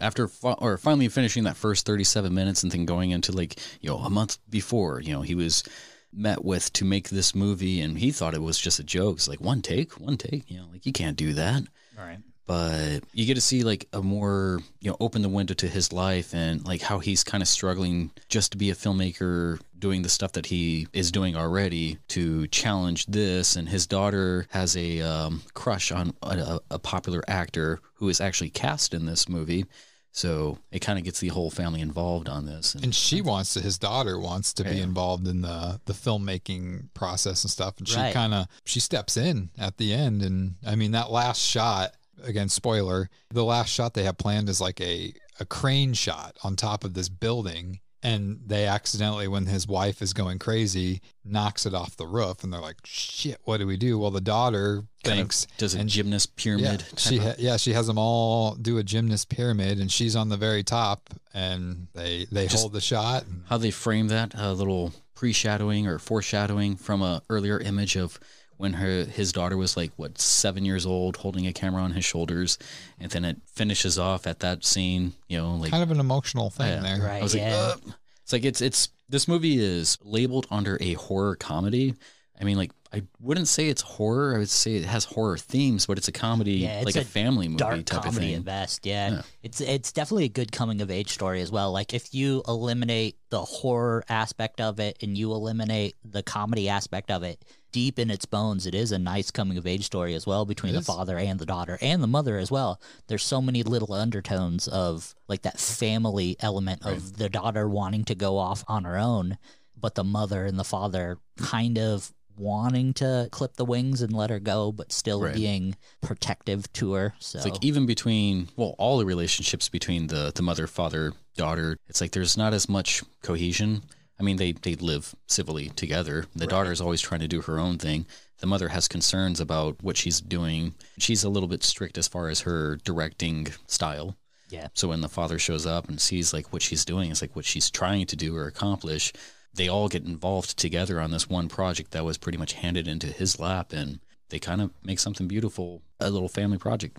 after 0.00 0.28
fi- 0.28 0.52
or 0.58 0.76
finally 0.78 1.08
finishing 1.08 1.44
that 1.44 1.56
first 1.56 1.84
37 1.86 2.32
minutes 2.32 2.62
and 2.62 2.70
then 2.70 2.84
going 2.84 3.10
into 3.10 3.32
like 3.32 3.58
you 3.80 3.90
know 3.90 3.96
a 3.96 4.10
month 4.10 4.38
before 4.48 5.00
you 5.00 5.12
know 5.12 5.22
he 5.22 5.34
was 5.34 5.64
met 6.12 6.44
with 6.44 6.72
to 6.74 6.84
make 6.84 7.08
this 7.08 7.34
movie 7.34 7.80
and 7.80 7.98
he 7.98 8.12
thought 8.12 8.34
it 8.34 8.42
was 8.42 8.58
just 8.58 8.78
a 8.78 8.84
joke 8.84 9.16
it's 9.16 9.28
like 9.28 9.40
one 9.40 9.60
take 9.62 9.98
one 10.00 10.16
take 10.16 10.48
you 10.50 10.58
know 10.58 10.66
like 10.72 10.86
you 10.86 10.92
can't 10.92 11.16
do 11.16 11.32
that 11.34 11.62
All 11.98 12.04
right. 12.04 12.18
But 12.46 13.00
you 13.12 13.26
get 13.26 13.34
to 13.34 13.40
see 13.40 13.62
like 13.64 13.88
a 13.92 14.00
more 14.02 14.60
you 14.80 14.90
know 14.90 14.96
open 15.00 15.22
the 15.22 15.28
window 15.28 15.54
to 15.54 15.68
his 15.68 15.92
life 15.92 16.32
and 16.34 16.64
like 16.66 16.80
how 16.82 16.98
he's 16.98 17.24
kind 17.24 17.42
of 17.42 17.48
struggling 17.48 18.10
just 18.28 18.52
to 18.52 18.58
be 18.58 18.70
a 18.70 18.74
filmmaker 18.74 19.60
doing 19.78 20.02
the 20.02 20.08
stuff 20.08 20.32
that 20.32 20.46
he 20.46 20.86
is 20.92 21.12
doing 21.12 21.36
already 21.36 21.98
to 22.08 22.46
challenge 22.48 23.06
this. 23.06 23.56
And 23.56 23.68
his 23.68 23.86
daughter 23.86 24.46
has 24.50 24.74
a 24.76 25.02
um, 25.02 25.42
crush 25.54 25.92
on 25.92 26.14
a, 26.22 26.60
a 26.70 26.78
popular 26.78 27.22
actor 27.28 27.80
who 27.94 28.08
is 28.08 28.20
actually 28.20 28.50
cast 28.50 28.94
in 28.94 29.04
this 29.04 29.28
movie. 29.28 29.66
So 30.12 30.56
it 30.70 30.78
kind 30.78 30.98
of 30.98 31.04
gets 31.04 31.20
the 31.20 31.28
whole 31.28 31.50
family 31.50 31.82
involved 31.82 32.26
on 32.30 32.46
this. 32.46 32.74
And, 32.74 32.84
and 32.84 32.94
she 32.94 33.20
wants 33.20 33.52
to 33.52 33.60
his 33.60 33.76
daughter 33.76 34.18
wants 34.18 34.54
to 34.54 34.64
be 34.64 34.80
involved 34.80 35.28
in 35.28 35.42
the 35.42 35.78
the 35.84 35.92
filmmaking 35.92 36.88
process 36.94 37.44
and 37.44 37.50
stuff. 37.50 37.76
And 37.78 37.86
she 37.86 37.96
Right. 37.96 38.14
kind 38.14 38.32
of 38.32 38.46
she 38.64 38.80
steps 38.80 39.18
in 39.18 39.50
at 39.58 39.76
the 39.76 39.92
end. 39.92 40.22
And 40.22 40.54
i 40.66 40.74
mean 40.74 40.92
that 40.92 41.10
last 41.10 41.42
shot 41.42 41.94
again 42.22 42.48
spoiler 42.48 43.08
the 43.30 43.44
last 43.44 43.68
shot 43.70 43.94
they 43.94 44.04
have 44.04 44.18
planned 44.18 44.48
is 44.48 44.60
like 44.60 44.80
a 44.80 45.12
a 45.38 45.44
crane 45.44 45.92
shot 45.92 46.36
on 46.42 46.56
top 46.56 46.82
of 46.84 46.94
this 46.94 47.08
building. 47.08 47.80
And 48.02 48.38
they 48.46 48.66
accidentally 48.66 49.26
when 49.26 49.46
his 49.46 49.66
wife 49.66 50.00
is 50.00 50.12
going 50.12 50.38
crazy 50.38 51.00
knocks 51.24 51.66
it 51.66 51.74
off 51.74 51.96
the 51.96 52.06
roof. 52.06 52.44
And 52.44 52.52
they're 52.52 52.60
like 52.60 52.76
shit 52.84 53.40
what 53.44 53.56
do 53.58 53.66
we 53.66 53.76
do? 53.76 53.98
Well 53.98 54.10
the 54.12 54.20
daughter 54.20 54.84
kind 55.02 55.18
thinks 55.18 55.46
does 55.58 55.74
a 55.74 55.80
and 55.80 55.88
gymnast 55.88 56.36
pyramid 56.36 56.84
yeah, 56.88 56.98
she 56.98 57.18
ha- 57.18 57.34
yeah 57.38 57.56
she 57.56 57.72
has 57.72 57.86
them 57.86 57.98
all 57.98 58.54
do 58.54 58.78
a 58.78 58.82
gymnast 58.84 59.28
pyramid 59.28 59.78
and 59.80 59.90
she's 59.90 60.14
on 60.14 60.28
the 60.28 60.36
very 60.36 60.62
top 60.62 61.10
and 61.34 61.88
they 61.94 62.26
they 62.30 62.46
Just- 62.46 62.62
hold 62.62 62.72
the 62.72 62.80
shot 62.80 63.24
and 63.24 63.42
how 63.48 63.58
they 63.58 63.70
frame 63.72 64.08
that 64.08 64.34
a 64.36 64.52
little 64.52 64.92
pre-shadowing 65.14 65.86
or 65.86 65.98
foreshadowing 65.98 66.76
from 66.76 67.02
a 67.02 67.22
earlier 67.28 67.58
image 67.58 67.96
of 67.96 68.20
when 68.58 68.74
her 68.74 69.04
his 69.04 69.32
daughter 69.32 69.56
was 69.56 69.76
like 69.76 69.92
what 69.96 70.18
seven 70.20 70.64
years 70.64 70.86
old 70.86 71.16
holding 71.18 71.46
a 71.46 71.52
camera 71.52 71.82
on 71.82 71.92
his 71.92 72.04
shoulders 72.04 72.58
and 73.00 73.10
then 73.12 73.24
it 73.24 73.36
finishes 73.46 73.98
off 73.98 74.26
at 74.26 74.40
that 74.40 74.64
scene 74.64 75.12
you 75.28 75.36
know 75.38 75.54
like 75.56 75.70
kind 75.70 75.82
of 75.82 75.90
an 75.90 76.00
emotional 76.00 76.50
thing 76.50 76.66
Yeah. 76.66 76.80
there 76.80 77.06
Right. 77.06 77.20
I 77.20 77.22
was 77.22 77.34
like, 77.34 77.42
yeah. 77.42 77.72
"Ugh." 77.74 77.80
it's 78.22 78.32
like 78.32 78.44
it's 78.44 78.60
it's 78.60 78.88
this 79.08 79.28
movie 79.28 79.58
is 79.58 79.98
labeled 80.02 80.46
under 80.50 80.76
a 80.80 80.94
horror 80.94 81.36
comedy. 81.36 81.94
I 82.38 82.44
mean, 82.44 82.56
like 82.58 82.72
I 82.92 83.02
wouldn't 83.20 83.48
say 83.48 83.68
it's 83.68 83.80
horror. 83.82 84.34
I 84.34 84.38
would 84.38 84.48
say 84.50 84.74
it 84.74 84.84
has 84.84 85.04
horror 85.04 85.38
themes, 85.38 85.86
but 85.86 85.96
it's 85.96 86.08
a 86.08 86.12
comedy, 86.12 86.54
Yeah, 86.54 86.78
it's 86.80 86.84
like 86.86 86.96
a, 86.96 87.00
a 87.00 87.04
family 87.04 87.46
movie 87.48 87.58
dark 87.58 87.84
type 87.86 87.98
of 88.00 88.04
comedy 88.06 88.26
thing. 88.26 88.34
at 88.36 88.44
best. 88.44 88.84
Yeah. 88.84 89.10
Yeah. 89.10 89.22
it's 89.42 89.60
it's 89.60 89.92
definitely 89.92 90.24
a 90.24 90.28
good 90.28 90.50
coming 90.52 90.80
of 90.82 90.90
age 90.90 91.12
story 91.12 91.40
as 91.40 91.50
well. 91.52 91.72
Like 91.72 91.94
if 91.94 92.12
you 92.12 92.42
eliminate 92.48 93.16
the 93.30 93.40
horror 93.42 94.04
aspect 94.08 94.60
of 94.60 94.80
it 94.80 94.98
and 95.02 95.16
you 95.16 95.32
eliminate 95.32 95.94
the 96.04 96.22
comedy 96.22 96.68
aspect 96.68 97.10
of 97.10 97.22
it, 97.22 97.42
deep 97.76 97.98
in 97.98 98.10
its 98.10 98.24
bones, 98.24 98.66
it 98.66 98.74
is 98.74 98.90
a 98.90 98.98
nice 98.98 99.30
coming 99.30 99.58
of 99.58 99.66
age 99.66 99.84
story 99.84 100.14
as 100.14 100.26
well 100.26 100.46
between 100.46 100.72
the 100.72 100.80
father 100.80 101.18
and 101.18 101.38
the 101.38 101.44
daughter 101.44 101.76
and 101.82 102.02
the 102.02 102.06
mother 102.06 102.38
as 102.38 102.50
well. 102.50 102.80
There's 103.06 103.22
so 103.22 103.42
many 103.42 103.62
little 103.62 103.92
undertones 103.92 104.66
of 104.66 105.14
like 105.28 105.42
that 105.42 105.60
family 105.60 106.38
element 106.40 106.86
of 106.86 107.18
the 107.18 107.28
daughter 107.28 107.68
wanting 107.68 108.06
to 108.06 108.14
go 108.14 108.38
off 108.38 108.64
on 108.66 108.84
her 108.84 108.96
own, 108.96 109.36
but 109.78 109.94
the 109.94 110.04
mother 110.04 110.46
and 110.46 110.58
the 110.58 110.64
father 110.64 111.18
kind 111.36 111.76
of 111.76 112.14
wanting 112.38 112.94
to 112.94 113.28
clip 113.30 113.56
the 113.56 113.64
wings 113.66 114.00
and 114.00 114.14
let 114.14 114.30
her 114.30 114.40
go, 114.40 114.72
but 114.72 114.90
still 114.90 115.20
Right. 115.20 115.34
being 115.34 115.76
protective 116.00 116.72
to 116.74 116.94
her. 116.94 117.14
So 117.18 117.36
It's 117.40 117.46
like 117.46 117.62
even 117.62 117.84
between 117.84 118.48
well, 118.56 118.74
all 118.78 118.96
the 118.96 119.04
relationships 119.04 119.68
between 119.68 120.06
the 120.06 120.32
the 120.34 120.42
mother, 120.42 120.66
father, 120.66 121.12
daughter. 121.36 121.76
It's 121.88 122.00
like 122.00 122.12
there's 122.12 122.38
not 122.38 122.54
as 122.54 122.70
much 122.70 123.02
cohesion. 123.22 123.82
I 124.18 124.22
mean, 124.22 124.36
they 124.36 124.52
they 124.52 124.74
live 124.76 125.14
civilly 125.26 125.68
together. 125.70 126.26
The 126.34 126.46
daughter 126.46 126.72
is 126.72 126.80
always 126.80 127.00
trying 127.00 127.20
to 127.20 127.28
do 127.28 127.42
her 127.42 127.58
own 127.58 127.78
thing. 127.78 128.06
The 128.38 128.46
mother 128.46 128.68
has 128.68 128.88
concerns 128.88 129.40
about 129.40 129.82
what 129.82 129.96
she's 129.96 130.20
doing. 130.20 130.74
She's 130.98 131.24
a 131.24 131.28
little 131.28 131.48
bit 131.48 131.62
strict 131.62 131.96
as 131.96 132.08
far 132.08 132.28
as 132.28 132.40
her 132.40 132.76
directing 132.76 133.48
style. 133.66 134.16
Yeah. 134.48 134.68
So 134.74 134.88
when 134.88 135.00
the 135.00 135.08
father 135.08 135.38
shows 135.38 135.66
up 135.66 135.88
and 135.88 136.00
sees 136.00 136.32
like 136.32 136.52
what 136.52 136.62
she's 136.62 136.84
doing, 136.84 137.10
it's 137.10 137.22
like 137.22 137.34
what 137.34 137.44
she's 137.44 137.70
trying 137.70 138.06
to 138.06 138.16
do 138.16 138.36
or 138.36 138.46
accomplish. 138.46 139.12
They 139.54 139.68
all 139.68 139.88
get 139.88 140.04
involved 140.04 140.58
together 140.58 141.00
on 141.00 141.10
this 141.10 141.28
one 141.28 141.48
project 141.48 141.92
that 141.92 142.04
was 142.04 142.18
pretty 142.18 142.38
much 142.38 142.52
handed 142.52 142.86
into 142.86 143.06
his 143.06 143.40
lap, 143.40 143.72
and 143.72 144.00
they 144.28 144.38
kind 144.38 144.60
of 144.60 144.70
make 144.84 144.98
something 144.98 145.26
beautiful, 145.26 145.82
a 145.98 146.10
little 146.10 146.28
family 146.28 146.58
project. 146.58 146.98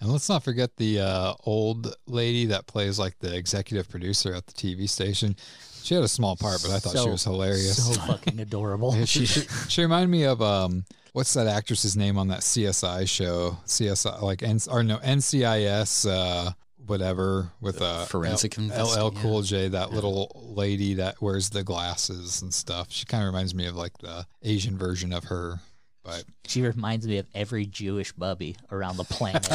And 0.00 0.10
let's 0.10 0.28
not 0.28 0.42
forget 0.42 0.76
the 0.76 1.00
uh, 1.00 1.34
old 1.44 1.94
lady 2.06 2.46
that 2.46 2.66
plays 2.66 2.98
like 2.98 3.18
the 3.18 3.34
executive 3.36 3.88
producer 3.90 4.32
at 4.32 4.46
the 4.46 4.52
TV 4.52 4.88
station. 4.88 5.36
She 5.82 5.94
had 5.94 6.04
a 6.04 6.08
small 6.08 6.36
part, 6.36 6.60
but 6.62 6.70
I 6.70 6.78
thought 6.78 6.96
she 7.02 7.08
was 7.08 7.24
hilarious. 7.24 7.94
so 7.94 8.00
fucking 8.02 8.38
adorable. 8.40 8.94
Yeah, 8.96 9.04
she, 9.06 9.26
she 9.26 9.42
she 9.68 9.82
reminded 9.82 10.08
me 10.10 10.24
of 10.24 10.42
um 10.42 10.84
what's 11.12 11.32
that 11.34 11.46
actress's 11.46 11.96
name 11.96 12.18
on 12.18 12.28
that 12.28 12.40
CSI 12.40 13.08
show? 13.08 13.56
CSI 13.66 14.20
like 14.22 14.42
N 14.42 14.58
or 14.70 14.82
no 14.82 14.98
NCIS 14.98 16.08
uh 16.10 16.52
whatever 16.86 17.50
with 17.60 17.82
uh 17.82 18.04
Forensic 18.06 18.56
L- 18.58 19.06
LL 19.08 19.10
Cool 19.12 19.42
J 19.42 19.68
that 19.68 19.92
little 19.92 20.30
lady 20.54 20.94
that 20.94 21.20
wears 21.20 21.50
the 21.50 21.62
glasses 21.64 22.42
and 22.42 22.52
stuff. 22.52 22.88
She 22.90 23.04
kind 23.06 23.22
of 23.22 23.26
reminds 23.28 23.54
me 23.54 23.66
of 23.66 23.76
like 23.76 23.96
the 23.98 24.26
Asian 24.42 24.76
version 24.78 25.12
of 25.12 25.24
her. 25.24 25.60
But 26.04 26.24
She 26.46 26.62
reminds 26.62 27.06
me 27.06 27.18
of 27.18 27.26
every 27.34 27.66
Jewish 27.66 28.12
bubby 28.12 28.56
around 28.70 28.96
the 28.96 29.04
planet, 29.04 29.46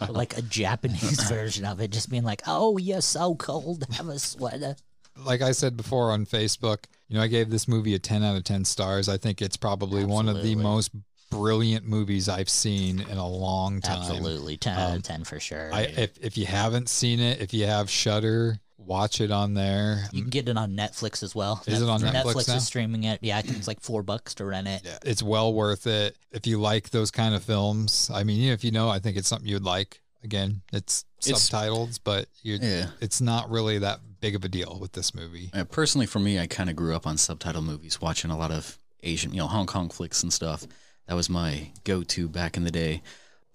like 0.10 0.36
a 0.36 0.42
Japanese 0.42 1.22
version 1.28 1.64
of 1.64 1.80
it, 1.80 1.92
just 1.92 2.10
being 2.10 2.24
like, 2.24 2.42
"Oh, 2.44 2.76
you're 2.76 3.02
so 3.02 3.36
cold. 3.36 3.84
Have 3.92 4.08
a 4.08 4.18
sweater." 4.18 4.74
Like 5.16 5.42
I 5.42 5.52
said 5.52 5.76
before 5.76 6.10
on 6.10 6.26
Facebook, 6.26 6.84
you 7.08 7.16
know, 7.16 7.22
I 7.22 7.26
gave 7.26 7.50
this 7.50 7.68
movie 7.68 7.94
a 7.94 7.98
10 7.98 8.22
out 8.22 8.36
of 8.36 8.44
10 8.44 8.64
stars. 8.64 9.08
I 9.08 9.16
think 9.18 9.42
it's 9.42 9.56
probably 9.56 10.04
one 10.04 10.28
of 10.28 10.42
the 10.42 10.54
most 10.54 10.90
brilliant 11.30 11.86
movies 11.86 12.28
I've 12.28 12.48
seen 12.50 13.00
in 13.00 13.18
a 13.18 13.26
long 13.28 13.80
time. 13.80 13.98
Absolutely, 14.00 14.56
ten 14.58 14.78
out 14.78 14.90
Um, 14.90 14.96
of 14.96 15.02
ten 15.02 15.24
for 15.24 15.40
sure. 15.40 15.72
I, 15.72 15.82
if 15.84 16.18
if 16.22 16.36
you 16.36 16.44
haven't 16.44 16.90
seen 16.90 17.20
it, 17.20 17.40
if 17.40 17.54
you 17.54 17.64
have 17.64 17.88
Shudder, 17.88 18.58
watch 18.76 19.18
it 19.20 19.30
on 19.30 19.54
there. 19.54 20.08
you 20.12 20.20
can 20.20 20.28
get 20.30 20.46
it 20.48 20.58
on 20.58 20.76
Netflix 20.76 21.22
as 21.22 21.34
well. 21.34 21.62
Is 21.66 21.80
it 21.80 21.88
on 21.88 22.00
Netflix 22.02 22.48
now? 22.48 22.56
is 22.56 22.66
streaming 22.66 23.04
it. 23.04 23.18
Yeah, 23.22 23.38
I 23.38 23.42
think 23.42 23.56
it's 23.56 23.66
like 23.68 23.80
four 23.80 24.02
bucks 24.02 24.34
to 24.34 24.44
rent 24.44 24.68
it. 24.68 24.82
Yeah, 24.84 24.98
it's 25.06 25.22
well 25.22 25.54
worth 25.54 25.86
it 25.86 26.16
if 26.32 26.46
you 26.46 26.60
like 26.60 26.90
those 26.90 27.10
kind 27.10 27.34
of 27.34 27.42
films. 27.42 28.10
I 28.12 28.24
mean, 28.24 28.52
if 28.52 28.62
you 28.62 28.70
know, 28.70 28.90
I 28.90 28.98
think 28.98 29.16
it's 29.16 29.28
something 29.28 29.48
you'd 29.48 29.64
like. 29.64 30.01
Again, 30.24 30.62
it's, 30.72 31.04
It's- 31.26 31.48
subtitled, 31.50 31.98
but 32.04 32.28
you 32.42 32.58
Yeah. 32.60 32.90
it's 33.00 33.20
not 33.20 33.50
really 33.50 33.78
that 33.78 34.00
big 34.20 34.34
of 34.36 34.44
a 34.44 34.48
deal 34.48 34.78
with 34.80 34.92
this 34.92 35.14
movie. 35.14 35.50
Uh, 35.52 35.64
personally, 35.64 36.06
for 36.06 36.18
me, 36.20 36.38
I 36.38 36.46
kind 36.46 36.70
of 36.70 36.76
grew 36.76 36.94
up 36.94 37.06
on 37.06 37.18
subtitle 37.18 37.62
movies, 37.62 38.00
watching 38.00 38.30
a 38.30 38.38
lot 38.38 38.50
of 38.52 38.78
Asian, 39.02 39.32
you 39.32 39.38
know, 39.38 39.48
Hong 39.48 39.66
Kong 39.66 39.88
flicks 39.88 40.22
and 40.22 40.32
stuff. 40.32 40.66
That 41.08 41.14
was 41.14 41.28
my 41.28 41.72
go-to 41.84 42.28
back 42.28 42.56
in 42.56 42.62
the 42.64 42.70
day. 42.70 43.02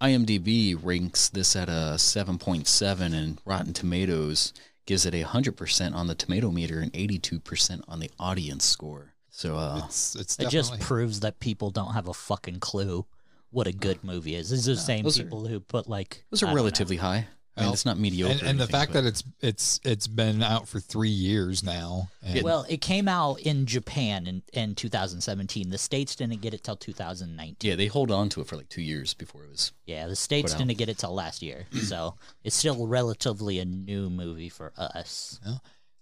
IMDb 0.02 0.76
ranks 0.82 1.30
this 1.30 1.56
at 1.56 1.70
a 1.70 1.98
7.7, 1.98 3.14
and 3.14 3.40
Rotten 3.46 3.74
Tomatoes 3.74 4.54
gives 4.86 5.06
it 5.06 5.14
a 5.16 5.24
100% 5.24 5.96
on 5.96 6.08
the 6.08 6.16
tomato 6.16 6.52
meter 6.52 6.80
and 6.80 6.92
82% 6.94 7.82
on 7.88 8.00
the 8.00 8.12
audience 8.20 8.66
score. 8.66 9.14
So, 9.32 9.56
uh, 9.58 9.84
It's 9.86 10.16
it's 10.16 10.38
It 10.40 10.50
just 10.50 10.80
proves 10.80 11.20
that 11.22 11.40
people 11.40 11.72
don't 11.72 11.94
have 11.94 12.08
a 12.08 12.14
fucking 12.14 12.60
clue 12.60 13.06
what 13.52 13.68
a 13.68 13.72
good 13.72 14.04
movie 14.04 14.36
is. 14.36 14.52
It's 14.52 14.66
the 14.66 14.76
same 14.78 15.04
those 15.04 15.20
are- 15.20 15.24
people 15.24 15.48
who 15.48 15.60
put 15.60 15.88
like 15.88 16.26
those 16.32 16.44
I 16.44 16.46
are 16.46 16.48
don't 16.50 16.56
know. 16.56 16.62
relatively 16.64 16.98
high. 16.98 17.28
I 17.56 17.62
mean, 17.62 17.68
Well, 17.70 17.74
it's 17.74 17.86
not 17.88 17.98
mediocre. 17.98 18.34
and, 18.34 18.44
or 18.44 18.46
and 18.46 18.60
the 18.60 18.68
fact 18.68 18.94
but- 18.94 19.02
that 19.02 19.08
it's 19.08 19.24
it's 19.42 19.80
it's 19.84 20.06
been 20.06 20.44
out 20.44 20.68
for 20.68 20.80
three 20.80 21.10
years 21.10 21.64
now. 21.64 22.10
And 22.22 22.44
Well, 22.44 22.68
it 22.70 22.82
came 22.82 23.08
out 23.08 23.40
in 23.40 23.66
Japan 23.66 24.28
in, 24.28 24.44
in 24.54 24.76
2017. 24.76 25.72
The 25.72 25.80
states 25.80 26.16
didn't 26.16 26.42
get 26.42 26.54
it 26.54 26.64
till 26.64 26.76
2019. 26.76 27.56
yeah, 27.68 27.76
they 27.76 27.88
hold 27.88 28.12
on 28.12 28.30
to 28.30 28.42
it 28.42 28.48
for 28.48 28.58
like 28.58 28.70
two 28.70 28.84
years 28.84 29.16
before 29.16 29.44
it 29.44 29.50
was. 29.50 29.72
Yeah, 29.88 30.06
the 30.08 30.16
states 30.16 30.54
Put 30.54 30.60
didn't 30.68 30.78
get 30.78 30.88
it 30.90 31.00
till 31.00 31.16
last 31.16 31.42
year, 31.42 31.66
so 31.82 32.14
it's 32.44 32.56
still 32.56 32.86
relatively 32.86 33.58
a 33.58 33.66
new 33.66 34.12
movie 34.12 34.50
for 34.50 34.72
us. 34.78 35.40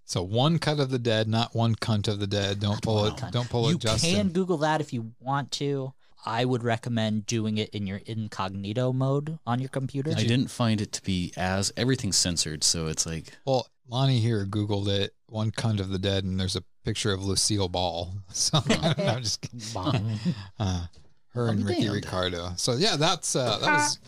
so 0.03 0.23
one 0.23 0.59
cut 0.59 0.81
of 0.81 0.89
the 0.89 0.99
dead, 0.99 1.29
not 1.29 1.55
one 1.55 1.75
cunt 1.75 2.09
of 2.09 2.19
the 2.19 2.27
dead. 2.27 2.59
Don't 2.59 2.81
pull 2.81 3.05
it. 3.05 3.13
Cunt. 3.15 3.31
Don't 3.31 3.49
pull 3.49 3.69
you 3.69 3.75
it, 3.77 3.81
Justin. 3.81 4.13
can 4.15 4.29
Google 4.29 4.57
that 4.57 4.81
if 4.81 4.91
you 4.91 5.13
want 5.21 5.51
to. 5.53 5.93
I 6.26 6.43
would 6.45 6.63
recommend 6.63 7.26
doing 7.26 7.57
it 7.57 7.69
in 7.69 7.86
your 7.88 8.01
incognito 8.05 8.91
mode 8.93 9.39
on 9.45 9.59
your 9.59 9.69
computer. 9.69 10.11
I 10.11 10.23
didn't 10.23 10.49
find 10.49 10.82
it 10.82 10.91
to 10.93 11.01
be 11.03 11.32
as 11.38 11.71
everything's 11.78 12.17
censored, 12.17 12.63
so 12.63 12.88
it's 12.88 13.05
like 13.05 13.34
Well, 13.45 13.67
Lonnie 13.88 14.19
here 14.19 14.45
Googled 14.45 14.88
it. 14.88 15.13
One 15.28 15.51
cunt 15.51 15.80
of 15.80 15.89
the 15.89 15.99
dead, 15.99 16.23
and 16.23 16.39
there's 16.39 16.55
a 16.55 16.63
picture 16.84 17.11
of 17.11 17.23
Lucille 17.23 17.69
Ball. 17.69 18.13
So 18.34 18.59
I'm 18.69 19.21
just 19.23 19.41
kidding. 19.41 19.61
Bong. 19.73 20.19
Uh, 20.59 20.86
her 21.30 21.45
I'll 21.45 21.49
and 21.51 21.65
Ricky 21.65 21.82
damned. 21.84 21.93
Ricardo. 21.95 22.51
So 22.57 22.73
yeah, 22.73 22.95
that's 22.95 23.36
uh, 23.36 23.57
that 23.59 23.71
was 23.71 23.99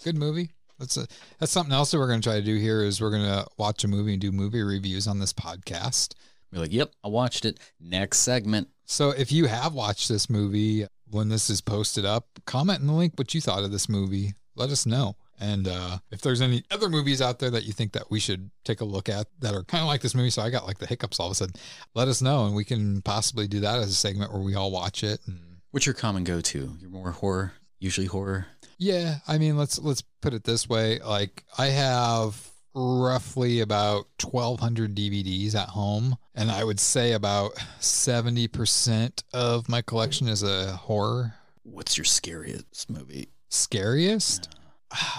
a 0.00 0.04
good 0.04 0.16
movie. 0.16 0.50
That's 0.78 0.96
a 0.96 1.06
that's 1.40 1.50
something 1.52 1.72
else 1.72 1.90
that 1.90 1.98
we're 1.98 2.08
gonna 2.08 2.22
try 2.22 2.36
to 2.38 2.44
do 2.44 2.56
here 2.56 2.82
is 2.84 3.00
we're 3.00 3.10
gonna 3.10 3.44
watch 3.56 3.82
a 3.84 3.88
movie 3.88 4.12
and 4.12 4.20
do 4.20 4.30
movie 4.30 4.62
reviews 4.62 5.06
on 5.08 5.18
this 5.18 5.32
podcast. 5.32 6.14
we're 6.52 6.60
like, 6.60 6.72
yep, 6.72 6.92
I 7.04 7.08
watched 7.08 7.44
it. 7.44 7.58
Next 7.80 8.18
segment. 8.20 8.68
So 8.84 9.10
if 9.10 9.32
you 9.32 9.46
have 9.46 9.74
watched 9.74 10.08
this 10.08 10.30
movie 10.30 10.86
when 11.10 11.28
this 11.28 11.48
is 11.50 11.60
posted 11.60 12.04
up, 12.04 12.26
comment 12.46 12.80
in 12.80 12.86
the 12.86 12.92
link 12.92 13.14
what 13.16 13.34
you 13.34 13.40
thought 13.40 13.62
of 13.64 13.70
this 13.72 13.88
movie. 13.88 14.34
Let 14.56 14.70
us 14.70 14.86
know. 14.86 15.16
And 15.40 15.68
uh, 15.68 15.98
if 16.10 16.20
there's 16.20 16.40
any 16.40 16.64
other 16.70 16.88
movies 16.88 17.22
out 17.22 17.38
there 17.38 17.50
that 17.50 17.64
you 17.64 17.72
think 17.72 17.92
that 17.92 18.10
we 18.10 18.18
should 18.18 18.50
take 18.64 18.80
a 18.80 18.84
look 18.84 19.08
at 19.08 19.28
that 19.38 19.54
are 19.54 19.62
kind 19.62 19.82
of 19.82 19.86
like 19.88 20.00
this 20.00 20.14
movie, 20.14 20.30
so 20.30 20.42
I 20.42 20.50
got 20.50 20.66
like 20.66 20.78
the 20.78 20.86
hiccups 20.86 21.20
all 21.20 21.26
of 21.26 21.32
a 21.32 21.34
sudden, 21.36 21.54
let 21.94 22.08
us 22.08 22.20
know 22.20 22.46
and 22.46 22.56
we 22.56 22.64
can 22.64 23.02
possibly 23.02 23.46
do 23.46 23.60
that 23.60 23.78
as 23.78 23.88
a 23.88 23.94
segment 23.94 24.32
where 24.32 24.42
we 24.42 24.56
all 24.56 24.72
watch 24.72 25.04
it. 25.04 25.20
And 25.26 25.38
What's 25.70 25.86
your 25.86 25.94
common 25.94 26.24
go-to? 26.24 26.76
You're 26.80 26.90
more 26.90 27.12
horror, 27.12 27.52
usually 27.78 28.08
horror. 28.08 28.46
yeah, 28.78 29.18
I 29.28 29.38
mean, 29.38 29.56
let's 29.56 29.78
let's 29.78 30.02
put 30.22 30.34
it 30.34 30.42
this 30.44 30.68
way: 30.68 30.98
like 30.98 31.44
I 31.56 31.66
have 31.66 32.48
roughly 32.74 33.60
about 33.60 34.06
1200 34.22 34.94
DVDs 34.96 35.54
at 35.54 35.68
home 35.68 36.16
and 36.38 36.50
I 36.50 36.64
would 36.64 36.80
say 36.80 37.12
about 37.12 37.54
70% 37.80 39.22
of 39.34 39.68
my 39.68 39.82
collection 39.82 40.28
is 40.28 40.42
a 40.42 40.72
horror 40.72 41.34
What's 41.64 41.98
your 41.98 42.04
scariest 42.06 42.88
movie? 42.88 43.28
scariest 43.50 44.48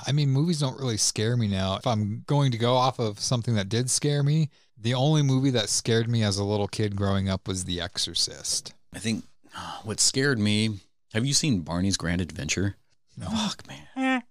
i 0.06 0.12
mean 0.12 0.30
movies 0.30 0.60
don't 0.60 0.80
really 0.80 0.98
scare 0.98 1.36
me 1.36 1.48
now 1.48 1.76
if 1.78 1.88
i'm 1.88 2.24
going 2.28 2.52
to 2.52 2.60
go 2.60 2.76
off 2.76 3.00
of 3.00 3.20
something 3.20 3.56
that 3.56 3.70
did 3.70 3.90
scare 3.90 4.22
me 4.22 4.50
the 4.80 4.94
only 4.94 5.24
movie 5.24 5.50
that 5.50 5.68
scared 5.68 6.08
me 6.08 6.22
as 6.24 6.38
a 6.38 6.44
little 6.44 6.68
kid 6.68 6.96
growing 6.96 7.28
up 7.28 7.48
was 7.48 7.66
the 7.66 7.82
exorcist 7.82 8.74
I 8.94 9.00
think 9.00 9.26
what 9.84 10.00
scared 10.00 10.40
me. 10.40 10.80
Have 11.14 11.26
you 11.26 11.34
seen 11.34 11.62
Barney's 11.62 11.98
Grand 11.98 12.22
Adventure? 12.22 12.76
Fuck, 13.20 13.64
man. 13.68 14.24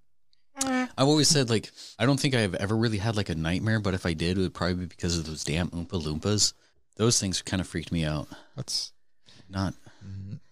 I've 0.64 1.06
always 1.06 1.28
said 1.28 1.50
like 1.50 1.70
I 1.98 2.06
don't 2.06 2.18
think 2.18 2.34
I've 2.34 2.54
ever 2.54 2.76
really 2.76 2.98
had 2.98 3.16
like 3.16 3.28
a 3.28 3.34
nightmare, 3.34 3.80
but 3.80 3.94
if 3.94 4.06
I 4.06 4.12
did, 4.12 4.38
it 4.38 4.40
would 4.40 4.54
probably 4.54 4.74
be 4.74 4.86
because 4.86 5.18
of 5.18 5.26
those 5.26 5.44
damn 5.44 5.68
Oompa 5.70 6.02
Loompas. 6.02 6.52
Those 6.98 7.18
things 7.18 7.40
kind 7.42 7.60
of 7.60 7.66
freaked 7.66 7.92
me 7.92 8.04
out. 8.04 8.28
that's 8.56 8.92
Not 9.48 9.74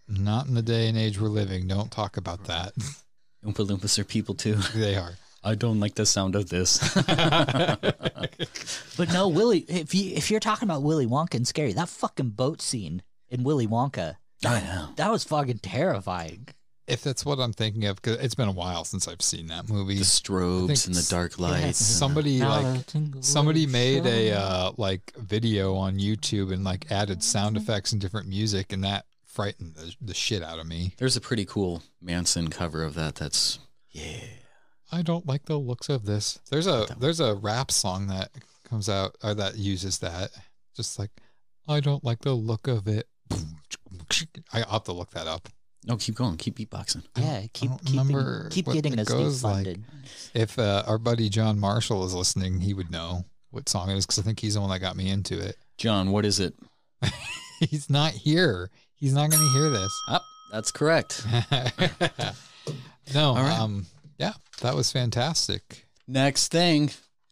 not 0.08 0.46
in 0.46 0.54
the 0.54 0.62
day 0.62 0.88
and 0.88 0.96
age 0.96 1.20
we're 1.20 1.28
living 1.28 1.66
don't 1.66 1.90
talk 1.90 2.16
about 2.16 2.44
that 2.44 2.72
Oompa 3.44 3.66
Loompas 3.66 3.98
are 3.98 4.04
people 4.04 4.34
too. 4.36 4.54
they 4.74 4.94
are 4.96 5.14
I 5.44 5.54
don't 5.54 5.78
like 5.80 5.94
the 5.94 6.06
sound 6.06 6.34
of 6.34 6.48
this. 6.48 6.78
But 8.96 9.12
no, 9.12 9.28
Willy. 9.28 9.60
If 9.68 9.94
you 9.94 10.14
if 10.16 10.30
you're 10.30 10.40
talking 10.40 10.68
about 10.68 10.82
Willy 10.82 11.06
Wonka 11.06 11.34
and 11.34 11.46
scary, 11.46 11.72
that 11.74 11.88
fucking 11.88 12.30
boat 12.30 12.60
scene 12.62 13.02
in 13.28 13.44
Willy 13.44 13.66
Wonka, 13.66 14.16
oh, 14.44 14.48
I 14.48 14.60
know. 14.60 14.88
that 14.96 15.10
was 15.12 15.22
fucking 15.24 15.58
terrifying. 15.58 16.48
If 16.88 17.02
that's 17.02 17.24
what 17.24 17.38
i'm 17.38 17.52
thinking 17.52 17.84
of 17.84 17.96
because 17.96 18.16
it's 18.18 18.34
been 18.34 18.48
a 18.48 18.52
while 18.52 18.84
since 18.84 19.08
i've 19.08 19.22
seen 19.22 19.48
that 19.48 19.68
movie 19.68 19.96
The 19.98 20.04
strobes 20.04 20.86
and 20.86 20.94
the 20.94 21.06
dark 21.10 21.38
lights. 21.38 21.78
somebody 21.78 22.38
Now 22.38 22.60
like 22.62 22.84
somebody 23.20 23.64
is 23.64 23.72
made 23.72 24.06
a 24.06 24.32
uh 24.32 24.72
like 24.76 25.12
video 25.16 25.74
on 25.74 25.98
youtube 25.98 26.52
and 26.52 26.64
like 26.64 26.90
added 26.90 27.22
sound 27.22 27.56
effects 27.56 27.92
and 27.92 28.00
different 28.00 28.28
music 28.28 28.72
and 28.72 28.84
that 28.84 29.04
frightened 29.24 29.74
the, 29.74 29.94
the 30.00 30.14
shit 30.14 30.42
out 30.42 30.58
of 30.58 30.66
me. 30.66 30.94
There's 30.96 31.14
a 31.14 31.20
pretty 31.20 31.44
cool 31.44 31.82
Manson 32.00 32.48
cover 32.48 32.82
of 32.82 32.94
that. 32.94 33.16
That's 33.16 33.58
yeah. 33.90 34.20
I 34.90 35.02
don't 35.02 35.26
like 35.26 35.44
the 35.44 35.58
looks 35.58 35.90
of 35.90 36.06
this. 36.06 36.38
There's 36.50 36.66
a 36.66 36.86
there's 36.98 37.20
a 37.20 37.34
rap 37.34 37.70
song 37.70 38.06
that 38.06 38.30
comes 38.64 38.88
out 38.88 39.14
or 39.22 39.34
that 39.34 39.58
uses 39.58 39.98
that. 39.98 40.30
Just 40.74 40.98
like 40.98 41.10
I 41.68 41.80
don't 41.80 42.02
like 42.02 42.20
the 42.20 42.32
look 42.32 42.66
of 42.66 42.88
it. 42.88 43.08
I 44.54 44.60
have 44.70 44.84
to 44.84 44.92
look 44.92 45.10
that 45.10 45.26
up. 45.26 45.50
No, 45.86 45.96
keep 45.96 46.16
going. 46.16 46.36
Keep 46.36 46.58
beatboxing. 46.58 47.04
Yeah, 47.16 47.42
keep 47.52 47.70
don't 47.70 47.84
keep, 47.84 48.00
remember 48.00 48.48
keep 48.50 48.66
getting 48.66 48.94
it 48.94 49.00
us 49.00 49.08
new 49.08 49.16
goes 49.16 49.44
like. 49.44 49.78
If 50.34 50.58
uh, 50.58 50.82
our 50.86 50.98
buddy 50.98 51.28
John 51.28 51.58
Marshall 51.58 52.04
is 52.04 52.12
listening, 52.12 52.60
he 52.60 52.74
would 52.74 52.90
know 52.90 53.24
what 53.50 53.68
song 53.68 53.90
it 53.90 53.96
is 53.96 54.04
because 54.04 54.18
I 54.18 54.22
think 54.22 54.40
he's 54.40 54.54
the 54.54 54.60
one 54.60 54.70
that 54.70 54.80
got 54.80 54.96
me 54.96 55.08
into 55.08 55.38
it. 55.38 55.56
John, 55.78 56.10
what 56.10 56.24
is 56.24 56.40
it? 56.40 56.54
He's 57.60 57.88
not 57.88 58.12
here. 58.12 58.70
He's 58.94 59.14
not 59.14 59.30
going 59.30 59.42
to 59.42 59.58
hear 59.58 59.70
this. 59.70 60.02
Up. 60.08 60.22
that's 60.52 60.70
correct. 60.70 61.24
no, 63.14 63.34
right. 63.34 63.58
um, 63.58 63.86
yeah, 64.18 64.32
that 64.60 64.74
was 64.74 64.92
fantastic. 64.92 65.86
Next 66.06 66.48
thing. 66.48 66.90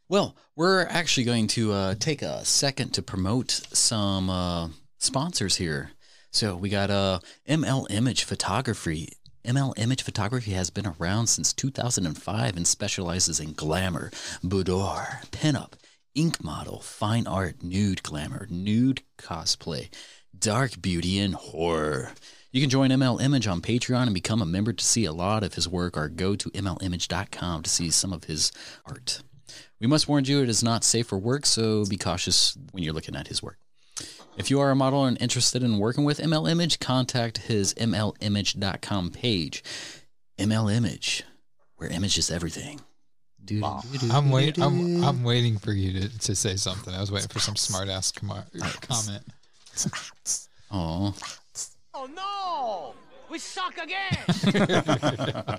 Well, 0.08 0.36
we're 0.56 0.86
actually 0.86 1.24
going 1.24 1.46
to 1.48 1.72
uh, 1.72 1.94
take 1.98 2.22
a 2.22 2.44
second 2.44 2.92
to 2.94 3.02
promote 3.02 3.50
some 3.50 4.30
uh, 4.30 4.68
sponsors 4.98 5.56
here. 5.56 5.90
So 6.34 6.56
we 6.56 6.68
got 6.68 6.90
uh, 6.90 7.20
ML 7.48 7.86
Image 7.90 8.24
Photography. 8.24 9.10
ML 9.44 9.72
Image 9.76 10.02
Photography 10.02 10.50
has 10.50 10.68
been 10.68 10.84
around 10.98 11.28
since 11.28 11.52
2005 11.52 12.56
and 12.56 12.66
specializes 12.66 13.38
in 13.38 13.52
glamour, 13.52 14.10
boudoir, 14.42 15.20
pinup, 15.30 15.74
ink 16.16 16.42
model, 16.42 16.80
fine 16.80 17.28
art, 17.28 17.62
nude 17.62 18.02
glamour, 18.02 18.48
nude 18.50 19.02
cosplay, 19.16 19.88
dark 20.36 20.82
beauty, 20.82 21.20
and 21.20 21.36
horror. 21.36 22.10
You 22.50 22.60
can 22.60 22.70
join 22.70 22.90
ML 22.90 23.22
Image 23.22 23.46
on 23.46 23.60
Patreon 23.60 24.02
and 24.02 24.14
become 24.14 24.42
a 24.42 24.46
member 24.46 24.72
to 24.72 24.84
see 24.84 25.04
a 25.04 25.12
lot 25.12 25.44
of 25.44 25.54
his 25.54 25.68
work 25.68 25.96
or 25.96 26.08
go 26.08 26.34
to 26.34 26.50
mlimage.com 26.50 27.62
to 27.62 27.70
see 27.70 27.92
some 27.92 28.12
of 28.12 28.24
his 28.24 28.50
art. 28.84 29.22
We 29.80 29.86
must 29.86 30.08
warn 30.08 30.24
you 30.24 30.42
it 30.42 30.48
is 30.48 30.64
not 30.64 30.82
safe 30.82 31.06
for 31.06 31.18
work, 31.18 31.46
so 31.46 31.84
be 31.86 31.96
cautious 31.96 32.58
when 32.72 32.82
you're 32.82 32.92
looking 32.92 33.14
at 33.14 33.28
his 33.28 33.40
work. 33.40 33.58
If 34.36 34.50
you 34.50 34.60
are 34.60 34.70
a 34.70 34.74
model 34.76 35.04
and 35.04 35.20
interested 35.20 35.62
in 35.62 35.78
working 35.78 36.04
with 36.04 36.18
ML 36.18 36.50
Image, 36.50 36.80
contact 36.80 37.38
his 37.38 37.72
mlimage.com 37.74 39.10
page. 39.10 39.62
ML 40.38 40.74
Image, 40.74 41.22
where 41.76 41.88
image 41.90 42.18
is 42.18 42.30
everything. 42.30 42.80
Dude, 43.44 43.62
I'm 44.10 44.30
wait. 44.30 44.58
I'm 44.58 45.04
I'm 45.04 45.22
waiting 45.22 45.58
for 45.58 45.72
you 45.72 46.00
to, 46.00 46.18
to 46.20 46.34
say 46.34 46.56
something. 46.56 46.92
I 46.94 47.00
was 47.00 47.12
waiting 47.12 47.28
for 47.28 47.38
some 47.40 47.56
smart 47.56 47.88
ass 47.88 48.10
com- 48.10 48.42
comment. 48.80 49.22
Oh, 50.70 51.14
Oh 51.96 52.06
no! 52.06 52.94
We 53.30 53.38
suck 53.38 53.78
again! 53.78 54.18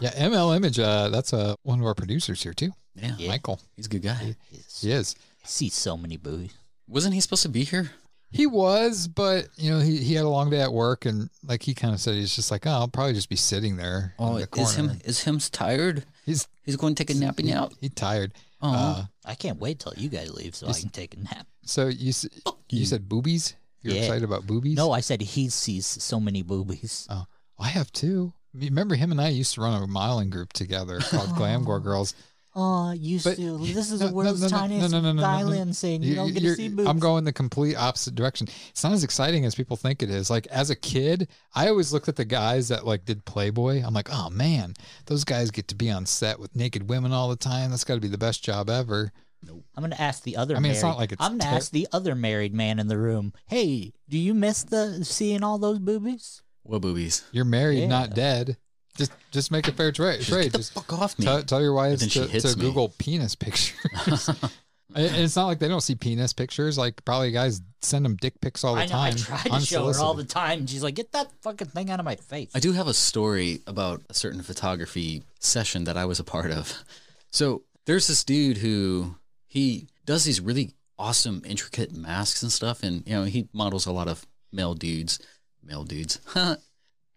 Yeah, 0.00 0.10
ML 0.28 0.54
Image. 0.56 0.78
Uh, 0.78 1.08
that's 1.08 1.32
uh, 1.32 1.54
one 1.62 1.80
of 1.80 1.86
our 1.86 1.94
producers 1.94 2.42
here 2.42 2.52
too. 2.52 2.72
yeah, 2.94 3.28
Michael. 3.28 3.60
he's 3.76 3.86
a 3.86 3.88
good 3.88 4.02
guy. 4.02 4.34
He 4.50 4.90
is. 4.90 5.14
see 5.44 5.68
so 5.70 5.96
many 5.96 6.16
boobies. 6.18 6.52
Wasn't 6.88 7.14
he 7.14 7.20
supposed 7.20 7.42
to 7.42 7.48
be 7.48 7.64
here? 7.64 7.90
He 8.30 8.46
was, 8.46 9.06
but 9.06 9.46
you 9.56 9.70
know, 9.70 9.78
he, 9.78 9.98
he 9.98 10.14
had 10.14 10.24
a 10.24 10.28
long 10.28 10.50
day 10.50 10.60
at 10.60 10.72
work, 10.72 11.04
and 11.06 11.30
like 11.44 11.62
he 11.62 11.72
kind 11.72 11.94
of 11.94 12.00
said, 12.00 12.14
he's 12.14 12.34
just 12.34 12.50
like, 12.50 12.66
oh, 12.66 12.70
I'll 12.70 12.88
probably 12.88 13.12
just 13.14 13.28
be 13.28 13.36
sitting 13.36 13.76
there. 13.76 14.12
Oh, 14.18 14.34
in 14.34 14.40
the 14.40 14.46
corner. 14.48 14.68
is 14.68 14.74
him 14.74 14.90
is 15.04 15.20
him 15.22 15.38
tired? 15.38 16.04
He's 16.26 16.48
He's 16.64 16.76
going 16.76 16.94
to 16.96 17.04
take 17.04 17.14
a 17.14 17.18
napping 17.18 17.52
out. 17.52 17.74
he 17.80 17.88
tired. 17.90 18.32
Oh, 18.60 18.72
Uh, 18.72 19.04
I 19.24 19.34
can't 19.34 19.60
wait 19.60 19.78
till 19.78 19.92
you 19.96 20.08
guys 20.08 20.32
leave 20.34 20.56
so 20.56 20.66
I 20.66 20.72
can 20.72 20.88
take 20.88 21.14
a 21.14 21.20
nap. 21.20 21.46
so 21.64 21.86
you 21.88 22.08
s- 22.08 22.26
you 22.70 22.86
said 22.86 23.08
boobies. 23.08 23.54
You're 23.82 23.94
Yeah. 23.94 24.00
excited 24.02 24.24
about 24.24 24.46
boobies? 24.46 24.76
No, 24.76 24.90
I 24.90 25.00
said 25.00 25.20
he 25.20 25.48
sees 25.50 25.86
so 25.86 26.18
many 26.18 26.42
boobies. 26.42 27.06
Oh, 27.10 27.26
I 27.58 27.68
have 27.68 27.92
too. 27.92 28.32
Remember 28.54 28.94
him 28.94 29.12
and 29.12 29.20
I 29.20 29.28
used 29.28 29.54
to 29.54 29.60
run 29.60 29.80
a 29.82 29.86
modeling 29.86 30.30
group 30.30 30.52
together 30.54 30.98
called 31.00 31.28
Glamgore 31.38 31.82
Girls. 31.82 32.14
Oh, 32.56 32.92
used 32.92 33.24
But- 33.24 33.36
to. 33.36 33.58
This 33.58 33.90
is 33.90 34.00
No, 34.00 34.06
the 34.08 34.12
world's 34.14 34.40
no, 34.40 34.46
no, 34.46 34.56
tiniest 34.58 34.92
no, 34.92 35.00
no, 35.00 35.08
no, 35.08 35.12
no, 35.14 35.22
no. 35.22 35.26
island, 35.28 35.74
saying 35.74 36.02
you, 36.04 36.10
You- 36.10 36.14
don't 36.14 36.32
get 36.32 36.40
to 36.44 36.54
see 36.54 36.68
boobs. 36.68 36.88
I'm 36.88 37.00
going 37.00 37.24
the 37.24 37.32
complete 37.32 37.74
opposite 37.74 38.14
direction. 38.14 38.46
It's 38.70 38.84
not 38.84 38.92
as 38.92 39.02
exciting 39.02 39.44
as 39.44 39.54
people 39.56 39.76
think 39.76 40.02
it 40.02 40.10
is. 40.10 40.30
Like 40.30 40.46
as 40.48 40.70
a 40.70 40.76
kid, 40.76 41.28
I 41.54 41.66
always 41.68 41.92
looked 41.92 42.08
at 42.08 42.14
the 42.16 42.24
guys 42.24 42.68
that 42.68 42.86
like 42.86 43.04
did 43.04 43.24
Playboy. 43.24 43.82
I'm 43.84 43.92
like, 43.92 44.08
oh 44.12 44.30
man, 44.30 44.74
those 45.06 45.24
guys 45.24 45.50
get 45.50 45.66
to 45.68 45.74
be 45.74 45.90
on 45.90 46.06
set 46.06 46.38
with 46.38 46.54
naked 46.54 46.88
women 46.88 47.12
all 47.12 47.28
the 47.28 47.34
time. 47.36 47.70
That's 47.70 47.82
got 47.84 47.94
to 47.94 48.00
be 48.00 48.08
the 48.08 48.18
best 48.18 48.44
job 48.44 48.70
ever. 48.70 49.12
Nope. 49.46 49.64
I'm 49.76 49.82
gonna 49.82 49.96
ask 49.98 50.22
the 50.22 50.36
other. 50.36 50.56
I 50.56 50.60
mean, 50.60 50.72
it's 50.72 50.80
not 50.82 50.96
like 50.96 51.12
it's. 51.12 51.20
I'm 51.22 51.36
gonna 51.36 51.50
ter- 51.50 51.56
ask 51.56 51.70
the 51.72 51.88
other 51.92 52.14
married 52.14 52.54
man 52.54 52.78
in 52.78 52.86
the 52.88 52.96
room. 52.96 53.32
Hey, 53.46 53.92
do 54.08 54.16
you 54.16 54.32
miss 54.32 54.62
the 54.62 55.04
seeing 55.04 55.42
all 55.42 55.58
those 55.58 55.78
boobies? 55.80 56.40
what 56.62 56.80
boobies? 56.80 57.24
You're 57.30 57.44
married, 57.44 57.80
Yeah. 57.80 57.88
not 57.88 58.14
dead. 58.14 58.56
Just 58.96 59.12
just 59.32 59.50
make 59.50 59.66
a 59.68 59.72
fair 59.72 59.90
trade. 59.92 60.18
Just 60.18 60.30
trade. 60.30 60.42
get 60.44 60.52
the 60.52 60.58
Just 60.58 60.72
fuck 60.74 60.92
off 60.92 61.18
me. 61.18 61.24
tell, 61.24 61.42
tell 61.42 61.60
your 61.60 61.72
wives 61.74 62.00
then 62.00 62.08
she 62.08 62.26
to, 62.26 62.40
to. 62.40 62.54
Google 62.56 62.90
penis 62.98 63.34
pictures. 63.34 64.28
and 64.94 65.16
it's 65.16 65.34
not 65.34 65.46
like 65.46 65.58
they 65.58 65.66
don't 65.68 65.80
see 65.80 65.94
penis 65.96 66.32
pictures. 66.32 66.78
Like 66.78 67.04
probably 67.04 67.32
guys 67.32 67.60
send 67.82 68.04
them 68.04 68.16
dick 68.16 68.40
pics 68.40 68.62
all 68.62 68.74
the 68.76 68.82
I 68.82 68.86
know. 68.86 68.90
time. 68.92 69.14
I 69.14 69.16
try 69.48 69.58
to 69.58 69.66
show 69.66 69.92
her 69.92 69.98
all 70.00 70.14
the 70.14 70.24
time. 70.24 70.60
and 70.60 70.70
She's 70.70 70.82
like, 70.82 70.94
"Get 70.94 71.10
that 71.12 71.32
fucking 71.42 71.68
thing 71.68 71.90
out 71.90 71.98
of 71.98 72.04
my 72.04 72.16
face." 72.16 72.50
I 72.54 72.60
do 72.60 72.72
have 72.72 72.86
a 72.86 72.94
story 72.94 73.60
about 73.66 74.02
a 74.08 74.14
certain 74.14 74.42
photography 74.42 75.22
session 75.40 75.84
that 75.84 75.96
I 75.96 76.04
was 76.04 76.20
a 76.20 76.24
part 76.24 76.50
of. 76.52 76.84
So 77.30 77.62
there's 77.86 78.06
this 78.06 78.22
dude 78.22 78.58
who 78.58 79.16
he 79.48 79.88
does 80.06 80.24
these 80.24 80.40
really 80.40 80.74
awesome, 80.98 81.42
intricate 81.44 81.92
masks 81.92 82.42
and 82.44 82.52
stuff, 82.52 82.84
and 82.84 83.02
you 83.06 83.14
know 83.14 83.24
he 83.24 83.48
models 83.52 83.86
a 83.86 83.92
lot 83.92 84.06
of 84.06 84.24
male 84.52 84.74
dudes. 84.74 85.18
Male 85.64 85.82
dudes. 85.82 86.20
Never 86.36 86.58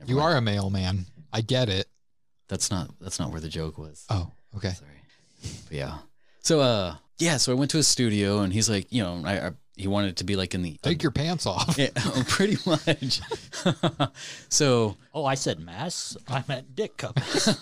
You 0.05 0.15
mind. 0.15 0.33
are 0.33 0.37
a 0.37 0.41
mailman. 0.41 1.05
I 1.37 1.41
get 1.41 1.69
it. 1.69 1.87
That's 2.49 2.71
not. 2.71 2.89
That's 2.99 3.19
not 3.19 3.31
where 3.31 3.39
the 3.39 3.47
joke 3.47 3.77
was. 3.77 4.05
Oh, 4.09 4.31
okay. 4.55 4.71
Sorry. 4.71 4.89
But 5.67 5.77
yeah. 5.77 5.97
So 6.41 6.61
uh, 6.61 6.95
yeah. 7.19 7.37
So 7.37 7.51
I 7.51 7.55
went 7.55 7.69
to 7.71 7.77
his 7.77 7.87
studio, 7.87 8.39
and 8.39 8.51
he's 8.51 8.67
like, 8.67 8.91
you 8.91 9.03
know, 9.03 9.21
I, 9.23 9.47
I 9.47 9.51
he 9.75 9.87
wanted 9.87 10.09
it 10.09 10.15
to 10.17 10.23
be 10.23 10.35
like 10.35 10.55
in 10.55 10.63
the 10.63 10.79
Take 10.81 11.03
your 11.03 11.11
pants 11.11 11.45
off. 11.45 11.77
yeah, 11.77 11.89
pretty 12.27 12.57
much. 12.65 13.21
so 14.49 14.97
oh, 15.13 15.25
I 15.25 15.35
said 15.35 15.59
mass. 15.59 16.17
I 16.27 16.43
meant 16.47 16.75
dick 16.75 16.97
covers. 16.97 17.55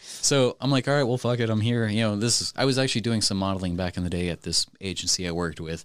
So 0.00 0.56
I'm 0.60 0.70
like, 0.70 0.86
all 0.86 0.94
right, 0.94 1.04
well, 1.04 1.18
fuck 1.18 1.40
it. 1.40 1.50
I'm 1.50 1.60
here. 1.60 1.86
You 1.88 2.02
know, 2.02 2.16
this 2.16 2.40
is, 2.40 2.52
I 2.56 2.64
was 2.64 2.78
actually 2.78 3.00
doing 3.02 3.20
some 3.20 3.36
modeling 3.36 3.76
back 3.76 3.96
in 3.96 4.04
the 4.04 4.10
day 4.10 4.28
at 4.28 4.42
this 4.42 4.66
agency 4.80 5.26
I 5.26 5.32
worked 5.32 5.60
with. 5.60 5.84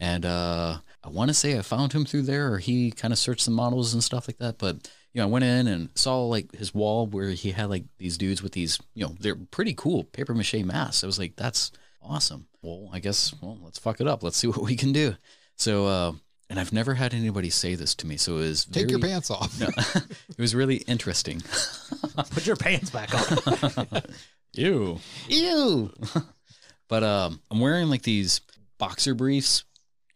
And 0.00 0.24
uh, 0.26 0.78
I 1.02 1.08
want 1.08 1.28
to 1.28 1.34
say 1.34 1.58
I 1.58 1.62
found 1.62 1.92
him 1.92 2.04
through 2.04 2.22
there 2.22 2.52
or 2.52 2.58
he 2.58 2.90
kind 2.90 3.12
of 3.12 3.18
searched 3.18 3.42
some 3.42 3.54
models 3.54 3.94
and 3.94 4.02
stuff 4.02 4.28
like 4.28 4.38
that. 4.38 4.58
But, 4.58 4.90
you 5.14 5.20
know, 5.20 5.28
I 5.28 5.30
went 5.30 5.44
in 5.44 5.68
and 5.68 5.88
saw 5.94 6.24
like 6.24 6.54
his 6.54 6.74
wall 6.74 7.06
where 7.06 7.30
he 7.30 7.52
had 7.52 7.70
like 7.70 7.84
these 7.98 8.18
dudes 8.18 8.42
with 8.42 8.52
these, 8.52 8.80
you 8.94 9.06
know, 9.06 9.14
they're 9.20 9.36
pretty 9.36 9.72
cool 9.72 10.02
paper 10.02 10.34
mache 10.34 10.54
masks. 10.64 11.04
I 11.04 11.06
was 11.06 11.20
like, 11.20 11.36
that's 11.36 11.70
awesome. 12.02 12.48
Well, 12.62 12.90
I 12.92 12.98
guess, 12.98 13.32
well, 13.40 13.56
let's 13.62 13.78
fuck 13.78 14.00
it 14.00 14.08
up. 14.08 14.24
Let's 14.24 14.36
see 14.36 14.46
what 14.48 14.62
we 14.62 14.74
can 14.74 14.92
do. 14.92 15.14
So, 15.56 15.86
uh, 15.86 16.12
and 16.50 16.58
I've 16.58 16.72
never 16.72 16.94
had 16.94 17.14
anybody 17.14 17.48
say 17.48 17.76
this 17.76 17.94
to 17.96 18.08
me. 18.08 18.16
So 18.16 18.36
it 18.36 18.40
was 18.40 18.64
Take 18.66 18.90
your 18.90 18.98
pants 18.98 19.30
off. 19.30 19.58
No, 19.58 19.68
it 20.28 20.38
was 20.38 20.54
really 20.54 20.76
interesting. 20.78 21.40
Put 22.30 22.46
your 22.46 22.56
pants 22.56 22.90
back 22.90 23.14
on. 23.14 24.02
Ew. 24.52 24.98
Ew. 25.28 25.92
but 26.88 27.02
um, 27.04 27.40
I'm 27.50 27.60
wearing 27.60 27.88
like 27.88 28.02
these 28.02 28.40
boxer 28.78 29.14
briefs 29.14 29.64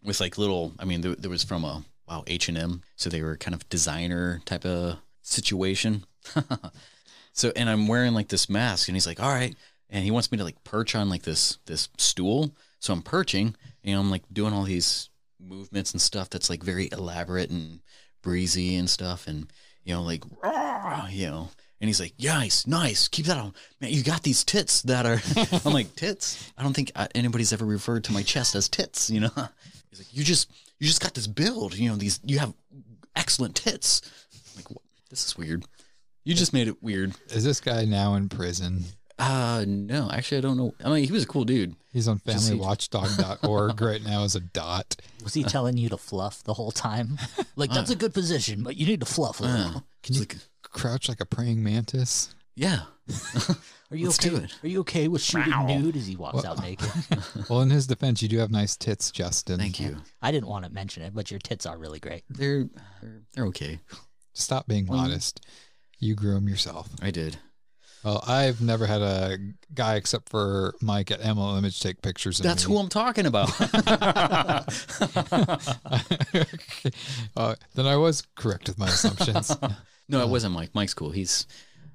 with 0.03 0.21
like 0.21 0.39
little. 0.39 0.73
I 0.79 0.85
mean, 0.85 1.01
there, 1.01 1.15
there 1.15 1.31
was 1.31 1.45
from 1.45 1.65
a 1.65 1.85
wow 2.09 2.25
H 2.27 2.49
and 2.49 2.59
M, 2.59 2.83
so 2.97 3.11
they 3.11 3.23
were 3.23 3.37
kind 3.37 3.55
of 3.55 3.69
designer 3.69 4.41
type 4.45 4.65
of 4.65 4.99
situation. 5.23 6.05
so, 7.33 7.53
and 7.55 7.69
I'm 7.69 7.87
wearing 7.89 8.15
like 8.15 8.29
this 8.29 8.49
mask, 8.49 8.89
and 8.89 8.97
he's 8.97 9.07
like, 9.07 9.21
"All 9.21 9.33
right," 9.33 9.55
and 9.91 10.05
he 10.05 10.11
wants 10.11 10.31
me 10.33 10.39
to 10.39 10.45
like 10.45 10.63
perch 10.65 10.95
on 10.95 11.09
like 11.09 11.23
this 11.23 11.59
this 11.67 11.89
stool. 11.99 12.55
So 12.81 12.93
I'm 12.93 13.03
perching, 13.03 13.55
and 13.85 13.99
I'm 13.99 14.11
like 14.11 14.23
doing 14.33 14.53
all 14.53 14.65
these 14.65 15.11
movements 15.41 15.93
and 15.93 16.01
stuff 16.01 16.31
that's 16.31 16.51
like 16.51 16.63
very 16.63 16.89
elaborate 16.93 17.51
and 17.51 17.81
breezy 18.23 18.77
and 18.77 18.89
stuff, 18.89 19.27
and 19.27 19.51
you 19.85 19.95
know, 19.95 20.03
like, 20.03 20.23
you 21.11 21.27
know. 21.27 21.49
And 21.81 21.89
he's 21.89 22.01
like, 22.01 22.15
nice, 22.19 22.67
nice. 22.67 23.07
Keep 23.07 23.27
that 23.27 23.39
on. 23.39 23.55
Man, 23.81 23.93
you 23.93 24.03
got 24.03 24.25
these 24.25 24.43
tits 24.43 24.83
that 24.83 25.07
are. 25.07 25.23
I'm 25.65 25.73
like, 25.73 25.95
tits? 25.95 26.53
I 26.59 26.63
don't 26.65 26.75
think 26.75 26.91
uh, 26.97 27.07
anybody's 27.15 27.53
ever 27.53 27.65
referred 27.65 28.05
to 28.05 28.13
my 28.13 28.23
chest 28.23 28.57
as 28.57 28.69
tits, 28.69 29.11
you 29.11 29.21
know? 29.21 29.31
He's 29.91 30.01
like, 30.01 30.13
you 30.13 30.25
just, 30.25 30.51
you 30.79 30.87
just 30.87 31.01
got 31.03 31.15
this 31.15 31.27
build, 31.27 31.77
you 31.77 31.89
know, 31.91 31.97
these, 31.97 32.21
you 32.25 32.39
have 32.39 32.55
excellent 33.17 33.55
tits. 33.57 34.03
I'm 34.35 34.57
like, 34.57 34.71
what? 34.71 34.83
This 35.11 35.27
is 35.27 35.37
weird. 35.37 35.65
You 36.25 36.35
just 36.35 36.53
made 36.53 36.69
it 36.69 36.83
weird. 36.83 37.15
Is 37.31 37.45
this 37.45 37.61
guy 37.61 37.85
now 37.85 38.15
in 38.15 38.29
prison? 38.29 38.85
Uh, 39.19 39.65
no, 39.67 40.09
actually, 40.13 40.39
I 40.39 40.41
don't 40.43 40.57
know. 40.57 40.75
I 40.85 40.91
mean, 40.91 41.05
he 41.05 41.11
was 41.11 41.25
a 41.25 41.27
cool 41.27 41.45
dude. 41.45 41.75
He's 41.93 42.07
on 42.07 42.21
Just 42.25 42.47
see- 42.49 42.55
familywatchdog.org 42.55 43.81
right 43.81 44.05
now 44.05 44.23
as 44.25 44.37
a 44.37 44.41
dot. 44.41 44.95
Was 45.25 45.35
he 45.35 45.43
telling 45.43 45.77
you 45.77 45.89
to 45.89 45.97
fluff 45.97 46.43
the 46.45 46.55
whole 46.55 46.71
time? 46.71 47.19
Like 47.57 47.73
that's 47.73 47.91
a 47.91 47.97
good 47.97 48.15
position, 48.15 48.63
but 48.63 48.77
you 48.77 48.87
need 48.87 49.01
to 49.01 49.07
fluff 49.07 49.41
a 49.41 49.43
little. 49.43 49.77
Uh, 49.79 49.81
Can 50.05 50.15
you 50.15 50.21
like, 50.21 50.37
crouch 50.63 51.09
like 51.09 51.21
a 51.21 51.25
praying 51.27 51.61
mantis? 51.65 52.33
Yeah. 52.55 52.83
Are 53.91 53.97
you 53.97 54.07
Let's 54.09 54.19
okay? 54.19 54.29
do 54.37 54.43
it. 54.43 54.55
Are 54.63 54.69
you 54.69 54.81
okay 54.81 55.09
with 55.09 55.23
shooting 55.23 55.51
Wow. 55.53 55.67
nude 55.67 55.97
as 55.97 56.07
he 56.07 56.15
walks 56.17 56.43
Well- 56.43 56.53
out 56.53 56.63
naked? 56.63 56.91
Well, 57.49 57.63
in 57.63 57.71
his 57.71 57.87
defense, 57.87 58.21
you 58.23 58.29
do 58.29 58.39
have 58.39 58.51
nice 58.51 58.77
tits, 58.77 59.11
Justin. 59.11 59.59
Thank 59.59 59.81
you. 59.81 59.97
I 60.21 60.31
didn't 60.31 60.49
want 60.49 60.67
to 60.67 60.71
mention 60.71 61.03
it, 61.03 61.15
but 61.15 61.31
your 61.31 61.41
tits 61.41 61.65
are 61.65 61.79
really 61.79 61.99
great. 62.01 62.25
They're 62.29 62.65
they're, 63.01 63.23
they're 63.33 63.47
okay. 63.47 63.81
Stop 64.35 64.67
being 64.69 64.85
modest. 64.87 65.45
You 65.99 66.15
groom 66.15 66.49
yourself. 66.49 66.91
I 67.03 67.11
did. 67.11 67.39
Well, 68.05 68.23
I've 68.29 68.61
never 68.61 68.87
had 68.87 69.03
a 69.03 69.39
guy 69.75 69.97
except 69.97 70.29
for 70.29 70.75
Mike 70.81 71.11
at 71.11 71.21
ML 71.21 71.59
Image 71.59 71.81
take 71.81 72.01
pictures 72.01 72.39
of 72.39 72.45
That's 72.45 72.69
me. 72.69 72.73
who 72.75 72.79
I'm 72.81 72.89
talking 72.89 73.27
about. 73.27 73.51
uh, 77.37 77.55
then 77.75 77.87
I 77.87 77.97
was 77.97 78.23
correct 78.37 78.69
with 78.69 78.79
my 78.79 78.87
assumptions. 78.89 79.57
no, 80.09 80.21
it 80.23 80.29
wasn't 80.29 80.55
Mike. 80.55 80.71
Mike's 80.75 80.95
cool. 80.95 81.11
He's 81.11 81.47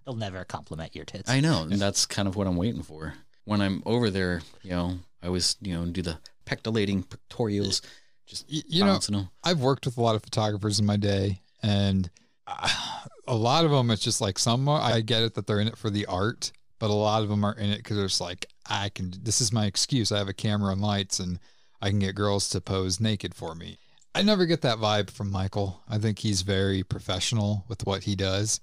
They'll 0.06 0.16
never 0.16 0.44
compliment 0.44 0.96
your 0.96 1.06
tits. 1.06 1.30
I 1.30 1.40
know, 1.40 1.64
and 1.64 1.74
that's 1.80 2.06
kind 2.06 2.28
of 2.28 2.36
what 2.36 2.48
I'm 2.48 2.58
waiting 2.58 2.84
for. 2.84 3.14
When 3.46 3.62
I'm 3.62 3.82
over 3.86 4.10
there, 4.10 4.42
you 4.62 4.72
know, 4.72 5.00
I 5.22 5.28
always, 5.28 5.56
you 5.62 5.74
know, 5.74 5.86
do 5.86 6.02
the 6.02 6.18
pectolating 6.46 7.06
pictorials, 7.06 7.82
just 8.26 8.46
Y- 8.52 8.62
you 8.68 8.84
know, 8.84 8.98
them. 8.98 9.30
I've 9.44 9.60
worked 9.62 9.86
with 9.86 9.98
a 9.98 10.02
lot 10.02 10.16
of 10.16 10.24
photographers 10.24 10.80
in 10.80 10.86
my 10.86 10.98
day, 10.98 11.42
and 11.62 12.10
uh, 12.48 12.70
a 13.28 13.36
lot 13.36 13.66
of 13.66 13.72
them, 13.72 13.90
it's 13.92 14.02
just 14.02 14.22
like 14.22 14.38
some. 14.40 14.68
are- 14.68 14.82
I 14.82 15.02
get 15.02 15.24
it 15.24 15.34
that 15.36 15.48
they're 15.48 15.60
in 15.60 15.68
it 15.68 15.78
for 15.78 15.90
the 15.90 16.06
art, 16.06 16.52
but 16.80 16.90
a 16.90 16.94
lot 16.94 17.24
of 17.24 17.30
them 17.30 17.44
are 17.46 17.54
in 17.56 17.70
it 17.70 17.78
because 17.78 17.98
it's 17.98 18.20
like 18.22 18.48
I 18.70 18.90
can. 18.90 19.14
This 19.24 19.40
is 19.42 19.52
my 19.54 19.66
excuse. 19.66 20.12
I 20.12 20.18
have 20.18 20.28
a 20.30 20.34
camera 20.34 20.72
and 20.74 20.82
lights, 20.82 21.20
and 21.20 21.40
I 21.82 21.90
can 21.90 22.00
get 22.00 22.16
girls 22.16 22.50
to 22.50 22.62
pose 22.62 23.00
naked 23.00 23.34
for 23.36 23.56
me. 23.56 23.78
I 24.16 24.22
never 24.22 24.46
get 24.46 24.62
that 24.62 24.78
vibe 24.78 25.10
from 25.10 25.32
Michael. 25.32 25.82
I 25.90 25.98
think 25.98 26.20
he's 26.20 26.44
very 26.44 26.84
professional 26.84 27.66
with 27.68 27.86
what 27.86 28.04
he 28.04 28.16
does. 28.16 28.60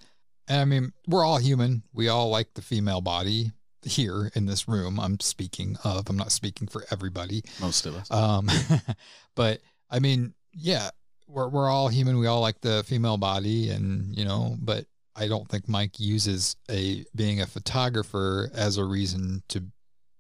I 0.51 0.65
mean, 0.65 0.93
we're 1.07 1.25
all 1.25 1.39
human. 1.39 1.83
We 1.93 2.09
all 2.09 2.29
like 2.29 2.55
the 2.55 2.63
female 2.63 3.01
body 3.01 3.53
here 3.83 4.31
in 4.35 4.47
this 4.47 4.69
room. 4.69 4.99
I'm 4.99 5.21
speaking 5.21 5.77
of. 5.85 6.09
I'm 6.09 6.17
not 6.17 6.33
speaking 6.33 6.69
for 6.69 6.85
everybody. 6.91 7.43
Most 7.61 7.87
of 7.87 7.95
us. 7.95 8.11
Um, 8.11 8.49
but 9.35 9.61
I 9.91 9.99
mean, 10.01 10.35
yeah, 10.53 10.91
we're 11.27 11.49
we're 11.49 11.69
all 11.69 11.89
human. 11.89 12.19
We 12.19 12.27
all 12.27 12.41
like 12.41 12.61
the 12.61 12.83
female 12.85 13.17
body, 13.17 13.71
and 13.71 14.17
you 14.17 14.25
know, 14.25 14.57
but 14.61 14.87
I 15.17 15.29
don't 15.29 15.49
think 15.49 15.69
Mike 15.69 15.99
uses 16.01 16.57
a 16.71 17.05
being 17.15 17.41
a 17.41 17.47
photographer 17.47 18.51
as 18.55 18.77
a 18.77 18.85
reason 18.85 19.43
to 19.49 19.65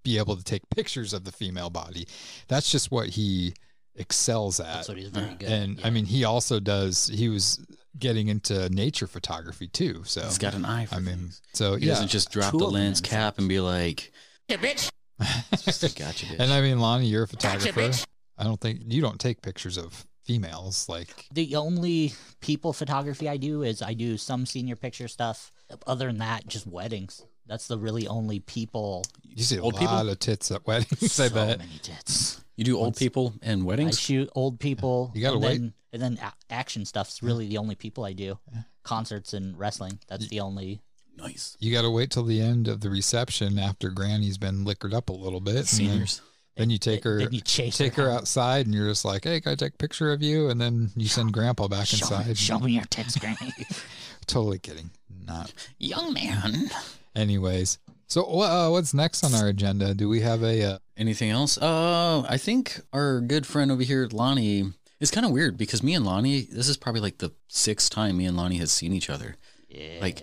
be 0.03 0.18
able 0.18 0.37
to 0.37 0.45
take 0.45 0.62
pictures 0.70 1.12
of 1.12 1.24
the 1.24 1.33
female 1.33 1.70
body. 1.70 2.07
That's 2.49 2.70
just 2.70 2.91
what 2.91 3.09
he 3.11 3.55
excels 4.01 4.59
at. 4.61 4.66
That's 4.66 4.88
what 4.88 4.98
he's 4.98 5.09
very 5.11 5.34
good. 5.34 5.48
and 5.48 5.78
at. 5.80 5.86
I 5.86 5.90
mean, 5.90 6.07
he 6.07 6.24
also 6.24 6.59
does. 6.61 7.07
He 7.09 7.28
was 7.28 7.64
getting 7.98 8.28
into 8.28 8.68
nature 8.70 9.07
photography 9.07 9.66
too. 9.68 10.03
So 10.05 10.22
He's 10.22 10.38
got 10.38 10.55
an 10.55 10.64
eye 10.64 10.86
for 10.86 10.94
I 10.96 10.98
mean, 11.01 11.16
things. 11.16 11.42
so 11.53 11.74
He 11.76 11.86
yeah, 11.86 11.92
doesn't 11.94 12.09
just 12.09 12.30
drop 12.32 12.53
Two 12.53 12.59
the 12.59 12.66
lens 12.66 13.01
in 13.01 13.05
cap 13.05 13.38
and 13.38 13.48
be 13.48 13.61
like, 13.61 14.12
Yeah, 14.48 14.57
bitch. 14.57 14.88
"Gotcha, 15.18 16.26
bitch." 16.26 16.36
and 16.38 16.53
I 16.53 16.61
mean, 16.62 16.78
Lonnie, 16.80 17.07
you're 17.07 17.24
a 17.24 17.26
Gotcha, 17.26 17.59
photographer. 17.59 17.80
bitch. 17.80 18.07
I 18.38 18.44
don't 18.44 18.61
think 18.61 18.80
you 18.86 19.03
don't 19.03 19.20
take 19.20 19.42
pictures 19.42 19.76
of 19.76 20.07
females 20.24 20.88
like 20.88 21.26
the 21.32 21.57
only 21.57 22.12
people 22.40 22.72
photography 22.72 23.28
I 23.28 23.36
do 23.36 23.62
is 23.62 23.82
I 23.82 23.94
do 23.94 24.16
some 24.16 24.46
senior 24.46 24.76
picture 24.76 25.09
stuff. 25.09 25.51
Other 25.86 26.07
than 26.07 26.18
that, 26.18 26.46
just 26.46 26.66
weddings. 26.66 27.22
That's 27.46 27.66
the 27.66 27.78
really 27.78 28.07
only 28.07 28.40
people. 28.40 29.05
You 29.24 29.42
see 29.42 29.57
a 29.57 29.62
Old 29.62 29.74
lot 29.74 29.80
people? 29.80 30.09
of 30.09 30.18
tits 30.20 30.51
at 30.53 30.66
weddings, 30.66 31.03
I 31.20 31.28
so 31.28 31.34
bet. 31.34 31.59
many 31.59 31.78
tits. 31.82 32.40
You 32.61 32.64
do 32.64 32.78
old 32.78 32.96
people 32.96 33.32
and 33.42 33.64
weddings? 33.64 33.86
I 33.86 33.88
weddings. 33.88 34.00
shoot 34.00 34.30
old 34.34 34.61
people. 34.61 35.11
You 35.14 35.22
gotta 35.22 35.34
and 35.36 35.42
wait. 35.44 35.58
Then, 35.58 35.72
and 35.92 36.02
then 36.02 36.18
a- 36.22 36.52
action 36.52 36.84
stuff's 36.84 37.22
really 37.22 37.48
the 37.48 37.58
only 37.58 37.74
people 37.74 38.04
I 38.04 38.12
do. 38.12 38.38
Concerts 38.82 39.32
and 39.34 39.58
wrestling. 39.58 39.98
That's 40.08 40.28
the 40.28 40.40
only. 40.40 40.80
nice 41.16 41.56
You 41.61 41.72
got 41.72 41.82
to 41.82 41.90
wait 41.90 42.11
till 42.11 42.22
the 42.22 42.40
end 42.40 42.66
of 42.68 42.80
the 42.80 42.88
reception 42.88 43.58
after 43.58 43.90
Granny's 43.90 44.38
been 44.38 44.64
liquored 44.64 44.94
up 44.94 45.08
a 45.11 45.12
little 45.12 45.40
bit. 45.40 45.56
and 45.56 45.58
then- 45.58 45.64
seniors. 45.66 46.20
Then, 46.56 46.68
you 46.68 46.78
take 46.78 47.04
her, 47.04 47.18
Then 47.20 47.32
you 47.32 47.40
chase 47.40 47.78
take 47.78 47.94
her 47.94 48.08
home. 48.11 48.18
outside, 48.18 48.66
and 48.66 48.74
you're 48.74 48.88
just 48.88 49.04
like, 49.04 49.24
"Hey, 49.24 49.40
can 49.40 49.52
I 49.52 49.54
take 49.54 49.72
a 49.74 49.76
picture 49.78 50.12
of 50.12 50.22
you?" 50.22 50.50
And 50.50 50.61
then 50.61 50.90
you 50.94 51.08
send 51.08 51.32
Grandpa 51.32 51.68
back 51.68 51.86
Show, 51.86 51.96
inside. 52.04 52.26
me, 52.26 52.34
show 52.34 52.58
me 52.58 52.72
your 52.72 52.84
tits, 52.84 53.16
Granny. 53.16 53.52
Totally 54.26 54.58
kidding. 54.58 54.90
Not. 55.24 55.54
Young 55.78 56.12
man. 56.12 56.70
Anyways, 57.16 57.78
so 58.11 58.24
uh, 58.42 58.68
what's 58.70 58.92
next 58.92 59.24
on 59.24 59.34
our 59.34 59.48
agenda? 59.48 59.94
Do 59.94 60.08
we 60.08 60.20
have 60.20 60.42
a? 60.42 60.62
Uh, 60.74 60.78
Anything 60.96 61.30
else? 61.30 61.56
Uh, 61.56 62.20
I 62.28 62.36
think 62.36 62.78
our 62.92 63.22
good 63.22 63.46
friend 63.46 63.72
over 63.72 63.82
here, 63.82 64.06
Lonnie, 64.12 64.70
is 65.00 65.11
kind 65.11 65.24
of 65.24 65.32
weird 65.32 65.56
because 65.56 65.82
me 65.82 65.94
and 65.94 66.04
Lonnie, 66.04 66.42
this 66.42 66.68
is 66.68 66.76
probably 66.76 67.00
like 67.00 67.16
the 67.18 67.32
sixth 67.48 67.90
time 67.90 68.18
me 68.18 68.26
and 68.26 68.36
Lonnie 68.36 68.58
has 68.58 68.70
seen 68.70 68.92
each 68.92 69.08
other. 69.08 69.36
yeah. 69.70 69.96
Like, 70.00 70.22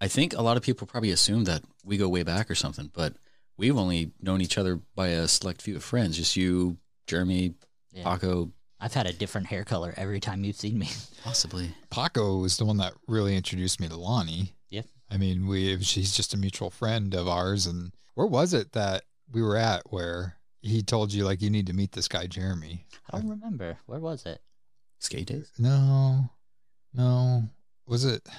I 0.00 0.08
think 0.08 0.34
a 0.34 0.42
lot 0.42 0.56
of 0.56 0.64
people 0.64 0.86
probably 0.88 1.12
assume 1.12 1.44
that 1.44 1.62
we 1.84 1.96
go 1.96 2.08
way 2.08 2.24
back 2.24 2.50
or 2.50 2.56
something, 2.56 2.90
but 2.92 3.14
we've 3.56 3.76
only 3.78 4.10
known 4.20 4.40
each 4.40 4.58
other 4.58 4.80
by 4.96 5.08
a 5.08 5.28
select 5.28 5.62
few 5.62 5.76
of 5.76 5.84
friends. 5.84 6.16
Just 6.16 6.36
you, 6.36 6.76
Jeremy, 7.06 7.54
Yeah. 7.92 8.02
Paco, 8.02 8.50
I've 8.80 8.94
had 8.94 9.06
a 9.06 9.12
different 9.12 9.46
hair 9.46 9.64
color 9.64 9.94
every 9.96 10.18
time 10.20 10.42
you've 10.42 10.56
seen 10.56 10.78
me. 10.78 10.88
possibly. 11.22 11.70
Paco 11.90 12.38
was 12.38 12.56
the 12.56 12.64
one 12.64 12.78
that 12.78 12.94
really 13.06 13.36
introduced 13.36 13.80
me 13.80 13.88
to 13.88 13.96
Lonnie. 13.96 14.54
Yeah. 15.10 15.14
I 15.14 15.18
mean, 15.18 15.46
we 15.46 15.78
she's 15.82 16.12
just 16.16 16.34
a 16.34 16.38
mutual 16.38 16.70
friend 16.70 17.14
of 17.14 17.28
ours, 17.28 17.66
and 17.66 17.92
where 18.14 18.26
was 18.26 18.52
it 18.54 18.72
that 18.72 19.04
we 19.30 19.42
were 19.42 19.56
at 19.56 19.82
where 19.92 20.36
he 20.62 20.82
told 20.82 21.12
you 21.12 21.24
like 21.24 21.42
you 21.42 21.50
need 21.50 21.66
to 21.66 21.72
meet 21.72 21.92
this 21.92 22.08
guy 22.08 22.26
Jeremy? 22.26 22.86
I 23.12 23.18
don't 23.18 23.28
remember. 23.30 23.78
Where 23.86 24.00
was 24.00 24.26
it? 24.26 24.40
Skate 24.98 25.26
days? 25.26 25.50
No, 25.58 26.30
no. 26.94 27.44
Was 27.86 28.04
it? 28.04 28.26
I 28.28 28.32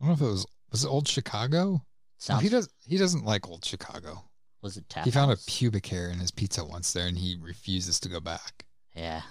don't 0.00 0.08
know 0.08 0.14
if 0.14 0.20
it 0.20 0.24
was. 0.24 0.46
Was 0.70 0.84
it 0.84 0.88
old 0.88 1.08
Chicago? 1.08 1.64
No, 1.72 1.80
Sounds, 2.18 2.42
he 2.42 2.48
does. 2.48 2.68
He 2.86 2.96
doesn't 2.98 3.24
like 3.24 3.48
old 3.48 3.64
Chicago. 3.64 4.22
Was 4.62 4.76
it 4.76 4.88
tap 4.88 5.04
he 5.04 5.10
found 5.10 5.32
a 5.32 5.36
pubic 5.48 5.86
hair 5.86 6.08
in 6.08 6.20
his 6.20 6.30
pizza 6.30 6.64
once 6.64 6.92
there, 6.92 7.06
and 7.08 7.18
he 7.18 7.36
refuses 7.40 7.98
to 8.00 8.08
go 8.08 8.20
back. 8.20 8.64
Yeah. 8.94 9.22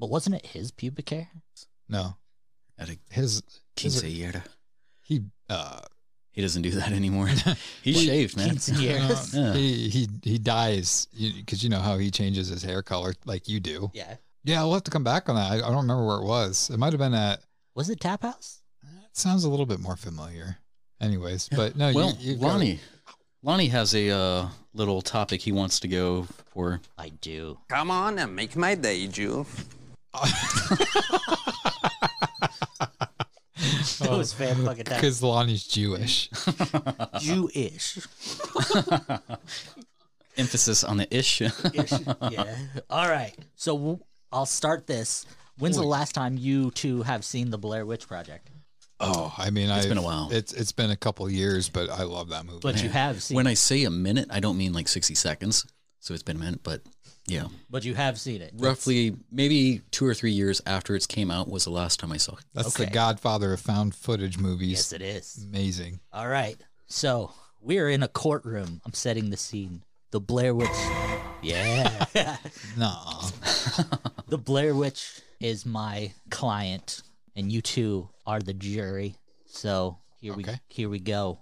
But 0.00 0.10
wasn't 0.10 0.34
it 0.36 0.46
his 0.46 0.72
pubic 0.72 1.08
hair? 1.10 1.28
No, 1.88 2.16
At 2.76 2.88
a 2.88 2.98
his 3.10 3.42
his 3.76 4.02
quinceañera. 4.02 4.42
he 5.02 5.22
uh 5.48 5.80
He 6.34 6.42
doesn't 6.42 6.62
do 6.62 6.70
that 6.72 6.92
anymore. 6.92 7.28
He's 7.28 7.44
He- 7.82 8.06
shaved, 8.06 8.36
man. 8.36 8.50
quinceañeras. 8.56 9.34
Yeah. 9.38 9.52
he 9.54 9.88
he 9.88 10.08
he 10.22 10.36
dies 10.38 11.06
because 11.16 11.62
you 11.64 11.70
know 11.70 11.80
how 11.80 11.96
he 11.96 12.10
changes 12.10 12.48
his 12.48 12.62
hair 12.62 12.82
color 12.82 13.14
like 13.24 13.48
you 13.48 13.60
do. 13.60 13.90
Yeah. 13.94 14.16
Yeah, 14.44 14.62
we'll 14.64 14.74
have 14.74 14.84
to 14.84 14.90
come 14.90 15.04
back 15.04 15.28
on 15.30 15.36
that. 15.36 15.50
I, 15.52 15.56
I 15.56 15.60
don't 15.60 15.76
remember 15.76 16.04
where 16.06 16.18
it 16.18 16.24
was. 16.24 16.68
It 16.70 16.76
might 16.78 16.92
have 16.92 16.98
been 17.00 17.14
at. 17.14 17.40
Was 17.74 17.88
it 17.88 17.98
tap 18.00 18.22
house? 18.22 18.60
It 18.82 19.16
sounds 19.16 19.44
a 19.44 19.48
little 19.48 19.64
bit 19.64 19.80
more 19.80 19.96
familiar. 19.96 20.58
Anyways, 21.00 21.48
but 21.48 21.76
no, 21.76 21.92
well, 21.94 22.10
you, 22.18 22.32
you've 22.32 22.40
got- 22.40 22.48
Lonnie, 22.48 22.80
Lonnie 23.42 23.68
has 23.68 23.94
a 23.94 24.10
uh, 24.10 24.48
little 24.74 25.00
topic 25.02 25.40
he 25.40 25.52
wants 25.52 25.80
to 25.80 25.88
go 25.88 26.26
for. 26.52 26.80
I 26.98 27.08
do. 27.20 27.58
Come 27.68 27.90
on 27.90 28.18
and 28.18 28.34
make 28.36 28.54
my 28.56 28.74
day, 28.74 29.06
Jules. 29.06 29.48
That 33.98 34.10
was 34.10 34.32
oh. 34.32 34.36
fan 34.36 34.64
fucking 34.64 34.84
tap. 34.84 35.00
because 35.00 35.22
Lonnie's 35.22 35.66
Jewish. 35.66 36.28
Jewish. 37.20 37.98
Emphasis 40.36 40.82
on 40.82 40.96
the 40.96 41.16
ish. 41.16 41.40
yeah. 41.40 42.56
All 42.90 43.08
right. 43.08 43.34
So 43.54 43.76
w- 43.76 43.98
I'll 44.32 44.46
start 44.46 44.86
this. 44.86 45.26
When's 45.58 45.76
the 45.76 45.82
last 45.84 46.12
time 46.14 46.36
you 46.36 46.72
two 46.72 47.02
have 47.02 47.24
seen 47.24 47.50
the 47.50 47.58
Blair 47.58 47.86
Witch 47.86 48.08
Project? 48.08 48.50
Oh, 48.98 49.32
I 49.38 49.50
mean, 49.50 49.70
It's 49.70 49.80
I've- 49.80 49.88
been 49.88 49.98
a 49.98 50.02
while. 50.02 50.28
It's 50.32 50.52
it's 50.52 50.72
been 50.72 50.90
a 50.90 50.96
couple 50.96 51.28
years, 51.30 51.68
but 51.68 51.88
I 51.90 52.02
love 52.02 52.30
that 52.30 52.44
movie. 52.46 52.58
But 52.62 52.82
you 52.82 52.88
have 52.88 53.22
seen. 53.22 53.36
when 53.36 53.46
I 53.46 53.54
say 53.54 53.84
a 53.84 53.90
minute, 53.90 54.28
I 54.30 54.40
don't 54.40 54.56
mean 54.58 54.72
like 54.72 54.88
60 54.88 55.14
seconds. 55.14 55.66
So 56.00 56.14
it's 56.14 56.22
been 56.22 56.36
a 56.36 56.40
minute, 56.40 56.60
but 56.62 56.82
yeah. 57.26 57.46
but 57.70 57.84
you 57.84 57.94
have 57.94 58.18
seen 58.18 58.42
it. 58.42 58.52
Roughly 58.56 59.16
maybe 59.30 59.82
two 59.90 60.06
or 60.06 60.14
three 60.14 60.32
years 60.32 60.60
after 60.66 60.94
it's 60.94 61.06
came 61.06 61.30
out 61.30 61.48
was 61.48 61.64
the 61.64 61.70
last 61.70 62.00
time 62.00 62.12
I 62.12 62.16
saw 62.18 62.32
it. 62.36 62.44
That's 62.54 62.74
the. 62.74 62.86
Godfather 62.86 63.52
of 63.52 63.60
found 63.60 63.94
footage 63.94 64.38
movies. 64.38 64.70
Yes, 64.70 64.92
it 64.92 65.02
is. 65.02 65.46
Amazing. 65.48 66.00
All 66.12 66.28
right. 66.28 66.56
So 66.86 67.32
we're 67.60 67.88
in 67.88 68.02
a 68.02 68.08
courtroom. 68.08 68.80
I'm 68.84 68.92
setting 68.92 69.30
the 69.30 69.36
scene. 69.36 69.82
The 70.10 70.20
Blair 70.20 70.54
Witch. 70.54 70.68
Yeah. 71.42 72.06
No. 72.76 72.94
the 74.28 74.38
Blair 74.38 74.74
Witch 74.74 75.20
is 75.40 75.66
my 75.66 76.12
client, 76.30 77.02
and 77.36 77.50
you 77.50 77.60
two 77.62 78.08
are 78.26 78.40
the 78.40 78.54
jury. 78.54 79.16
So 79.46 79.98
here 80.20 80.34
we 80.34 80.44
Okay. 80.44 80.58
here 80.68 80.88
we 80.88 80.98
go. 81.00 81.38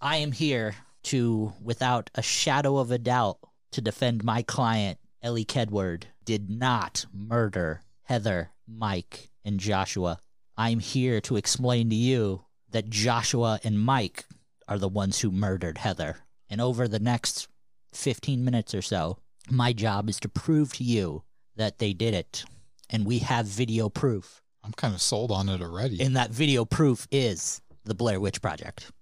I 0.00 0.16
am 0.18 0.32
here 0.32 0.74
to, 1.04 1.52
without 1.62 2.10
a 2.14 2.22
shadow 2.22 2.78
of 2.78 2.90
a 2.90 2.98
doubt, 2.98 3.38
to 3.74 3.80
defend 3.80 4.22
my 4.22 4.40
client. 4.42 4.98
Elly 5.20 5.44
Kedward 5.44 6.04
did 6.24 6.48
not 6.48 7.06
murder 7.12 7.82
Heather, 8.04 8.52
Mike, 8.68 9.30
and 9.44 9.58
Joshua. 9.58 10.18
I'm 10.56 10.78
here 10.78 11.20
to 11.22 11.36
explain 11.36 11.90
to 11.90 11.96
you 11.96 12.44
that 12.70 12.88
Joshua 12.88 13.58
and 13.64 13.80
Mike 13.80 14.26
are 14.68 14.78
the 14.78 14.88
ones 14.88 15.20
who 15.20 15.32
murdered 15.32 15.78
Heather. 15.78 16.18
And 16.48 16.60
over 16.60 16.86
the 16.86 17.00
next 17.00 17.48
15 17.94 18.44
minutes 18.44 18.74
or 18.74 18.82
so, 18.82 19.18
my 19.50 19.72
job 19.72 20.08
is 20.08 20.20
to 20.20 20.28
prove 20.28 20.72
to 20.74 20.84
you 20.84 21.24
that 21.56 21.78
they 21.78 21.92
did 21.92 22.14
it. 22.14 22.44
And 22.90 23.04
we 23.04 23.18
have 23.20 23.46
video 23.46 23.88
proof. 23.88 24.40
I'm 24.62 24.72
kind 24.72 24.94
of 24.94 25.02
sold 25.02 25.32
on 25.32 25.48
it 25.48 25.60
already. 25.60 26.00
And 26.00 26.14
that 26.14 26.30
video 26.30 26.64
proof 26.64 27.08
is 27.10 27.60
the 27.84 27.94
Blair 27.94 28.20
Witch 28.20 28.40
Project. 28.40 28.92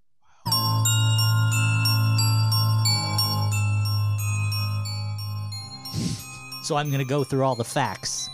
So 6.62 6.76
I'm 6.76 6.88
going 6.90 7.00
to 7.00 7.08
go 7.08 7.24
through 7.24 7.42
all 7.42 7.56
the 7.56 7.64
facts. 7.64 8.30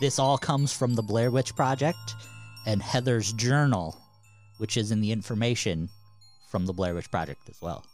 This 0.00 0.18
all 0.18 0.36
comes 0.36 0.72
from 0.72 0.94
the 0.94 1.02
Blair 1.02 1.30
Witch 1.30 1.56
Project 1.56 2.14
and 2.66 2.82
Heather's 2.82 3.32
journal, 3.32 3.98
which 4.58 4.76
is 4.76 4.92
in 4.92 5.00
the 5.00 5.10
information 5.10 5.88
from 6.50 6.66
the 6.66 6.74
Blair 6.74 6.94
Witch 6.94 7.10
Project 7.10 7.48
as 7.48 7.60
well. 7.62 7.86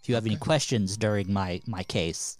If 0.00 0.08
you 0.08 0.14
have 0.14 0.26
any 0.26 0.36
questions 0.36 0.96
during 0.96 1.32
my, 1.32 1.60
my 1.66 1.82
case, 1.82 2.38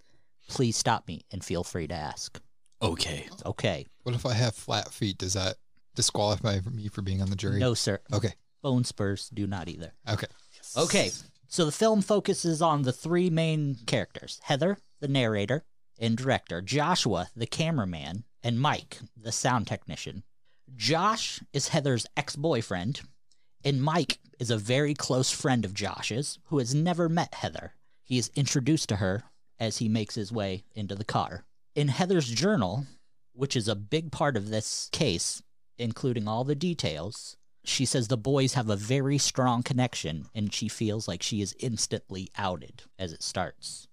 please 0.49 0.77
stop 0.77 1.09
me 1.09 1.25
and 1.33 1.45
feel 1.45 1.65
free 1.65 1.89
to 1.89 1.95
ask. 1.95 2.41
Okay. 2.81 3.29
Okay. 3.45 3.87
What 4.05 4.15
if 4.15 4.25
I 4.25 4.33
have 4.33 4.55
flat 4.55 4.93
feet? 4.93 5.19
Does 5.19 5.35
that 5.35 5.57
disqualify 5.97 6.61
me 6.73 6.89
for 6.89 7.03
being 7.03 7.21
on 7.21 7.31
the 7.31 7.37
jury? 7.37 7.59
No, 7.59 7.75
sir. 7.75 8.01
Okay. 8.13 8.35
Bone 8.63 8.85
spurs 8.85 9.29
do 9.35 9.47
not 9.47 9.69
either. 9.69 9.93
Okay. 10.09 10.29
Okay. 10.77 11.11
So 11.49 11.65
the 11.65 11.73
film 11.73 12.01
focuses 12.01 12.63
on 12.63 12.83
the 12.83 12.93
three 12.93 13.29
main 13.29 13.77
characters 13.87 14.41
Heather, 14.45 14.79
the 15.01 15.09
narrator 15.09 15.65
and 16.01 16.17
director, 16.17 16.61
Joshua, 16.61 17.29
the 17.37 17.47
cameraman, 17.47 18.25
and 18.43 18.59
Mike, 18.59 18.99
the 19.17 19.31
sound 19.31 19.67
technician. 19.67 20.25
Josh 20.75 21.41
is 21.53 21.69
Heather's 21.69 22.07
ex 22.17 22.35
boyfriend, 22.37 23.03
and 23.65 23.83
Mike 23.83 24.19
is 24.39 24.51
a 24.51 24.57
very 24.57 24.95
close 24.95 25.31
friend 25.31 25.65
of 25.65 25.75
Josh's 25.75 26.39
who 26.47 26.59
has 26.59 26.75
never 26.75 27.09
met 27.09 27.35
Heather. 27.35 27.75
He 28.03 28.19
is 28.19 28.31
introduced 28.35 28.89
to 28.89 28.97
her 28.97 29.25
as 29.59 29.77
he 29.79 29.89
makes 29.89 30.15
his 30.15 30.33
way 30.33 30.65
into 30.75 30.95
the 30.95 31.05
car. 31.05 31.45
In 31.75 31.89
Heather's 31.89 32.29
journal, 32.29 32.87
which 33.35 33.55
is 33.55 33.69
a 33.69 33.77
big 33.77 34.11
part 34.11 34.37
of 34.37 34.49
this 34.49 34.89
case, 34.93 35.43
including 35.79 36.27
all 36.27 36.45
the 36.45 36.55
details, 36.55 37.37
she 37.65 37.85
says 37.85 38.09
the 38.09 38.17
boys 38.17 38.55
have 38.55 38.71
a 38.71 38.77
very 38.77 39.19
strong 39.19 39.63
connection 39.63 40.27
and 40.35 40.53
she 40.53 40.69
feels 40.69 41.07
like 41.07 41.23
she 41.23 41.43
is 41.43 41.55
instantly 41.61 42.31
outed 42.37 42.85
as 42.99 43.13
it 43.13 43.23
starts. 43.23 43.87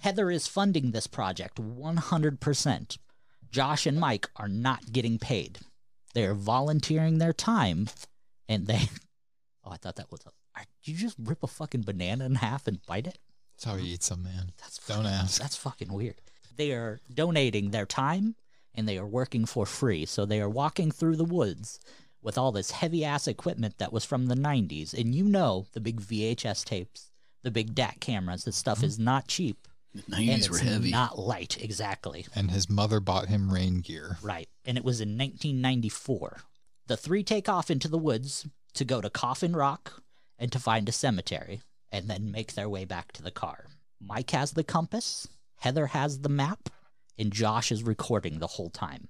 Heather 0.00 0.30
is 0.30 0.46
funding 0.46 0.90
this 0.90 1.06
project 1.06 1.56
100%. 1.56 2.98
Josh 3.50 3.86
and 3.86 3.98
Mike 3.98 4.28
are 4.36 4.48
not 4.48 4.92
getting 4.92 5.18
paid. 5.18 5.58
They 6.14 6.24
are 6.24 6.34
volunteering 6.34 7.18
their 7.18 7.32
time 7.32 7.88
and 8.48 8.66
they. 8.66 8.88
Oh, 9.62 9.72
I 9.72 9.76
thought 9.76 9.96
that 9.96 10.10
was 10.10 10.22
a. 10.24 10.30
Did 10.82 10.92
you 10.92 10.96
just 10.96 11.16
rip 11.18 11.42
a 11.42 11.46
fucking 11.46 11.82
banana 11.82 12.24
in 12.24 12.36
half 12.36 12.66
and 12.66 12.80
bite 12.86 13.06
it? 13.06 13.18
That's 13.52 13.64
how 13.64 13.76
he 13.76 13.88
eats 13.88 14.08
them, 14.08 14.22
man. 14.22 14.52
That's 14.58 14.78
Don't 14.78 15.02
fucking- 15.02 15.10
ask. 15.10 15.38
That's 15.38 15.54
fucking 15.56 15.92
weird. 15.92 16.22
They 16.56 16.72
are 16.72 17.00
donating 17.12 17.70
their 17.70 17.84
time 17.84 18.36
and 18.74 18.88
they 18.88 18.96
are 18.96 19.06
working 19.06 19.44
for 19.44 19.66
free. 19.66 20.06
So 20.06 20.24
they 20.24 20.40
are 20.40 20.48
walking 20.48 20.90
through 20.90 21.16
the 21.16 21.24
woods 21.26 21.78
with 22.22 22.38
all 22.38 22.52
this 22.52 22.70
heavy 22.70 23.04
ass 23.04 23.28
equipment 23.28 23.76
that 23.76 23.92
was 23.92 24.06
from 24.06 24.26
the 24.26 24.34
90s. 24.34 24.94
And 24.94 25.14
you 25.14 25.24
know 25.24 25.66
the 25.72 25.80
big 25.80 26.00
VHS 26.00 26.64
tapes, 26.64 27.10
the 27.42 27.50
big 27.50 27.74
DAC 27.74 28.00
cameras. 28.00 28.44
This 28.44 28.56
stuff 28.56 28.78
mm-hmm. 28.78 28.86
is 28.86 28.98
not 28.98 29.28
cheap. 29.28 29.68
The 29.94 30.02
and 30.16 30.28
90s 30.28 30.36
it's 30.36 30.50
were 30.50 30.58
heavy. 30.58 30.90
not 30.90 31.18
light, 31.18 31.60
exactly. 31.60 32.26
And 32.34 32.50
his 32.50 32.68
mother 32.70 33.00
bought 33.00 33.28
him 33.28 33.52
rain 33.52 33.80
gear. 33.80 34.18
Right. 34.22 34.48
And 34.64 34.76
it 34.78 34.84
was 34.84 35.00
in 35.00 35.18
1994. 35.18 36.42
The 36.86 36.96
three 36.96 37.22
take 37.22 37.48
off 37.48 37.70
into 37.70 37.88
the 37.88 37.98
woods 37.98 38.46
to 38.74 38.84
go 38.84 39.00
to 39.00 39.10
Coffin 39.10 39.54
Rock 39.54 40.02
and 40.38 40.50
to 40.52 40.58
find 40.58 40.88
a 40.88 40.92
cemetery 40.92 41.60
and 41.92 42.08
then 42.08 42.30
make 42.30 42.54
their 42.54 42.68
way 42.68 42.84
back 42.84 43.12
to 43.12 43.22
the 43.22 43.30
car. 43.30 43.66
Mike 44.00 44.30
has 44.30 44.52
the 44.52 44.64
compass, 44.64 45.26
Heather 45.56 45.88
has 45.88 46.20
the 46.20 46.28
map, 46.28 46.68
and 47.18 47.32
Josh 47.32 47.70
is 47.70 47.82
recording 47.82 48.38
the 48.38 48.46
whole 48.46 48.70
time. 48.70 49.08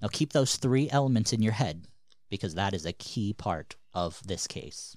Now 0.00 0.08
keep 0.08 0.32
those 0.32 0.56
three 0.56 0.88
elements 0.90 1.32
in 1.32 1.42
your 1.42 1.52
head 1.52 1.86
because 2.30 2.54
that 2.54 2.72
is 2.72 2.86
a 2.86 2.92
key 2.92 3.32
part 3.34 3.76
of 3.92 4.26
this 4.26 4.46
case. 4.46 4.96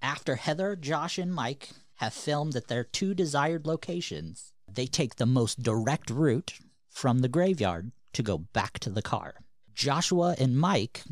After 0.00 0.36
Heather, 0.36 0.76
Josh, 0.76 1.18
and 1.18 1.34
Mike 1.34 1.70
have 1.96 2.14
filmed 2.14 2.54
at 2.54 2.68
their 2.68 2.84
two 2.84 3.12
desired 3.12 3.66
locations, 3.66 4.52
they 4.74 4.86
take 4.86 5.16
the 5.16 5.26
most 5.26 5.62
direct 5.62 6.10
route 6.10 6.54
from 6.90 7.20
the 7.20 7.28
graveyard 7.28 7.92
to 8.12 8.22
go 8.22 8.38
back 8.38 8.78
to 8.80 8.90
the 8.90 9.02
car. 9.02 9.34
Joshua 9.74 10.34
and 10.38 10.58
Mike, 10.58 11.02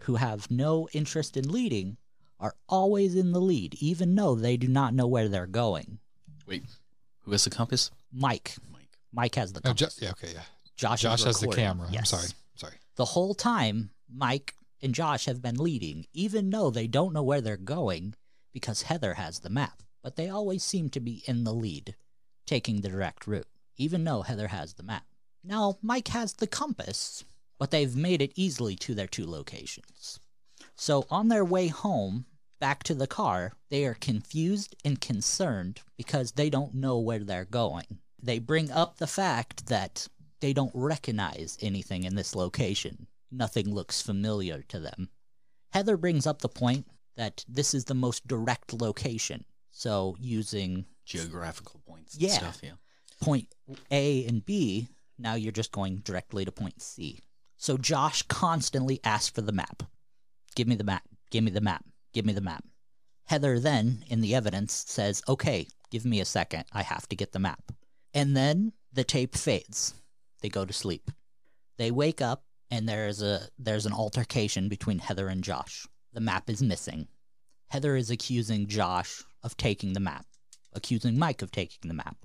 who 0.00 0.16
have 0.16 0.50
no 0.50 0.88
interest 0.92 1.36
in 1.36 1.48
leading, 1.50 1.96
are 2.40 2.54
always 2.68 3.14
in 3.14 3.32
the 3.32 3.40
lead, 3.40 3.74
even 3.80 4.14
though 4.14 4.34
they 4.34 4.56
do 4.56 4.68
not 4.68 4.94
know 4.94 5.06
where 5.06 5.28
they're 5.28 5.46
going. 5.46 5.98
Wait, 6.46 6.64
who 7.20 7.32
has 7.32 7.44
the 7.44 7.50
compass? 7.50 7.90
Mike. 8.12 8.54
Mike. 8.70 8.98
Mike 9.12 9.34
has 9.36 9.52
the 9.52 9.60
Oh, 9.64 9.72
jo- 9.72 9.86
yeah, 10.00 10.10
okay, 10.10 10.32
yeah. 10.34 10.42
Josh, 10.76 10.98
is 11.00 11.02
Josh 11.02 11.24
has 11.24 11.40
the 11.40 11.46
recording. 11.46 11.64
camera. 11.64 11.86
I'm 11.88 11.94
Yes. 11.94 12.10
sorry. 12.10 12.28
Sorry. 12.56 12.74
The 12.96 13.04
whole 13.06 13.34
time, 13.34 13.90
Mike 14.12 14.54
and 14.82 14.94
Josh 14.94 15.24
have 15.24 15.40
been 15.40 15.56
leading, 15.56 16.06
even 16.12 16.50
though 16.50 16.70
they 16.70 16.86
don't 16.86 17.12
know 17.14 17.22
where 17.22 17.40
they're 17.40 17.56
going 17.56 18.14
because 18.52 18.82
Heather 18.82 19.14
has 19.14 19.40
the 19.40 19.50
map. 19.50 19.82
But 20.02 20.16
they 20.16 20.28
always 20.28 20.62
seem 20.62 20.90
to 20.90 21.00
be 21.00 21.22
in 21.26 21.44
the 21.44 21.54
lead, 21.54 21.96
taking 22.46 22.80
the 22.80 22.88
direct 22.88 23.26
route, 23.26 23.48
even 23.76 24.04
though 24.04 24.22
Heather 24.22 24.48
has 24.48 24.74
the 24.74 24.82
map. 24.82 25.04
Now, 25.44 25.78
Mike 25.82 26.08
has 26.08 26.34
the 26.34 26.46
compass, 26.46 27.24
but 27.58 27.70
they've 27.70 27.94
made 27.94 28.22
it 28.22 28.32
easily 28.34 28.76
to 28.76 28.94
their 28.94 29.06
two 29.06 29.26
locations. 29.26 30.18
So 30.74 31.06
on 31.10 31.28
their 31.28 31.44
way 31.44 31.68
home, 31.68 32.26
back 32.60 32.82
to 32.84 32.94
the 32.94 33.06
car, 33.06 33.52
they 33.70 33.84
are 33.84 33.94
confused 33.94 34.74
and 34.84 35.00
concerned 35.00 35.80
because 35.96 36.32
they 36.32 36.50
don't 36.50 36.74
know 36.74 36.98
where 36.98 37.20
they're 37.20 37.44
going. 37.44 37.98
They 38.22 38.38
bring 38.38 38.70
up 38.70 38.96
the 38.96 39.06
fact 39.06 39.66
that 39.66 40.08
they 40.40 40.52
don't 40.52 40.72
recognize 40.74 41.56
anything 41.60 42.04
in 42.04 42.14
this 42.14 42.34
location. 42.34 43.06
Nothing 43.30 43.72
looks 43.72 44.02
familiar 44.02 44.62
to 44.68 44.78
them. 44.78 45.08
Heather 45.72 45.96
brings 45.96 46.26
up 46.26 46.40
the 46.40 46.48
point 46.48 46.86
that 47.16 47.44
this 47.48 47.74
is 47.74 47.84
the 47.84 47.94
most 47.94 48.26
direct 48.26 48.72
location. 48.72 49.44
So 49.70 50.16
using 50.18 50.86
Geographical 51.06 51.80
points 51.86 52.14
and 52.14 52.22
Yeah. 52.22 52.36
stuff, 52.38 52.60
yeah. 52.62 52.72
point 53.20 53.48
A 53.90 54.26
and 54.26 54.44
B, 54.44 54.88
now 55.18 55.34
you're 55.34 55.52
just 55.52 55.72
going 55.72 55.98
directly 55.98 56.44
to 56.44 56.52
point 56.52 56.82
C. 56.82 57.22
So 57.56 57.78
Josh 57.78 58.22
constantly 58.22 59.00
asks 59.04 59.30
for 59.30 59.40
the 59.40 59.52
map. 59.52 59.82
Give 60.54 60.68
me 60.68 60.74
the 60.74 60.84
map. 60.84 61.04
Give 61.30 61.42
me 61.42 61.50
the 61.50 61.60
map. 61.62 61.84
Give 62.12 62.26
me 62.26 62.32
the 62.34 62.40
map. 62.42 62.64
Heather 63.24 63.58
then, 63.58 64.04
in 64.08 64.20
the 64.20 64.34
evidence, 64.34 64.84
says, 64.86 65.22
okay, 65.28 65.66
give 65.90 66.04
me 66.04 66.20
a 66.20 66.24
second. 66.24 66.64
I 66.72 66.82
have 66.82 67.08
to 67.08 67.16
get 67.16 67.32
the 67.32 67.38
map. 67.38 67.72
And 68.12 68.36
then 68.36 68.72
the 68.92 69.04
tape 69.04 69.34
fades. 69.34 69.94
They 70.42 70.48
go 70.48 70.64
to 70.64 70.72
sleep. 70.72 71.10
They 71.78 71.90
wake 71.90 72.20
up 72.20 72.44
and 72.70 72.88
there's 72.88 73.22
a 73.22 73.48
there's 73.58 73.86
an 73.86 73.92
altercation 73.92 74.68
between 74.68 74.98
Heather 74.98 75.28
and 75.28 75.42
Josh. 75.42 75.86
The 76.12 76.20
map 76.20 76.48
is 76.50 76.62
missing. 76.62 77.08
Heather 77.68 77.96
is 77.96 78.10
accusing 78.10 78.66
Josh 78.66 79.22
of 79.42 79.56
taking 79.56 79.92
the 79.92 80.00
map, 80.00 80.26
accusing 80.76 81.18
Mike 81.18 81.42
of 81.42 81.50
taking 81.50 81.88
the 81.88 81.94
map. 81.94 82.16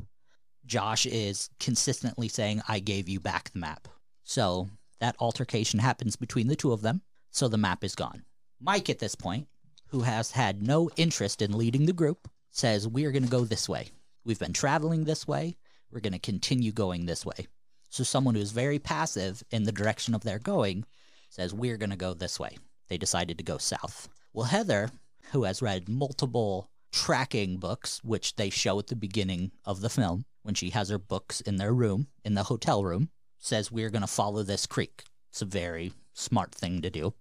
Josh 0.65 1.05
is 1.05 1.49
consistently 1.59 2.27
saying, 2.27 2.61
I 2.67 2.79
gave 2.79 3.09
you 3.09 3.19
back 3.19 3.49
the 3.49 3.59
map. 3.59 3.87
So 4.23 4.69
that 4.99 5.15
altercation 5.19 5.79
happens 5.79 6.15
between 6.15 6.47
the 6.47 6.55
two 6.55 6.71
of 6.71 6.81
them, 6.81 7.01
so 7.31 7.47
the 7.47 7.57
map 7.57 7.83
is 7.83 7.95
gone. 7.95 8.23
Mike, 8.59 8.89
at 8.89 8.99
this 8.99 9.15
point, 9.15 9.47
who 9.87 10.01
has 10.01 10.31
had 10.31 10.61
no 10.61 10.89
interest 10.95 11.41
in 11.41 11.57
leading 11.57 11.85
the 11.85 11.93
group, 11.93 12.29
says, 12.51 12.87
We're 12.87 13.11
going 13.11 13.23
to 13.23 13.29
go 13.29 13.43
this 13.43 13.67
way. 13.67 13.89
We've 14.23 14.39
been 14.39 14.53
traveling 14.53 15.03
this 15.03 15.27
way. 15.27 15.57
We're 15.91 16.01
going 16.01 16.13
to 16.13 16.19
continue 16.19 16.71
going 16.71 17.05
this 17.05 17.25
way. 17.25 17.47
So 17.89 18.03
someone 18.03 18.35
who's 18.35 18.51
very 18.51 18.79
passive 18.79 19.43
in 19.51 19.63
the 19.63 19.71
direction 19.71 20.13
of 20.13 20.23
their 20.23 20.39
going 20.39 20.85
says, 21.29 21.53
We're 21.53 21.77
going 21.77 21.89
to 21.89 21.95
go 21.95 22.13
this 22.13 22.39
way. 22.39 22.57
They 22.87 22.97
decided 22.97 23.37
to 23.37 23.43
go 23.43 23.57
south. 23.57 24.07
Well, 24.33 24.45
Heather, 24.45 24.91
who 25.31 25.43
has 25.43 25.61
read 25.61 25.89
multiple 25.89 26.69
tracking 26.91 27.57
books, 27.57 28.03
which 28.03 28.35
they 28.35 28.49
show 28.49 28.77
at 28.79 28.87
the 28.87 28.95
beginning 28.95 29.51
of 29.65 29.81
the 29.81 29.89
film, 29.89 30.25
when 30.43 30.55
she 30.55 30.71
has 30.71 30.89
her 30.89 30.97
books 30.97 31.41
in 31.41 31.57
their 31.57 31.73
room, 31.73 32.07
in 32.23 32.33
the 32.33 32.43
hotel 32.43 32.83
room, 32.83 33.09
says, 33.37 33.71
We're 33.71 33.89
going 33.89 34.01
to 34.01 34.07
follow 34.07 34.43
this 34.43 34.65
creek. 34.65 35.03
It's 35.29 35.41
a 35.41 35.45
very 35.45 35.93
smart 36.13 36.53
thing 36.53 36.81
to 36.81 36.89
do. 36.89 37.13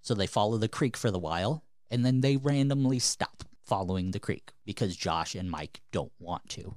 So 0.00 0.14
they 0.14 0.26
follow 0.26 0.56
the 0.56 0.68
creek 0.68 0.96
for 0.96 1.10
the 1.10 1.18
while, 1.18 1.64
and 1.90 2.04
then 2.04 2.20
they 2.20 2.36
randomly 2.36 2.98
stop 2.98 3.42
following 3.64 4.12
the 4.12 4.20
creek 4.20 4.52
because 4.64 4.96
Josh 4.96 5.34
and 5.34 5.50
Mike 5.50 5.80
don't 5.90 6.12
want 6.18 6.48
to. 6.50 6.76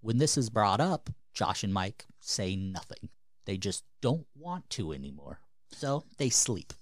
When 0.00 0.18
this 0.18 0.36
is 0.36 0.50
brought 0.50 0.80
up, 0.80 1.08
Josh 1.32 1.64
and 1.64 1.72
Mike 1.72 2.04
say 2.20 2.54
nothing. 2.56 3.08
They 3.46 3.56
just 3.56 3.84
don't 4.02 4.26
want 4.34 4.68
to 4.70 4.92
anymore. 4.92 5.40
So 5.72 6.04
they 6.18 6.28
sleep. 6.28 6.72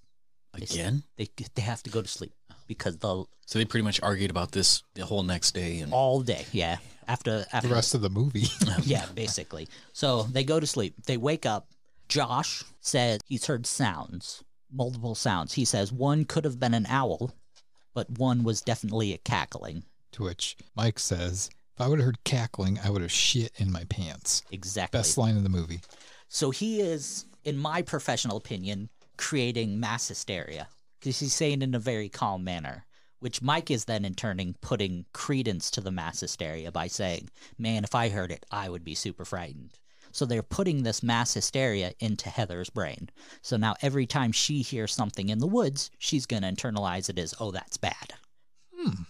They 0.58 0.66
sleep. 0.66 0.80
Again? 0.80 1.02
They 1.16 1.28
they 1.54 1.62
have 1.62 1.82
to 1.84 1.90
go 1.90 2.02
to 2.02 2.08
sleep 2.08 2.32
because 2.66 2.98
the 2.98 3.24
So 3.46 3.58
they 3.58 3.64
pretty 3.64 3.84
much 3.84 4.00
argued 4.02 4.30
about 4.30 4.52
this 4.52 4.82
the 4.94 5.04
whole 5.06 5.22
next 5.22 5.52
day 5.52 5.80
and 5.80 5.92
all 5.92 6.20
day, 6.20 6.46
yeah. 6.52 6.78
After 7.06 7.44
after 7.52 7.68
The 7.68 7.74
rest 7.74 7.94
of 7.94 8.00
the 8.00 8.10
movie. 8.10 8.46
yeah, 8.82 9.06
basically. 9.14 9.68
So 9.92 10.22
they 10.22 10.44
go 10.44 10.58
to 10.58 10.66
sleep. 10.66 10.94
They 11.06 11.16
wake 11.16 11.44
up. 11.46 11.68
Josh 12.08 12.64
says 12.80 13.20
he's 13.26 13.46
heard 13.46 13.66
sounds, 13.66 14.42
multiple 14.72 15.14
sounds. 15.14 15.54
He 15.54 15.64
says 15.64 15.92
one 15.92 16.24
could 16.24 16.44
have 16.44 16.60
been 16.60 16.74
an 16.74 16.86
owl, 16.88 17.32
but 17.94 18.10
one 18.10 18.42
was 18.44 18.60
definitely 18.60 19.12
a 19.12 19.18
cackling. 19.18 19.84
to 20.12 20.24
which 20.24 20.56
Mike 20.76 20.98
says, 20.98 21.50
if 21.74 21.80
I 21.80 21.88
would 21.88 21.98
have 21.98 22.06
heard 22.06 22.24
cackling, 22.24 22.78
I 22.84 22.90
would 22.90 23.02
have 23.02 23.10
shit 23.10 23.52
in 23.56 23.72
my 23.72 23.84
pants. 23.84 24.42
Exactly. 24.50 24.98
Best 24.98 25.18
line 25.18 25.36
in 25.36 25.42
the 25.42 25.48
movie. 25.48 25.80
So 26.28 26.50
he 26.50 26.80
is, 26.80 27.26
in 27.42 27.56
my 27.58 27.82
professional 27.82 28.36
opinion, 28.36 28.90
creating 29.16 29.80
mass 29.80 30.08
hysteria 30.08 30.68
because 31.04 31.20
he's 31.20 31.34
saying 31.34 31.60
in 31.60 31.74
a 31.74 31.78
very 31.78 32.08
calm 32.08 32.42
manner. 32.44 32.86
Which 33.20 33.42
Mike 33.42 33.70
is 33.70 33.84
then 33.84 34.04
in 34.04 34.14
turning 34.14 34.54
putting 34.62 35.04
credence 35.12 35.70
to 35.72 35.80
the 35.82 35.90
mass 35.90 36.20
hysteria 36.20 36.72
by 36.72 36.88
saying, 36.88 37.28
"Man, 37.58 37.84
if 37.84 37.94
I 37.94 38.08
heard 38.08 38.32
it, 38.32 38.46
I 38.50 38.70
would 38.70 38.84
be 38.84 38.94
super 38.94 39.26
frightened." 39.26 39.78
So 40.12 40.24
they're 40.24 40.42
putting 40.42 40.82
this 40.82 41.02
mass 41.02 41.34
hysteria 41.34 41.92
into 42.00 42.30
Heather's 42.30 42.70
brain. 42.70 43.10
So 43.42 43.56
now 43.56 43.74
every 43.82 44.06
time 44.06 44.32
she 44.32 44.62
hears 44.62 44.94
something 44.94 45.28
in 45.28 45.40
the 45.40 45.46
woods, 45.46 45.90
she's 45.98 46.24
going 46.24 46.42
to 46.42 46.52
internalize 46.52 47.10
it 47.10 47.18
as, 47.18 47.34
oh, 47.40 47.50
that's 47.50 47.76
bad. 47.76 48.14
Hmm. 48.74 49.02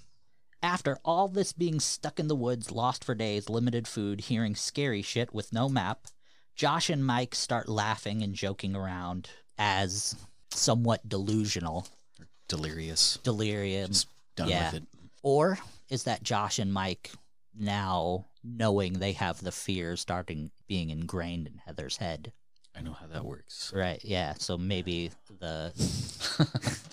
After 0.62 0.98
all 1.04 1.28
this 1.28 1.52
being 1.52 1.78
stuck 1.78 2.18
in 2.18 2.28
the 2.28 2.34
woods, 2.34 2.72
lost 2.72 3.04
for 3.04 3.14
days, 3.14 3.50
limited 3.50 3.86
food, 3.86 4.22
hearing 4.22 4.54
scary 4.54 5.02
shit 5.02 5.34
with 5.34 5.52
no 5.52 5.68
map, 5.68 6.06
Josh 6.56 6.88
and 6.88 7.04
Mike 7.04 7.34
start 7.34 7.68
laughing 7.68 8.22
and 8.22 8.34
joking 8.34 8.74
around 8.74 9.28
as 9.58 10.16
somewhat 10.54 11.08
delusional, 11.08 11.86
Delirious. 12.48 13.18
delirium. 13.22 13.88
Just 13.88 14.08
done 14.36 14.48
yeah. 14.48 14.72
with 14.72 14.82
it. 14.82 14.88
Or 15.22 15.58
is 15.88 16.04
that 16.04 16.22
Josh 16.22 16.58
and 16.58 16.72
Mike 16.72 17.10
now 17.58 18.26
knowing 18.42 18.94
they 18.94 19.12
have 19.12 19.40
the 19.42 19.52
fear 19.52 19.96
starting 19.96 20.50
being 20.68 20.90
ingrained 20.90 21.46
in 21.46 21.58
Heather's 21.64 21.96
head? 21.96 22.32
I 22.76 22.80
know 22.82 22.92
how 22.92 23.06
that 23.06 23.24
works. 23.24 23.72
Right, 23.74 24.00
yeah. 24.04 24.34
So 24.38 24.58
maybe 24.58 25.10
the 25.38 25.72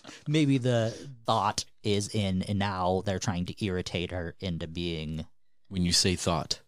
maybe 0.28 0.58
the 0.60 0.96
thought 1.26 1.66
is 1.84 2.14
in 2.14 2.44
and 2.44 2.60
now 2.60 3.02
they're 3.06 3.20
trying 3.20 3.46
to 3.48 3.66
irritate 3.66 4.12
her 4.12 4.36
into 4.40 4.68
being 4.68 5.26
When 5.70 5.84
you 5.84 5.92
say 5.92 6.16
thought. 6.16 6.62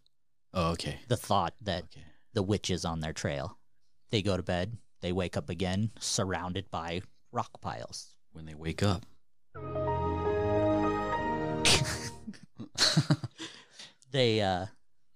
Oh, 0.53 0.71
okay. 0.71 0.97
the 1.07 1.17
thought 1.17 1.53
that 1.61 1.83
Okay. 1.85 2.03
the 2.33 2.43
witch 2.43 2.69
is 2.69 2.85
on 2.85 2.99
their 3.01 3.13
trail. 3.13 3.57
They 4.09 4.21
go 4.21 4.35
to 4.37 4.43
bed, 4.43 4.77
they 5.03 5.11
wake 5.11 5.37
up 5.37 5.49
again 5.49 5.91
surrounded 5.99 6.71
by 6.71 7.01
rock 7.31 7.61
piles. 7.61 8.15
When 8.31 8.45
they 8.45 8.55
wake 8.55 8.81
up. 8.81 9.05
they 14.11 14.41
uh 14.41 14.65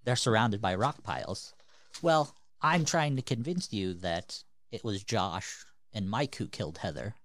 they're 0.04 0.16
surrounded 0.16 0.62
by 0.62 0.76
rock 0.76 1.02
piles. 1.04 1.56
Well, 2.02 2.36
I'm 2.62 2.86
trying 2.86 3.16
to 3.16 3.22
convince 3.22 3.74
you 3.74 3.94
that 3.96 4.44
it 4.72 4.84
was 4.84 5.04
Josh 5.04 5.66
and 5.94 6.10
Mike 6.10 6.36
who 6.36 6.48
killed 6.48 6.78
Heather. 6.80 7.16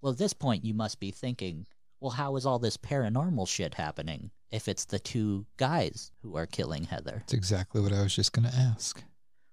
Well, 0.00 0.12
at 0.12 0.18
this 0.18 0.32
point 0.32 0.64
you 0.64 0.74
must 0.74 0.98
be 0.98 1.10
thinking, 1.10 1.66
well, 2.00 2.12
how 2.12 2.34
is 2.36 2.46
all 2.46 2.58
this 2.58 2.78
paranormal 2.78 3.46
shit 3.46 3.74
happening 3.74 4.30
if 4.50 4.68
it's 4.68 4.86
the 4.86 4.98
two 4.98 5.46
guys 5.58 6.12
who 6.22 6.36
are 6.36 6.46
killing 6.46 6.84
Heather? 6.84 7.18
That's 7.18 7.34
exactly 7.34 7.80
what 7.82 7.92
I 7.92 8.02
was 8.02 8.16
just 8.16 8.32
going 8.32 8.48
to 8.48 8.56
ask. 8.56 9.04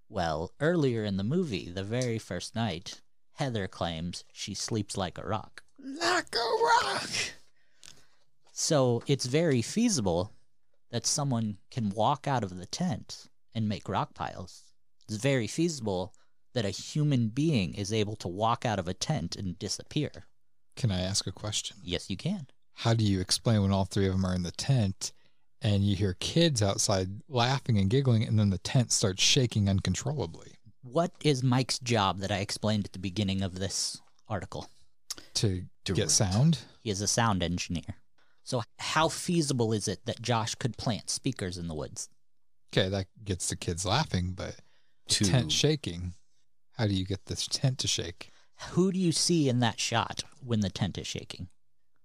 Well, 0.09 0.51
earlier 0.59 1.03
in 1.03 1.17
the 1.17 1.23
movie, 1.23 1.69
the 1.69 1.83
very 1.83 2.19
first 2.19 2.55
night, 2.55 3.01
Heather 3.33 3.67
claims 3.67 4.23
she 4.31 4.53
sleeps 4.53 4.95
like 4.97 5.17
a 5.17 5.27
rock. 5.27 5.63
Like 5.79 6.35
a 6.35 6.63
rock. 6.63 7.09
So 8.51 9.03
it's 9.07 9.25
very 9.25 9.61
feasible 9.61 10.31
that 10.91 11.07
someone 11.07 11.57
can 11.71 11.89
walk 11.89 12.27
out 12.27 12.43
of 12.43 12.55
the 12.55 12.67
tent 12.67 13.27
and 13.55 13.67
make 13.67 13.89
rock 13.89 14.13
piles. 14.13 14.63
It's 15.07 15.17
very 15.17 15.47
feasible 15.47 16.13
that 16.53 16.65
a 16.65 16.69
human 16.69 17.29
being 17.29 17.73
is 17.73 17.91
able 17.91 18.15
to 18.17 18.27
walk 18.27 18.65
out 18.65 18.77
of 18.77 18.87
a 18.87 18.93
tent 18.93 19.35
and 19.35 19.57
disappear. 19.57 20.27
Can 20.75 20.91
I 20.91 21.01
ask 21.01 21.25
a 21.25 21.31
question? 21.31 21.77
Yes, 21.83 22.09
you 22.09 22.17
can. 22.17 22.47
How 22.73 22.93
do 22.93 23.03
you 23.03 23.19
explain 23.19 23.61
when 23.61 23.71
all 23.71 23.85
three 23.85 24.05
of 24.05 24.13
them 24.13 24.25
are 24.25 24.35
in 24.35 24.43
the 24.43 24.51
tent 24.51 25.11
and 25.63 25.83
you 25.83 25.95
hear 25.95 26.15
kids 26.19 26.61
outside 26.61 27.21
laughing 27.29 27.77
and 27.77 27.89
giggling 27.89 28.23
and 28.23 28.37
then 28.37 28.49
the 28.49 28.57
tent 28.59 28.91
starts 28.91 29.23
shaking 29.23 29.69
uncontrollably? 29.69 30.51
What 30.83 31.11
is 31.23 31.41
Mike's 31.41 31.79
job 31.79 32.19
that 32.19 32.31
I 32.31 32.37
explained 32.39 32.85
at 32.85 32.91
the 32.91 32.99
beginning 32.99 33.41
of 33.41 33.57
this 33.59 34.01
article? 34.27 34.67
To 35.35 35.61
get 35.85 35.95
Direct. 35.95 36.11
sound? 36.11 36.59
He 36.81 36.89
is 36.89 37.01
a 37.01 37.07
sound 37.07 37.41
engineer. 37.41 37.95
So, 38.43 38.61
how 38.77 39.07
feasible 39.07 39.71
is 39.71 39.87
it 39.87 40.05
that 40.05 40.21
Josh 40.21 40.53
could 40.55 40.77
plant 40.77 41.09
speakers 41.09 41.57
in 41.57 41.67
the 41.69 41.73
woods? 41.75 42.09
Okay, 42.75 42.89
that 42.89 43.07
gets 43.23 43.47
the 43.49 43.55
kids 43.55 43.85
laughing, 43.85 44.33
but 44.35 44.57
To- 45.09 45.25
tent 45.25 45.51
shaking. 45.51 46.13
How 46.77 46.87
do 46.87 46.93
you 46.93 47.05
get 47.05 47.25
this 47.27 47.47
tent 47.47 47.77
to 47.79 47.87
shake? 47.87 48.31
Who 48.71 48.91
do 48.91 48.99
you 48.99 49.11
see 49.11 49.47
in 49.47 49.59
that 49.59 49.79
shot 49.79 50.23
when 50.43 50.59
the 50.59 50.69
tent 50.69 50.97
is 50.97 51.07
shaking? 51.07 51.47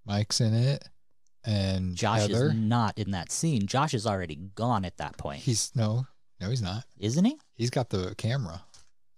Mike's 0.07 0.41
in 0.41 0.55
it, 0.55 0.89
and 1.49 1.97
Josh 1.97 2.21
Heather. 2.23 2.49
is 2.49 2.55
not 2.55 2.99
in 2.99 3.11
that 3.13 3.33
scene. 3.33 3.67
Josh 3.67 3.95
is 3.95 4.07
already 4.07 4.37
gone 4.55 4.85
at 4.85 4.99
that 4.99 5.17
point, 5.17 5.41
He's 5.41 5.73
no, 5.75 6.07
no, 6.41 6.51
he's 6.51 6.63
not. 6.63 6.85
isn't 6.99 7.25
he? 7.25 7.39
He's 7.55 7.71
got 7.71 7.91
the 7.91 8.15
camera. 8.17 8.63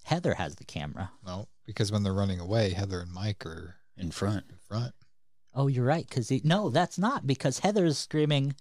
Heather 0.04 0.34
has 0.34 0.54
the 0.56 0.64
camera. 0.64 1.10
No, 1.26 1.48
because 1.66 1.92
when 1.92 2.02
they're 2.02 2.12
running 2.12 2.40
away, 2.40 2.70
Heather 2.70 3.00
and 3.00 3.12
Mike 3.12 3.44
are 3.46 3.76
In 3.96 4.10
front. 4.10 4.44
in 4.48 4.56
front. 4.56 4.92
Oh, 5.54 5.66
you're 5.66 5.84
right. 5.84 6.06
Because 6.08 6.28
he 6.28 6.40
no, 6.44 6.70
that's 6.70 6.98
not 6.98 7.26
because 7.26 7.58
Heather's 7.60 7.98
screaming, 7.98 8.54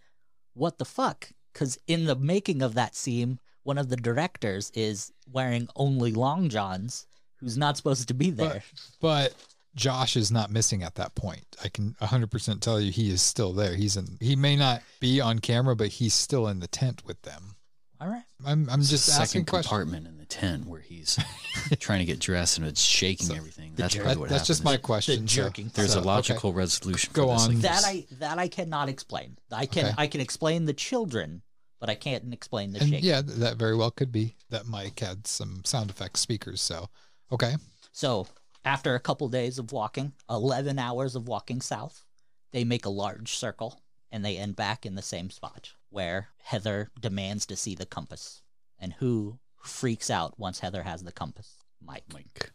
"What 0.53 0.78
the 0.80 0.86
fuck?" 0.86 1.32
Because 1.53 1.78
in 1.88 2.05
the 2.05 2.15
making 2.15 2.61
of 2.61 2.74
that 2.76 2.95
scene, 2.95 3.39
one 3.63 3.78
of 3.78 3.89
the 3.89 3.95
directors 3.95 4.72
is 4.74 5.11
wearing 5.32 5.67
only 5.76 6.11
long 6.11 6.49
johns, 6.49 7.05
who's 7.38 7.57
not 7.57 7.78
supposed 7.78 8.07
to 8.07 8.13
be 8.15 8.32
there. 8.32 8.63
But 8.99 9.34
Josh 9.76 10.15
is 10.17 10.32
not 10.32 10.51
missing 10.51 10.84
at 10.84 10.95
that 10.95 11.15
point. 11.15 11.45
I 11.63 11.70
can 11.70 11.95
100% 12.01 12.59
tell 12.61 12.82
you 12.82 12.91
he 12.91 13.09
is 13.11 13.22
still 13.22 13.53
there. 13.53 13.76
He's 13.76 13.95
in. 13.97 14.17
He 14.20 14.36
may 14.36 14.55
not 14.55 14.82
be 14.99 15.22
on 15.22 15.39
camera, 15.39 15.76
but 15.76 15.88
he's 15.89 16.13
still 16.13 16.47
in 16.47 16.59
the 16.59 16.67
tent 16.67 17.03
with 17.05 17.22
them. 17.22 17.55
All 18.01 18.07
right. 18.07 18.24
I'm 18.45 18.70
I'm 18.70 18.80
It's 18.80 18.89
just 18.89 19.07
the 19.07 19.13
asking 19.13 19.26
second 19.41 19.45
questions. 19.47 19.67
compartment 19.70 20.07
in 20.07 20.17
the 20.17 20.26
tent 20.26 20.65
where 20.67 20.80
he's 20.80 21.20
trying 21.80 21.99
to 21.99 22.05
get 22.05 22.20
dressed 22.20 22.57
and 22.57 22.65
it's 22.65 22.82
shaking 22.82 23.28
So, 23.28 23.36
everything. 23.36 23.74
That's 23.76 23.93
jer- 23.93 23.99
probably 24.03 24.13
That- 24.15 24.20
what 24.22 24.30
that's 24.30 24.47
just 24.47 24.63
my 24.63 24.78
question. 24.78 25.28
so- 25.28 25.43
jerking. 25.43 25.70
There's 25.74 25.91
so, 25.91 25.97
a 25.97 26.01
okay. 26.01 26.07
logical 26.07 26.53
resolution. 26.53 27.11
Go 27.13 27.26
for 27.28 27.34
on. 27.34 27.47
like, 27.55 27.57
That 27.63 27.84
I 27.86 28.05
that 28.20 28.38
I 28.39 28.47
cannot 28.47 28.88
explain. 28.88 29.38
I 29.51 29.65
can 29.65 29.88
Okay. 29.88 29.95
I 29.97 30.07
can 30.07 30.22
explain 30.22 30.63
the 30.63 30.74
children, 30.74 31.41
but 31.82 31.89
I 31.89 31.95
can't 31.95 32.34
explain 32.34 32.72
the 32.72 32.80
And 32.80 32.89
shaking. 32.89 33.05
yeah, 33.09 33.22
that 33.22 33.57
very 33.57 33.76
well 33.76 33.91
could 33.91 34.13
be 34.13 34.36
that 34.49 34.65
Mike 34.65 34.97
had 34.99 35.28
some 35.28 35.61
sound 35.65 35.89
effects 35.89 36.22
speakers. 36.22 36.61
So, 36.61 36.88
okay. 37.34 37.55
So, 37.91 38.28
after 38.66 38.95
a 38.95 38.99
couple 38.99 39.28
days 39.30 39.57
of 39.57 39.72
walking, 39.72 40.14
11 40.30 40.78
hours 40.80 41.16
of 41.16 41.28
walking 41.28 41.62
south, 41.62 42.03
they 42.51 42.64
make 42.64 42.86
a 42.86 42.89
large 42.89 43.34
circle 43.34 43.82
and 44.12 44.24
they 44.26 44.38
end 44.38 44.55
back 44.55 44.86
in 44.86 44.95
the 44.95 45.01
same 45.01 45.30
spot 45.30 45.72
where 45.89 46.30
Heather 46.43 46.89
demands 46.99 47.45
to 47.47 47.55
see 47.55 47.76
the 47.76 47.86
compass. 47.86 48.41
And 48.80 48.93
who 48.93 49.39
freaks 49.62 50.10
out 50.10 50.39
once 50.39 50.60
Heather 50.60 50.84
has 50.84 51.03
the 51.03 51.12
compass? 51.12 51.57
Mike. 51.82 52.05
Mike. 52.14 52.51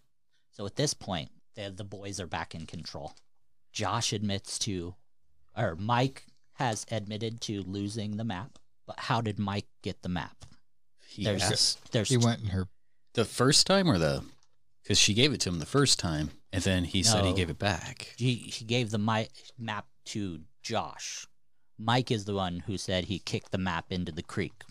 So 0.53 0.67
at 0.67 0.77
this 0.77 0.95
point, 0.95 1.31
the 1.55 1.71
the 1.71 1.85
boys 1.85 2.21
are 2.21 2.27
back 2.27 2.55
in 2.55 2.67
control. 2.67 3.15
Josh 3.73 4.13
admits 4.13 4.59
to, 4.61 4.95
or 5.57 5.77
Mike 5.77 6.27
has 6.55 6.87
admitted 6.91 7.41
to 7.43 7.63
losing 7.63 8.17
the 8.17 8.25
map. 8.25 8.59
But 8.87 9.01
how 9.01 9.21
did 9.21 9.39
Mike 9.39 9.67
get 9.83 10.03
the 10.03 10.09
map? 10.09 10.45
He 11.07 11.25
There's 11.25 11.43
asked 11.43 11.93
there's 11.93 12.09
He 12.09 12.17
went 12.17 12.41
in 12.43 12.49
her. 12.49 12.69
the 13.15 13.25
first 13.25 13.67
time 13.67 13.91
or 13.91 13.99
the 13.99 14.25
because 14.85 14.99
she 14.99 15.15
gave 15.15 15.33
it 15.33 15.41
to 15.41 15.49
him 15.49 15.59
the 15.59 15.67
first 15.67 15.99
time 15.99 16.31
and 16.53 16.63
then 16.63 16.85
he 16.85 17.03
said 17.03 17.25
he 17.25 17.33
gave 17.33 17.51
it 17.51 17.59
back. 17.59 18.15
he, 18.17 18.35
he 18.35 18.65
gave 18.65 18.91
the 18.91 18.99
mi- 18.99 19.29
map 19.59 19.87
to 20.05 20.41
Josh. 20.63 21.27
Mike 21.79 22.11
is 22.13 22.27
the 22.27 22.35
one 22.35 22.61
who 22.67 22.79
said 22.79 23.05
he 23.05 23.19
kicked 23.19 23.51
the 23.51 23.59
map 23.59 23.87
into 23.91 24.13
the 24.13 24.23
creek. 24.23 24.63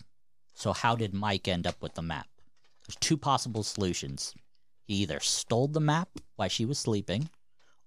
So 0.54 0.72
how 0.72 0.96
did 0.96 1.12
Mike 1.12 1.46
end 1.48 1.66
up 1.66 1.82
with 1.82 1.94
the 1.94 2.02
map? 2.02 2.28
There's 2.86 2.96
two 2.96 3.16
possible 3.16 3.62
solutions. 3.62 4.34
He 4.86 4.94
either 4.94 5.20
stole 5.20 5.68
the 5.68 5.80
map 5.80 6.08
while 6.36 6.48
she 6.48 6.64
was 6.64 6.78
sleeping, 6.78 7.28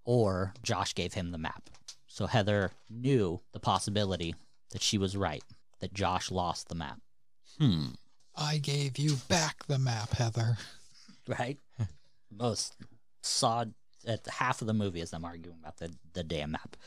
or 0.03 0.53
Josh 0.63 0.93
gave 0.93 1.13
him 1.13 1.31
the 1.31 1.37
map. 1.37 1.69
So 2.07 2.27
Heather 2.27 2.71
knew 2.89 3.39
the 3.53 3.59
possibility 3.59 4.35
that 4.71 4.81
she 4.81 4.97
was 4.97 5.15
right, 5.15 5.43
that 5.79 5.93
Josh 5.93 6.29
lost 6.31 6.67
the 6.67 6.75
map. 6.75 6.99
Hmm. 7.59 7.85
I 8.35 8.57
gave 8.57 8.97
you 8.97 9.15
back 9.29 9.65
the 9.67 9.79
map, 9.79 10.11
Heather. 10.11 10.57
Right? 11.27 11.57
Most 12.31 12.75
saw 13.21 13.65
at 14.05 14.25
half 14.27 14.61
of 14.61 14.67
the 14.67 14.73
movie 14.73 15.01
as 15.01 15.13
I'm 15.13 15.25
arguing 15.25 15.57
about 15.59 15.77
the, 15.77 15.93
the 16.13 16.23
damn 16.23 16.51
map. 16.51 16.77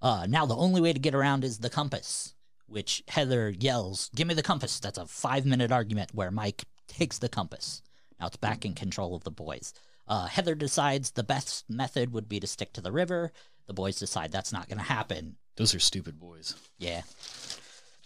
Uh, 0.00 0.26
now 0.28 0.46
the 0.46 0.56
only 0.56 0.80
way 0.80 0.92
to 0.92 0.98
get 0.98 1.14
around 1.14 1.44
is 1.44 1.58
the 1.58 1.70
compass, 1.70 2.34
which 2.66 3.02
Heather 3.08 3.50
yells, 3.50 4.10
"Give 4.14 4.28
me 4.28 4.34
the 4.34 4.42
compass!" 4.42 4.78
That's 4.78 4.98
a 4.98 5.06
five 5.06 5.44
minute 5.44 5.72
argument 5.72 6.14
where 6.14 6.30
Mike 6.30 6.64
takes 6.86 7.18
the 7.18 7.28
compass. 7.28 7.82
Now 8.20 8.26
it's 8.28 8.36
back 8.36 8.64
in 8.64 8.74
control 8.74 9.14
of 9.14 9.24
the 9.24 9.30
boys. 9.30 9.72
Uh, 10.06 10.26
Heather 10.26 10.54
decides 10.54 11.10
the 11.10 11.22
best 11.24 11.68
method 11.68 12.12
would 12.12 12.28
be 12.28 12.40
to 12.40 12.46
stick 12.46 12.72
to 12.74 12.80
the 12.80 12.92
river. 12.92 13.32
The 13.66 13.74
boys 13.74 13.98
decide 13.98 14.32
that's 14.32 14.52
not 14.52 14.68
going 14.68 14.78
to 14.78 14.84
happen. 14.84 15.36
Those 15.56 15.74
are 15.74 15.80
stupid 15.80 16.18
boys. 16.18 16.54
Yeah, 16.78 17.02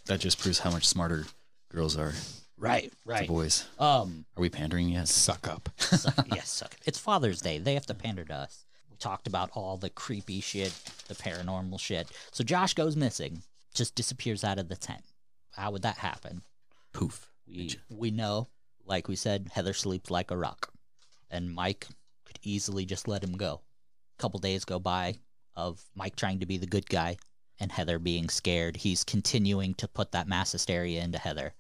That 0.07 0.19
just 0.21 0.41
proves 0.41 0.59
how 0.59 0.71
much 0.71 0.87
smarter 0.89 1.27
girls 1.69 1.97
are. 1.97 2.15
Right, 2.59 2.91
The 2.91 2.97
right. 3.13 3.29
boys. 3.29 3.67
Um, 3.79 4.25
Are 4.37 4.41
we 4.41 4.49
pandering 4.51 4.89
yet? 4.91 5.09
Suck 5.09 5.49
up. 5.49 5.69
suck, 5.77 6.27
yes, 6.35 6.49
suck. 6.51 6.75
It's 6.87 6.99
Father's 6.99 7.41
Day. 7.41 7.59
They 7.59 7.75
have 7.75 7.87
to 7.87 7.95
pander 7.95 8.25
to 8.25 8.35
us. 8.35 8.65
We 8.91 8.97
talked 8.97 9.27
about 9.27 9.51
all 9.55 9.77
the 9.77 9.91
creepy 9.91 10.41
shit, 10.41 10.73
the 11.09 11.15
paranormal 11.15 11.81
shit. 11.81 12.09
So 12.33 12.45
Josh 12.45 12.75
goes 12.75 12.97
missing, 12.97 13.43
just 13.75 13.95
disappears 13.95 14.45
out 14.45 14.59
of 14.59 14.69
the 14.69 14.77
tent. 14.77 15.03
How 15.53 15.71
would 15.71 15.83
that 15.83 15.99
happen? 15.99 16.43
Poof. 16.93 17.29
We 17.47 17.75
we 17.91 18.11
know, 18.11 18.49
like 18.87 19.09
we 19.09 19.17
said, 19.17 19.49
Heather 19.53 19.73
sleeps 19.75 20.11
like 20.11 20.31
a 20.31 20.37
rock, 20.37 20.71
and 21.31 21.53
Mike 21.55 21.87
could 22.25 22.39
easily 22.43 22.85
just 22.87 23.09
let 23.09 23.25
him 23.25 23.37
go. 23.37 23.61
A 24.19 24.23
couple 24.23 24.39
days 24.41 24.65
go 24.65 24.79
by 24.79 25.17
of 25.57 25.83
Mike 25.95 26.17
trying 26.17 26.39
to 26.41 26.47
be 26.47 26.57
the 26.57 26.67
good 26.67 26.89
guy 26.89 27.17
and 27.61 27.71
Heather 27.71 27.99
being 27.99 28.29
scared. 28.29 28.77
He's 28.77 29.05
continuing 29.05 29.75
to 29.75 29.87
put 29.89 30.13
that 30.13 30.27
mass 30.29 30.53
hysteria 30.53 31.03
into 31.03 31.19
Heather. 31.19 31.53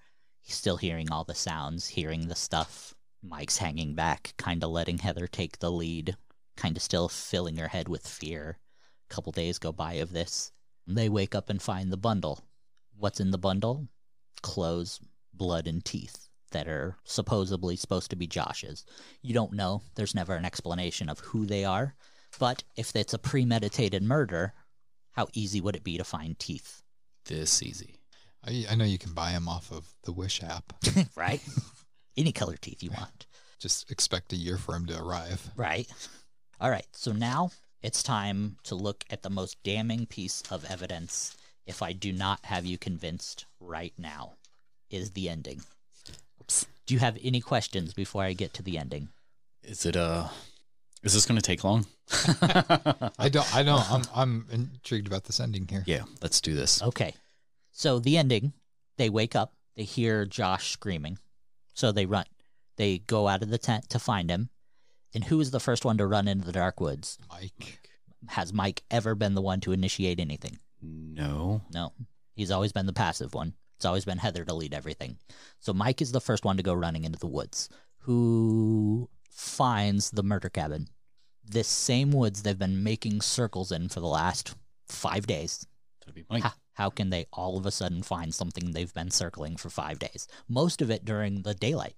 Still 0.44 0.77
hearing 0.77 1.10
all 1.10 1.24
the 1.24 1.35
sounds, 1.35 1.89
hearing 1.89 2.28
the 2.28 2.35
stuff 2.35 2.94
Mike's 3.23 3.59
hanging 3.59 3.94
back, 3.94 4.35
kind 4.36 4.64
of 4.64 4.70
letting 4.70 4.98
Heather 4.98 5.28
take 5.28 5.59
the 5.59 5.70
lead, 5.70 6.16
kind 6.56 6.77
of 6.77 6.82
still 6.82 7.09
filling 7.09 7.56
her 7.56 7.69
head 7.69 7.89
with 7.89 8.06
fear. 8.06 8.59
A 9.09 9.14
couple 9.14 9.32
days 9.32 9.59
go 9.59 9.73
by 9.73 9.94
of 9.94 10.12
this. 10.12 10.52
They 10.86 11.09
wake 11.09 11.35
up 11.35 11.48
and 11.48 11.62
find 11.62 11.93
the 11.93 11.97
bundle. 11.97 12.44
What's 12.97 13.20
in 13.20 13.31
the 13.31 13.39
bundle? 13.39 13.89
Clothes, 14.43 15.01
blood, 15.32 15.69
and 15.69 15.85
teeth 15.85 16.28
that 16.51 16.66
are 16.66 16.97
supposedly 17.05 17.77
supposed 17.77 18.10
to 18.10 18.16
be 18.16 18.27
Josh's. 18.27 18.85
You 19.23 19.35
don't 19.35 19.52
know. 19.52 19.82
There's 19.94 20.14
never 20.14 20.35
an 20.35 20.44
explanation 20.44 21.09
of 21.09 21.20
who 21.20 21.47
they 21.47 21.64
are. 21.64 21.94
But 22.39 22.64
if 22.77 22.97
it's 22.97 23.14
a 23.14 23.19
premeditated 23.19 24.02
murder, 24.02 24.55
how 25.12 25.28
easy 25.32 25.60
would 25.60 25.77
it 25.77 25.85
be 25.85 25.97
to 25.97 26.05
find 26.05 26.39
teeth? 26.39 26.82
This 27.27 27.62
easy. 27.62 28.02
I, 28.47 28.66
I 28.70 28.74
know 28.74 28.85
you 28.85 28.98
can 28.98 29.12
buy 29.12 29.32
them 29.32 29.48
off 29.48 29.70
of 29.70 29.86
the 30.05 30.12
Wish 30.12 30.43
app. 30.43 30.73
right? 31.16 31.40
Any 32.16 32.32
color 32.32 32.56
teeth 32.56 32.82
you 32.82 32.90
want. 32.90 33.27
Just 33.59 33.90
expect 33.90 34.32
a 34.32 34.36
year 34.36 34.59
for 34.59 34.73
them 34.73 34.86
to 34.86 35.01
arrive. 35.01 35.51
Right. 35.56 35.89
All 36.60 36.70
right. 36.70 36.86
So 36.93 37.12
now 37.12 37.51
it's 37.82 38.02
time 38.02 38.56
to 38.64 38.74
look 38.74 39.05
at 39.10 39.23
the 39.23 39.31
most 39.31 39.62
damning 39.62 40.06
piece 40.06 40.43
of 40.51 40.64
evidence, 40.70 41.36
if 41.66 41.82
I 41.82 41.93
do 41.93 42.12
not 42.12 42.44
have 42.44 42.66
you 42.66 42.78
convinced 42.78 43.47
right 43.60 43.93
now, 43.97 44.35
is 44.90 45.12
the 45.12 45.28
ending. 45.28 45.62
Oops. 46.40 46.66
Do 46.86 46.94
you 46.94 47.01
have 47.01 47.19
any 47.23 47.40
questions 47.40 47.94
before 47.94 48.24
I 48.24 48.32
get 48.32 48.52
to 48.55 48.62
the 48.62 48.78
ending? 48.78 49.09
Is 49.62 49.86
it 49.86 49.97
uh 49.97 50.28
is 51.02 51.14
this 51.14 51.27
gonna 51.27 51.40
take 51.40 51.64
long? 51.64 51.86
I 53.19 53.28
don't. 53.28 53.55
I 53.55 53.62
don't. 53.62 53.90
I'm. 53.90 54.02
I'm 54.14 54.47
intrigued 54.52 55.09
about 55.09 55.24
this 55.24 55.40
ending 55.40 55.66
here. 55.69 55.82
Yeah, 55.86 56.02
let's 56.20 56.40
do 56.40 56.55
this. 56.55 56.82
Okay. 56.82 57.14
So 57.73 57.99
the 57.99 58.16
ending, 58.19 58.53
they 58.99 59.11
wake 59.11 59.35
up, 59.35 59.55
they 59.77 59.85
hear 59.85 60.24
Josh 60.27 60.70
screaming. 60.70 61.19
So 61.74 61.90
they 61.90 62.07
run. 62.07 62.27
They 62.77 62.99
go 62.99 63.28
out 63.28 63.43
of 63.43 63.51
the 63.51 63.59
tent 63.59 63.89
to 63.90 63.99
find 63.99 64.31
him. 64.31 64.51
And 65.15 65.24
who 65.24 65.40
is 65.40 65.51
the 65.51 65.61
first 65.61 65.85
one 65.85 65.99
to 65.99 66.07
run 66.07 66.28
into 66.28 66.47
the 66.47 66.53
dark 66.53 66.81
woods? 66.81 67.19
Mike. 67.28 67.81
Has 68.28 68.53
Mike 68.53 68.82
ever 68.90 69.15
been 69.15 69.35
the 69.35 69.43
one 69.43 69.61
to 69.61 69.73
initiate 69.73 70.20
anything? 70.20 70.59
No. 70.81 71.62
No. 71.73 71.93
He's 72.35 72.51
always 72.51 72.73
been 72.73 72.86
the 72.86 72.93
passive 72.93 73.35
one. 73.35 73.55
It's 73.77 73.85
always 73.85 74.05
been 74.05 74.19
Heather 74.19 74.44
to 74.44 74.55
lead 74.55 74.74
everything. 74.74 75.19
So 75.59 75.73
Mike 75.73 76.01
is 76.01 76.12
the 76.12 76.20
first 76.20 76.44
one 76.44 76.57
to 76.57 76.62
go 76.62 76.73
running 76.73 77.05
into 77.05 77.19
the 77.19 77.27
woods. 77.27 77.69
Who 78.01 79.11
finds 79.31 80.11
the 80.11 80.23
murder 80.23 80.49
cabin? 80.49 80.89
This 81.44 81.69
same 81.69 82.12
woods 82.12 82.43
they've 82.43 82.59
been 82.59 82.85
making 82.85 83.23
circles 83.23 83.73
in 83.73 83.89
for 83.89 84.01
the 84.01 84.07
last 84.07 84.55
five 84.89 85.27
days. 85.27 85.66
That'd 86.05 86.15
be 86.15 86.24
Mike. 86.31 86.43
How, 86.43 86.53
how 86.74 86.91
can 86.91 87.11
they 87.11 87.27
all 87.33 87.57
of 87.59 87.66
a 87.66 87.70
sudden 87.70 88.03
find 88.03 88.35
something 88.35 88.70
they've 88.73 88.93
been 88.93 89.11
circling 89.11 89.57
for 89.57 89.70
five 89.70 89.99
days? 89.99 90.27
Most 90.49 90.83
of 90.83 90.91
it 90.91 91.05
during 91.05 91.43
the 91.43 91.55
daylight. 91.55 91.95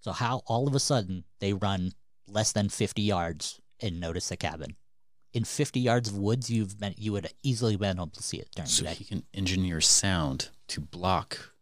So 0.00 0.12
how 0.12 0.42
all 0.46 0.66
of 0.66 0.74
a 0.74 0.80
sudden 0.80 1.24
they 1.40 1.52
run 1.52 1.92
less 2.26 2.52
than 2.52 2.68
50 2.68 3.02
yards 3.02 3.60
and 3.80 4.00
notice 4.00 4.28
the 4.28 4.36
cabin? 4.36 4.76
In 5.32 5.44
50 5.44 5.80
yards 5.80 6.08
of 6.10 6.18
woods, 6.18 6.50
you've 6.50 6.78
been 6.78 6.94
you 6.98 7.12
would 7.12 7.28
easily 7.42 7.76
been 7.76 7.96
able 7.96 8.08
to 8.08 8.22
see 8.22 8.36
it 8.38 8.48
during 8.54 8.68
So 8.68 8.82
the 8.82 8.88
day. 8.90 8.94
he 8.96 9.04
can 9.04 9.22
engineer 9.32 9.80
sound 9.80 10.50
to 10.68 10.80
block 10.80 11.52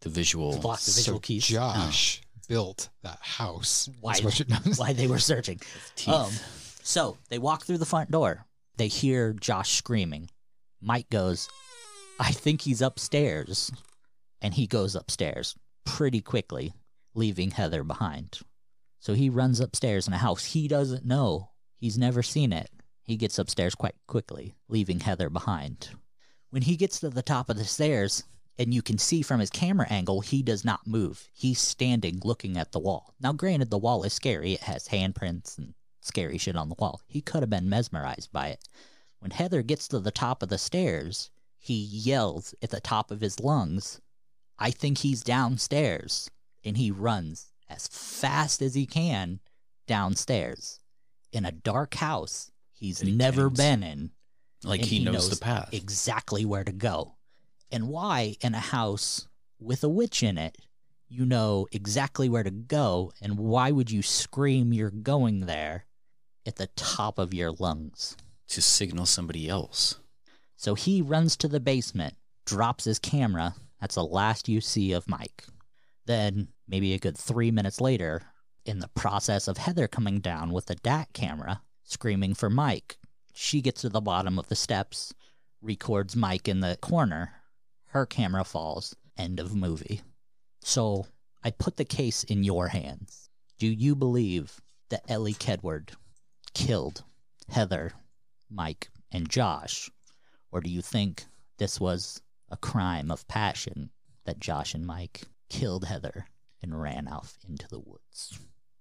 the 0.00 0.08
visual. 0.08 0.54
To 0.54 0.58
block 0.58 0.80
the 0.80 0.90
visual 0.92 1.18
so 1.18 1.20
keys. 1.20 1.46
Josh 1.46 2.20
built 2.48 2.88
that 3.02 3.18
house. 3.20 3.88
why, 4.00 4.18
That's 4.20 4.40
it 4.40 4.48
why 4.78 4.92
they 4.92 5.06
were 5.06 5.18
searching. 5.18 5.60
Teeth. 5.96 6.14
Um, 6.14 6.32
so 6.82 7.16
they 7.28 7.38
walk 7.38 7.64
through 7.64 7.78
the 7.78 7.86
front 7.86 8.10
door. 8.10 8.44
They 8.76 8.88
hear 8.88 9.32
Josh 9.32 9.72
screaming. 9.72 10.30
Mike 10.86 11.10
goes, 11.10 11.48
I 12.20 12.30
think 12.30 12.62
he's 12.62 12.80
upstairs. 12.80 13.72
And 14.40 14.54
he 14.54 14.68
goes 14.68 14.94
upstairs 14.94 15.56
pretty 15.84 16.20
quickly, 16.20 16.74
leaving 17.12 17.50
Heather 17.50 17.82
behind. 17.82 18.38
So 19.00 19.14
he 19.14 19.28
runs 19.28 19.58
upstairs 19.58 20.06
in 20.06 20.12
a 20.14 20.18
house 20.18 20.44
he 20.44 20.68
doesn't 20.68 21.04
know. 21.04 21.50
He's 21.74 21.98
never 21.98 22.22
seen 22.22 22.52
it. 22.52 22.70
He 23.02 23.16
gets 23.16 23.36
upstairs 23.36 23.74
quite 23.74 23.96
quickly, 24.06 24.54
leaving 24.68 25.00
Heather 25.00 25.28
behind. 25.28 25.90
When 26.50 26.62
he 26.62 26.76
gets 26.76 27.00
to 27.00 27.10
the 27.10 27.22
top 27.22 27.50
of 27.50 27.56
the 27.56 27.64
stairs, 27.64 28.22
and 28.56 28.72
you 28.72 28.80
can 28.80 28.96
see 28.96 29.22
from 29.22 29.40
his 29.40 29.50
camera 29.50 29.86
angle, 29.90 30.20
he 30.20 30.40
does 30.40 30.64
not 30.64 30.86
move. 30.86 31.28
He's 31.32 31.60
standing 31.60 32.20
looking 32.22 32.56
at 32.56 32.70
the 32.70 32.78
wall. 32.78 33.12
Now, 33.20 33.32
granted, 33.32 33.70
the 33.70 33.78
wall 33.78 34.04
is 34.04 34.12
scary. 34.12 34.52
It 34.52 34.60
has 34.60 34.88
handprints 34.88 35.58
and 35.58 35.74
scary 36.00 36.38
shit 36.38 36.56
on 36.56 36.68
the 36.68 36.76
wall. 36.78 37.00
He 37.08 37.20
could 37.20 37.42
have 37.42 37.50
been 37.50 37.68
mesmerized 37.68 38.30
by 38.32 38.48
it. 38.48 38.68
When 39.20 39.30
Heather 39.30 39.62
gets 39.62 39.88
to 39.88 39.98
the 39.98 40.10
top 40.10 40.42
of 40.42 40.48
the 40.48 40.58
stairs, 40.58 41.30
he 41.58 41.74
yells 41.74 42.54
at 42.62 42.70
the 42.70 42.80
top 42.80 43.10
of 43.10 43.20
his 43.20 43.40
lungs, 43.40 44.00
I 44.58 44.70
think 44.70 44.98
he's 44.98 45.22
downstairs. 45.22 46.30
And 46.64 46.76
he 46.76 46.90
runs 46.90 47.52
as 47.68 47.88
fast 47.88 48.62
as 48.62 48.74
he 48.74 48.86
can 48.86 49.40
downstairs 49.86 50.80
in 51.32 51.44
a 51.44 51.52
dark 51.52 51.94
house 51.94 52.50
he's 52.72 53.02
never 53.02 53.50
been 53.50 53.82
in. 53.82 54.10
like 54.64 54.80
and 54.80 54.88
he, 54.88 55.04
knows, 55.04 55.30
the 55.30 55.36
path. 55.36 55.68
exactly 55.72 56.44
where 56.44 56.64
to 56.64 56.72
go. 56.72 57.16
And 57.70 57.88
why, 57.88 58.36
in 58.40 58.54
a 58.54 58.60
house 58.60 59.28
with 59.60 59.82
a 59.84 59.88
witch 59.88 60.22
in 60.22 60.38
it, 60.38 60.56
you 61.08 61.24
know 61.24 61.66
exactly 61.72 62.28
where 62.28 62.42
to 62.42 62.50
go, 62.50 63.12
and 63.20 63.38
why 63.38 63.70
would 63.70 63.90
you 63.90 64.02
scream 64.02 64.72
you're 64.72 64.90
going 64.90 65.40
there 65.40 65.84
at 66.44 66.56
the 66.56 66.68
top 66.68 67.18
of 67.18 67.34
your 67.34 67.52
lungs? 67.52 68.16
To 68.48 68.62
signal 68.62 69.06
somebody 69.06 69.48
else. 69.48 69.98
So 70.56 70.74
he 70.74 71.02
runs 71.02 71.36
to 71.36 71.48
the 71.48 71.60
basement, 71.60 72.14
drops 72.44 72.84
his 72.84 72.98
camera. 72.98 73.54
That's 73.80 73.96
the 73.96 74.04
last 74.04 74.48
you 74.48 74.60
see 74.60 74.92
of 74.92 75.08
Mike. 75.08 75.44
Then, 76.06 76.48
maybe 76.68 76.94
a 76.94 76.98
good 76.98 77.18
three 77.18 77.50
minutes 77.50 77.80
later, 77.80 78.22
in 78.64 78.78
the 78.78 78.88
process 78.88 79.48
of 79.48 79.58
Heather 79.58 79.88
coming 79.88 80.20
down 80.20 80.52
with 80.52 80.66
the 80.66 80.76
DAT 80.76 81.12
camera, 81.12 81.62
screaming 81.84 82.34
for 82.34 82.48
Mike, 82.48 82.98
she 83.34 83.60
gets 83.60 83.82
to 83.82 83.88
the 83.88 84.00
bottom 84.00 84.38
of 84.38 84.48
the 84.48 84.56
steps, 84.56 85.12
records 85.60 86.16
Mike 86.16 86.48
in 86.48 86.60
the 86.60 86.78
corner. 86.80 87.32
Her 87.88 88.06
camera 88.06 88.44
falls. 88.44 88.94
End 89.18 89.40
of 89.40 89.54
movie. 89.54 90.02
So, 90.62 91.06
I 91.42 91.50
put 91.50 91.76
the 91.76 91.84
case 91.84 92.24
in 92.24 92.44
your 92.44 92.68
hands. 92.68 93.28
Do 93.58 93.66
you 93.66 93.94
believe 93.94 94.60
that 94.88 95.04
Elly 95.08 95.34
Kedward 95.34 95.90
killed 96.54 97.04
Heather, 97.48 97.92
Mike, 98.50 98.90
and 99.12 99.28
Josh? 99.28 99.90
Or 100.52 100.60
do 100.60 100.70
you 100.70 100.82
think 100.82 101.26
this 101.58 101.80
was 101.80 102.20
a 102.50 102.56
crime 102.56 103.10
of 103.10 103.26
passion 103.28 103.90
that 104.24 104.40
Josh 104.40 104.74
and 104.74 104.86
Mike 104.86 105.22
killed 105.48 105.84
Heather 105.84 106.26
and 106.62 106.80
ran 106.80 107.08
off 107.08 107.38
into 107.48 107.66
the 107.68 107.80
woods? 107.80 108.38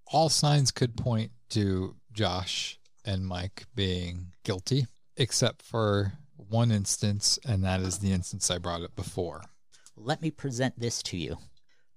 All 0.07 0.29
signs 0.29 0.71
could 0.71 0.97
point 0.97 1.31
to 1.49 1.95
Josh 2.11 2.79
and 3.03 3.25
Mike 3.25 3.65
being 3.75 4.33
guilty, 4.43 4.87
except 5.17 5.61
for 5.61 6.13
one 6.37 6.71
instance, 6.71 7.39
and 7.45 7.63
that 7.63 7.79
is 7.79 7.99
the 7.99 8.11
instance 8.11 8.51
I 8.51 8.57
brought 8.57 8.83
up 8.83 8.95
before. 8.95 9.41
Let 9.95 10.21
me 10.21 10.31
present 10.31 10.79
this 10.79 11.01
to 11.03 11.17
you. 11.17 11.37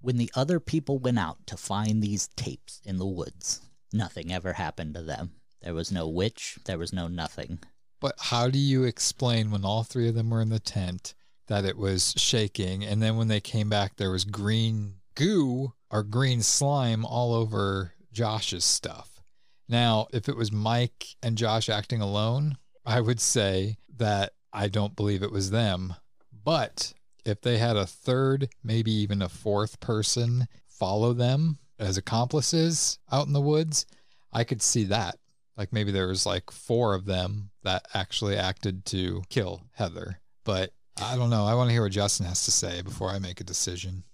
When 0.00 0.16
the 0.16 0.30
other 0.34 0.60
people 0.60 0.98
went 0.98 1.18
out 1.18 1.46
to 1.46 1.56
find 1.56 2.02
these 2.02 2.28
tapes 2.36 2.80
in 2.84 2.98
the 2.98 3.06
woods, 3.06 3.60
nothing 3.92 4.32
ever 4.32 4.52
happened 4.52 4.94
to 4.94 5.02
them. 5.02 5.32
There 5.62 5.74
was 5.74 5.92
no 5.92 6.08
witch, 6.08 6.58
there 6.64 6.78
was 6.78 6.92
no 6.92 7.08
nothing. 7.08 7.58
But 8.00 8.14
how 8.18 8.48
do 8.48 8.58
you 8.58 8.84
explain 8.84 9.50
when 9.50 9.64
all 9.64 9.82
three 9.82 10.08
of 10.08 10.14
them 10.14 10.30
were 10.30 10.40
in 10.40 10.50
the 10.50 10.60
tent 10.60 11.14
that 11.48 11.64
it 11.64 11.76
was 11.76 12.14
shaking, 12.16 12.84
and 12.84 13.02
then 13.02 13.16
when 13.16 13.28
they 13.28 13.40
came 13.40 13.68
back, 13.68 13.96
there 13.96 14.10
was 14.10 14.24
green 14.24 14.94
goo 15.14 15.72
or 15.90 16.02
green 16.02 16.42
slime 16.42 17.04
all 17.04 17.34
over 17.34 17.94
Josh's 18.12 18.64
stuff? 18.64 19.20
Now, 19.68 20.06
if 20.12 20.28
it 20.28 20.36
was 20.36 20.52
Mike 20.52 21.16
and 21.22 21.36
Josh 21.36 21.68
acting 21.68 22.00
alone, 22.00 22.56
I 22.86 23.00
would 23.00 23.20
say 23.20 23.78
that 23.96 24.32
I 24.52 24.68
don't 24.68 24.96
believe 24.96 25.22
it 25.22 25.32
was 25.32 25.50
them. 25.50 25.94
But 26.32 26.94
if 27.24 27.42
they 27.42 27.58
had 27.58 27.76
a 27.76 27.86
third, 27.86 28.48
maybe 28.62 28.92
even 28.92 29.20
a 29.20 29.28
fourth 29.28 29.80
person 29.80 30.48
follow 30.66 31.12
them 31.12 31.58
as 31.78 31.96
accomplices 31.96 32.98
out 33.12 33.26
in 33.26 33.32
the 33.32 33.40
woods, 33.40 33.84
I 34.32 34.44
could 34.44 34.62
see 34.62 34.84
that. 34.84 35.18
Like 35.58 35.72
maybe 35.72 35.90
there 35.92 36.06
was 36.06 36.24
like 36.24 36.50
four 36.50 36.94
of 36.94 37.04
them 37.04 37.50
that 37.64 37.84
actually 37.92 38.36
acted 38.36 38.84
to 38.86 39.22
kill 39.28 39.62
Heather. 39.72 40.20
But 40.44 40.72
I 41.02 41.16
don't 41.16 41.30
know. 41.30 41.44
I 41.44 41.54
want 41.54 41.68
to 41.68 41.72
hear 41.72 41.82
what 41.82 41.92
Justin 41.92 42.26
has 42.26 42.44
to 42.44 42.50
say 42.52 42.80
before 42.80 43.10
I 43.10 43.18
make 43.18 43.40
a 43.40 43.44
decision. 43.44 44.04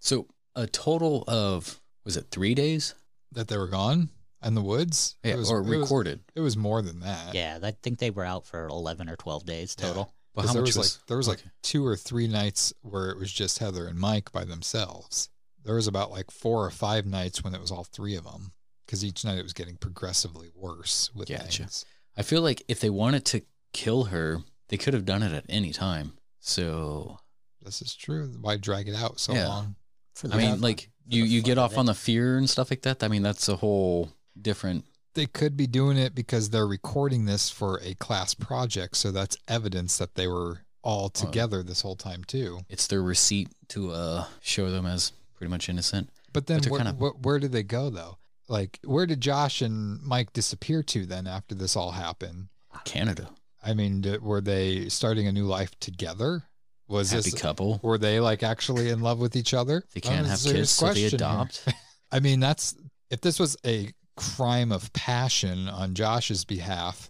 So 0.00 0.28
a 0.54 0.66
total 0.68 1.24
of 1.26 1.80
was 2.04 2.16
it 2.16 2.28
three 2.30 2.54
days? 2.54 2.94
That 3.32 3.48
they 3.48 3.58
were 3.58 3.66
gone 3.66 4.10
in 4.44 4.54
the 4.54 4.62
woods? 4.62 5.16
Yeah, 5.24 5.32
It 5.34 5.38
was- 5.38 5.50
or 5.50 5.58
it 5.58 5.64
was- 5.64 5.78
recorded. 5.80 6.20
It 6.36 6.40
was 6.40 6.56
more 6.56 6.80
than 6.82 7.00
that. 7.00 7.34
Yeah, 7.34 7.58
I 7.60 7.72
think 7.72 7.98
they 7.98 8.10
were 8.10 8.24
out 8.24 8.46
for 8.46 8.68
11 8.68 9.08
or 9.08 9.16
12 9.16 9.44
days 9.44 9.74
Yeah. 9.76 9.86
total. 9.88 10.14
But 10.34 10.42
'Cause 10.42 10.48
how 10.50 10.52
there 10.54 10.62
much 10.62 10.68
was, 10.68 10.76
was, 10.76 10.96
like 10.98 11.06
there 11.08 11.16
was 11.16 11.28
like 11.28 11.44
two 11.62 11.84
or 11.84 11.96
three 11.96 12.28
nights 12.28 12.72
where 12.82 13.10
it 13.10 13.18
was 13.18 13.32
just 13.32 13.58
Heather 13.58 13.86
and 13.88 13.98
Mike 13.98 14.30
by 14.30 14.44
themselves. 14.44 15.28
There 15.64 15.74
was 15.74 15.88
about 15.88 16.12
like 16.12 16.30
four 16.30 16.64
or 16.64 16.70
five 16.70 17.04
nights 17.06 17.42
when 17.42 17.54
it 17.54 17.60
was 17.60 17.72
all 17.72 17.84
three 17.84 18.14
of 18.14 18.24
them 18.24 18.52
because 18.86 19.04
each 19.04 19.24
night 19.24 19.38
it 19.38 19.42
was 19.42 19.52
getting 19.52 19.76
progressively 19.76 20.50
worse 20.54 21.10
with 21.14 21.28
Gotcha. 21.28 21.62
things. 21.64 21.84
I 22.16 22.22
feel 22.22 22.42
like 22.42 22.62
if 22.68 22.80
they 22.80 22.90
wanted 22.90 23.24
to 23.26 23.42
kill 23.72 24.04
her, 24.04 24.38
they 24.68 24.76
could 24.76 24.94
have 24.94 25.04
done 25.04 25.22
it 25.22 25.32
at 25.32 25.44
any 25.48 25.72
time. 25.72 26.14
So 26.40 27.18
This 27.62 27.80
is 27.80 27.94
true. 27.94 28.30
Why 28.40 28.56
drag 28.58 28.88
it 28.88 28.94
out 28.94 29.18
so 29.18 29.32
Yeah. 29.32 29.48
long? 29.48 29.76
For 30.14 30.30
I 30.32 30.36
mean, 30.36 30.60
like 30.60 30.90
you 31.06 31.24
you 31.24 31.42
get 31.42 31.58
off 31.58 31.72
of 31.72 31.78
on 31.78 31.86
the 31.86 31.94
fear 31.94 32.36
and 32.38 32.48
stuff 32.48 32.70
like 32.70 32.82
that. 32.82 33.02
I 33.02 33.08
mean, 33.08 33.22
that's 33.22 33.48
a 33.48 33.56
whole 33.56 34.12
different. 34.40 34.84
They 35.14 35.26
could 35.26 35.56
be 35.56 35.66
doing 35.66 35.96
it 35.96 36.14
because 36.14 36.50
they're 36.50 36.66
recording 36.66 37.24
this 37.24 37.48
for 37.50 37.80
a 37.82 37.94
class 37.94 38.34
project, 38.34 38.96
so 38.96 39.10
that's 39.12 39.36
evidence 39.48 39.96
that 39.98 40.14
they 40.14 40.26
were 40.26 40.60
all 40.82 41.08
together 41.08 41.62
this 41.62 41.80
whole 41.80 41.96
time 41.96 42.22
too. 42.24 42.60
It's 42.68 42.86
their 42.86 43.02
receipt 43.02 43.48
to 43.68 43.90
uh 43.92 44.26
show 44.42 44.70
them 44.70 44.84
as 44.86 45.12
pretty 45.34 45.50
much 45.50 45.68
innocent. 45.68 46.10
But 46.32 46.46
then 46.46 46.60
they're 46.60 46.70
where, 46.70 46.80
kinda- 46.84 46.98
where, 46.98 47.12
where 47.12 47.38
did 47.38 47.52
they 47.52 47.62
go 47.62 47.88
though? 47.90 48.18
Like, 48.48 48.78
where 48.84 49.06
did 49.06 49.20
Josh 49.20 49.62
and 49.62 50.02
Mike 50.02 50.32
disappear 50.32 50.82
to 50.84 51.06
then 51.06 51.26
after 51.26 51.54
this 51.54 51.76
all 51.76 51.92
happened? 51.92 52.48
Canada, 52.84 53.30
I 53.64 53.74
mean, 53.74 54.02
did, 54.02 54.22
were 54.22 54.40
they 54.40 54.88
starting 54.88 55.26
a 55.26 55.32
new 55.32 55.46
life 55.46 55.78
together? 55.80 56.42
Was 56.86 57.10
happy 57.12 57.30
this 57.30 57.40
couple. 57.40 57.80
were 57.82 57.96
they 57.96 58.20
like 58.20 58.42
actually 58.42 58.90
in 58.90 59.00
love 59.00 59.18
with 59.18 59.36
each 59.36 59.54
other? 59.54 59.84
They 59.94 60.00
can't 60.00 60.26
have 60.26 60.42
kids, 60.42 60.70
so 60.70 60.92
they 60.92 61.04
adopt. 61.04 61.66
I 62.12 62.20
mean, 62.20 62.40
that's 62.40 62.74
if 63.10 63.22
this 63.22 63.40
was 63.40 63.56
a 63.64 63.90
crime 64.16 64.70
of 64.70 64.92
passion 64.92 65.68
on 65.68 65.94
Josh's 65.94 66.44
behalf. 66.44 67.08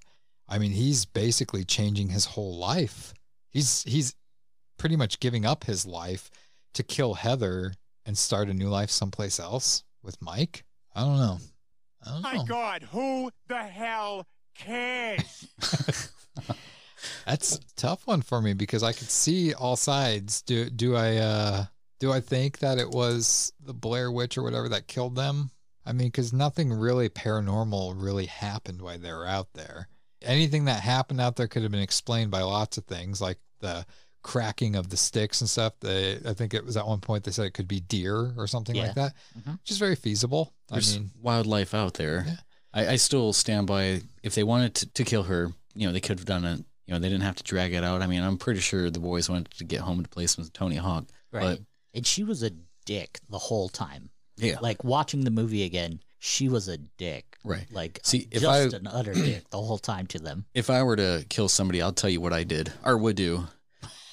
I 0.48 0.59
mean, 0.59 0.73
he's 0.73 1.05
basically 1.05 1.65
changing 1.65 2.11
his 2.11 2.24
whole 2.24 2.56
life. 2.56 3.15
He's 3.51 3.82
he's 3.82 4.15
pretty 4.78 4.97
much 4.97 5.20
giving 5.20 5.44
up 5.44 5.65
his 5.65 5.86
life 5.86 6.31
to 6.74 6.82
kill 6.82 7.15
Heather 7.15 7.73
and 8.06 8.16
start 8.16 8.48
a 8.48 8.55
new 8.55 8.69
life 8.69 8.90
someplace 8.90 9.40
else 9.40 9.82
with 10.02 10.20
Mike. 10.20 10.65
I 10.95 11.01
don't 11.01 11.19
know. 11.19 11.39
I 12.05 12.11
don't 12.11 12.23
know. 12.35 12.45
God, 12.45 12.83
who 12.93 13.31
the 13.49 13.62
hell 13.62 14.27
cares? 14.57 15.47
That's 17.27 17.57
a 17.57 17.61
tough 17.77 18.07
one 18.07 18.23
for 18.23 18.41
me 18.41 18.55
because 18.55 18.83
I 18.83 18.93
could 18.93 19.11
see 19.11 19.55
all 19.55 19.77
sides. 19.77 20.43
Do 20.43 20.71
do 20.71 20.97
I 20.97 21.16
uh 21.16 21.65
do 22.01 22.12
I 22.12 22.21
think 22.21 22.59
that 22.59 22.79
it 22.79 22.91
was 22.91 23.53
the 23.61 23.75
Blair 23.75 24.11
Witch 24.11 24.37
or 24.37 24.43
whatever 24.43 24.69
that 24.71 24.89
killed 24.89 25.16
them? 25.16 25.51
I 25.87 25.93
mean, 25.93 26.09
because 26.09 26.33
nothing 26.33 26.73
really 26.73 27.09
paranormal 27.09 27.95
really 28.03 28.27
happened 28.27 28.81
while 28.81 28.99
they 28.99 29.12
were 29.12 29.27
out 29.27 29.49
there. 29.55 29.89
Anything 30.23 30.65
that 30.65 30.81
happened 30.81 31.21
out 31.21 31.37
there 31.37 31.49
could 31.49 31.62
have 31.62 31.73
been 31.73 31.81
explained 31.81 32.31
by 32.31 32.41
lots 32.41 32.79
of 32.79 32.85
things, 32.85 33.21
like 33.21 33.39
the 33.61 33.85
cracking 34.25 34.75
of 34.75 34.89
the 34.91 34.97
sticks 34.97 35.41
and 35.41 35.49
stuff. 35.49 35.75
They, 35.81 36.19
I 36.27 36.33
think 36.35 36.53
it 36.55 36.65
was 36.65 36.77
at 36.77 36.87
one 36.87 36.99
point 37.01 37.23
they 37.23 37.31
said 37.31 37.47
it 37.47 37.55
could 37.55 37.69
be 37.69 37.79
deer 37.79 38.33
or 38.37 38.49
something 38.49 38.75
Yeah. 38.75 38.87
like 38.87 38.95
that, 38.97 39.15
Mhm. 39.39 39.61
which 39.61 39.71
is 39.71 39.79
very 39.79 39.95
feasible. 39.95 40.53
There's 40.69 40.97
I 40.97 40.99
mean, 40.99 41.11
wildlife 41.23 41.73
out 41.75 41.95
there. 41.95 42.25
Yeah. 42.27 42.37
I, 42.73 42.87
I 42.95 42.97
still 42.97 43.33
stand 43.33 43.69
by 43.69 44.03
if 44.25 44.35
they 44.35 44.43
wanted 44.43 44.75
to, 44.77 44.87
to 44.87 45.05
kill 45.05 45.23
her, 45.25 45.53
you 45.77 45.87
know, 45.87 45.93
they 45.93 46.01
could 46.01 46.19
have 46.19 46.27
done 46.27 46.45
it. 46.45 46.65
You 46.87 46.95
know, 46.95 46.99
they 46.99 47.09
didn't 47.09 47.23
have 47.23 47.37
to 47.37 47.43
drag 47.45 47.73
it 47.75 47.85
out. 47.85 48.03
I 48.03 48.07
mean, 48.07 48.23
I'm 48.23 48.37
pretty 48.37 48.61
sure 48.61 48.91
the 48.91 48.99
boys 48.99 49.29
wanted 49.31 49.51
to 49.53 49.65
get 49.65 49.81
home 49.83 50.03
to 50.03 50.09
play 50.09 50.27
some 50.27 50.45
Tony 50.53 50.77
Hawk. 50.77 51.05
Right. 51.31 51.61
and 51.95 52.05
she 52.07 52.25
was 52.25 52.43
a 52.43 52.51
dick 52.87 53.21
the 53.31 53.39
whole 53.39 53.69
time. 53.69 54.11
Yeah. 54.37 54.59
Like 54.61 54.83
watching 54.85 55.23
the 55.25 55.31
movie 55.31 55.63
again, 55.65 56.01
she 56.19 56.49
was 56.49 56.69
a 56.69 56.79
dick. 56.79 57.37
Right. 57.45 57.67
Like 57.71 58.01
See, 58.03 58.27
if 58.31 58.41
just 58.43 58.75
I- 58.75 58.77
an 58.79 58.87
utter 58.87 59.13
dick 59.15 59.49
the 59.51 59.61
whole 59.61 59.79
time 59.79 60.07
to 60.09 60.19
them. 60.19 60.47
If 60.55 60.71
I 60.71 60.83
were 60.83 60.97
to 60.97 61.25
kill 61.29 61.49
somebody, 61.49 61.83
I'll 61.83 61.93
tell 61.93 62.09
you 62.11 62.21
what 62.21 62.33
I 62.33 62.43
did 62.45 62.73
or 62.85 62.97
would 62.99 63.17
do. 63.17 63.47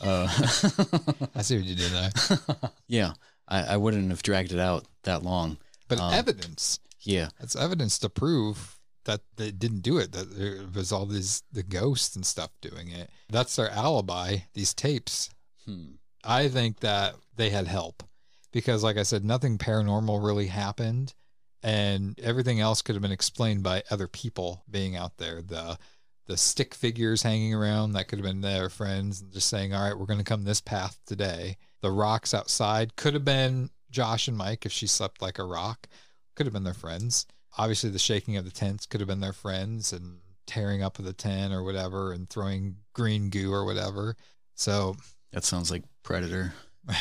Uh, 0.01 0.27
I 1.35 1.41
see 1.41 1.57
what 1.57 1.65
you 1.65 1.75
did 1.75 1.91
there. 1.91 2.09
yeah, 2.87 3.13
I, 3.47 3.61
I 3.73 3.77
wouldn't 3.77 4.09
have 4.09 4.23
dragged 4.23 4.51
it 4.51 4.59
out 4.59 4.85
that 5.03 5.23
long. 5.23 5.57
But 5.87 5.99
Um, 5.99 6.13
evidence. 6.13 6.79
Yeah, 7.01 7.29
That's 7.39 7.55
evidence 7.55 7.97
to 7.99 8.09
prove 8.09 8.79
that 9.05 9.21
they 9.35 9.51
didn't 9.51 9.81
do 9.81 9.97
it. 9.97 10.11
That 10.11 10.37
there 10.37 10.61
was 10.73 10.91
all 10.91 11.05
these 11.05 11.43
the 11.51 11.63
ghosts 11.63 12.15
and 12.15 12.25
stuff 12.25 12.51
doing 12.61 12.89
it. 12.89 13.09
That's 13.29 13.55
their 13.55 13.69
alibi. 13.69 14.37
These 14.53 14.73
tapes. 14.73 15.29
Hmm. 15.65 15.93
I 16.23 16.47
think 16.49 16.79
that 16.81 17.15
they 17.35 17.49
had 17.49 17.67
help 17.67 18.03
because, 18.51 18.83
like 18.83 18.97
I 18.97 19.03
said, 19.03 19.25
nothing 19.25 19.57
paranormal 19.57 20.23
really 20.23 20.47
happened, 20.47 21.15
and 21.63 22.19
everything 22.19 22.59
else 22.59 22.81
could 22.83 22.93
have 22.95 23.01
been 23.01 23.11
explained 23.11 23.63
by 23.63 23.83
other 23.89 24.07
people 24.07 24.63
being 24.69 24.95
out 24.95 25.17
there. 25.17 25.41
The 25.41 25.77
the 26.27 26.37
stick 26.37 26.73
figures 26.73 27.23
hanging 27.23 27.53
around 27.53 27.93
that 27.93 28.07
could 28.07 28.19
have 28.19 28.25
been 28.25 28.41
their 28.41 28.69
friends 28.69 29.21
and 29.21 29.31
just 29.31 29.47
saying, 29.49 29.73
"All 29.73 29.83
right, 29.83 29.97
we're 29.97 30.05
going 30.05 30.19
to 30.19 30.25
come 30.25 30.43
this 30.43 30.61
path 30.61 30.99
today." 31.05 31.57
The 31.81 31.91
rocks 31.91 32.33
outside 32.33 32.95
could 32.95 33.13
have 33.13 33.25
been 33.25 33.69
Josh 33.89 34.27
and 34.27 34.37
Mike 34.37 34.65
if 34.65 34.71
she 34.71 34.87
slept 34.87 35.21
like 35.21 35.39
a 35.39 35.43
rock. 35.43 35.87
Could 36.35 36.45
have 36.45 36.53
been 36.53 36.63
their 36.63 36.73
friends. 36.73 37.25
Obviously, 37.57 37.89
the 37.89 37.99
shaking 37.99 38.37
of 38.37 38.45
the 38.45 38.51
tents 38.51 38.85
could 38.85 39.01
have 39.01 39.07
been 39.07 39.19
their 39.19 39.33
friends 39.33 39.91
and 39.91 40.19
tearing 40.47 40.81
up 40.81 40.99
of 40.99 41.05
the 41.05 41.13
tent 41.13 41.53
or 41.53 41.63
whatever 41.63 42.11
and 42.13 42.29
throwing 42.29 42.77
green 42.93 43.29
goo 43.29 43.53
or 43.53 43.65
whatever. 43.65 44.15
So 44.55 44.95
that 45.31 45.43
sounds 45.43 45.71
like 45.71 45.83
Predator. 46.03 46.53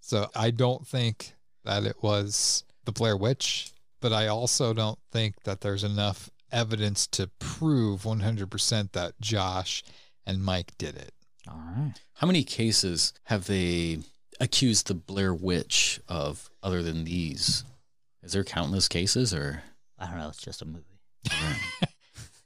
so 0.00 0.28
I 0.34 0.50
don't 0.50 0.86
think 0.86 1.34
that 1.64 1.84
it 1.84 1.96
was 2.02 2.64
the 2.84 2.92
Blair 2.92 3.16
Witch, 3.16 3.72
but 4.00 4.12
I 4.12 4.28
also 4.28 4.72
don't 4.74 4.98
think 5.12 5.42
that 5.44 5.60
there's 5.60 5.84
enough 5.84 6.30
evidence 6.54 7.06
to 7.08 7.28
prove 7.38 8.02
100% 8.02 8.92
that 8.92 9.20
Josh 9.20 9.82
and 10.26 10.42
Mike 10.42 10.72
did 10.78 10.96
it. 10.96 11.12
All 11.48 11.60
right. 11.76 11.92
How 12.14 12.26
many 12.26 12.44
cases 12.44 13.12
have 13.24 13.46
they 13.46 13.98
accused 14.40 14.86
the 14.86 14.94
Blair 14.94 15.34
Witch 15.34 16.00
of 16.08 16.48
other 16.62 16.82
than 16.82 17.04
these? 17.04 17.64
Is 18.22 18.32
there 18.32 18.44
countless 18.44 18.88
cases 18.88 19.34
or 19.34 19.62
I 19.98 20.06
don't 20.06 20.18
know. 20.18 20.28
It's 20.28 20.38
just 20.42 20.62
a 20.62 20.64
movie. 20.64 20.84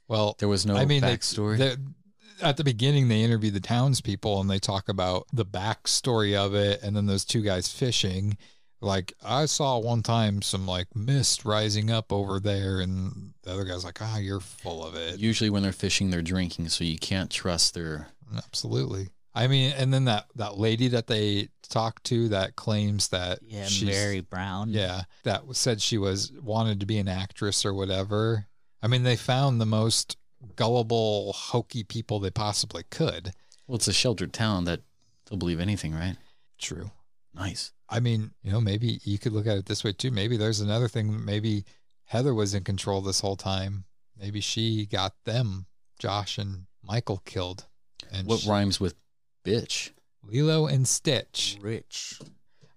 Well, 0.07 0.35
there 0.39 0.49
was 0.49 0.65
no 0.65 0.75
I 0.75 0.85
mean, 0.85 1.01
they- 1.01 1.15
backstory? 1.15 1.57
they- 1.57 1.75
at 2.41 2.55
the 2.57 2.63
beginning, 2.63 3.09
they 3.09 3.21
interview 3.21 3.51
the 3.51 3.59
townspeople 3.59 4.39
and 4.41 4.49
they 4.49 4.59
talk 4.59 4.87
about 4.89 5.27
the 5.33 5.45
backstory 5.45 6.35
of 6.37 6.55
it, 6.55 6.81
and 6.81 6.95
then 6.95 7.05
those 7.05 7.25
two 7.25 7.41
guys 7.41 7.67
fishing. 7.71 8.37
Like 8.81 9.13
I 9.23 9.45
saw 9.45 9.77
one 9.77 10.03
time 10.03 10.41
some 10.41 10.65
like 10.65 10.87
mist 10.95 11.43
rising 11.43 11.91
up 11.91 12.13
over 12.13 12.39
there, 12.39 12.79
and 12.79 13.33
the 13.43 13.51
other 13.51 13.65
guy's 13.65 13.83
like, 13.83 14.01
"Ah, 14.01 14.17
you're 14.17 14.39
full 14.39 14.85
of 14.85 14.95
it." 14.95 15.19
Usually 15.19 15.49
when 15.49 15.63
they're 15.63 15.71
fishing, 15.73 16.09
they're 16.11 16.21
drinking, 16.21 16.69
so 16.69 16.83
you 16.85 16.97
can't 16.97 17.29
trust 17.29 17.73
their. 17.73 18.07
Absolutely. 18.37 19.09
I 19.35 19.47
mean, 19.47 19.73
and 19.77 19.93
then 19.93 20.05
that 20.05 20.27
that 20.35 20.57
lady 20.57 20.87
that 20.89 21.07
they 21.07 21.49
talked 21.69 22.05
to 22.05 22.29
that 22.29 22.55
claims 22.55 23.09
that 23.09 23.39
Yeah, 23.43 23.65
she's- 23.67 23.93
Mary 23.93 24.21
Brown. 24.21 24.69
yeah, 24.71 25.03
that 25.23 25.43
said 25.55 25.81
she 25.81 25.97
was 25.97 26.31
wanted 26.41 26.79
to 26.79 26.85
be 26.85 26.97
an 26.99 27.07
actress 27.07 27.65
or 27.65 27.73
whatever. 27.73 28.47
I 28.81 28.87
mean, 28.87 29.03
they 29.03 29.15
found 29.17 29.59
the 29.59 29.65
most 29.65 30.15
gullible, 30.55 31.33
hokey 31.33 31.83
people 31.83 32.19
they 32.19 32.31
possibly 32.31 32.83
could. 32.89 33.33
Well, 33.67 33.75
it's 33.75 33.87
a 33.89 33.93
sheltered 33.93 34.31
town 34.33 34.63
that 34.65 34.81
they'll 35.25 35.37
believe 35.37 35.59
anything, 35.59 35.93
right? 35.93 36.15
True. 36.57 36.91
Nice. 37.33 37.71
I 37.89 37.99
mean, 37.99 38.31
you 38.43 38.51
know, 38.51 38.61
maybe 38.61 38.99
you 39.03 39.17
could 39.17 39.33
look 39.33 39.47
at 39.47 39.57
it 39.57 39.65
this 39.65 39.83
way 39.83 39.93
too. 39.93 40.11
Maybe 40.11 40.37
there's 40.37 40.59
another 40.61 40.87
thing. 40.87 41.23
Maybe 41.25 41.63
Heather 42.05 42.33
was 42.33 42.53
in 42.53 42.63
control 42.63 43.01
this 43.01 43.19
whole 43.21 43.35
time. 43.35 43.85
Maybe 44.17 44.41
she 44.41 44.85
got 44.85 45.13
them, 45.25 45.65
Josh 45.97 46.37
and 46.37 46.65
Michael, 46.83 47.21
killed. 47.25 47.65
And 48.11 48.27
What 48.27 48.39
she- 48.41 48.49
rhymes 48.49 48.79
with 48.79 48.95
bitch? 49.45 49.91
Lilo 50.23 50.67
and 50.67 50.87
Stitch. 50.87 51.57
Rich. 51.61 52.19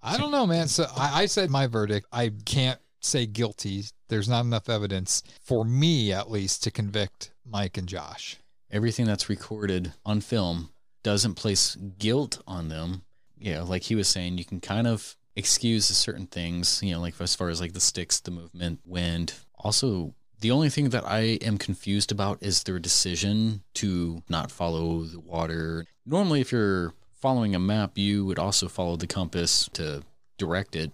I 0.03 0.17
don't 0.17 0.31
know, 0.31 0.47
man. 0.47 0.69
So 0.69 0.87
I, 0.97 1.23
I 1.23 1.27
said 1.27 1.51
my 1.51 1.67
verdict. 1.67 2.07
I 2.13 2.33
can't 2.45 2.81
say 3.01 3.27
guilty. 3.27 3.85
There's 4.09 4.29
not 4.29 4.45
enough 4.45 4.69
evidence 4.69 5.23
for 5.41 5.65
me, 5.65 6.13
at 6.13 6.31
least, 6.31 6.63
to 6.65 6.71
convict 6.71 7.33
Mike 7.45 7.77
and 7.77 7.89
Josh. 7.89 8.37
Everything 8.71 9.07
that's 9.07 9.29
recorded 9.29 9.93
on 10.07 10.21
film 10.21 10.71
doesn't 11.03 11.35
place 11.35 11.77
guilt 11.99 12.41
on 12.47 12.69
them. 12.69 13.03
Yeah, 13.43 13.63
like 13.63 13.83
he 13.83 13.95
was 13.95 14.09
saying, 14.09 14.39
you 14.39 14.45
can 14.45 14.61
kind 14.61 14.87
of 14.87 15.17
excuse 15.35 15.87
certain 15.87 16.27
things, 16.27 16.81
you 16.83 16.93
know, 16.93 17.01
like 17.01 17.21
as 17.21 17.35
far 17.35 17.49
as 17.49 17.61
like 17.61 17.73
the 17.73 17.81
sticks, 17.81 18.21
the 18.21 18.31
movement, 18.31 18.81
wind. 18.85 19.35
Also, 19.59 20.15
the 20.41 20.51
only 20.51 20.69
thing 20.69 20.91
that 20.91 21.05
I 21.05 21.39
am 21.43 21.59
confused 21.59 22.13
about 22.13 22.43
is 22.43 22.63
their 22.63 22.79
decision 22.79 23.63
to 23.75 24.23
not 24.29 24.51
follow 24.51 25.03
the 25.03 25.21
water. 25.21 25.87
Normally, 26.07 26.41
if 26.41 26.53
you're 26.53 26.95
following 27.21 27.55
a 27.55 27.59
map, 27.59 27.99
you 27.99 28.25
would 28.27 28.39
also 28.39 28.69
follow 28.69 28.97
the 28.97 29.07
compass 29.07 29.69
to 29.75 30.03
direct 30.39 30.77
it. 30.77 30.93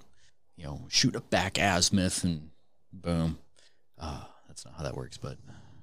You 0.56 0.64
know, 0.64 0.86
shoot 0.88 1.16
a 1.16 1.20
back 1.20 1.58
azimuth 1.58 2.24
and 2.24 2.50
boom. 2.92 3.38
Uh, 3.98 4.22
that's 4.46 4.64
not 4.64 4.74
how 4.74 4.84
that 4.84 4.96
works, 4.96 5.16
but 5.16 5.36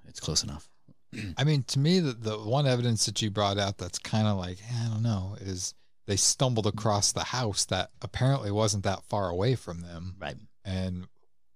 it's 0.08 0.20
close 0.20 0.44
enough. 0.44 0.68
I 1.38 1.44
mean, 1.44 1.64
to 1.64 1.80
me, 1.80 2.00
the, 2.00 2.14
the 2.14 2.38
one 2.38 2.68
evidence 2.68 3.06
that 3.06 3.22
you 3.22 3.30
brought 3.30 3.58
out 3.58 3.78
that's 3.78 4.00
kind 4.00 4.28
of 4.28 4.38
like, 4.38 4.58
I 4.72 4.90
don't 4.90 5.04
know, 5.04 5.38
is 5.40 5.74
they 6.06 6.16
stumbled 6.16 6.68
across 6.68 7.12
the 7.12 7.26
house 7.26 7.66
that 7.66 7.92
apparently 8.02 8.52
wasn't 8.52 8.84
that 8.84 9.04
far 9.04 9.30
away 9.30 9.56
from 9.56 9.82
them. 9.82 10.16
Right. 10.20 10.38
And 10.64 11.08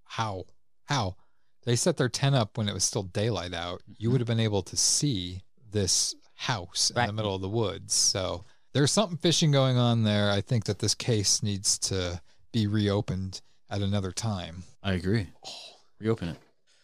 how? 0.05 0.45
How? 0.85 1.15
They 1.65 1.75
set 1.75 1.97
their 1.97 2.09
tent 2.09 2.35
up 2.35 2.57
when 2.57 2.67
it 2.67 2.73
was 2.73 2.83
still 2.83 3.03
daylight 3.03 3.53
out. 3.53 3.81
You 3.85 3.93
mm-hmm. 3.93 4.11
would 4.13 4.21
have 4.21 4.27
been 4.27 4.39
able 4.39 4.63
to 4.63 4.77
see 4.77 5.43
this 5.71 6.15
house 6.35 6.91
in 6.95 7.05
the 7.05 7.13
middle 7.13 7.35
of 7.35 7.41
the 7.41 7.49
woods. 7.49 7.93
So 7.93 8.45
there's 8.73 8.91
something 8.91 9.17
fishing 9.17 9.51
going 9.51 9.77
on 9.77 10.03
there. 10.03 10.31
I 10.31 10.41
think 10.41 10.65
that 10.65 10.79
this 10.79 10.95
case 10.95 11.43
needs 11.43 11.77
to 11.79 12.21
be 12.51 12.65
reopened 12.65 13.41
at 13.69 13.81
another 13.81 14.11
time. 14.11 14.63
I 14.81 14.93
agree. 14.93 15.27
Reopen 15.99 16.29
it. 16.29 16.37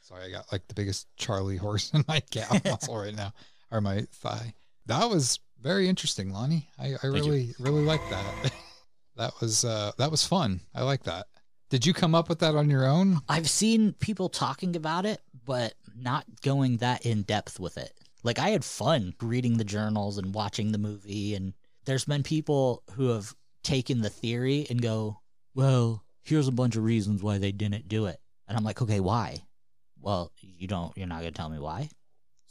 Sorry, 0.04 0.26
I 0.26 0.30
got 0.30 0.52
like 0.52 0.68
the 0.68 0.76
biggest 0.76 1.08
Charlie 1.18 1.58
horse 1.58 1.92
in 1.94 2.04
my 2.08 2.20
calf 2.20 2.64
muscle 2.66 2.98
right 2.98 3.16
now, 3.16 3.34
or 3.72 3.82
my 3.82 4.02
thigh. 4.12 4.54
That 4.86 5.10
was 5.10 5.40
very 5.66 5.90
interesting, 5.90 6.32
Lonnie. 6.32 6.70
I, 6.78 6.94
I 7.02 7.08
you. 7.08 7.12
really, 7.12 7.56
really 7.60 7.82
like 7.82 8.08
that. 8.12 8.54
that 9.18 9.34
was 9.42 9.66
uh, 9.66 9.92
that 9.98 10.12
was 10.12 10.24
fun. 10.24 10.62
I 10.76 10.84
like 10.84 11.04
that. 11.04 11.26
Did 11.72 11.88
you 11.88 11.94
come 11.94 12.14
up 12.14 12.30
with 12.30 12.40
that 12.40 12.56
on 12.56 12.70
your 12.70 12.86
own? 12.86 13.20
I've 13.28 13.50
seen 13.50 13.94
people 13.94 14.30
talking 14.30 14.76
about 14.76 15.08
it, 15.08 15.22
but 15.44 15.74
not 15.96 16.26
going 16.44 16.78
that 16.78 17.06
in 17.06 17.24
depth 17.24 17.60
with 17.60 17.80
it. 17.80 17.92
Like 18.24 18.38
I 18.38 18.50
had 18.50 18.64
fun 18.64 19.16
reading 19.20 19.58
the 19.58 19.64
journals 19.64 20.20
and 20.20 20.36
watching 20.36 20.72
the 20.72 20.78
movie 20.78 21.34
and 21.34 21.54
there's 21.86 22.06
been 22.06 22.24
people 22.24 22.84
who 22.92 23.10
have 23.10 23.34
taken 23.64 24.02
the 24.02 24.10
theory 24.10 24.68
and 24.70 24.82
go, 24.82 25.20
"Well, 25.56 26.04
here's 26.24 26.48
a 26.48 26.52
bunch 26.52 26.76
of 26.76 26.84
reasons 26.84 27.24
why 27.24 27.40
they 27.40 27.52
didn't 27.52 27.88
do 27.88 28.06
it." 28.06 28.20
And 28.48 28.56
I'm 28.56 28.64
like, 28.64 28.84
"Okay, 28.84 29.00
why?" 29.00 29.44
Well, 30.00 30.32
you 30.42 30.68
don't 30.68 30.96
you're 30.96 31.08
not 31.08 31.22
going 31.22 31.34
to 31.34 31.38
tell 31.38 31.50
me 31.50 31.58
why. 31.58 31.90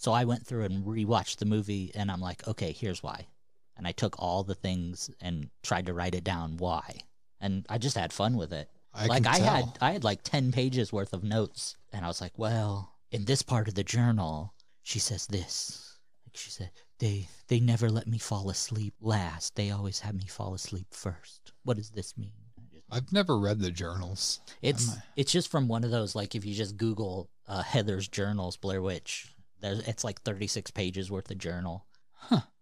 So 0.04 0.12
I 0.12 0.24
went 0.24 0.46
through 0.46 0.64
and 0.64 0.84
rewatched 0.84 1.36
the 1.36 1.46
movie 1.46 1.90
and 1.94 2.10
I'm 2.10 2.20
like, 2.20 2.46
"Okay, 2.46 2.72
here's 2.72 3.02
why." 3.02 3.26
And 3.74 3.86
I 3.86 3.92
took 3.92 4.14
all 4.18 4.44
the 4.44 4.54
things 4.54 5.08
and 5.18 5.48
tried 5.62 5.86
to 5.86 5.94
write 5.94 6.14
it 6.14 6.22
down 6.22 6.58
why. 6.58 7.00
And 7.40 7.64
I 7.70 7.78
just 7.78 7.96
had 7.96 8.12
fun 8.12 8.36
with 8.36 8.52
it. 8.52 8.68
I 8.92 9.06
like 9.06 9.26
I 9.26 9.38
had. 9.38 9.78
I 9.80 9.92
had 9.92 10.04
like 10.04 10.22
10 10.22 10.52
pages 10.52 10.92
worth 10.92 11.14
of 11.14 11.24
notes 11.24 11.78
and 11.90 12.04
I 12.04 12.08
was 12.08 12.20
like, 12.20 12.38
"Well, 12.38 12.92
in 13.12 13.24
this 13.24 13.40
part 13.40 13.66
of 13.66 13.76
the 13.76 13.82
journal, 13.82 14.52
she 14.82 14.98
says 14.98 15.26
this." 15.26 15.96
Like 16.26 16.36
she 16.36 16.50
said, 16.50 16.72
"They 16.98 17.26
they 17.48 17.58
never 17.58 17.88
let 17.88 18.06
me 18.06 18.18
fall 18.18 18.50
asleep 18.50 18.92
last. 19.00 19.54
They 19.54 19.70
always 19.70 20.00
have 20.00 20.14
me 20.14 20.26
fall 20.26 20.52
asleep 20.52 20.88
first. 20.90 21.54
What 21.62 21.78
does 21.78 21.92
this 21.92 22.14
mean?" 22.18 22.44
I've 22.90 23.10
never 23.10 23.38
read 23.38 23.58
the 23.58 23.70
journals. 23.70 24.40
It's 24.60 24.94
it's 25.16 25.32
just 25.32 25.48
from 25.48 25.66
one 25.66 25.82
of 25.82 25.90
those 25.90 26.14
like 26.14 26.34
if 26.34 26.44
you 26.44 26.54
just 26.54 26.76
Google 26.76 27.30
uh, 27.48 27.62
Heather's 27.62 28.06
journals 28.06 28.58
Blair 28.58 28.82
Witch, 28.82 29.33
there's 29.64 29.80
it's 29.88 30.04
like 30.04 30.20
36 30.22 30.70
pages 30.72 31.10
worth 31.10 31.30
of 31.30 31.38
journal. 31.38 31.84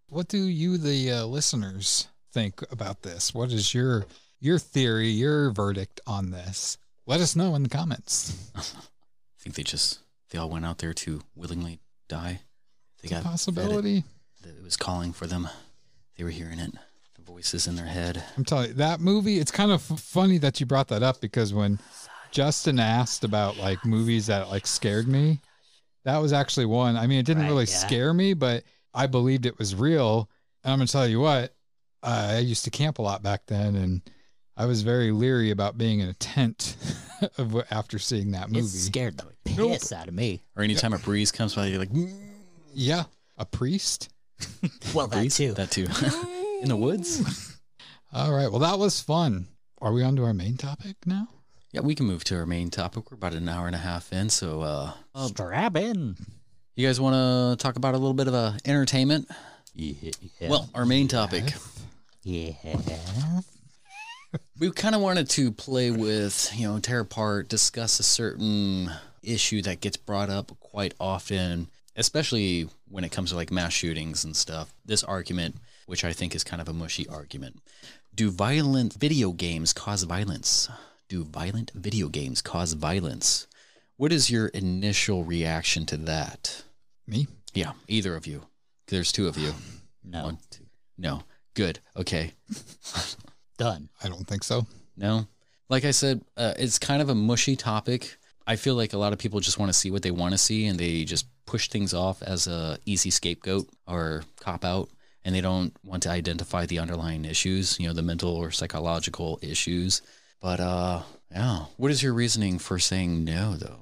What 0.09 0.27
do 0.27 0.37
you, 0.37 0.77
the 0.77 1.11
uh, 1.11 1.25
listeners, 1.25 2.07
think 2.33 2.61
about 2.71 3.01
this? 3.01 3.33
What 3.33 3.51
is 3.51 3.73
your 3.73 4.05
your 4.39 4.59
theory, 4.59 5.07
your 5.09 5.51
verdict 5.51 5.99
on 6.05 6.29
this? 6.31 6.77
Let 7.07 7.19
us 7.19 7.35
know 7.35 7.55
in 7.55 7.63
the 7.63 7.69
comments. 7.69 8.51
I 8.55 8.61
think 9.39 9.55
they 9.55 9.63
just 9.63 9.99
they 10.29 10.37
all 10.37 10.49
went 10.49 10.65
out 10.65 10.77
there 10.77 10.93
to 10.93 11.21
willingly 11.35 11.79
die. 12.07 12.41
They 13.01 13.05
It's 13.05 13.11
a 13.11 13.15
got 13.15 13.23
fed 13.23 13.27
it. 13.27 13.31
possibility. 13.31 14.03
It 14.45 14.63
was 14.63 14.77
calling 14.77 15.13
for 15.13 15.25
them. 15.25 15.47
They 16.17 16.23
were 16.23 16.29
hearing 16.29 16.59
it. 16.59 16.73
The 17.15 17.21
voices 17.23 17.65
in 17.65 17.75
their 17.75 17.85
head. 17.87 18.23
I'm 18.37 18.45
telling 18.45 18.67
you, 18.69 18.73
that 18.75 18.99
movie. 18.99 19.39
It's 19.39 19.51
kind 19.51 19.71
of 19.71 19.89
f- 19.91 19.99
funny 19.99 20.37
that 20.39 20.59
you 20.59 20.65
brought 20.67 20.89
that 20.89 21.01
up 21.01 21.21
because 21.21 21.53
when 21.53 21.79
Justin 22.31 22.79
asked 22.79 23.23
about 23.23 23.57
like 23.57 23.83
movies 23.85 24.27
that 24.27 24.49
like 24.49 24.67
scared 24.67 25.07
me, 25.07 25.39
that 26.05 26.17
was 26.17 26.33
actually 26.33 26.65
one. 26.65 26.95
I 26.97 27.07
mean, 27.07 27.19
it 27.19 27.25
didn't 27.25 27.43
Right, 27.43 27.49
really 27.49 27.65
yeah. 27.65 27.77
scare 27.77 28.13
me, 28.13 28.33
but 28.33 28.63
I 28.93 29.07
believed 29.07 29.45
it 29.45 29.57
was 29.57 29.73
real. 29.75 30.29
And 30.63 30.71
I'm 30.73 30.79
gonna 30.79 30.87
tell 30.87 31.07
you 31.07 31.19
what, 31.19 31.55
I 32.01 32.39
used 32.39 32.63
to 32.65 32.69
camp 32.69 32.99
a 32.99 33.01
lot 33.01 33.23
back 33.23 33.45
then, 33.47 33.75
and 33.75 34.01
I 34.57 34.65
was 34.65 34.81
very 34.81 35.11
leery 35.11 35.51
about 35.51 35.77
being 35.77 35.99
in 35.99 36.09
a 36.09 36.13
tent 36.13 36.75
of 37.37 37.55
after 37.71 37.97
seeing 37.99 38.31
that 38.31 38.49
movie. 38.49 38.65
It 38.65 38.69
scared 38.69 39.17
the 39.17 39.27
piss 39.45 39.91
out 39.91 40.07
of 40.07 40.13
me. 40.13 40.43
Or 40.55 40.63
anytime 40.63 40.93
a 40.93 40.99
breeze 40.99 41.31
comes 41.31 41.55
by, 41.55 41.67
you're 41.67 41.79
like, 41.79 41.91
"Mm, 41.91 42.13
Yeah, 42.73 43.03
a 43.37 43.45
priest. 43.45 44.09
Well, 44.93 45.07
that 45.07 45.17
breeze? 45.17 45.37
too. 45.37 45.53
That 45.53 45.71
too. 45.71 45.83
in 46.61 46.67
the 46.69 46.75
woods. 46.75 47.57
All 48.13 48.31
right. 48.33 48.49
Well, 48.49 48.59
that 48.59 48.77
was 48.77 48.99
fun. 49.01 49.47
Are 49.81 49.91
we 49.93 50.03
on 50.03 50.15
to 50.17 50.23
our 50.25 50.33
main 50.33 50.55
topic 50.57 50.95
now? 51.05 51.27
Yeah, 51.73 51.81
we 51.81 51.95
can 51.95 52.05
move 52.05 52.23
to 52.25 52.35
our 52.35 52.45
main 52.45 52.69
topic. 52.69 53.09
We're 53.09 53.15
about 53.15 53.33
an 53.33 53.49
hour 53.49 53.65
and 53.65 53.75
a 53.75 53.79
half 53.79 54.13
in, 54.13 54.29
so 54.29 54.61
uh, 54.61 54.91
uh, 55.15 55.27
Strap 55.27 55.75
in. 55.75 56.15
you 56.75 56.85
guys 56.87 57.01
want 57.01 57.15
to 57.15 57.61
talk 57.61 57.77
about 57.77 57.95
a 57.95 57.97
little 57.97 58.13
bit 58.13 58.27
of 58.27 58.35
uh, 58.35 58.53
entertainment? 58.63 59.27
Yeah. 59.73 60.11
Well, 60.49 60.69
our 60.75 60.85
main 60.85 61.07
topic. 61.07 61.51
yeah. 62.21 62.51
We 64.59 64.71
kind 64.71 64.95
of 64.95 65.01
wanted 65.01 65.29
to 65.31 65.51
play 65.51 65.91
with, 65.91 66.51
you 66.55 66.67
know, 66.67 66.79
tear 66.79 67.01
apart, 67.01 67.49
discuss 67.49 67.99
a 67.99 68.03
certain 68.03 68.89
issue 69.21 69.61
that 69.63 69.79
gets 69.81 69.97
brought 69.97 70.29
up 70.31 70.51
quite 70.59 70.93
often, 70.99 71.67
especially 71.95 72.67
when 72.89 73.03
it 73.03 73.11
comes 73.11 73.29
to 73.31 73.35
like 73.35 73.51
mass 73.51 73.73
shootings 73.73 74.23
and 74.23 74.35
stuff. 74.35 74.73
This 74.85 75.03
argument, 75.03 75.57
which 75.85 76.03
I 76.03 76.13
think 76.13 76.33
is 76.33 76.43
kind 76.43 76.61
of 76.61 76.69
a 76.69 76.73
mushy 76.73 77.07
argument. 77.07 77.61
Do 78.15 78.31
violent 78.31 78.93
video 78.93 79.31
games 79.33 79.71
cause 79.73 80.01
violence? 80.03 80.67
Do 81.09 81.23
violent 81.23 81.71
video 81.75 82.07
games 82.07 82.41
cause 82.41 82.73
violence? 82.73 83.47
What 83.97 84.11
is 84.11 84.29
your 84.29 84.47
initial 84.47 85.23
reaction 85.23 85.85
to 85.87 85.97
that? 85.97 86.63
Me? 87.07 87.27
Yeah, 87.53 87.73
either 87.87 88.15
of 88.15 88.25
you. 88.25 88.43
There's 88.87 89.11
two 89.11 89.27
of 89.27 89.37
you. 89.37 89.53
No. 90.05 90.25
One, 90.25 90.37
two. 90.51 90.65
No. 90.97 91.23
Good. 91.53 91.79
Okay. 91.95 92.33
Done. 93.57 93.87
I 94.03 94.09
don't 94.09 94.27
think 94.27 94.43
so. 94.43 94.67
No. 94.97 95.27
Like 95.69 95.85
I 95.85 95.91
said, 95.91 96.25
uh, 96.35 96.53
it's 96.59 96.77
kind 96.77 97.01
of 97.01 97.07
a 97.07 97.15
mushy 97.15 97.55
topic. 97.55 98.17
I 98.45 98.57
feel 98.57 98.75
like 98.75 98.91
a 98.91 98.97
lot 98.97 99.13
of 99.13 99.19
people 99.19 99.39
just 99.39 99.57
want 99.57 99.69
to 99.69 99.73
see 99.73 99.91
what 99.91 100.01
they 100.01 100.11
want 100.11 100.33
to 100.33 100.37
see 100.37 100.67
and 100.67 100.77
they 100.77 101.05
just 101.05 101.25
push 101.45 101.69
things 101.69 101.93
off 101.93 102.21
as 102.21 102.47
a 102.47 102.77
easy 102.85 103.11
scapegoat 103.11 103.69
or 103.87 104.23
cop 104.41 104.65
out 104.65 104.89
and 105.23 105.33
they 105.33 105.41
don't 105.41 105.73
want 105.85 106.03
to 106.03 106.09
identify 106.09 106.65
the 106.65 106.79
underlying 106.79 107.23
issues, 107.23 107.79
you 107.79 107.87
know, 107.87 107.93
the 107.93 108.01
mental 108.01 108.35
or 108.35 108.51
psychological 108.51 109.39
issues. 109.41 110.01
But 110.43 110.59
uh 110.59 111.03
yeah, 111.31 111.65
what 111.77 111.89
is 111.89 112.03
your 112.03 112.13
reasoning 112.13 112.59
for 112.59 112.77
saying 112.77 113.23
no 113.23 113.55
though? 113.55 113.79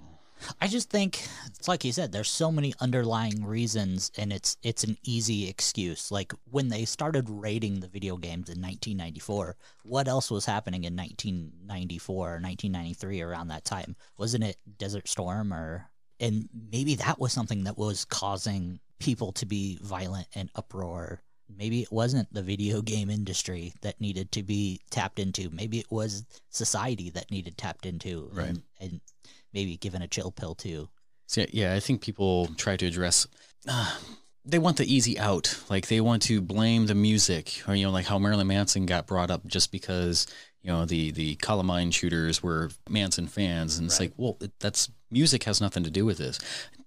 I 0.59 0.67
just 0.67 0.91
think 0.91 1.27
it's 1.47 1.67
like 1.67 1.83
you 1.83 1.91
said. 1.91 2.11
There's 2.11 2.29
so 2.29 2.51
many 2.51 2.75
underlying 2.79 3.43
reasons, 3.43 4.11
and 4.15 4.31
it's 4.31 4.57
it's 4.61 4.83
an 4.83 4.95
easy 5.03 5.49
excuse. 5.49 6.11
Like 6.11 6.33
when 6.51 6.69
they 6.69 6.85
started 6.85 7.27
rating 7.31 7.79
the 7.79 7.87
video 7.87 8.15
games 8.15 8.47
in 8.47 8.61
1994, 8.61 9.55
what 9.83 10.07
else 10.07 10.29
was 10.29 10.45
happening 10.45 10.83
in 10.83 10.95
1994 10.95 12.15
or 12.15 12.33
1993 12.33 13.21
around 13.21 13.47
that 13.47 13.65
time? 13.65 13.95
Wasn't 14.17 14.43
it 14.43 14.57
Desert 14.77 15.07
Storm 15.07 15.51
or? 15.51 15.89
And 16.19 16.47
maybe 16.71 16.93
that 16.95 17.19
was 17.19 17.33
something 17.33 17.63
that 17.63 17.79
was 17.79 18.05
causing 18.05 18.79
people 18.99 19.31
to 19.33 19.47
be 19.47 19.79
violent 19.81 20.27
and 20.35 20.51
uproar. 20.53 21.23
Maybe 21.57 21.81
it 21.81 21.91
wasn't 21.91 22.33
the 22.33 22.41
video 22.41 22.81
game 22.81 23.09
industry 23.09 23.73
that 23.81 23.99
needed 24.01 24.31
to 24.33 24.43
be 24.43 24.81
tapped 24.89 25.19
into. 25.19 25.49
Maybe 25.49 25.79
it 25.79 25.91
was 25.91 26.25
society 26.49 27.09
that 27.11 27.31
needed 27.31 27.57
tapped 27.57 27.85
into. 27.85 28.29
Right. 28.33 28.49
And, 28.49 28.63
and 28.79 29.01
maybe 29.53 29.77
given 29.77 30.01
a 30.01 30.07
chill 30.07 30.31
pill 30.31 30.55
too. 30.55 30.89
So 31.27 31.45
yeah, 31.51 31.73
I 31.73 31.79
think 31.79 32.01
people 32.01 32.47
try 32.57 32.75
to 32.75 32.85
address. 32.85 33.27
Uh, 33.67 33.95
they 34.43 34.59
want 34.59 34.77
the 34.77 34.93
easy 34.93 35.17
out. 35.19 35.61
Like 35.69 35.87
they 35.87 36.01
want 36.01 36.23
to 36.23 36.41
blame 36.41 36.87
the 36.87 36.95
music, 36.95 37.63
or 37.67 37.75
you 37.75 37.85
know, 37.85 37.91
like 37.91 38.05
how 38.05 38.19
Marilyn 38.19 38.47
Manson 38.47 38.85
got 38.85 39.07
brought 39.07 39.31
up 39.31 39.45
just 39.47 39.71
because 39.71 40.27
you 40.61 40.71
know 40.71 40.85
the 40.85 41.11
the 41.11 41.35
Columbine 41.35 41.91
shooters 41.91 42.43
were 42.43 42.69
Manson 42.89 43.27
fans, 43.27 43.77
and 43.77 43.87
it's 43.87 43.99
like, 43.99 44.13
well, 44.17 44.37
that's 44.59 44.89
music 45.09 45.43
has 45.43 45.61
nothing 45.61 45.83
to 45.83 45.91
do 45.91 46.05
with 46.05 46.17
this. 46.17 46.39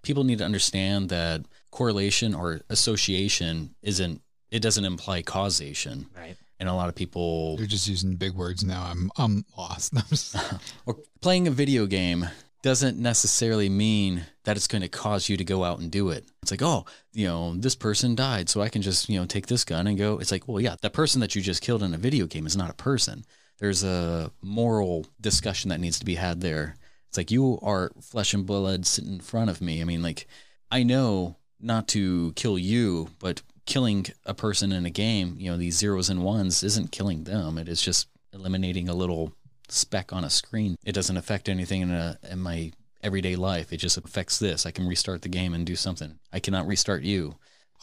People 0.03 0.25
need 0.25 0.39
to 0.39 0.45
understand 0.45 1.09
that 1.09 1.47
correlation 1.71 2.35
or 2.35 2.61
association 2.69 3.75
isn't. 3.83 4.21
It 4.51 4.61
doesn't 4.61 4.85
imply 4.85 5.23
causation, 5.23 6.07
Right. 6.17 6.37
and 6.61 6.69
a 6.69 6.75
lot 6.75 6.89
of 6.89 6.95
people 6.95 7.57
You're 7.59 7.67
just 7.67 7.89
using 7.89 8.17
big 8.17 8.35
words 8.35 8.65
now. 8.65 8.85
I'm 8.91 9.11
I'm 9.17 9.45
lost. 9.57 9.93
I'm 10.35 10.59
or 10.87 10.97
playing 11.21 11.49
a 11.49 11.51
video 11.51 11.87
game 11.87 12.29
doesn't 12.63 12.99
necessarily 12.99 13.69
mean 13.69 14.25
that 14.45 14.57
it's 14.57 14.67
going 14.69 14.81
to 14.81 14.89
cause 14.89 15.29
you 15.29 15.37
to 15.37 15.45
go 15.45 15.65
out 15.65 15.81
and 15.81 15.91
do 15.91 16.09
it. 16.09 16.25
It's 16.43 16.51
like, 16.51 16.63
oh, 16.63 16.87
you 17.13 17.27
know, 17.27 17.55
this 17.55 17.75
person 17.75 18.15
died, 18.15 18.49
so 18.49 18.63
I 18.63 18.71
can 18.71 18.81
just, 18.81 19.07
you 19.11 19.21
know, 19.21 19.27
take 19.27 19.49
this 19.49 19.65
gun 19.65 19.87
and 19.87 19.99
go. 19.99 20.19
It's 20.19 20.33
like, 20.33 20.49
well, 20.49 20.61
yeah, 20.63 20.77
that 20.81 20.95
person 20.95 21.21
that 21.21 21.35
you 21.35 21.43
just 21.43 21.61
killed 21.61 21.83
in 21.83 21.93
a 21.93 21.99
video 21.99 22.25
game 22.27 22.47
is 22.47 22.57
not 22.57 22.71
a 22.71 22.75
person. 22.75 23.25
There's 23.59 23.85
a 23.85 24.31
moral 24.41 25.07
discussion 25.21 25.69
that 25.69 25.81
needs 25.81 25.99
to 25.99 26.07
be 26.07 26.15
had 26.15 26.41
there. 26.41 26.77
It's 27.09 27.19
like 27.19 27.31
you 27.31 27.59
are 27.63 27.93
flesh 28.01 28.33
and 28.33 28.47
blood 28.47 28.87
sitting 28.87 29.13
in 29.13 29.21
front 29.21 29.51
of 29.51 29.61
me. 29.61 29.83
I 29.83 29.85
mean, 29.85 30.01
like, 30.03 30.27
I 30.71 30.85
know 30.85 31.37
not 31.61 31.87
to 31.89 32.33
kill 32.35 32.59
you, 32.59 33.11
but 33.19 33.43
killing 33.67 34.07
a 34.25 34.35
person 34.35 34.73
in 34.73 34.85
a 34.87 34.91
game, 34.91 35.37
you 35.39 35.51
know, 35.51 35.57
these 35.57 35.77
zeros 35.77 36.11
and 36.11 36.23
ones 36.23 36.63
isn't 36.63 36.93
killing 36.93 37.25
them. 37.25 37.59
It 37.59 37.69
is 37.69 37.81
just 37.81 38.09
eliminating 38.33 38.89
a 38.89 38.95
little 38.95 39.33
speck 39.69 40.13
on 40.13 40.25
a 40.25 40.31
screen. 40.31 40.77
It 40.85 40.93
doesn't 40.93 41.17
affect 41.17 41.49
anything 41.49 41.83
in, 41.83 41.91
a, 41.91 42.19
in 42.31 42.41
my 42.41 42.73
everyday 43.03 43.37
life. 43.37 43.73
It 43.73 43.79
just 43.79 43.97
affects 43.97 44.39
this. 44.39 44.67
I 44.67 44.71
can 44.71 44.87
restart 44.87 45.23
the 45.23 45.29
game 45.29 45.55
and 45.55 45.65
do 45.67 45.77
something. 45.77 46.19
I 46.33 46.41
cannot 46.41 46.67
restart 46.67 47.03
you. 47.03 47.37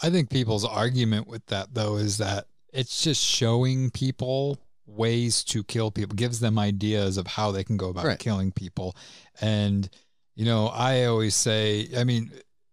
I 0.03 0.09
think 0.09 0.29
people's 0.29 0.65
argument 0.65 1.27
with 1.27 1.45
that 1.47 1.73
though 1.73 1.97
is 1.97 2.17
that 2.17 2.45
it's 2.73 3.01
just 3.03 3.23
showing 3.23 3.91
people 3.91 4.57
ways 4.87 5.43
to 5.45 5.63
kill 5.63 5.91
people, 5.91 6.15
gives 6.15 6.39
them 6.39 6.57
ideas 6.59 7.17
of 7.17 7.27
how 7.27 7.51
they 7.51 7.63
can 7.63 7.77
go 7.77 7.89
about 7.89 8.05
Right. 8.05 8.19
killing 8.19 8.51
people. 8.51 8.95
And 9.39 9.89
you 10.35 10.45
know, 10.45 10.67
I 10.67 11.05
always 11.05 11.35
say, 11.35 11.89
I 11.97 12.03
mean, 12.03 12.31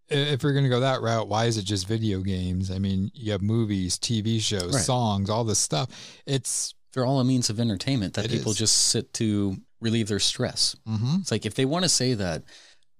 if 0.09 0.43
you're 0.43 0.53
going 0.53 0.63
to 0.65 0.69
go 0.69 0.79
that 0.81 1.01
route, 1.01 1.27
why 1.27 1.45
is 1.45 1.57
it 1.57 1.63
just 1.63 1.87
video 1.87 2.21
games? 2.21 2.71
I 2.71 2.79
mean, 2.79 3.11
you 3.13 3.31
have 3.31 3.41
movies, 3.41 3.97
TV 3.97 4.39
shows, 4.41 4.73
Right. 4.75 4.83
songs, 4.85 5.29
all 5.29 5.43
this 5.43 5.59
stuff. 5.59 5.89
It's 6.25 6.73
They're 6.93 7.05
all 7.05 7.19
a 7.19 7.23
means 7.25 7.49
of 7.49 7.59
entertainment 7.59 8.15
that 8.15 8.29
people 8.29 8.51
is. 8.51 8.57
just 8.57 8.75
sit 8.75 9.13
to 9.15 9.57
relieve 9.79 10.07
their 10.07 10.19
stress. 10.19 10.75
mhm. 10.87 11.21
It's 11.21 11.31
like 11.31 11.45
if 11.45 11.53
they 11.53 11.65
want 11.65 11.83
to 11.83 11.89
say 11.89 12.13
that 12.15 12.43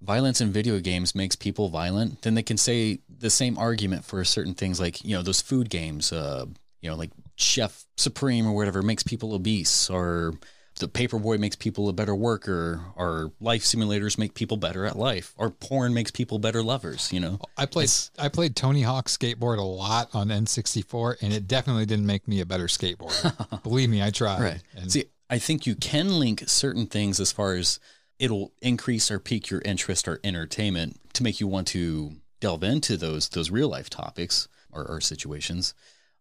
violence 0.02 0.40
in 0.41 0.52
video 0.52 0.80
games 0.80 1.14
makes 1.15 1.36
people 1.36 1.69
violent, 1.69 2.22
then 2.22 2.36
they 2.36 2.44
can 2.44 2.56
say 2.57 2.99
the 3.10 3.30
same 3.30 3.57
argument 3.57 4.06
for 4.06 4.23
certain 4.23 4.53
things 4.53 4.80
like, 4.80 5.03
you 5.03 5.15
know, 5.15 5.22
those 5.22 5.41
food 5.41 5.69
games, 5.69 6.14
uh, 6.14 6.45
you 6.81 6.90
know, 6.90 6.95
like 6.95 7.11
Chef 7.36 7.84
Supreme 7.98 8.48
or 8.48 8.53
whatever 8.53 8.81
makes 8.81 9.03
people 9.03 9.34
obese 9.34 9.90
or 9.90 10.34
the 10.80 10.88
paperboy 10.88 11.39
makes 11.39 11.56
people 11.56 11.88
a 11.89 11.93
better 11.93 12.15
worker, 12.15 12.81
or 12.95 13.31
life 13.39 13.64
simulators 13.64 14.18
make 14.18 14.34
people 14.34 14.57
better 14.57 14.85
at 14.85 14.97
life, 14.97 15.34
or 15.38 15.51
porn 15.51 15.93
makes 15.93 16.10
people 16.10 16.39
better 16.39 16.64
lovers. 16.64 17.11
You 17.14 17.19
know, 17.19 17.39
I 17.57 17.65
played 17.65 17.89
I 18.18 18.30
played 18.30 18.56
Tony 18.56 18.81
Hawk 18.81 19.07
skateboard 19.07 19.57
a 19.57 19.64
lot 19.64 20.10
on 20.14 20.30
N64, 20.30 21.22
and 21.22 21.34
it 21.34 21.47
definitely 21.47 21.85
didn't 21.85 22.06
make 22.06 22.27
me 22.27 22.39
a 22.39 22.45
better 22.45 22.65
skateboarder. 22.68 23.64
Believe 23.64 23.89
me, 23.89 24.01
I 24.01 24.10
tried. 24.10 24.41
Right. 24.41 24.64
And 24.76 24.91
See, 24.91 25.06
I 25.30 25.38
think 25.38 25.68
you 25.68 25.76
can 25.76 26.18
link 26.19 26.43
certain 26.47 26.88
things 26.88 27.19
as 27.19 27.31
far 27.31 27.53
as 27.53 27.80
it'll 28.18 28.51
increase 28.61 29.11
or 29.11 29.19
pique 29.19 29.49
your 29.49 29.61
interest 29.64 30.07
or 30.07 30.19
entertainment 30.23 30.99
to 31.14 31.23
make 31.23 31.39
you 31.39 31.47
want 31.47 31.68
to 31.68 32.14
delve 32.39 32.64
into 32.64 32.97
those 32.97 33.30
those 33.30 33.51
real 33.51 33.69
life 33.69 33.89
topics 33.89 34.47
or, 34.72 34.85
or 34.85 35.01
situations. 35.01 35.73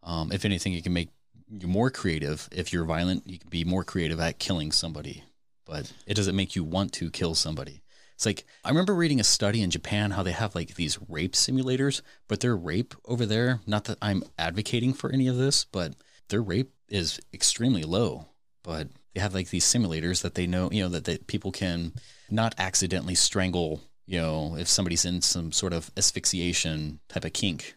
Um, 0.02 0.32
if 0.32 0.44
anything, 0.44 0.74
it 0.74 0.85
can 0.85 0.93
make 0.93 1.10
you 1.51 1.69
more 1.69 1.91
creative. 1.91 2.49
If 2.53 2.73
you're 2.73 2.85
violent, 2.85 3.27
you 3.27 3.39
can 3.39 3.51
be 3.51 3.65
more 3.65 3.85
creative 3.85 4.20
at 4.20 4.39
killing 4.39 4.73
somebody, 4.73 5.25
but 5.65 5.93
it 6.07 6.15
doesn't 6.15 6.37
make 6.37 6.57
you 6.57 6.65
want 6.65 6.93
to 6.95 7.11
kill 7.11 7.35
somebody. 7.35 7.83
It's 8.15 8.27
like 8.27 8.45
I 8.65 8.70
remember 8.70 8.95
reading 8.95 9.20
a 9.20 9.25
study 9.25 9.62
in 9.62 9.70
Japan 9.70 10.11
how 10.11 10.25
they 10.25 10.33
have 10.33 10.55
like 10.55 10.75
these 10.75 10.99
rape 11.09 11.35
simulators, 11.35 12.03
but 12.27 12.41
their 12.41 12.57
rape 12.57 12.95
over 13.05 13.25
there, 13.25 13.61
not 13.66 13.85
that 13.85 13.99
I'm 14.03 14.25
advocating 14.37 14.93
for 14.93 15.12
any 15.12 15.29
of 15.29 15.37
this, 15.37 15.65
but 15.65 15.95
their 16.29 16.43
rape 16.43 16.73
is 16.89 17.20
extremely 17.33 17.85
low. 17.85 18.27
But 18.65 18.89
they 19.15 19.20
have 19.20 19.35
like 19.35 19.51
these 19.51 19.65
simulators 19.65 20.23
that 20.23 20.35
they 20.35 20.49
know, 20.49 20.69
you 20.73 20.83
know, 20.83 20.89
that, 20.89 21.05
that 21.05 21.29
people 21.29 21.53
can 21.53 21.93
not 22.29 22.55
accidentally 22.59 23.15
strangle, 23.15 23.83
you 24.05 24.20
know, 24.20 24.57
if 24.57 24.66
somebody's 24.66 25.05
in 25.05 25.23
some 25.23 25.53
sort 25.53 25.73
of 25.73 25.91
asphyxiation 25.97 26.99
type 27.09 27.25
of 27.25 27.33
kink. 27.33 27.77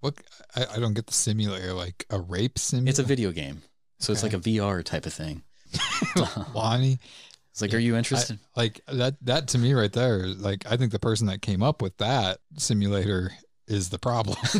What 0.00 0.14
I, 0.56 0.66
I 0.76 0.78
don't 0.78 0.94
get 0.94 1.06
the 1.06 1.12
simulator 1.14 1.72
like 1.72 2.04
a 2.10 2.18
rape 2.20 2.58
simulator. 2.58 2.90
It's 2.90 2.98
a 2.98 3.02
video 3.04 3.32
game. 3.32 3.62
So 3.98 4.12
it's 4.12 4.22
Okay. 4.22 4.36
like 4.36 4.46
a 4.46 4.48
VR 4.50 4.84
type 4.84 5.06
of 5.06 5.12
thing. 5.12 5.42
Lonnie. 6.54 6.98
It's 7.50 7.60
like, 7.60 7.74
are 7.74 7.78
you 7.78 7.96
interested? 7.96 8.38
I- 8.56 8.60
like 8.60 8.80
that 8.86 9.16
that 9.22 9.48
to 9.48 9.58
me 9.58 9.72
right 9.74 9.92
there, 9.92 10.26
like 10.26 10.64
I 10.70 10.76
think 10.76 10.92
the 10.92 10.98
person 11.00 11.26
that 11.26 11.42
came 11.42 11.62
up 11.62 11.82
with 11.82 11.96
that 11.98 12.38
simulator 12.56 13.32
is 13.66 13.88
the 13.90 13.98
problem. 13.98 14.36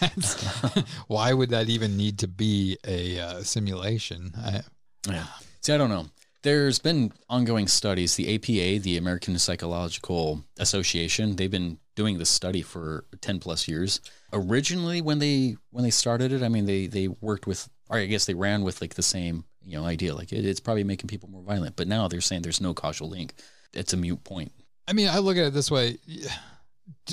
That's- 0.00 0.84
why 1.06 1.32
would 1.32 1.50
that 1.50 1.68
even 1.68 1.96
need 1.96 2.18
to 2.20 2.28
be 2.28 2.78
a 2.86 3.18
uh, 3.20 3.42
simulation? 3.42 4.32
I, 4.36 4.62
Yeah. 5.08 5.26
See, 5.60 5.72
I 5.72 5.76
don't 5.76 5.90
know. 5.90 6.06
There's 6.42 6.78
been 6.80 7.12
ongoing 7.28 7.68
studies. 7.68 8.16
The 8.16 8.34
APA, 8.34 8.82
the 8.82 8.96
American 8.96 9.38
Psychological 9.38 10.42
Association, 10.58 11.36
they've 11.36 11.50
been 11.50 11.78
doing 11.94 12.18
this 12.18 12.30
study 12.30 12.62
for 12.62 13.04
10 13.20 13.38
plus 13.38 13.68
years. 13.68 14.00
Originally, 14.32 15.00
when 15.00 15.18
they 15.18 15.56
when 15.70 15.84
they 15.84 15.90
started 15.90 16.32
it, 16.32 16.42
I 16.42 16.48
mean, 16.48 16.66
they 16.66 16.86
they 16.86 17.08
worked 17.08 17.46
with, 17.46 17.68
or 17.88 17.98
I 17.98 18.06
guess 18.06 18.24
they 18.24 18.34
ran 18.34 18.62
with 18.62 18.80
like 18.80 18.94
the 18.94 19.02
same 19.02 19.44
you 19.64 19.78
know 19.78 19.84
idea, 19.84 20.14
like 20.14 20.32
it, 20.32 20.44
it's 20.44 20.60
probably 20.60 20.84
making 20.84 21.08
people 21.08 21.28
more 21.28 21.42
violent. 21.42 21.76
But 21.76 21.88
now 21.88 22.08
they're 22.08 22.20
saying 22.20 22.42
there's 22.42 22.60
no 22.60 22.74
causal 22.74 23.08
link. 23.08 23.34
It's 23.72 23.92
a 23.92 23.96
mute 23.96 24.24
point. 24.24 24.52
I 24.88 24.92
mean, 24.92 25.08
I 25.08 25.18
look 25.18 25.36
at 25.36 25.46
it 25.46 25.54
this 25.54 25.70
way. 25.70 25.98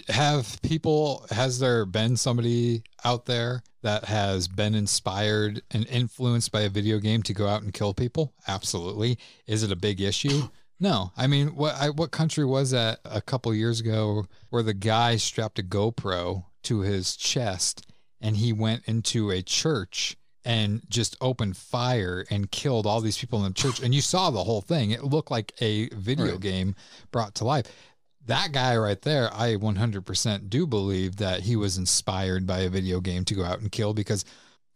Have 0.09 0.61
people, 0.61 1.25
has 1.29 1.59
there 1.59 1.85
been 1.85 2.17
somebody 2.17 2.83
out 3.05 3.25
there 3.25 3.61
that 3.83 4.05
has 4.05 4.47
been 4.47 4.75
inspired 4.75 5.61
and 5.71 5.87
influenced 5.87 6.51
by 6.51 6.61
a 6.61 6.69
video 6.69 6.99
game 6.99 7.23
to 7.23 7.33
go 7.33 7.47
out 7.47 7.61
and 7.61 7.73
kill 7.73 7.93
people? 7.93 8.33
Absolutely. 8.47 9.17
Is 9.47 9.63
it 9.63 9.71
a 9.71 9.77
big 9.77 10.01
issue? 10.01 10.43
No. 10.81 11.11
I 11.17 11.27
mean, 11.27 11.55
what 11.55 11.75
I, 11.75 11.89
what 11.89 12.11
country 12.11 12.45
was 12.45 12.71
that 12.71 12.99
a 13.03 13.19
couple 13.19 13.53
years 13.53 13.81
ago 13.81 14.23
where 14.49 14.63
the 14.63 14.73
guy 14.73 15.17
strapped 15.17 15.59
a 15.59 15.61
GoPro 15.61 16.45
to 16.64 16.81
his 16.81 17.15
chest 17.15 17.86
and 18.22 18.38
he 18.38 18.52
went 18.53 18.84
into 18.86 19.31
a 19.31 19.41
church 19.41 20.15
and 20.45 20.81
just 20.90 21.15
opened 21.22 21.57
fire 21.57 22.26
and 22.30 22.49
killed 22.52 22.86
all 22.88 23.02
these 23.02 23.18
people 23.18 23.40
in 23.45 23.52
the 23.52 23.60
church 23.60 23.81
and 23.81 23.94
you 23.94 24.02
saw 24.02 24.30
the 24.30 24.44
whole 24.44 24.61
thing. 24.61 24.91
It 24.91 25.03
looked 25.03 25.31
like 25.31 25.53
a 25.61 25.90
video 25.90 26.31
Right. 26.31 26.40
game 26.40 26.76
brought 27.11 27.36
to 27.36 27.45
life. 27.45 27.65
That 28.26 28.52
guy 28.52 28.77
right 28.77 29.02
there, 29.02 29.30
I 29.34 29.56
100% 29.56 30.49
do 30.49 30.68
believe 30.68 31.15
that 31.18 31.41
he 31.41 31.56
was 31.56 31.77
inspired 31.77 32.45
by 32.45 32.60
a 32.60 32.69
video 32.69 32.99
game 32.99 33.26
to 33.26 33.34
go 33.34 33.44
out 33.44 33.60
and 33.60 33.72
kill 33.72 33.94
because 33.94 34.23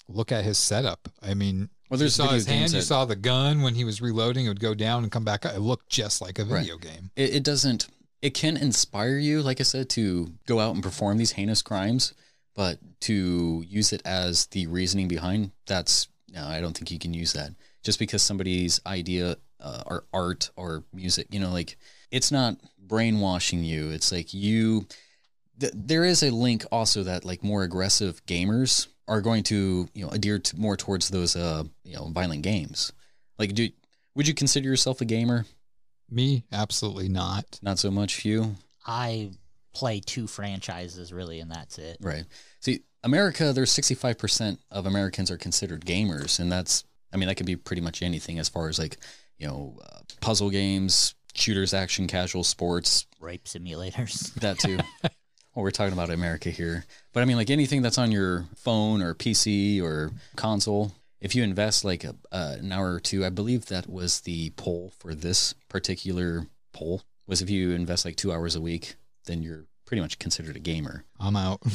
look 0.07 0.31
at 0.31 0.43
his 0.43 0.57
setup. 0.57 1.07
I 1.21 1.33
mean, 1.33 1.69
Well, 1.89 2.01
you 2.01 2.09
saw 2.09 2.29
his 2.29 2.45
hand, 2.45 2.61
games 2.61 2.73
you 2.73 2.81
saw 2.81 3.05
the 3.05 3.15
gun 3.15 3.61
when 3.61 3.75
he 3.75 3.83
was 3.83 4.01
reloading, 4.01 4.45
it 4.45 4.49
would 4.49 4.59
go 4.59 4.73
down 4.73 5.03
and 5.03 5.11
come 5.11 5.23
back 5.23 5.45
up. 5.45 5.55
It 5.55 5.59
looked 5.59 5.89
just 5.89 6.21
like 6.21 6.39
a 6.39 6.45
video 6.45 6.77
game. 6.77 7.11
It, 7.15 7.35
it 7.35 7.43
doesn't. 7.43 7.87
It 8.23 8.33
can 8.33 8.55
inspire 8.55 9.17
you, 9.17 9.41
like 9.41 9.59
I 9.59 9.63
said, 9.63 9.89
to 9.91 10.31
go 10.47 10.61
out 10.61 10.73
and 10.73 10.81
perform 10.81 11.17
these 11.17 11.33
heinous 11.33 11.61
crimes, 11.61 12.13
but 12.55 12.79
to 13.01 13.61
use 13.67 13.91
it 13.91 14.01
as 14.05 14.45
the 14.45 14.65
reasoning 14.67 15.09
behind 15.09 15.51
that's 15.67 16.07
no, 16.29 16.47
I 16.47 16.61
don't 16.61 16.75
think 16.75 16.89
you 16.89 16.97
can 16.97 17.13
use 17.13 17.33
that. 17.33 17.51
Just 17.83 17.99
because 17.99 18.23
somebody's 18.23 18.79
idea 18.87 19.35
uh, 19.59 19.83
or 19.85 20.05
art 20.13 20.51
or 20.55 20.85
music, 20.93 21.27
you 21.31 21.39
know, 21.41 21.51
like 21.51 21.75
it's 22.11 22.31
not 22.31 22.55
brainwashing 22.79 23.61
you. 23.61 23.89
It's 23.89 24.09
like 24.13 24.33
you. 24.33 24.87
Th- 25.59 25.73
there 25.75 26.05
is 26.05 26.23
a 26.23 26.31
link 26.31 26.65
also 26.71 27.03
that 27.03 27.25
like 27.25 27.43
more 27.43 27.63
aggressive 27.63 28.25
gamers 28.25 28.87
are 29.05 29.19
going 29.19 29.43
to 29.43 29.89
you 29.93 30.05
know 30.05 30.11
adhere 30.11 30.39
to 30.39 30.57
more 30.57 30.77
towards 30.77 31.09
those 31.09 31.35
uh 31.35 31.63
you 31.83 31.97
know 31.97 32.05
violent 32.13 32.41
games. 32.41 32.93
Like, 33.37 33.53
do 33.53 33.67
would 34.15 34.29
you 34.29 34.33
consider 34.33 34.69
yourself 34.69 35.01
a 35.01 35.05
gamer? 35.05 35.45
Me, 36.13 36.43
absolutely 36.51 37.09
not. 37.09 37.59
Not 37.61 37.79
so 37.79 37.89
much 37.89 38.23
you. 38.23 38.55
I 38.85 39.31
play 39.73 39.99
two 39.99 40.27
franchises 40.27 41.11
really, 41.11 41.39
and 41.39 41.49
that's 41.49 41.77
it. 41.77 41.97
Right. 42.01 42.25
See, 42.59 42.81
America, 43.03 43.51
there's 43.53 43.71
65% 43.73 44.57
of 44.71 44.85
Americans 44.85 45.29
are 45.31 45.37
considered 45.37 45.85
gamers. 45.85 46.39
And 46.39 46.51
that's, 46.51 46.83
I 47.11 47.17
mean, 47.17 47.27
that 47.27 47.35
could 47.35 47.45
be 47.45 47.55
pretty 47.55 47.81
much 47.81 48.01
anything 48.01 48.39
as 48.39 48.47
far 48.49 48.69
as 48.69 48.79
like, 48.79 48.97
you 49.37 49.47
know, 49.47 49.79
uh, 49.83 49.99
puzzle 50.21 50.49
games, 50.49 51.15
shooters, 51.33 51.73
action, 51.73 52.07
casual 52.07 52.43
sports, 52.43 53.07
Rape 53.19 53.45
simulators. 53.45 54.33
that 54.35 54.59
too. 54.59 54.77
well, 55.03 55.63
we're 55.63 55.71
talking 55.71 55.93
about 55.93 56.09
America 56.09 56.49
here. 56.49 56.85
But 57.13 57.23
I 57.23 57.25
mean, 57.25 57.37
like 57.37 57.49
anything 57.49 57.81
that's 57.81 57.97
on 57.97 58.11
your 58.11 58.45
phone 58.55 59.01
or 59.01 59.15
PC 59.15 59.81
or 59.81 60.11
console, 60.35 60.91
if 61.23 61.33
you 61.33 61.41
invest 61.43 61.83
like 61.83 62.03
a, 62.03 62.15
uh, 62.31 62.57
an 62.59 62.71
hour 62.71 62.93
or 62.93 62.99
two, 62.99 63.25
I 63.25 63.29
believe 63.29 63.65
that 63.67 63.89
was 63.89 64.21
the 64.21 64.51
poll 64.51 64.91
for 64.99 65.15
this 65.15 65.53
particular 65.69 66.47
poll, 66.73 67.01
was 67.25 67.41
if 67.41 67.49
you 67.49 67.71
invest 67.71 68.05
like 68.05 68.17
two 68.17 68.31
hours 68.31 68.55
a 68.55 68.61
week, 68.61 68.95
then 69.25 69.41
you're 69.41 69.65
pretty 69.85 70.01
much 70.01 70.19
considered 70.19 70.55
a 70.55 70.59
gamer. 70.59 71.05
I'm 71.19 71.35
out. 71.35 71.61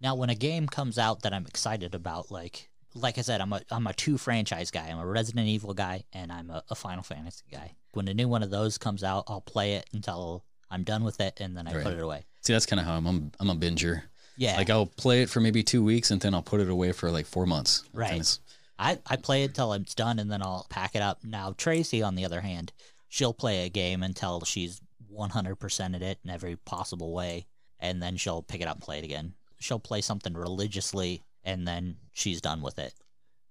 Now, 0.00 0.14
when 0.14 0.30
a 0.30 0.36
game 0.36 0.68
comes 0.68 0.96
out 0.96 1.22
that 1.22 1.34
I'm 1.34 1.44
excited 1.44 1.92
about, 1.92 2.30
like 2.30 2.70
like 2.94 3.18
I 3.18 3.22
said, 3.22 3.40
I'm 3.40 3.52
a 3.52 3.60
I'm 3.68 3.84
a 3.88 3.92
two 3.92 4.16
franchise 4.16 4.70
guy. 4.70 4.86
I'm 4.88 5.00
a 5.00 5.04
Resident 5.06 5.48
Evil 5.48 5.74
guy, 5.74 6.04
and 6.12 6.30
I'm 6.30 6.50
a, 6.50 6.62
a 6.70 6.76
Final 6.76 7.02
Fantasy 7.02 7.42
guy. 7.50 7.74
When 7.94 8.06
a 8.06 8.14
new 8.14 8.28
one 8.28 8.44
of 8.44 8.50
those 8.50 8.78
comes 8.78 9.02
out, 9.02 9.24
I'll 9.26 9.40
play 9.40 9.74
it 9.74 9.86
until 9.92 10.44
I'm 10.70 10.84
done 10.84 11.02
with 11.02 11.20
it, 11.20 11.40
and 11.40 11.56
then 11.56 11.66
I 11.66 11.74
Right. 11.74 11.82
put 11.82 11.94
it 11.94 12.00
away. 12.00 12.26
See, 12.42 12.52
that's 12.52 12.64
kind 12.66 12.78
of 12.78 12.86
how 12.86 12.94
I'm. 12.96 13.06
I'm. 13.06 13.32
I'm 13.40 13.50
a 13.50 13.56
binger. 13.56 14.02
Yeah, 14.38 14.56
Like 14.56 14.70
I'll 14.70 14.86
play 14.86 15.22
it 15.22 15.28
for 15.28 15.40
maybe 15.40 15.62
two 15.62 15.84
weeks 15.84 16.10
and 16.10 16.20
then 16.20 16.32
I'll 16.32 16.42
put 16.42 16.60
it 16.60 16.70
away 16.70 16.92
for 16.92 17.10
like 17.10 17.26
four 17.26 17.44
months. 17.44 17.82
Right. 17.92 18.38
I, 18.78 18.98
I 19.06 19.16
play 19.16 19.42
it 19.42 19.54
till 19.54 19.72
it's 19.72 19.94
done 19.94 20.20
and 20.20 20.30
then 20.30 20.40
I'll 20.42 20.66
pack 20.70 20.94
it 20.94 21.02
up. 21.02 21.24
Now, 21.24 21.52
Tracy, 21.58 22.02
on 22.02 22.14
the 22.14 22.24
other 22.24 22.40
hand, 22.40 22.72
she'll 23.08 23.34
play 23.34 23.66
a 23.66 23.68
game 23.68 24.04
until 24.04 24.42
she's 24.42 24.80
100% 25.12 25.94
at 25.96 26.02
it 26.02 26.18
in 26.24 26.30
every 26.30 26.56
possible 26.56 27.12
way, 27.12 27.46
and 27.80 28.00
then 28.02 28.16
she'll 28.16 28.42
pick 28.42 28.60
it 28.60 28.68
up 28.68 28.76
and 28.76 28.82
play 28.82 28.98
it 28.98 29.04
again. 29.04 29.34
She'll 29.58 29.80
play 29.80 30.00
something 30.00 30.34
religiously, 30.34 31.24
and 31.42 31.66
then 31.66 31.96
she's 32.12 32.40
done 32.40 32.62
with 32.62 32.78
it. 32.78 32.94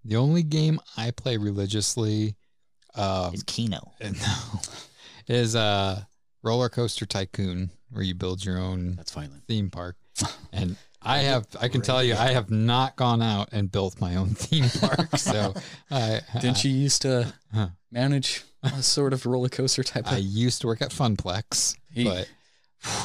The 0.05 0.15
only 0.15 0.43
game 0.43 0.80
I 0.95 1.11
play 1.11 1.35
religiously 1.35 2.35
um, 2.95 3.34
It's 3.34 3.43
Kino. 3.43 3.93
no, 4.01 4.61
is 5.27 5.55
uh, 5.55 6.03
Roller 6.43 6.69
Coaster 6.69 7.05
Tycoon, 7.05 7.72
where 7.89 8.03
you 8.03 8.15
build 8.15 8.45
your 8.45 8.57
own 8.57 8.95
That's 8.95 9.11
violent. 9.11 9.43
theme 9.47 9.69
park. 9.69 9.97
And 10.52 10.76
I 11.02 11.19
have, 11.19 11.48
I 11.60 11.68
can 11.68 11.81
tell 11.81 12.03
you, 12.03 12.15
I 12.15 12.31
have 12.31 12.49
not 12.52 12.95
gone 12.95 13.22
out 13.22 13.49
and 13.52 13.72
built 13.72 14.02
my 14.02 14.15
own 14.15 14.30
theme 14.30 14.65
park. 14.80 15.10
So 15.18 15.53
I, 15.91 16.22
Didn't 16.41 16.64
you 16.64 16.72
used 16.72 17.02
to 17.03 17.34
manage 17.91 18.44
a 18.64 18.81
sort 18.84 19.14
of 19.14 19.26
roller 19.26 19.49
coaster 19.49 19.84
type 19.84 20.11
I 20.11 20.18
used 20.18 20.61
to 20.61 20.68
work 20.68 20.81
at 20.81 20.89
Funplex, 20.89 21.76
He- 21.91 22.03
but 22.03 22.27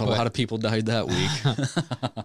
a 0.01 0.05
lot 0.05 0.27
of 0.27 0.33
people 0.33 0.59
died 0.59 0.87
that 0.87 1.07
week. 1.07 2.25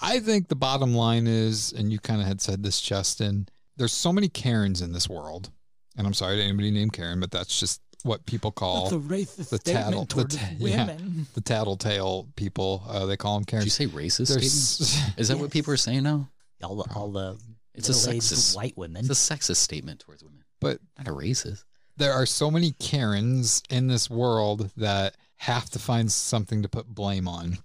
I 0.00 0.18
think 0.20 0.48
the 0.48 0.56
bottom 0.56 0.94
line 0.94 1.26
is, 1.26 1.72
and 1.72 1.92
you 1.92 1.98
kind 1.98 2.20
of 2.20 2.26
had 2.26 2.40
said 2.40 2.62
this, 2.62 2.80
Justin, 2.80 3.48
there's 3.76 3.92
so 3.92 4.12
many 4.12 4.28
Karens 4.28 4.80
in 4.80 4.92
this 4.92 5.08
world. 5.08 5.50
And 5.96 6.06
I'm 6.06 6.14
sorry 6.14 6.36
to 6.36 6.42
anybody 6.42 6.70
named 6.70 6.92
Karen, 6.94 7.20
but 7.20 7.30
that's 7.30 7.58
just 7.60 7.80
what 8.02 8.24
people 8.26 8.50
call 8.50 8.90
That's 8.90 8.92
a 8.94 9.08
racist 9.08 9.48
the 9.50 9.58
tattle, 9.58 10.00
the, 10.04 10.06
towards 10.14 10.36
ta- 10.36 10.46
yeah, 10.58 10.96
the 11.34 11.40
tattletale 11.40 12.28
people. 12.36 12.82
Uh, 12.88 13.06
they 13.06 13.16
call 13.16 13.34
them 13.38 13.44
Did 13.44 13.64
you 13.64 13.70
say 13.70 13.86
racist? 13.86 14.26
statement? 14.28 15.18
Is 15.18 15.28
that 15.28 15.38
what 15.38 15.50
people 15.50 15.72
are 15.72 15.76
saying 15.78 16.02
now? 16.04 16.28
All 16.62 16.76
the, 16.76 16.94
all 16.94 17.10
the 17.10 17.38
It's 17.74 17.88
a 17.88 17.92
sexist. 17.92 18.54
white 18.56 18.76
women. 18.76 19.04
It's 19.06 19.30
a 19.30 19.34
sexist 19.34 19.56
statement 19.56 20.00
towards 20.00 20.22
women, 20.22 20.42
but 20.60 20.78
not 20.98 21.08
a 21.08 21.12
racist. 21.12 21.64
there 21.96 22.12
are 22.12 22.26
so 22.26 22.50
many 22.50 22.72
Karens 22.78 23.62
in 23.70 23.86
this 23.86 24.08
world 24.10 24.70
that 24.76 25.16
have 25.36 25.70
to 25.70 25.78
find 25.78 26.10
something 26.12 26.62
to 26.62 26.68
put 26.68 26.86
blame 26.86 27.26
on. 27.28 27.58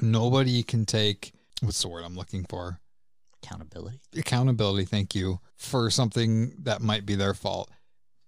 Nobody 0.00 0.62
can 0.62 0.84
take 0.86 1.32
what's 1.62 1.80
the 1.82 1.88
word 1.88 2.04
I'm 2.04 2.16
looking 2.16 2.44
for? 2.44 2.80
Accountability. 3.42 4.00
Accountability, 4.16 4.84
thank 4.86 5.14
you, 5.14 5.40
for 5.56 5.90
something 5.90 6.54
that 6.62 6.80
might 6.80 7.04
be 7.06 7.14
their 7.14 7.34
fault. 7.34 7.70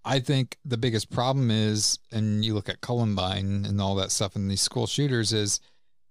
I 0.06 0.20
think 0.20 0.56
the 0.64 0.76
biggest 0.76 1.10
problem 1.10 1.50
is, 1.50 1.98
and 2.12 2.44
you 2.44 2.54
look 2.54 2.68
at 2.68 2.80
Columbine 2.80 3.64
and 3.66 3.80
all 3.80 3.96
that 3.96 4.12
stuff 4.12 4.36
and 4.36 4.48
these 4.48 4.62
school 4.62 4.86
shooters, 4.86 5.32
is 5.32 5.58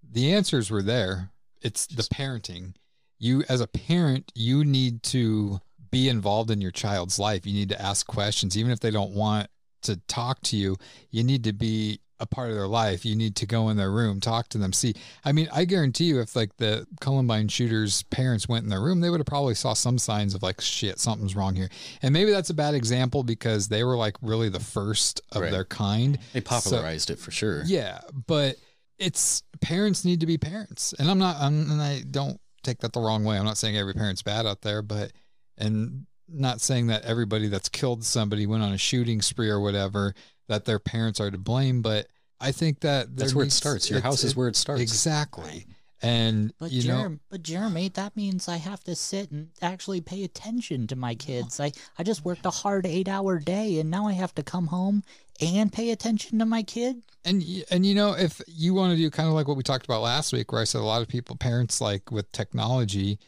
the 0.04 0.34
answers 0.34 0.70
were 0.70 0.84
there. 0.84 1.32
It's 1.62 1.88
the 1.88 2.04
parenting. 2.04 2.76
You, 3.18 3.44
as 3.48 3.62
a 3.62 3.68
parent, 3.68 4.34
you 4.36 4.66
need 4.66 5.02
to 5.04 5.62
be 5.92 6.10
involved 6.10 6.52
in 6.52 6.60
your 6.60 6.72
child's 6.72 7.18
life. 7.18 7.46
You 7.46 7.54
need 7.54 7.70
to 7.70 7.82
ask 7.82 8.06
questions, 8.06 8.58
even 8.58 8.74
if 8.74 8.82
they 8.82 8.92
don't 8.92 9.16
want 9.16 9.50
to 9.84 9.96
talk 10.08 10.42
to 10.42 10.58
you. 10.58 10.76
You 11.10 11.24
need 11.24 11.46
to 11.46 11.54
be 11.54 12.02
a 12.20 12.26
part 12.26 12.50
of 12.50 12.56
their 12.56 12.68
life. 12.68 13.06
You 13.06 13.16
need 13.16 13.36
to 13.38 13.46
go 13.46 13.70
in 13.70 13.78
their 13.78 13.92
room, 13.92 14.20
talk 14.22 14.48
to 14.50 14.58
them, 14.58 14.72
see. 14.74 14.94
I 15.24 15.32
mean, 15.32 15.50
I 15.54 15.66
guarantee 15.66 16.06
you, 16.06 16.22
if 16.22 16.36
like 16.36 16.56
the 16.58 16.88
Columbine 17.02 17.48
shooters' 17.50 18.04
parents 18.04 18.48
went 18.48 18.64
in 18.64 18.70
their 18.70 18.82
room, 18.82 19.02
they 19.02 19.10
would 19.10 19.20
have 19.20 19.26
probably 19.28 19.56
saw 19.56 19.74
some 19.74 19.98
signs 19.98 20.34
of 20.34 20.42
like, 20.44 20.62
shit, 20.62 21.00
something's 21.00 21.36
wrong 21.36 21.56
here. 21.56 21.70
And 22.02 22.14
maybe 22.14 22.32
that's 22.32 22.50
a 22.50 22.54
bad 22.54 22.74
example 22.74 23.24
because 23.24 23.68
they 23.68 23.84
were 23.84 23.98
like 23.98 24.16
really 24.22 24.50
the 24.50 24.60
first 24.60 25.22
of 25.32 25.42
Right. 25.42 25.52
their 25.52 25.66
kind. 25.66 26.18
They 26.34 26.40
So- 26.42 26.46
popularized 26.46 27.10
it 27.10 27.20
for 27.20 27.32
sure. 27.32 27.64
yeah, 27.66 28.00
but 28.28 28.56
it's 28.98 29.44
parents 29.62 30.06
need 30.06 30.22
to 30.22 30.26
be 30.26 30.38
parents, 30.38 30.94
and 30.98 31.12
I'm 31.12 31.20
not. 31.20 31.36
I'm, 31.40 31.70
and 31.70 31.82
I 31.82 32.02
don't 32.10 32.40
take 32.64 32.80
that 32.80 32.94
the 32.94 33.02
wrong 33.02 33.26
way. 33.26 33.38
I'm 33.38 33.44
not 33.46 33.58
saying 33.58 33.76
every 33.76 33.94
parent's 33.94 34.22
bad 34.22 34.46
out 34.46 34.62
there, 34.62 34.82
but 34.82 35.12
and 35.58 36.06
not 36.28 36.60
saying 36.62 36.88
that 36.88 37.04
everybody 37.04 37.48
that's 37.50 37.70
killed 37.70 38.04
somebody 38.04 38.48
went 38.48 38.64
on 38.64 38.72
a 38.74 38.78
shooting 38.78 39.22
spree 39.22 39.50
or 39.50 39.60
whatever 39.60 40.16
that 40.48 40.66
their 40.66 40.80
parents 40.80 41.20
are 41.20 41.32
to 41.32 41.38
blame. 41.38 41.82
But 41.82 42.08
I 42.40 42.52
think 42.52 42.82
that 42.82 43.16
That's 43.16 43.32
there 43.32 43.38
where 43.38 43.46
it 43.46 43.52
starts. 43.52 43.90
Your 43.90 44.02
house 44.02 44.24
is 44.24 44.36
where 44.36 44.48
it 44.48 44.56
starts. 44.56 44.82
Exactly, 44.82 45.66
and 46.02 46.54
But 46.60 46.72
you 46.72 46.88
know. 46.88 46.98
Jeremy, 46.98 47.20
but 47.30 47.44
Jeremy, 47.44 47.90
that 47.90 48.16
means 48.16 48.48
I 48.48 48.58
have 48.58 48.84
to 48.84 48.96
sit 48.96 49.32
and 49.32 49.50
actually 49.62 50.02
pay 50.02 50.24
attention 50.24 50.88
to 50.88 50.96
my 50.96 51.16
kids. 51.16 51.60
I, 51.60 51.72
I 51.98 52.04
just 52.04 52.26
worked 52.26 52.46
a 52.46 52.52
hard 52.52 52.86
eight 52.86 53.08
hour 53.08 53.40
day 53.40 53.80
and 53.80 53.90
now 53.90 54.08
I 54.08 54.14
have 54.14 54.36
to 54.36 54.44
come 54.44 54.68
home 54.68 55.04
and 55.42 55.72
pay 55.72 55.92
attention 55.92 56.40
to 56.40 56.46
my 56.46 56.64
kid. 56.64 57.04
And 57.24 57.44
and 57.72 57.86
you 57.86 57.96
know 57.96 58.14
if 58.14 58.42
you 58.48 58.74
want 58.74 58.92
to 58.92 58.98
do 58.98 59.10
kind 59.10 59.28
of 59.28 59.34
like 59.34 59.48
what 59.48 59.58
we 59.58 59.64
talked 59.64 59.86
about 59.86 60.02
last 60.02 60.32
week, 60.32 60.52
where 60.52 60.62
I 60.62 60.66
said 60.66 60.82
a 60.82 60.84
lot 60.84 61.02
of 61.02 61.08
people, 61.08 61.36
parents 61.36 61.82
like 61.82 62.12
with 62.12 62.32
technology, 62.32 63.20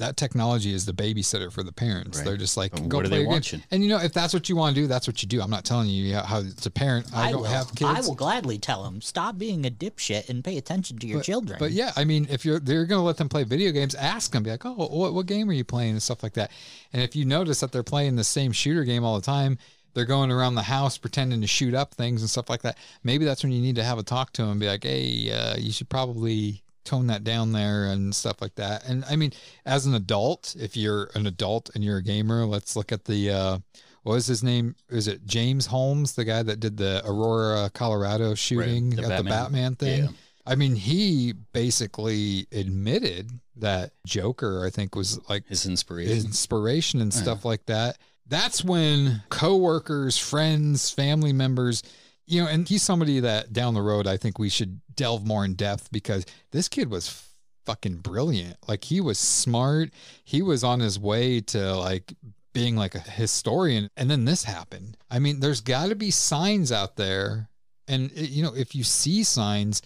that 0.00 0.16
technology 0.16 0.74
is 0.74 0.84
the 0.84 0.92
babysitter 0.92 1.52
for 1.52 1.62
the 1.62 1.72
parents. 1.72 2.18
Right. 2.18 2.26
They're 2.26 2.36
just 2.36 2.56
like, 2.56 2.72
But 2.72 2.88
go 2.88 2.98
what 2.98 3.06
are 3.06 3.08
play 3.08 3.24
they 3.24 3.30
your 3.30 3.40
game." 3.40 3.62
And 3.70 3.82
you 3.82 3.88
know 3.88 3.98
if 3.98 4.12
that's 4.12 4.34
what 4.34 4.48
you 4.48 4.56
want 4.56 4.74
to 4.74 4.82
do, 4.82 4.86
that's 4.86 5.06
what 5.06 5.22
you 5.22 5.28
do. 5.28 5.40
I'm 5.40 5.50
not 5.50 5.64
telling 5.64 5.88
you 5.88 6.14
how, 6.14 6.22
how 6.24 6.42
to 6.42 6.70
parent. 6.70 7.06
I, 7.14 7.30
don't 7.30 7.42
will, 7.42 7.48
have 7.48 7.74
kids. 7.74 7.90
I 7.90 8.00
will 8.00 8.14
gladly 8.14 8.58
tell 8.58 8.82
them 8.84 9.00
stop 9.00 9.38
being 9.38 9.64
a 9.64 9.70
dipshit 9.70 10.28
and 10.28 10.44
pay 10.44 10.58
attention 10.58 10.98
to 10.98 11.06
your 11.06 11.18
but, 11.18 11.24
children. 11.24 11.58
But 11.58 11.70
yeah, 11.72 11.92
I 11.96 12.04
mean, 12.04 12.26
if 12.30 12.44
you're 12.44 12.58
they're 12.58 12.86
going 12.86 13.00
to 13.00 13.04
let 13.04 13.16
them 13.16 13.28
play 13.28 13.44
video 13.44 13.70
games, 13.72 13.94
ask 13.94 14.32
them, 14.32 14.42
be 14.42 14.50
like, 14.50 14.66
oh, 14.66 14.72
what, 14.72 15.14
what 15.14 15.26
game 15.26 15.48
are 15.48 15.54
you 15.54 15.64
playing 15.64 15.92
and 15.92 16.02
stuff 16.02 16.22
like 16.22 16.34
that. 16.34 16.50
And 16.92 17.02
if 17.02 17.14
you 17.14 17.24
notice 17.24 17.60
that 17.60 17.72
they're 17.72 17.82
playing 17.82 18.16
the 18.16 18.24
same 18.24 18.52
shooter 18.52 18.84
game 18.84 19.04
all 19.04 19.16
the 19.16 19.24
time, 19.24 19.58
they're 19.94 20.04
going 20.04 20.30
around 20.30 20.54
the 20.54 20.62
house 20.62 20.98
pretending 20.98 21.40
to 21.40 21.46
shoot 21.46 21.74
up 21.74 21.94
things 21.94 22.22
and 22.22 22.30
stuff 22.30 22.48
like 22.48 22.62
that. 22.62 22.78
Maybe 23.02 23.24
that's 23.24 23.42
when 23.42 23.52
you 23.52 23.60
need 23.60 23.76
to 23.76 23.84
have 23.84 23.98
a 23.98 24.02
talk 24.02 24.32
to 24.34 24.42
them 24.42 24.52
and 24.52 24.60
be 24.60 24.66
like, 24.66 24.84
hey, 24.84 25.32
uh, 25.32 25.56
you 25.56 25.72
should 25.72 25.88
probably 25.88 26.62
tone 26.84 27.06
that 27.08 27.24
down 27.24 27.52
there 27.52 27.86
and 27.86 28.14
stuff 28.14 28.40
like 28.40 28.54
that. 28.56 28.88
And 28.88 29.04
I 29.04 29.16
mean, 29.16 29.32
as 29.64 29.86
an 29.86 29.94
adult, 29.94 30.56
if 30.58 30.76
you're 30.76 31.10
an 31.14 31.26
adult 31.26 31.70
and 31.74 31.84
you're 31.84 31.98
a 31.98 32.02
gamer, 32.02 32.44
let's 32.46 32.76
look 32.76 32.92
at 32.92 33.04
the. 33.04 33.30
Uh, 33.30 33.58
what 34.02 34.14
was 34.14 34.26
his 34.26 34.42
name? 34.42 34.76
Is 34.88 35.08
it 35.08 35.26
James 35.26 35.66
Holmes, 35.66 36.14
the 36.14 36.24
guy 36.24 36.42
that 36.42 36.58
did 36.58 36.78
the 36.78 37.02
Aurora, 37.04 37.70
Colorado 37.74 38.34
shooting 38.34 38.90
the 38.90 39.02
at 39.02 39.08
the 39.08 39.14
Batman. 39.24 39.30
Batman 39.30 39.74
thing? 39.76 40.04
Yeah. 40.04 40.10
I 40.46 40.54
mean, 40.54 40.74
he 40.74 41.34
basically 41.52 42.46
admitted 42.50 43.30
that 43.56 43.92
Joker, 44.06 44.64
I 44.66 44.70
think, 44.70 44.94
was 44.96 45.20
like 45.28 45.46
His 45.48 45.66
inspiration. 45.66 46.14
his 46.14 46.24
inspiration 46.24 47.02
and 47.02 47.12
stuff 47.12 47.44
like 47.44 47.66
that. 47.66 47.98
That's 48.26 48.64
when 48.64 49.22
coworkers, 49.28 50.16
friends, 50.16 50.88
family 50.90 51.32
members, 51.34 51.82
you 52.30 52.42
know, 52.42 52.48
and 52.48 52.68
he's 52.68 52.82
somebody 52.82 53.20
that 53.20 53.52
down 53.52 53.74
the 53.74 53.82
road 53.82 54.06
I 54.06 54.16
think 54.16 54.38
we 54.38 54.48
should 54.48 54.80
delve 54.94 55.26
more 55.26 55.44
in 55.44 55.54
depth 55.54 55.90
because 55.90 56.24
this 56.52 56.68
kid 56.68 56.90
was 56.90 57.26
fucking 57.66 57.98
brilliant. 57.98 58.56
Like 58.68 58.84
he 58.84 59.00
was 59.00 59.18
smart. 59.18 59.90
He 60.24 60.40
was 60.42 60.62
on 60.64 60.80
his 60.80 60.98
way 60.98 61.40
to 61.42 61.76
like 61.76 62.14
being 62.52 62.76
like 62.76 62.94
a 62.94 63.00
historian 63.00 63.90
and 63.96 64.10
then 64.10 64.24
this 64.24 64.44
happened. 64.44 64.96
I 65.10 65.18
mean, 65.18 65.40
there's 65.40 65.60
got 65.60 65.88
to 65.88 65.94
be 65.94 66.10
signs 66.10 66.72
out 66.72 66.96
there 66.96 67.48
and 67.88 68.10
it- 68.12 68.30
you 68.30 68.42
know, 68.42 68.54
if 68.54 68.74
you 68.74 68.84
see 68.84 69.24
signs 69.24 69.82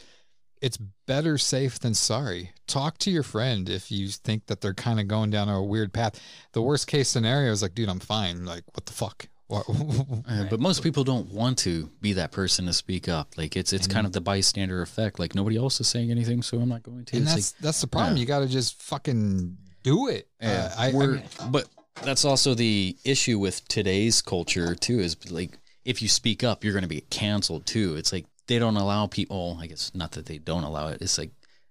it's 0.62 0.78
better 1.06 1.36
safe 1.36 1.78
than 1.78 1.92
sorry. 1.92 2.52
Talk 2.66 2.96
to 2.98 3.10
your 3.10 3.22
friend 3.22 3.68
if 3.68 3.90
you 3.92 4.08
think 4.08 4.46
that 4.46 4.62
they're 4.62 4.72
kind 4.72 4.98
of 4.98 5.06
going 5.08 5.28
down 5.28 5.50
a 5.50 5.62
weird 5.62 5.92
path. 5.92 6.18
The 6.52 6.62
worst 6.62 6.86
case 6.86 7.10
scenario 7.10 7.52
is 7.52 7.60
like, 7.60 7.74
dude, 7.74 7.90
I'm 7.90 8.00
fine. 8.00 8.46
Like, 8.46 8.64
what 8.72 8.86
the 8.86 8.94
fuck? 8.94 9.28
What? 9.62 10.24
But 10.50 10.60
most 10.60 10.82
people 10.82 11.04
don't 11.04 11.28
want 11.32 11.58
to 11.58 11.90
be 12.00 12.14
that 12.14 12.32
person 12.32 12.66
to 12.66 12.72
speak 12.72 13.08
up. 13.08 13.36
Like 13.36 13.56
it's 13.56 13.72
it's 13.72 13.86
kind 13.86 14.06
of 14.06 14.12
the 14.12 14.20
bystander 14.20 14.82
effect. 14.82 15.18
Like 15.18 15.34
nobody 15.34 15.56
else 15.56 15.80
is 15.80 15.88
saying 15.88 16.10
anything, 16.10 16.42
so 16.42 16.58
I'm 16.58 16.68
not 16.68 16.82
going 16.82 17.04
to. 17.06 17.16
and 17.16 17.24
It's 17.24 17.34
that's 17.34 17.54
like, 17.54 17.62
that's 17.62 17.80
the 17.80 17.86
problem. 17.86 18.16
yeah. 18.16 18.20
You 18.20 18.26
got 18.26 18.40
to 18.40 18.46
just 18.48 18.82
fucking 18.82 19.56
do 19.82 20.08
it. 20.08 20.28
Yeah, 20.40 20.70
Uh, 20.72 20.80
I, 20.80 20.88
I 20.88 20.92
we're- 20.92 21.14
mean, 21.16 21.22
but 21.50 21.68
that's 22.02 22.24
also 22.24 22.54
the 22.54 22.96
issue 23.04 23.38
with 23.38 23.66
today's 23.68 24.20
culture 24.22 24.74
too. 24.74 24.98
Is 25.00 25.30
like 25.30 25.58
if 25.84 26.02
you 26.02 26.08
speak 26.08 26.42
up, 26.44 26.64
you're 26.64 26.72
going 26.72 26.82
to 26.82 26.88
be 26.88 27.02
canceled 27.02 27.66
too. 27.66 27.96
It's 27.96 28.12
like 28.12 28.26
they 28.46 28.58
don't 28.58 28.76
allow 28.76 29.06
people. 29.06 29.58
I 29.60 29.66
guess 29.66 29.90
not 29.94 30.12
that 30.12 30.26
they 30.26 30.38
don't 30.38 30.64
allow 30.64 30.88
it. 30.88 31.00
It's 31.02 31.18
like 31.18 31.30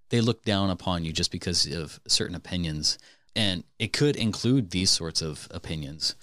they 0.09 0.21
look 0.21 0.43
down 0.45 0.69
upon 0.69 1.03
you 1.05 1.11
just 1.11 1.31
because 1.31 1.65
of 1.71 1.99
certain 2.07 2.35
opinions, 2.35 2.97
and 3.35 3.63
it 3.79 3.93
could 3.93 4.15
include 4.15 4.71
these 4.71 4.89
sorts 4.91 5.21
of 5.21 5.47
opinions. 5.51 6.15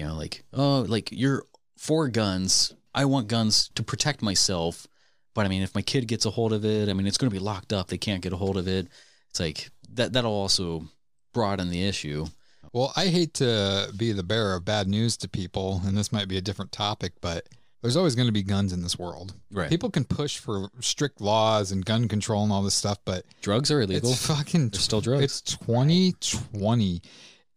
You 0.00 0.06
know, 0.06 0.14
like 0.14 0.44
oh, 0.54 0.86
like 0.88 1.10
you're 1.12 1.44
for 1.76 2.08
guns. 2.08 2.74
I 2.94 3.04
want 3.04 3.28
guns 3.28 3.68
to 3.74 3.82
protect 3.82 4.22
myself. 4.22 4.86
But 5.34 5.44
I 5.44 5.48
mean, 5.48 5.60
if 5.60 5.74
my 5.74 5.82
kid 5.82 6.08
gets 6.08 6.24
a 6.24 6.30
hold 6.30 6.54
of 6.54 6.64
it, 6.64 6.88
I 6.88 6.94
mean, 6.94 7.06
it's 7.06 7.18
going 7.18 7.30
to 7.30 7.34
be 7.34 7.38
locked 7.38 7.74
up. 7.74 7.88
They 7.88 7.98
can't 7.98 8.22
get 8.22 8.32
a 8.32 8.36
hold 8.36 8.56
of 8.56 8.66
it. 8.66 8.88
It's 9.28 9.40
like 9.40 9.70
that. 9.92 10.14
That'll 10.14 10.32
also 10.32 10.86
broaden 11.34 11.68
the 11.68 11.86
issue. 11.86 12.24
Well, 12.72 12.94
I 12.96 13.08
hate 13.08 13.34
to 13.34 13.92
be 13.94 14.12
the 14.12 14.22
bearer 14.22 14.54
of 14.54 14.64
bad 14.64 14.88
news 14.88 15.18
to 15.18 15.28
people, 15.28 15.82
and 15.84 15.98
this 15.98 16.12
might 16.12 16.28
be 16.28 16.38
a 16.38 16.40
different 16.40 16.72
topic, 16.72 17.12
but 17.20 17.46
there's 17.82 17.96
always 17.96 18.14
going 18.14 18.28
to 18.28 18.32
be 18.32 18.42
guns 18.42 18.72
in 18.72 18.82
this 18.82 18.98
world. 18.98 19.34
Right. 19.50 19.68
People 19.68 19.90
can 19.90 20.04
push 20.04 20.38
for 20.38 20.70
strict 20.80 21.20
laws 21.20 21.72
and 21.72 21.84
gun 21.84 22.08
control 22.08 22.42
and 22.42 22.52
all 22.52 22.62
this 22.62 22.74
stuff, 22.74 22.98
but 23.04 23.26
Drugs 23.42 23.70
are 23.70 23.82
illegal. 23.82 24.10
It's 24.10 24.26
fucking. 24.26 24.70
They're 24.70 24.80
still 24.80 25.02
drugs. 25.02 25.24
It's 25.24 25.42
2020. 25.42 27.02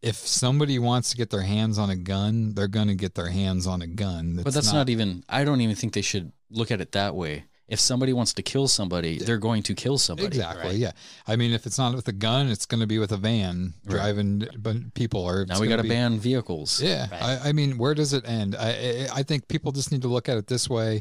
If 0.04 0.16
somebody 0.16 0.78
wants 0.78 1.10
to 1.10 1.16
get 1.16 1.30
their 1.30 1.42
hands 1.42 1.78
on 1.78 1.90
a 1.90 1.96
gun, 1.96 2.54
they're 2.54 2.68
going 2.68 2.88
to 2.88 2.94
get 2.94 3.14
their 3.14 3.28
hands 3.30 3.66
on 3.66 3.82
a 3.82 3.86
gun. 3.86 4.40
but 4.42 4.52
that's 4.52 4.72
not, 4.72 4.88
even. 4.88 5.24
I 5.28 5.44
don't 5.44 5.60
even 5.60 5.74
think 5.76 5.94
they 5.94 6.02
should 6.02 6.32
look 6.50 6.70
at 6.70 6.80
it 6.80 6.92
that 6.92 7.14
way. 7.14 7.44
If 7.66 7.80
somebody 7.80 8.12
wants 8.12 8.34
to 8.34 8.42
kill 8.42 8.68
somebody, 8.68 9.18
they're 9.18 9.38
going 9.38 9.62
to 9.62 9.74
kill 9.74 9.96
somebody. 9.96 10.26
Exactly. 10.26 10.76
Yeah. 10.76 10.92
I 11.26 11.36
mean, 11.36 11.52
if 11.52 11.64
it's 11.64 11.78
not 11.78 11.94
with 11.94 12.06
a 12.08 12.12
gun, 12.12 12.48
it's 12.48 12.66
going 12.66 12.82
to 12.82 12.86
be 12.86 12.98
with 12.98 13.10
a 13.10 13.16
van 13.16 13.72
driving 13.86 14.46
but 14.58 14.92
people. 14.92 15.22
Or 15.22 15.46
Now 15.46 15.58
we 15.58 15.68
got 15.68 15.76
to 15.80 15.88
ban 15.88 16.18
vehicles. 16.18 16.82
Yeah. 16.82 17.06
I, 17.10 17.48
I 17.48 17.52
mean, 17.52 17.78
where 17.78 17.94
does 17.94 18.12
it 18.12 18.28
end? 18.28 18.54
I, 18.54 18.68
I 18.68 19.08
I 19.14 19.22
think 19.22 19.48
people 19.48 19.72
just 19.72 19.90
need 19.90 20.02
to 20.02 20.08
look 20.08 20.28
at 20.28 20.36
it 20.36 20.46
this 20.46 20.68
way. 20.68 21.00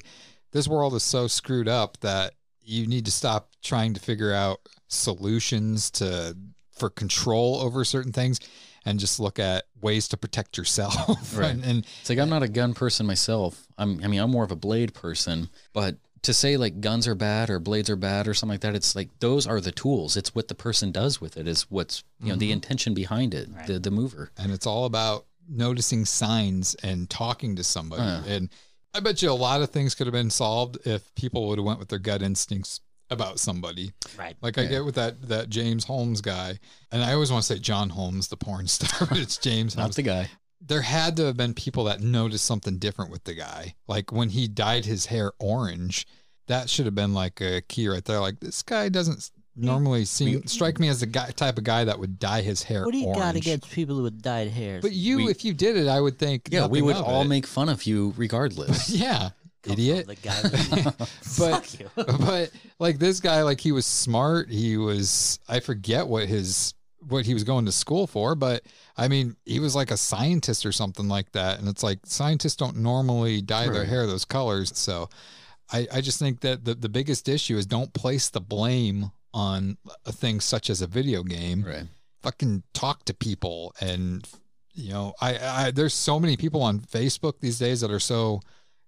This 0.53 0.65
world 0.67 0.93
is 0.93 1.03
so 1.03 1.27
screwed 1.27 1.67
up 1.67 1.99
that 1.99 2.35
you 2.61 2.87
need 2.87 3.03
to 3.05 3.11
stop 3.11 3.49
trying 3.61 3.93
to 3.95 3.99
figure 3.99 4.31
out 4.33 4.61
solutions 4.87 5.91
to 5.91 6.37
for 6.71 6.89
control 6.89 7.57
over 7.57 7.83
certain 7.83 8.11
things 8.13 8.39
and 8.85 8.99
just 8.99 9.19
look 9.19 9.39
at 9.39 9.65
ways 9.81 10.07
to 10.09 10.17
protect 10.17 10.57
yourself. 10.57 11.33
Right. 11.37 11.51
and, 11.51 11.63
and 11.63 11.85
It's 12.01 12.09
like 12.09 12.19
I'm 12.19 12.29
not 12.29 12.43
a 12.43 12.47
gun 12.47 12.73
person 12.73 13.05
myself. 13.05 13.67
I'm. 13.77 14.03
I 14.03 14.07
mean, 14.07 14.19
I'm 14.19 14.31
more 14.31 14.43
of 14.43 14.51
a 14.51 14.55
blade 14.55 14.93
person. 14.93 15.49
But 15.73 15.97
to 16.23 16.33
say 16.33 16.55
like 16.57 16.79
guns 16.79 17.05
are 17.07 17.15
bad 17.15 17.49
or 17.49 17.59
blades 17.59 17.89
are 17.89 17.95
bad 17.97 18.27
or 18.27 18.33
something 18.33 18.53
like 18.53 18.61
that, 18.61 18.75
it's 18.75 18.95
like 18.95 19.09
those 19.19 19.45
are 19.47 19.59
the 19.59 19.71
tools. 19.71 20.15
It's 20.15 20.33
what 20.35 20.47
the 20.47 20.55
person 20.55 20.91
does 20.91 21.19
with 21.19 21.35
it. 21.37 21.47
Is 21.47 21.63
what's 21.69 22.03
you 22.21 22.29
know 22.31 22.35
the 22.37 22.49
Mhm. 22.49 22.53
intention 22.53 22.93
behind 22.93 23.33
it. 23.33 23.49
The 23.67 23.79
the 23.79 23.91
mover. 23.91 24.31
and 24.37 24.51
it's 24.51 24.65
all 24.67 24.85
about 24.85 25.25
noticing 25.49 26.05
signs 26.05 26.75
and 26.75 27.09
talking 27.09 27.55
to 27.57 27.63
somebody. 27.63 28.01
Uh. 28.03 28.23
And 28.35 28.49
I 28.93 28.99
bet 29.01 29.21
you 29.21 29.29
a 29.29 29.33
lot 29.33 29.61
of 29.61 29.71
things 29.71 29.95
could 29.95 30.07
have 30.07 30.13
been 30.13 30.29
solved 30.29 30.77
if 30.85 31.13
people 31.15 31.47
would 31.49 31.57
have 31.57 31.65
went 31.65 31.79
with 31.79 31.89
their 31.89 31.99
gut 31.99 32.21
instincts 32.21 32.79
about 33.13 33.39
somebody. 33.39 33.93
Right. 34.17 34.35
Like 34.41 34.57
I 34.57 34.63
Yeah. 34.63 34.69
get 34.69 34.85
with 34.85 34.95
that 34.95 35.21
that 35.29 35.49
James 35.49 35.85
Holmes 35.85 36.19
guy, 36.21 36.59
and 36.91 37.01
I 37.03 37.13
always 37.13 37.31
want 37.31 37.43
to 37.45 37.53
say 37.53 37.59
John 37.59 37.89
Holmes, 37.91 38.27
the 38.27 38.37
porn 38.37 38.67
star, 38.67 39.07
but 39.07 39.17
it's 39.17 39.37
James 39.37 39.75
Not 39.77 39.83
Holmes. 39.83 39.95
the 39.95 40.01
guy. 40.03 40.29
there 40.65 40.81
had 40.81 41.17
to 41.17 41.25
have 41.25 41.35
been 41.37 41.53
people 41.53 41.83
that 41.85 42.01
noticed 42.01 42.45
something 42.45 42.77
different 42.77 43.11
with 43.11 43.23
the 43.25 43.33
guy. 43.33 43.75
Like 43.87 44.11
when 44.11 44.29
he 44.29 44.47
dyed 44.47 44.85
his 44.85 45.05
hair 45.07 45.31
orange, 45.39 46.05
that 46.47 46.69
should 46.69 46.85
have 46.85 46.95
been 46.95 47.13
like 47.13 47.39
a 47.41 47.61
key 47.61 47.87
right 47.87 48.03
there. 48.05 48.19
Like 48.19 48.39
this 48.39 48.61
guy 48.63 48.89
doesn't 48.89 49.29
normally 49.55 50.03
seem 50.03 50.47
strike 50.47 50.79
me 50.79 50.87
as 50.87 50.99
the 51.01 51.05
guy 51.05 51.29
type 51.31 51.57
of 51.59 51.63
guy 51.63 51.83
that 51.83 51.99
would 51.99 52.17
dye 52.17 52.41
his 52.41 52.63
hair 52.63 52.85
what 52.85 52.91
do 52.91 52.97
you 52.97 53.05
orange. 53.07 53.21
got 53.21 53.35
against 53.35 53.69
people 53.71 54.01
with 54.01 54.21
dyed 54.21 54.47
hair? 54.49 54.79
But 54.81 54.93
you, 54.93 55.17
We- 55.17 55.27
if 55.29 55.43
you 55.45 55.53
did 55.53 55.77
it, 55.77 55.87
I 55.87 55.99
would 56.01 56.17
think. 56.17 56.47
Yeah, 56.51 56.65
we 56.67 56.81
would 56.81 56.95
all 56.95 57.21
it. 57.23 57.27
make 57.27 57.45
fun 57.45 57.69
of 57.69 57.85
you 57.85 58.13
regardless. 58.17 58.89
Yeah, 59.03 59.29
idiot. 59.71 60.07
the 60.07 60.15
guy 60.15 60.41
but 61.37 61.65
Fuck 61.65 61.79
you. 61.79 61.89
but 61.95 62.51
like 62.79 62.99
this 62.99 63.19
guy, 63.19 63.43
like 63.43 63.59
he 63.59 63.71
was 63.71 63.85
smart. 63.85 64.49
He 64.49 64.77
was. 64.77 65.39
I 65.47 65.59
forget 65.59 66.07
what 66.07 66.27
his 66.27 66.73
what 67.07 67.25
he 67.25 67.33
was 67.33 67.43
going 67.43 67.65
to 67.65 67.71
school 67.71 68.07
for, 68.07 68.35
but 68.35 68.63
I 68.97 69.07
mean, 69.07 69.35
he 69.45 69.59
was 69.59 69.75
like 69.75 69.91
a 69.91 69.97
scientist 69.97 70.65
or 70.65 70.71
something 70.71 71.07
like 71.07 71.31
that. 71.33 71.59
And 71.59 71.67
it's 71.67 71.83
like 71.83 71.99
scientists 72.05 72.55
don't 72.55 72.77
normally 72.77 73.41
dye 73.41 73.67
their 73.69 73.85
hair 73.85 74.07
those 74.07 74.25
colors. 74.25 74.71
So 74.77 75.09
I, 75.71 75.87
I 75.91 76.01
just 76.01 76.19
think 76.19 76.41
that 76.41 76.65
the, 76.65 76.75
the 76.75 76.89
biggest 76.89 77.27
issue 77.27 77.57
is 77.57 77.65
don't 77.65 77.93
place 77.93 78.29
the 78.29 78.41
blame 78.41 79.11
on 79.33 79.77
a 80.05 80.11
thing 80.11 80.39
such 80.39 80.69
as 80.69 80.81
a 80.81 80.87
video 80.87 81.23
game. 81.23 81.63
Right. 81.63 81.87
Fucking 82.21 82.63
talk 82.73 83.03
to 83.05 83.13
people 83.13 83.75
and 83.81 84.27
you 84.75 84.91
know, 84.91 85.13
I, 85.21 85.37
I 85.37 85.71
there's 85.71 85.93
so 85.93 86.19
many 86.19 86.35
people 86.35 86.63
on 86.63 86.79
Facebook 86.79 87.39
these 87.39 87.59
days 87.59 87.81
that 87.81 87.91
are 87.91 87.99
so 87.99 88.41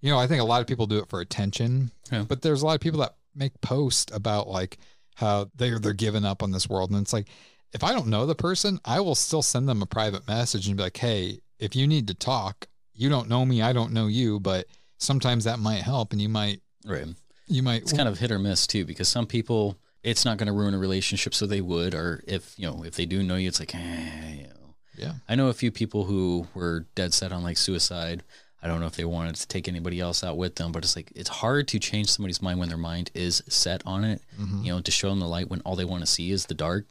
you 0.05 0.11
know, 0.11 0.19
I 0.19 0.27
think 0.27 0.39
a 0.39 0.45
lot 0.45 0.61
of 0.61 0.67
people 0.67 0.85
do 0.85 0.99
it 0.99 1.09
for 1.09 1.19
attention. 1.19 1.89
Yeah. 2.11 2.25
But 2.27 2.43
there's 2.43 2.61
a 2.61 2.65
lot 2.65 2.75
of 2.75 2.81
people 2.81 2.99
that 2.99 3.15
make 3.33 3.59
posts 3.61 4.15
about 4.15 4.47
like 4.47 4.77
how 5.15 5.49
they're 5.55 5.79
they're 5.79 5.93
giving 5.93 6.23
up 6.25 6.43
on 6.43 6.51
this 6.51 6.69
world. 6.69 6.91
And 6.91 7.01
it's 7.01 7.11
like 7.11 7.27
if 7.73 7.83
I 7.83 7.91
don't 7.91 8.07
know 8.07 8.27
the 8.27 8.35
person, 8.35 8.79
I 8.85 8.99
will 8.99 9.15
still 9.15 9.41
send 9.41 9.67
them 9.67 9.81
a 9.81 9.87
private 9.87 10.27
message 10.27 10.67
and 10.67 10.77
be 10.77 10.83
like, 10.83 10.97
Hey, 10.97 11.39
if 11.57 11.75
you 11.75 11.87
need 11.87 12.07
to 12.09 12.13
talk, 12.13 12.67
you 12.93 13.09
don't 13.09 13.27
know 13.27 13.45
me, 13.45 13.63
I 13.63 13.73
don't 13.73 13.93
know 13.93 14.05
you, 14.05 14.39
but 14.39 14.67
sometimes 14.99 15.45
that 15.45 15.57
might 15.57 15.81
help 15.81 16.11
and 16.13 16.21
you 16.21 16.29
might 16.29 16.61
Right. 16.85 17.07
you 17.47 17.63
might 17.63 17.81
It's 17.81 17.93
kind 17.93 18.07
of 18.07 18.19
hit 18.19 18.31
or 18.31 18.37
miss 18.37 18.67
too, 18.67 18.85
because 18.85 19.09
some 19.09 19.25
people 19.25 19.79
it's 20.03 20.23
not 20.23 20.37
going 20.37 20.45
to 20.45 20.53
ruin 20.53 20.75
a 20.75 20.77
relationship, 20.77 21.33
so 21.33 21.47
they 21.47 21.61
would, 21.61 21.95
or 21.95 22.23
if 22.27 22.53
you 22.59 22.67
know 22.69 22.83
if 22.85 22.93
they 22.95 23.07
do 23.07 23.23
know 23.23 23.37
you, 23.37 23.47
it's 23.47 23.59
like, 23.59 23.73
eh, 23.73 24.33
you 24.41 24.43
know. 24.43 24.75
Yeah. 24.95 25.13
I 25.27 25.33
know 25.35 25.47
a 25.47 25.53
few 25.53 25.71
people 25.71 26.05
who 26.05 26.47
were 26.53 26.85
dead 26.93 27.11
set 27.13 27.31
on 27.31 27.41
like 27.43 27.57
suicide. 27.57 28.21
I 28.65 28.67
don't 28.67 28.79
know 28.79 28.87
if 28.87 28.95
they 28.95 29.05
wanted 29.05 29.35
to 29.35 29.47
take 29.47 29.67
anybody 29.67 29.99
else 29.99 30.23
out 30.23 30.37
with 30.37 30.55
them, 30.55 30.71
but 30.71 30.83
it's 30.83 30.95
like 30.95 31.11
it's 31.15 31.29
hard 31.29 31.67
to 31.67 31.77
change 31.77 32.09
somebody's 32.09 32.41
mind 32.41 32.57
when 32.59 32.67
their 32.67 32.79
mind 32.79 33.11
is 33.13 33.43
set 33.47 33.83
on 33.85 34.03
it. 34.03 34.23
Mhm. 34.41 34.65
You 34.65 34.71
know, 34.71 34.81
to 34.81 34.89
show 34.89 35.09
them 35.11 35.19
the 35.19 35.27
light 35.27 35.49
when 35.51 35.61
all 35.61 35.75
they 35.75 35.85
want 35.85 36.01
to 36.01 36.07
see 36.07 36.31
is 36.31 36.47
the 36.47 36.55
dark. 36.55 36.87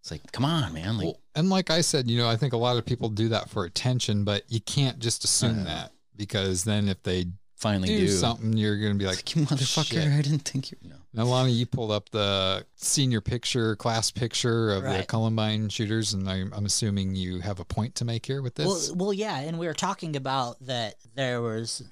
It's 0.00 0.12
like, 0.12 0.30
come 0.30 0.44
on, 0.44 0.72
man. 0.72 0.98
Like, 0.98 1.04
Well, 1.06 1.20
and 1.34 1.50
like 1.50 1.68
I 1.68 1.80
said, 1.80 2.08
you 2.08 2.16
know, 2.16 2.28
I 2.28 2.36
think 2.36 2.52
a 2.52 2.56
lot 2.56 2.76
of 2.76 2.86
people 2.86 3.08
do 3.08 3.28
that 3.30 3.50
for 3.50 3.64
attention, 3.64 4.22
but 4.22 4.44
you 4.48 4.60
can't 4.60 5.00
just 5.00 5.24
assume 5.24 5.62
Uh, 5.62 5.64
that 5.64 5.92
because 6.14 6.62
then 6.62 6.88
if 6.88 7.02
they 7.02 7.26
finally 7.56 7.88
do, 7.88 8.06
do, 8.06 8.08
something, 8.12 8.52
you're 8.56 8.78
going 8.78 8.92
to 8.92 8.98
be 8.98 9.04
like, 9.06 9.34
you 9.34 9.42
motherfucker! 9.46 9.94
"Shit." 9.94 10.06
I 10.06 10.22
didn't 10.22 10.44
think 10.44 10.70
you. 10.70 10.76
No. 10.84 10.94
Now, 11.16 11.24
Lonnie, 11.24 11.52
you 11.52 11.64
pulled 11.64 11.92
up 11.92 12.10
the 12.10 12.66
senior 12.74 13.22
picture, 13.22 13.74
class 13.74 14.10
picture 14.10 14.70
of 14.70 14.82
the 14.82 15.02
Columbine 15.08 15.70
shooters, 15.70 16.12
and 16.12 16.28
I'm, 16.28 16.52
I'm 16.54 16.66
assuming 16.66 17.14
you 17.14 17.40
have 17.40 17.58
a 17.58 17.64
point 17.64 17.94
to 17.96 18.04
make 18.04 18.26
here 18.26 18.42
with 18.42 18.54
this. 18.54 18.90
Well, 18.90 18.96
well, 18.96 19.12
yeah, 19.14 19.40
and 19.40 19.58
we 19.58 19.66
were 19.66 19.72
talking 19.72 20.14
about 20.14 20.60
that 20.66 20.96
there 21.14 21.40
was 21.40 21.82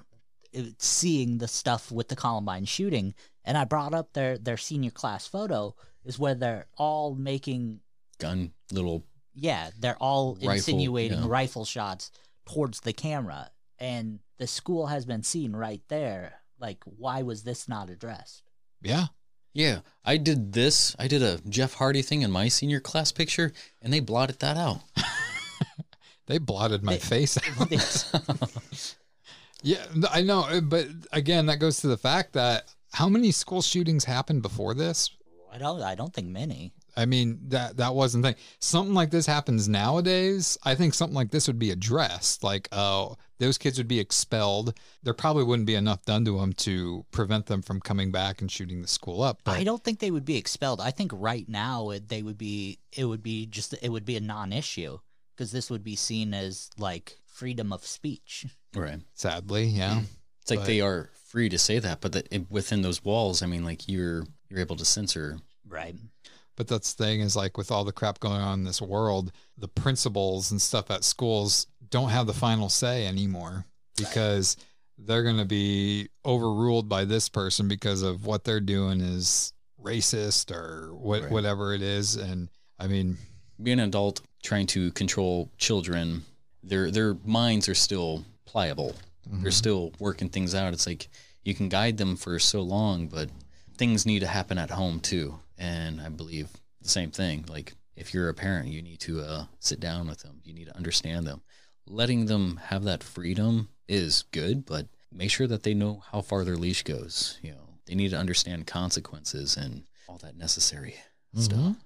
uh, 0.55 0.65
seeing 0.79 1.39
the 1.39 1.49
stuff 1.49 1.91
with 1.91 2.09
the 2.09 2.17
Columbine 2.17 2.67
shooting, 2.67 3.15
and 3.47 3.57
I 3.57 3.65
brought 3.65 3.95
up 3.95 4.13
their 4.13 4.37
their 4.37 4.59
senior 4.59 4.91
class 4.91 5.27
photo 5.27 5.75
is 6.05 6.19
where 6.19 6.35
they're 6.35 6.67
all 6.77 7.15
making 7.15 7.81
Gun, 8.19 8.53
little 8.73 9.05
yeah, 9.35 9.71
they're 9.79 9.97
all 9.97 10.35
Rifle, 10.35 10.51
insinuating 10.51 11.23
yeah. 11.23 11.29
rifle 11.29 11.65
shots 11.65 12.11
towards 12.47 12.81
the 12.81 12.93
camera, 12.93 13.51
and 13.79 14.21
the 14.37 14.47
school 14.47 14.89
has 14.89 15.07
been 15.07 15.23
seen 15.23 15.57
right 15.57 15.81
there. 15.89 16.35
Like, 16.61 16.85
why 16.85 17.23
was 17.23 17.43
this 17.43 17.69
not 17.69 17.89
addressed? 17.89 18.44
Yeah. 18.85 19.07
Yeah, 19.57 19.81
I 20.05 20.17
did 20.17 20.53
this. 20.53 20.97
I 20.99 21.07
did 21.07 21.23
a 21.23 21.39
Jeff 21.49 21.75
Hardy 21.75 22.03
thing 22.03 22.23
in 22.23 22.31
my 22.33 22.49
senior 22.49 22.81
class 22.81 23.13
picture, 23.13 23.53
and 23.81 23.93
they 23.93 24.01
blotted 24.01 24.41
that 24.41 24.57
out. 24.57 24.81
They 26.27 26.39
blotted 26.39 26.83
my 26.83 26.95
They- 26.95 26.99
face 27.01 27.39
out. 27.59 27.71
yeah, 29.63 29.85
I 30.11 30.23
know. 30.23 30.41
Uh, 30.41 30.61
but 30.63 30.87
again, 31.13 31.47
that 31.47 31.59
goes 31.59 31.81
to 31.83 31.87
the 31.87 31.99
fact 31.99 32.33
that 32.33 32.73
how 32.95 33.11
many 33.11 33.31
school 33.31 33.61
shootings 33.61 34.05
happened 34.07 34.41
before 34.41 34.73
this? 34.75 35.11
I 35.53 35.59
don't. 35.59 35.83
I 35.83 35.95
don't 35.95 36.13
think 36.15 36.29
many. 36.29 36.73
I 36.97 37.07
mean 37.07 37.41
that 37.49 37.77
that 37.79 37.95
wasn't 37.95 38.25
thing. 38.25 38.37
Something 38.61 38.95
like 38.95 39.11
this 39.11 39.27
happens 39.27 39.69
nowadays. 39.69 40.57
I 40.65 40.75
think 40.75 40.95
something 40.95 41.15
like 41.15 41.31
this 41.31 41.47
would 41.47 41.59
be 41.59 41.71
addressed. 41.71 42.45
Like, 42.45 42.69
oh, 42.73 43.17
those 43.39 43.59
kids 43.59 43.79
would 43.79 43.89
be 43.89 43.99
expelled. 44.01 44.79
There 45.03 45.15
probably 45.15 45.45
wouldn't 45.45 45.67
be 45.67 45.75
enough 45.75 46.05
done 46.05 46.25
to 46.27 46.39
them 46.39 46.53
to 46.55 47.05
prevent 47.11 47.47
them 47.47 47.63
from 47.63 47.81
coming 47.81 48.13
back 48.13 48.41
and 48.41 48.51
shooting 48.51 48.81
the 48.81 48.89
school 48.89 49.23
up. 49.23 49.41
But 49.45 49.57
I 49.57 49.65
don't 49.65 49.83
think 49.83 49.99
they 49.99 50.11
would 50.11 50.25
be 50.25 50.37
expelled. 50.37 50.81
I 50.81 50.91
think 50.91 51.13
right 51.15 51.49
now 51.49 51.91
it, 51.91 52.09
they 52.09 52.23
would 52.23 52.39
be. 52.39 52.79
It 52.93 53.05
would 53.05 53.23
be 53.23 53.47
just. 53.47 53.75
It 53.83 53.89
would 53.89 54.05
be 54.05 54.17
a 54.17 54.21
non-issue 54.21 54.99
because 55.37 55.53
this 55.53 55.71
would 55.71 55.83
be 55.83 55.97
seen 55.97 56.33
as 56.33 56.71
like 56.79 57.19
freedom 57.27 57.73
of 57.73 57.85
speech. 57.85 58.47
Right. 58.75 59.01
sadly, 59.15 59.65
yeah. 59.65 59.91
Mm-hmm. 59.91 60.05
It's 60.43 60.51
like 60.51 60.61
But- 60.61 60.67
they 60.67 60.81
are 60.81 61.11
free 61.27 61.49
to 61.49 61.59
say 61.59 61.79
that, 61.81 62.01
but 62.01 62.13
that 62.13 62.51
within 62.51 62.83
those 62.83 63.03
walls, 63.03 63.43
I 63.43 63.47
mean, 63.47 63.65
like 63.65 63.89
you're 63.89 64.25
you're 64.49 64.61
able 64.61 64.77
to 64.77 64.85
censor. 64.85 65.39
Right. 65.67 65.97
But 66.57 66.69
that's 66.69 66.95
the 66.95 67.05
thing 67.05 67.21
is 67.21 67.37
like 67.37 67.57
with 67.57 67.71
all 67.71 67.85
the 67.85 67.93
crap 67.93 68.21
going 68.21 68.41
on 68.41 68.61
in 68.61 68.65
this 68.65 68.81
world, 68.81 69.33
the 69.59 69.69
principals 69.69 70.51
and 70.51 70.61
stuff 70.61 70.91
at 70.91 71.05
schools 71.05 71.67
don't 71.91 72.11
have 72.11 72.27
the 72.27 72.33
final 72.33 72.69
say 72.69 73.07
anymore 73.07 73.67
because 73.97 74.57
they're 74.99 75.23
going 75.23 75.39
to 75.39 75.45
be 75.45 76.09
overruled 76.25 76.89
by 76.89 77.05
this 77.05 77.29
person 77.29 77.69
because 77.69 78.03
of 78.03 78.27
what 78.27 78.45
they're 78.45 78.61
doing 78.61 79.01
is 79.01 79.53
racist 79.83 80.55
or 80.55 80.95
what, 80.95 81.23
Right. 81.23 81.31
whatever 81.31 81.75
it 81.75 81.83
is. 81.83 82.17
And 82.17 82.49
I 82.79 82.87
mean, 82.87 83.19
Being 83.63 83.79
an 83.79 83.89
adult 83.89 84.21
trying 84.43 84.67
to 84.69 84.91
control 84.93 85.51
children, 85.59 86.25
their 86.63 86.91
their 86.91 87.15
minds 87.25 87.69
are 87.69 87.75
still 87.75 88.25
pliable. 88.47 88.95
They're 89.27 89.39
mm-hmm. 89.39 89.51
still 89.51 89.93
working 89.99 90.29
things 90.29 90.55
out. 90.55 90.73
It's 90.73 90.87
like 90.87 91.09
you 91.45 91.55
can 91.55 91.69
guide 91.69 91.97
them 91.97 92.17
for 92.17 92.39
so 92.39 92.63
long, 92.63 93.07
but 93.07 93.31
things 93.79 94.05
need 94.07 94.21
to 94.21 94.27
happen 94.27 94.59
at 94.59 94.71
home 94.71 95.01
too. 95.01 95.39
And 95.59 96.01
I 96.01 96.09
believe 96.09 96.49
the 96.81 96.89
same 96.89 97.11
thing. 97.11 97.45
Like 97.49 97.75
if 97.97 98.13
you're 98.13 98.29
a 98.29 98.35
parent, 98.35 98.69
you 98.69 98.83
need 98.83 99.01
to 99.01 99.21
uh, 99.21 99.45
sit 99.61 99.81
down 99.81 100.09
with 100.09 100.21
them. 100.21 100.41
You 100.45 100.55
need 100.55 100.67
to 100.67 100.77
understand 100.77 101.27
them. 101.27 101.43
Letting 101.87 102.27
them 102.27 102.61
have 102.65 102.85
that 102.85 103.03
freedom 103.03 103.69
is 103.89 104.25
good, 104.33 104.65
but 104.65 104.87
make 105.13 105.31
sure 105.31 105.47
that 105.47 105.63
they 105.63 105.75
know 105.75 106.03
how 106.11 106.23
far 106.23 106.45
their 106.45 106.57
leash 106.57 106.83
goes. 106.83 107.39
You 107.43 107.53
know, 107.53 107.69
they 107.87 107.95
need 107.95 108.11
to 108.11 108.19
understand 108.19 108.67
consequences 108.67 109.57
and 109.57 109.85
all 110.09 110.19
that 110.19 110.37
necessary 110.37 110.97
stuff. 111.35 111.77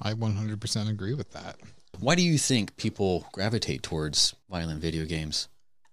I 0.00 0.14
100% 0.14 0.88
agree 0.88 1.14
with 1.14 1.32
that. 1.32 1.56
Why 1.98 2.14
do 2.14 2.22
you 2.22 2.38
think 2.38 2.76
people 2.76 3.26
gravitate 3.32 3.82
towards 3.82 4.34
violent 4.48 4.80
video 4.80 5.04
games? 5.04 5.48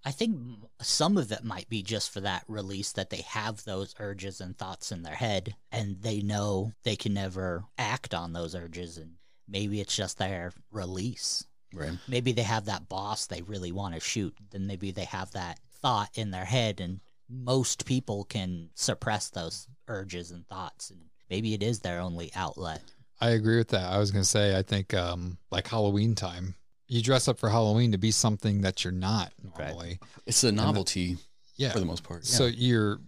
I 0.05 0.11
think 0.11 0.37
some 0.81 1.17
of 1.17 1.31
it 1.31 1.43
might 1.43 1.67
be 1.67 1.81
just 1.81 2.11
for 2.11 2.21
that 2.21 2.43
release 2.47 2.91
that 2.91 3.09
they 3.09 3.21
have 3.27 3.63
those 3.63 3.95
urges 3.99 4.39
and 4.39 4.55
thoughts 4.55 4.91
in 4.91 5.01
their 5.01 5.15
head 5.15 5.55
and 5.71 5.99
they 6.01 6.21
know 6.21 6.73
they 6.83 6.95
can 6.95 7.15
never 7.15 7.65
act 7.79 8.13
on 8.13 8.31
those 8.31 8.53
urges 8.53 8.99
and 8.99 9.13
maybe 9.47 9.81
it's 9.81 9.95
just 9.95 10.19
their 10.19 10.53
release. 10.71 11.43
Right. 11.73 11.93
Maybe 12.07 12.33
they 12.33 12.43
have 12.43 12.65
that 12.65 12.87
boss 12.87 13.25
they 13.25 13.41
really 13.41 13.71
want 13.71 13.95
to 13.95 13.99
shoot, 13.99 14.35
then 14.51 14.67
maybe 14.67 14.91
they 14.91 15.05
have 15.05 15.31
that 15.31 15.59
thought 15.81 16.11
in 16.13 16.29
their 16.29 16.45
head 16.45 16.79
and 16.79 16.99
most 17.27 17.85
people 17.85 18.25
can 18.25 18.69
suppress 18.75 19.29
those 19.31 19.67
urges 19.87 20.29
and 20.29 20.47
thoughts 20.47 20.91
and 20.91 20.99
maybe 21.31 21.55
it 21.55 21.63
is 21.63 21.79
their 21.79 21.99
only 21.99 22.31
outlet. 22.35 22.83
I 23.19 23.29
agree 23.31 23.57
with 23.57 23.69
that. 23.69 23.91
I 23.91 23.97
was 23.97 24.11
going 24.11 24.23
to 24.23 24.29
say, 24.29 24.55
I 24.55 24.61
think 24.61 24.93
um, 24.93 25.39
like 25.49 25.67
Halloween 25.67 26.13
time, 26.13 26.53
you 26.87 27.01
dress 27.01 27.27
up 27.27 27.39
for 27.39 27.49
Halloween 27.49 27.91
to 27.91 27.97
be 27.97 28.11
something 28.11 28.61
that 28.61 28.83
you're 28.83 28.93
not 28.93 29.31
normally. 29.57 29.99
It's 30.25 30.43
a 30.43 30.51
novelty 30.51 31.17
Yeah. 31.57 31.71
for 31.71 31.79
the 31.79 31.85
most 31.85 32.03
part. 32.03 32.25
So 32.25 32.45
you're 32.45 32.99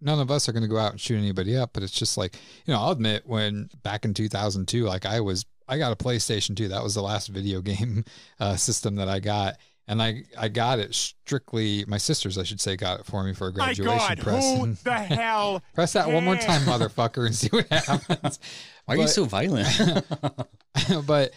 none 0.00 0.20
of 0.20 0.30
us 0.30 0.48
are 0.48 0.52
going 0.52 0.62
to 0.62 0.68
go 0.68 0.78
out 0.78 0.92
and 0.92 1.00
shoot 1.00 1.16
anybody 1.16 1.56
up, 1.56 1.70
but 1.72 1.82
it's 1.82 1.92
just 1.92 2.16
like 2.18 2.34
you 2.66 2.72
know. 2.74 2.80
I'll 2.80 2.90
admit 2.92 3.26
when 3.26 3.70
back 3.82 4.04
in 4.04 4.14
2002, 4.14 4.84
like 4.84 5.06
I 5.06 5.20
was, 5.20 5.44
I 5.68 5.78
got 5.78 5.90
a 5.92 5.96
PlayStation 5.96 6.54
2. 6.56 6.68
That 6.68 6.82
was 6.82 6.94
the 6.94 7.02
last 7.02 7.28
video 7.38 7.60
game 7.60 8.04
uh, 8.38 8.56
system 8.56 8.96
that 8.96 9.08
I 9.08 9.20
got, 9.20 9.56
and 9.88 10.02
I 10.02 10.24
I 10.38 10.48
got 10.48 10.78
it 10.78 10.94
strictly. 10.94 11.84
My 11.88 11.98
sisters, 11.98 12.36
I 12.38 12.42
should 12.42 12.60
say, 12.60 12.76
got 12.76 13.00
it 13.00 13.06
for 13.06 13.22
me 13.24 13.32
for 13.34 13.48
a 13.48 13.52
My 13.52 13.66
graduation 13.74 13.96
God, 13.98 14.18
present. 14.18 14.60
who 14.60 14.74
the 14.84 14.92
hell? 14.98 15.62
Press 15.74 15.92
that 15.94 16.10
one 16.10 16.24
more 16.24 16.36
time, 16.36 16.64
cares? 16.64 16.80
motherfucker, 16.80 17.26
and 17.26 17.34
see 17.34 17.48
what 17.48 17.66
happens. 17.70 18.38
Why 18.84 18.94
are 18.94 18.98
you 18.98 19.08
so 19.08 19.24
violent? 19.24 20.04
but 21.06 21.32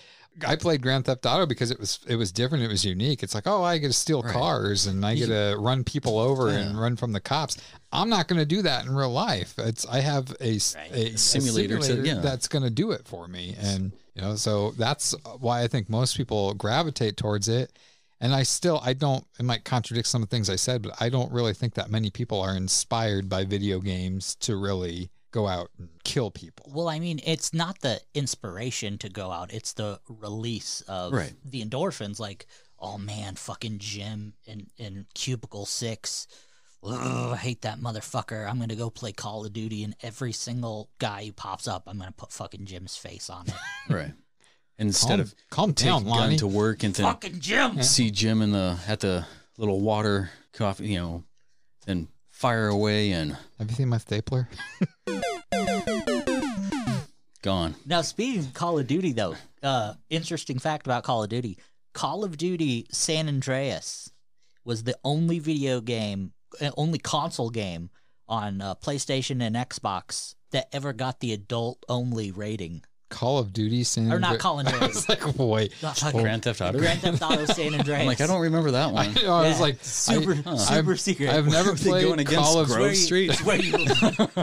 I 0.48 0.56
played 0.56 0.82
Grand 0.82 1.06
Theft 1.06 1.26
Auto 1.26 1.45
because 1.45 1.72
it 1.72 1.80
was 1.80 1.99
it 2.07 2.16
was 2.16 2.32
different. 2.32 2.64
It 2.64 2.68
was 2.68 2.84
unique. 2.86 3.24
It's 3.24 3.34
like, 3.36 3.48
oh, 3.48 3.64
I 3.64 3.78
get 3.78 3.88
to 3.88 3.94
steal 3.94 4.22
Right. 4.22 4.34
cars 4.34 4.86
and 4.88 5.06
I 5.06 5.16
get 5.16 5.28
to 5.28 5.56
run 5.60 5.84
people 5.84 6.20
over 6.20 6.49
and 6.49 6.80
run 6.80 6.95
from 6.95 7.11
the 7.14 7.20
cops. 7.20 7.57
I'm 7.91 8.10
not 8.10 8.28
going 8.28 8.40
to 8.40 8.45
do 8.45 8.61
that 8.64 8.86
in 8.86 8.94
real 8.95 9.11
life. 9.11 9.56
It's 9.57 9.86
I 9.88 9.99
have 10.02 10.32
a, 10.41 10.53
Right. 10.53 10.91
a, 10.91 11.14
a 11.14 11.18
Simulator 11.18 11.78
to- 11.78 11.84
simulator 11.84 12.16
yeah. 12.16 12.22
that's 12.22 12.48
going 12.48 12.64
to 12.64 12.70
do 12.70 12.91
it 12.91 13.07
for 13.07 13.28
me, 13.28 13.56
and 13.60 13.91
you 14.16 14.22
know, 14.22 14.36
so 14.36 14.72
that's 14.72 15.16
why 15.40 15.61
I 15.64 15.68
think 15.68 15.90
most 15.90 16.18
people 16.18 16.53
gravitate 16.53 17.18
towards 17.18 17.48
it. 17.48 17.72
And 18.22 18.36
I 18.36 18.44
still, 18.44 18.82
I 18.84 18.91
don't, 18.91 19.24
it 19.40 19.44
might 19.44 19.64
contradict 19.64 20.06
some 20.06 20.22
of 20.22 20.28
the 20.30 20.36
things 20.36 20.49
I 20.49 20.57
said, 20.57 20.82
but 20.82 20.94
I 21.02 21.07
don't 21.07 21.32
really 21.32 21.53
think 21.53 21.76
that 21.76 21.90
many 21.90 22.10
people 22.10 22.41
are 22.41 22.53
inspired 22.53 23.30
by 23.30 23.45
video 23.45 23.80
games 23.80 24.36
to 24.41 24.57
really 24.57 25.10
go 25.31 25.47
out 25.47 25.69
and 25.77 25.89
kill 26.03 26.31
people. 26.31 26.72
Well, 26.73 26.88
I 26.89 26.99
mean, 26.99 27.19
it's 27.26 27.53
not 27.53 27.80
the 27.81 28.01
inspiration 28.14 28.97
to 28.99 29.10
go 29.10 29.31
out; 29.31 29.53
it's 29.53 29.73
the 29.73 29.99
release 30.07 30.81
of 30.88 31.14
Right. 31.14 31.34
the 31.45 31.64
endorphins. 31.64 32.19
Like, 32.19 32.45
oh 32.80 32.97
man, 32.97 33.35
fucking 33.35 33.80
Jim 33.80 34.34
in 34.45 34.68
in 34.77 35.06
Cubicle 35.14 35.65
Six. 35.65 36.27
Ugh, 36.81 37.34
I 37.34 37.35
hate 37.35 37.61
that 37.64 37.80
motherfucker. 37.80 38.49
I'm 38.49 38.57
gonna 38.60 38.76
go 38.76 38.89
play 38.89 39.11
Call 39.11 39.45
of 39.45 39.51
Duty, 39.53 39.84
and 39.84 39.95
every 40.01 40.31
single 40.31 40.89
guy 40.97 41.26
who 41.26 41.34
pops 41.34 41.68
up, 41.68 41.84
I'm 41.88 41.97
gonna 41.99 42.14
put 42.14 42.31
fucking 42.31 42.65
Jim's 42.65 42.95
face 42.95 43.30
on 43.30 43.47
it. 43.47 43.53
right. 43.93 44.14
instead 44.77 45.10
Calm- 45.10 45.19
of 45.19 45.35
calm 45.49 45.72
down, 45.73 46.03
gun 46.03 46.11
Lonnie. 46.11 46.38
to 46.38 46.47
work 46.47 46.84
and 46.84 46.93
then 46.95 47.06
Fucking 47.06 47.41
Jim. 47.41 47.84
see 47.84 48.10
Jim 48.11 48.41
in 48.41 48.51
the 48.51 48.80
at 48.88 49.01
the 49.01 49.26
little 49.57 49.81
water 49.81 50.31
coffee, 50.53 50.88
you 50.88 50.97
know, 50.97 51.23
then 51.85 52.07
fire 52.40 52.70
away 52.70 53.11
and 53.11 53.36
Have 53.60 53.70
you 53.70 53.76
seen 53.76 53.90
my 53.90 53.98
stapler? 53.98 54.48
gone. 57.41 57.76
Now, 57.86 58.02
speaking 58.02 58.40
of 58.40 58.53
Call 58.53 58.80
of 58.80 58.88
Duty, 58.88 59.11
though, 59.11 59.36
uh, 59.61 59.95
interesting 60.10 60.57
fact 60.57 60.88
about 60.88 61.03
Call 61.03 61.24
of 61.24 61.30
Duty: 61.30 61.57
Call 61.94 62.24
of 62.24 62.38
Duty 62.38 62.88
San 62.91 63.28
Andreas 63.28 64.10
was 64.64 64.84
the 64.84 64.98
only 65.03 65.40
video 65.40 65.82
game, 65.82 66.32
uh, 66.61 66.72
only 66.78 66.98
console 66.98 67.49
game 67.49 67.90
on 68.30 68.61
uh, 68.61 68.76
PlayStation 68.76 69.41
and 69.41 69.57
Xbox 69.57 70.36
that 70.52 70.70
ever 70.72 70.94
got 70.94 71.20
the 71.20 71.34
adult-only 71.34 72.32
rating. 72.32 72.84
Call 73.10 73.40
of 73.40 73.52
Duty 73.53 73.84
San 73.84 74.03
Andreas. 74.11 74.18
Or 74.18 74.19
not 74.19 74.27
Andre- 74.30 74.40
Call 74.40 74.60
of 74.60 74.65
Duty. 74.68 74.77
I 74.77 74.80
Duty. 74.80 74.94
was 74.94 75.10
like, 75.10 75.38
wait. 75.38 75.73
Not 75.81 75.99
Grand 76.14 76.44
Theft 76.44 76.61
Auto. 76.61 76.77
Grand 76.80 77.02
Theft 77.02 77.22
Auto 77.22 77.45
San 77.45 77.73
Andreas. 77.73 78.02
I'm 78.02 78.07
like, 78.07 78.22
I 78.22 78.27
don't 78.27 78.41
remember 78.41 78.72
that 78.72 78.90
I, 78.90 78.91
one. 78.91 79.14
know, 79.23 79.34
I 79.34 79.48
was 79.49 79.60
like, 79.60 79.77
super, 79.81 80.34
I, 80.45 80.56
super 80.57 80.91
I've, 80.91 80.99
secret. 81.02 81.30
I've 81.30 81.48
never 81.48 81.72
They 81.73 81.90
played 81.90 82.03
going 82.06 82.19
against 82.19 82.36
Call 82.45 82.60
of 82.60 82.68
Grove 82.68 82.80
where 82.80 82.90
you, 82.90 82.95
Street? 82.95 83.45
where 83.45 83.57
you 83.60 83.73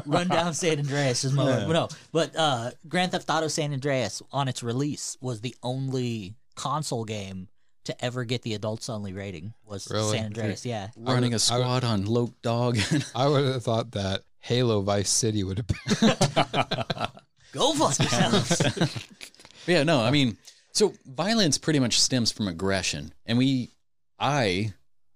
run 0.06 0.28
down 0.28 0.52
San 0.54 0.78
Andreas 0.78 1.24
is 1.24 1.32
my 1.32 1.66
no, 1.66 1.88
but 2.12 2.34
uh, 2.36 2.70
Grand 2.88 3.12
Theft 3.12 3.30
Auto 3.30 3.48
San 3.48 3.72
Andreas 3.72 4.20
on 4.32 4.48
its 4.48 4.62
release 4.62 5.16
was 5.20 5.40
the 5.40 5.54
only 5.62 6.34
console 6.54 7.04
game 7.04 7.48
to 7.84 8.04
ever 8.04 8.24
get 8.24 8.42
the 8.42 8.54
adults 8.54 8.88
only 8.90 9.12
rating. 9.12 9.54
Was 9.64 9.88
Really? 9.90 10.16
San 10.18 10.26
Andreas? 10.26 10.66
Yeah, 10.66 10.88
Running 10.96 11.32
a 11.32 11.34
I 11.34 11.36
would- 11.36 11.40
squad 11.40 11.84
on 11.84 12.04
Loke 12.06 12.32
Dog. 12.42 12.78
I 13.14 13.28
would 13.28 13.44
have 13.44 13.62
thought 13.62 13.92
that 13.92 14.22
Halo 14.40 14.80
Vice 14.80 15.10
City 15.10 15.44
would 15.44 15.58
have 15.58 15.66
been. 15.68 17.06
Go 17.56 17.72
fuck 17.74 17.98
yourselves. 17.98 18.62
yeah, 19.66 19.82
no, 19.82 20.00
I 20.02 20.10
mean, 20.10 20.36
so 20.72 20.92
violence 21.06 21.58
pretty 21.58 21.78
much 21.78 22.00
stems 22.00 22.30
from 22.32 22.48
aggression, 22.48 23.12
and 23.26 23.38
we, 23.38 23.70
I, 24.18 24.72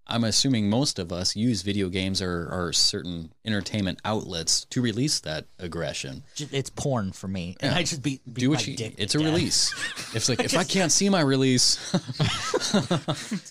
I'm 0.07 0.25
assuming 0.25 0.69
most 0.69 0.99
of 0.99 1.13
us 1.13 1.37
use 1.37 1.63
video 1.63 1.89
games 1.89 2.21
or, 2.21 2.49
or 2.51 2.73
certain 2.73 3.33
entertainment 3.45 4.01
outlets 4.05 4.65
to 4.71 4.83
release 4.83 5.21
that 5.21 5.47
aggression. 5.61 6.25
It's 6.51 6.69
porn 6.71 7.13
for 7.13 7.29
me, 7.29 7.57
and 7.61 7.71
Yeah. 7.73 7.79
I 7.79 7.83
just 7.85 8.03
beat, 8.03 8.21
beat 8.27 8.41
Do 8.41 8.49
my 8.49 8.57
what 8.57 8.67
you. 8.67 8.77
dick 8.77 8.95
It's 8.99 9.15
a 9.15 9.19
death. 9.19 9.27
release. 9.27 9.75
It's 10.15 10.29
like 10.29 10.41
if 10.43 10.57
I 10.57 10.65
can't 10.65 10.91
see 10.91 11.09
my 11.09 11.21
release, 11.21 11.77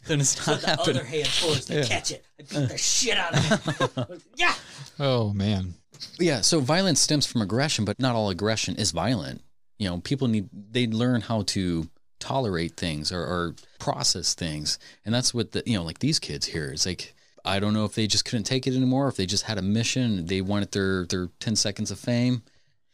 then 0.07 0.19
it's 0.19 0.45
not 0.45 0.59
The 0.59 0.71
other 0.77 0.93
happening. 0.93 1.05
hand 1.05 1.27
forced 1.27 1.67
to 1.69 1.85
catch 1.85 2.11
it. 2.11 2.25
I 2.37 2.43
beat 2.43 2.69
the 2.69 2.77
shit 2.77 3.17
out 3.17 3.33
of 3.37 4.09
it. 4.11 4.21
yeah. 4.35 4.53
oh 4.99 5.31
man, 5.31 5.75
Yeah, 6.19 6.41
so 6.41 6.59
violence 6.59 7.01
stems 7.01 7.25
from 7.25 7.41
aggression, 7.41 7.85
but 7.85 7.99
not 7.99 8.15
all 8.15 8.29
aggression 8.29 8.75
is 8.75 8.91
violent. 8.91 9.41
You 9.77 9.89
know, 9.89 9.99
people 9.99 10.27
need 10.27 10.49
they 10.71 10.87
learn 10.87 11.21
how 11.21 11.43
to 11.43 11.87
tolerate 12.19 12.75
things 12.75 13.11
or, 13.11 13.21
or 13.21 13.55
process 13.79 14.33
things, 14.33 14.77
and 15.05 15.13
that's 15.13 15.33
what 15.33 15.51
the 15.51 15.63
you 15.65 15.77
know 15.77 15.83
like 15.83 15.99
these 15.99 16.19
kids 16.19 16.45
here. 16.47 16.71
It's 16.71 16.85
like 16.85 17.13
I 17.45 17.59
don't 17.59 17.73
know 17.73 17.85
if 17.85 17.95
they 17.95 18.07
just 18.07 18.25
couldn't 18.25 18.43
take 18.43 18.67
it 18.67 18.75
anymore, 18.75 19.07
if 19.07 19.15
they 19.15 19.25
just 19.25 19.43
had 19.43 19.57
a 19.57 19.61
mission, 19.61 20.25
they 20.25 20.41
wanted 20.41 20.71
their 20.71 21.05
their 21.05 21.29
ten 21.39 21.55
seconds 21.55 21.91
of 21.91 21.99
fame. 21.99 22.43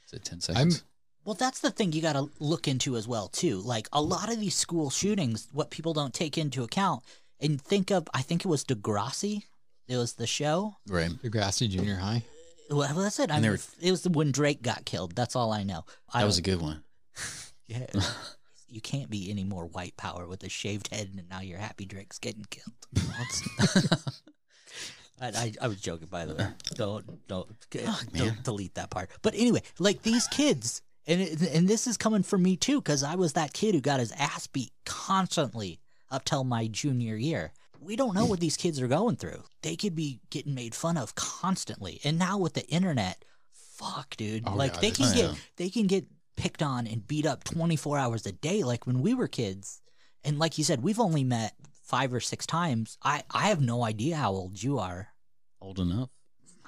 Is 0.06 0.14
it 0.14 0.24
ten 0.24 0.42
seconds? 0.42 0.84
Well, 1.26 1.36
that's 1.36 1.60
the 1.60 1.72
thing 1.72 1.92
you 1.92 2.04
got 2.04 2.14
to 2.14 2.30
look 2.40 2.68
into 2.68 2.96
as 2.96 3.08
well 3.08 3.28
too. 3.28 3.58
Like 3.58 3.90
a 3.92 4.02
lot 4.02 4.32
of 4.32 4.40
these 4.40 4.56
school 4.56 4.92
shootings, 4.92 5.48
what 5.52 5.72
people 5.72 5.94
don't 5.94 6.14
take 6.14 6.38
into 6.38 6.64
account 6.64 7.04
and 7.40 7.60
think 7.60 7.90
of. 7.90 8.08
I 8.14 8.22
think 8.22 8.46
it 8.46 8.48
was 8.48 8.64
Degrassi. 8.64 9.44
It 9.88 9.98
was 9.98 10.14
the 10.14 10.28
show. 10.28 10.78
right. 10.88 11.10
Degrassi 11.10 11.68
Junior 11.70 11.96
High. 11.96 12.24
Well, 12.70 12.94
that's 12.96 13.20
it. 13.20 13.32
I 13.32 13.40
mean, 13.40 13.52
were- 13.52 13.60
it 13.82 13.92
was 13.92 14.08
when 14.08 14.32
Drake 14.32 14.62
got 14.62 14.86
killed. 14.86 15.16
That's 15.16 15.36
all 15.36 15.52
I 15.54 15.64
know. 15.64 15.86
I 16.14 16.22
That 16.22 16.26
was 16.26 16.38
a 16.38 16.42
good 16.44 16.62
one. 16.62 16.84
Yeah. 17.68 17.88
you 18.70 18.80
can't 18.80 19.10
be 19.10 19.32
any 19.32 19.44
more 19.44 19.66
white 19.66 19.98
power 19.98 20.28
with 20.28 20.44
a 20.44 20.50
shaved 20.50 20.94
head, 20.94 21.10
and 21.18 21.28
now 21.30 21.42
you're 21.42 21.58
happy 21.58 21.86
Drake's 21.86 22.20
getting 22.20 22.46
killed. 22.52 22.76
I, 25.20 25.28
I, 25.28 25.54
I 25.62 25.68
was 25.68 25.80
joking, 25.80 26.10
by 26.12 26.26
the 26.26 26.36
way. 26.36 26.48
Don't 26.76 27.28
don't, 27.28 27.48
don't 28.14 28.44
delete 28.44 28.76
that 28.76 28.90
part. 28.90 29.10
But 29.22 29.34
anyway, 29.36 29.62
like 29.80 30.04
these 30.04 30.28
kids, 30.28 30.82
and 31.08 31.22
it, 31.22 31.42
and 31.42 31.68
this 31.68 31.88
is 31.88 31.98
coming 31.98 32.22
from 32.24 32.44
me 32.44 32.58
too, 32.58 32.82
because 32.82 33.02
I 33.02 33.16
was 33.16 33.34
that 33.34 33.54
kid 33.54 33.76
who 33.76 33.82
got 33.82 34.00
his 34.00 34.12
ass 34.12 34.48
beat 34.48 34.72
constantly 34.86 35.80
up 36.12 36.26
till 36.26 36.44
my 36.44 36.68
junior 36.68 37.16
year. 37.16 37.54
We 37.86 37.96
don't 37.96 38.16
know 38.16 38.26
what 38.26 38.40
these 38.40 38.58
kids 38.58 38.82
are 38.82 38.88
going 38.88 39.16
through. 39.16 39.44
They 39.62 39.76
could 39.76 39.96
be 39.96 40.20
getting 40.32 40.56
made 40.56 40.74
fun 40.74 40.98
of 40.98 41.16
constantly, 41.16 42.02
and 42.04 42.18
now 42.18 42.38
with 42.38 42.54
the 42.54 42.66
internet, 42.68 43.24
fuck, 43.54 44.16
dude. 44.18 44.44
Oh, 44.48 44.56
like 44.56 44.74
yeah, 44.76 44.80
they 44.82 44.92
can 44.92 45.16
get 45.16 45.30
yeah. 45.30 45.36
they 45.58 45.70
can 45.70 45.88
get 45.88 46.06
picked 46.36 46.64
on 46.64 46.88
and 46.88 47.08
beat 47.08 47.26
up 47.26 47.44
24 47.44 47.98
hours 47.98 48.26
a 48.26 48.32
day 48.32 48.64
like 48.64 48.86
when 48.86 49.02
we 49.02 49.14
were 49.14 49.28
kids 49.28 49.82
and 50.26 50.38
like 50.38 50.58
you 50.58 50.66
said 50.66 50.84
we've 50.84 51.00
only 51.00 51.24
met 51.24 51.54
five 51.84 52.14
or 52.14 52.20
six 52.20 52.46
times 52.46 52.98
i 53.02 53.24
i 53.32 53.48
have 53.48 53.62
no 53.62 53.86
idea 53.86 54.18
how 54.18 54.34
old 54.34 54.62
you 54.62 54.78
are 54.78 55.08
Old 55.62 55.80
enough. 55.80 56.10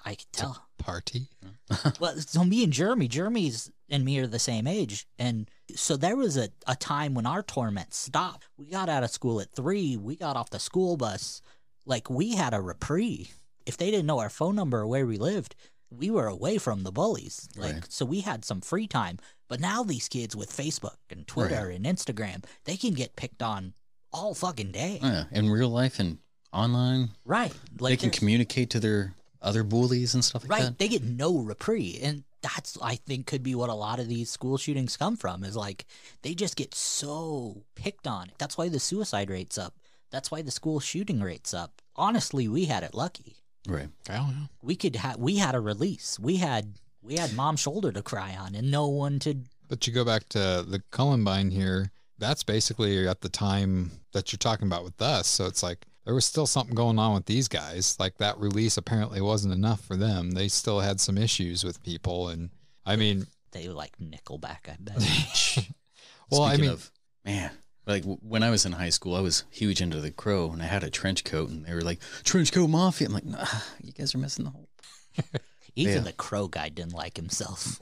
I 0.07 0.15
can 0.15 0.27
tell. 0.31 0.63
Party. 0.77 1.27
well 1.99 2.15
so 2.17 2.43
me 2.43 2.63
and 2.63 2.71
jeremy 2.73 3.07
jeremy's 3.07 3.69
and 3.89 4.03
me 4.03 4.19
are 4.19 4.27
the 4.27 4.39
same 4.39 4.67
age. 4.67 5.07
And 5.17 5.49
so 5.75 5.95
there 5.95 6.15
was 6.17 6.35
a, 6.37 6.49
a 6.67 6.75
time 6.75 7.13
when 7.13 7.25
our 7.25 7.41
torment 7.41 7.93
stopped. 7.93 8.47
We 8.57 8.65
got 8.65 8.89
out 8.89 9.03
of 9.03 9.11
school 9.11 9.39
at 9.39 9.51
three. 9.51 9.95
We 9.95 10.15
got 10.17 10.35
off 10.35 10.49
the 10.49 10.59
school 10.59 10.97
bus. 10.97 11.41
Like 11.85 12.09
we 12.09 12.35
had 12.35 12.53
a 12.53 12.59
reprieve. 12.61 13.33
If 13.65 13.77
they 13.77 13.89
didn't 13.91 14.05
know 14.05 14.19
our 14.19 14.29
phone 14.29 14.55
number 14.55 14.79
or 14.79 14.87
where 14.87 15.05
we 15.05 15.17
lived 15.17 15.55
we 15.89 16.09
were 16.09 16.27
away 16.27 16.57
from 16.57 16.83
the 16.83 16.91
bullies. 16.91 17.47
Like 17.55 17.73
Right. 17.73 17.85
so 17.89 18.03
we 18.05 18.19
had 18.21 18.43
some 18.43 18.59
free 18.59 18.87
time. 18.87 19.19
But 19.47 19.61
now 19.61 19.83
these 19.83 20.09
kids 20.09 20.35
with 20.35 20.49
facebook 20.51 20.97
and 21.09 21.25
twitter 21.25 21.69
and 21.69 21.85
instagram 21.85 22.43
they 22.65 22.75
can 22.75 22.93
get 22.93 23.15
picked 23.15 23.41
on 23.41 23.73
all 24.11 24.33
fucking 24.33 24.71
day. 24.73 24.99
Oh, 25.01 25.07
yeah, 25.07 25.23
in 25.31 25.49
real 25.49 25.69
life 25.69 25.99
and 25.99 26.17
online, 26.51 27.09
right. 27.23 27.53
Like 27.79 27.91
they 27.91 27.97
can 27.97 28.09
communicate 28.09 28.69
to 28.71 28.79
their 28.81 29.13
other 29.41 29.63
bullies 29.63 30.13
and 30.13 30.23
stuff 30.23 30.43
like 30.43 30.51
right 30.51 30.61
that. 30.61 30.67
Right. 30.69 30.77
They 30.79 30.87
get 30.87 31.03
no 31.03 31.37
reprieve 31.37 31.99
and 32.03 32.23
that's 32.41 32.77
i 32.83 32.95
think 32.95 33.25
could 33.25 33.41
be 33.41 33.55
what 33.55 33.69
a 33.69 33.73
lot 33.73 33.99
of 33.99 34.07
these 34.07 34.29
school 34.29 34.57
shootings 34.57 34.95
come 34.95 35.15
from 35.17 35.43
is 35.43 35.55
like 35.55 35.85
they 36.21 36.35
just 36.35 36.55
get 36.55 36.73
so 36.75 37.63
picked 37.75 38.05
on 38.05 38.29
that's 38.37 38.55
why 38.57 38.69
the 38.69 38.79
suicide 38.79 39.29
rate's 39.31 39.57
up 39.57 39.73
that's 40.11 40.29
why 40.29 40.43
the 40.43 40.51
school 40.51 40.79
shooting 40.79 41.19
rate's 41.19 41.51
up 41.51 41.81
honestly 41.95 42.47
we 42.47 42.65
had 42.65 42.83
it 42.83 42.93
lucky 42.93 43.37
Right. 43.67 43.89
Oh, 44.09 44.13
yeah. 44.31 44.45
we 44.61 44.75
could 44.75 44.95
have 44.95 45.17
we 45.17 45.37
had 45.37 45.55
a 45.55 45.59
release 45.59 46.19
we 46.19 46.37
had 46.37 46.75
we 47.01 47.15
had 47.15 47.33
mom's 47.33 47.59
shoulder 47.59 47.91
to 47.91 48.01
cry 48.03 48.35
on 48.39 48.53
and 48.55 48.69
no 48.69 48.87
one 48.87 49.17
to 49.19 49.39
But 49.67 49.85
you 49.87 49.91
go 49.93 50.05
back 50.05 50.29
to 50.29 50.63
the 50.67 50.81
Columbine 50.91 51.49
here. 51.51 51.91
That's 52.19 52.43
basically 52.43 53.07
at 53.07 53.21
the 53.21 53.29
time 53.29 53.91
that 54.13 54.31
you're 54.31 54.37
talking 54.37 54.67
about 54.67 54.83
with 54.83 55.01
us. 55.01 55.27
So 55.27 55.45
it's 55.47 55.63
like 55.63 55.85
there 56.07 56.15
was 56.15 56.25
still 56.25 56.47
something 56.47 56.73
going 56.73 56.97
on 56.97 57.13
with 57.15 57.25
these 57.25 57.49
guys. 57.49 57.99
Like 57.99 58.17
that 58.19 58.39
release 58.39 58.77
apparently 58.77 59.19
wasn't 59.19 59.53
enough 59.53 59.81
for 59.81 59.97
them. 59.97 60.31
They 60.31 60.47
still 60.47 60.79
had 60.79 61.01
some 61.01 61.17
issues 61.17 61.65
with 61.65 61.83
people. 61.83 62.29
And 62.29 62.49
I 62.85 62.95
mean, 62.95 63.27
they 63.51 63.67
like 63.67 63.91
nickelback 63.97 64.69
i 64.69 64.77
bet 64.79 64.95
well, 66.31 66.43
I 66.43 66.55
mean, 66.55 66.69
of, 66.69 66.89
man, 67.25 67.51
like 67.85 68.03
w- 68.03 68.19
when 68.21 68.41
I 68.41 68.51
was 68.51 68.65
in 68.65 68.71
high 68.71 68.87
school, 68.87 69.15
I 69.17 69.19
was 69.19 69.43
huge 69.49 69.81
into 69.81 69.99
the 69.99 70.11
Crow, 70.11 70.49
and 70.49 70.61
I 70.63 70.65
had 70.65 70.81
a 70.85 70.89
trench 70.89 71.25
coat, 71.25 71.49
and 71.49 71.65
they 71.65 71.73
were 71.73 71.81
like 71.81 71.99
trench 72.23 72.53
coat 72.53 72.69
mafia. 72.69 73.07
I'm 73.07 73.13
like, 73.13 73.25
nah, 73.25 73.45
you 73.83 73.91
guys 73.91 74.15
are 74.15 74.19
missing 74.19 74.45
the 74.45 74.51
whole. 74.51 74.69
even 75.75 75.93
Yeah. 75.95 75.99
the 75.99 76.13
crow 76.13 76.47
guy 76.47 76.69
didn't 76.69 76.93
like 76.93 77.17
himself 77.17 77.81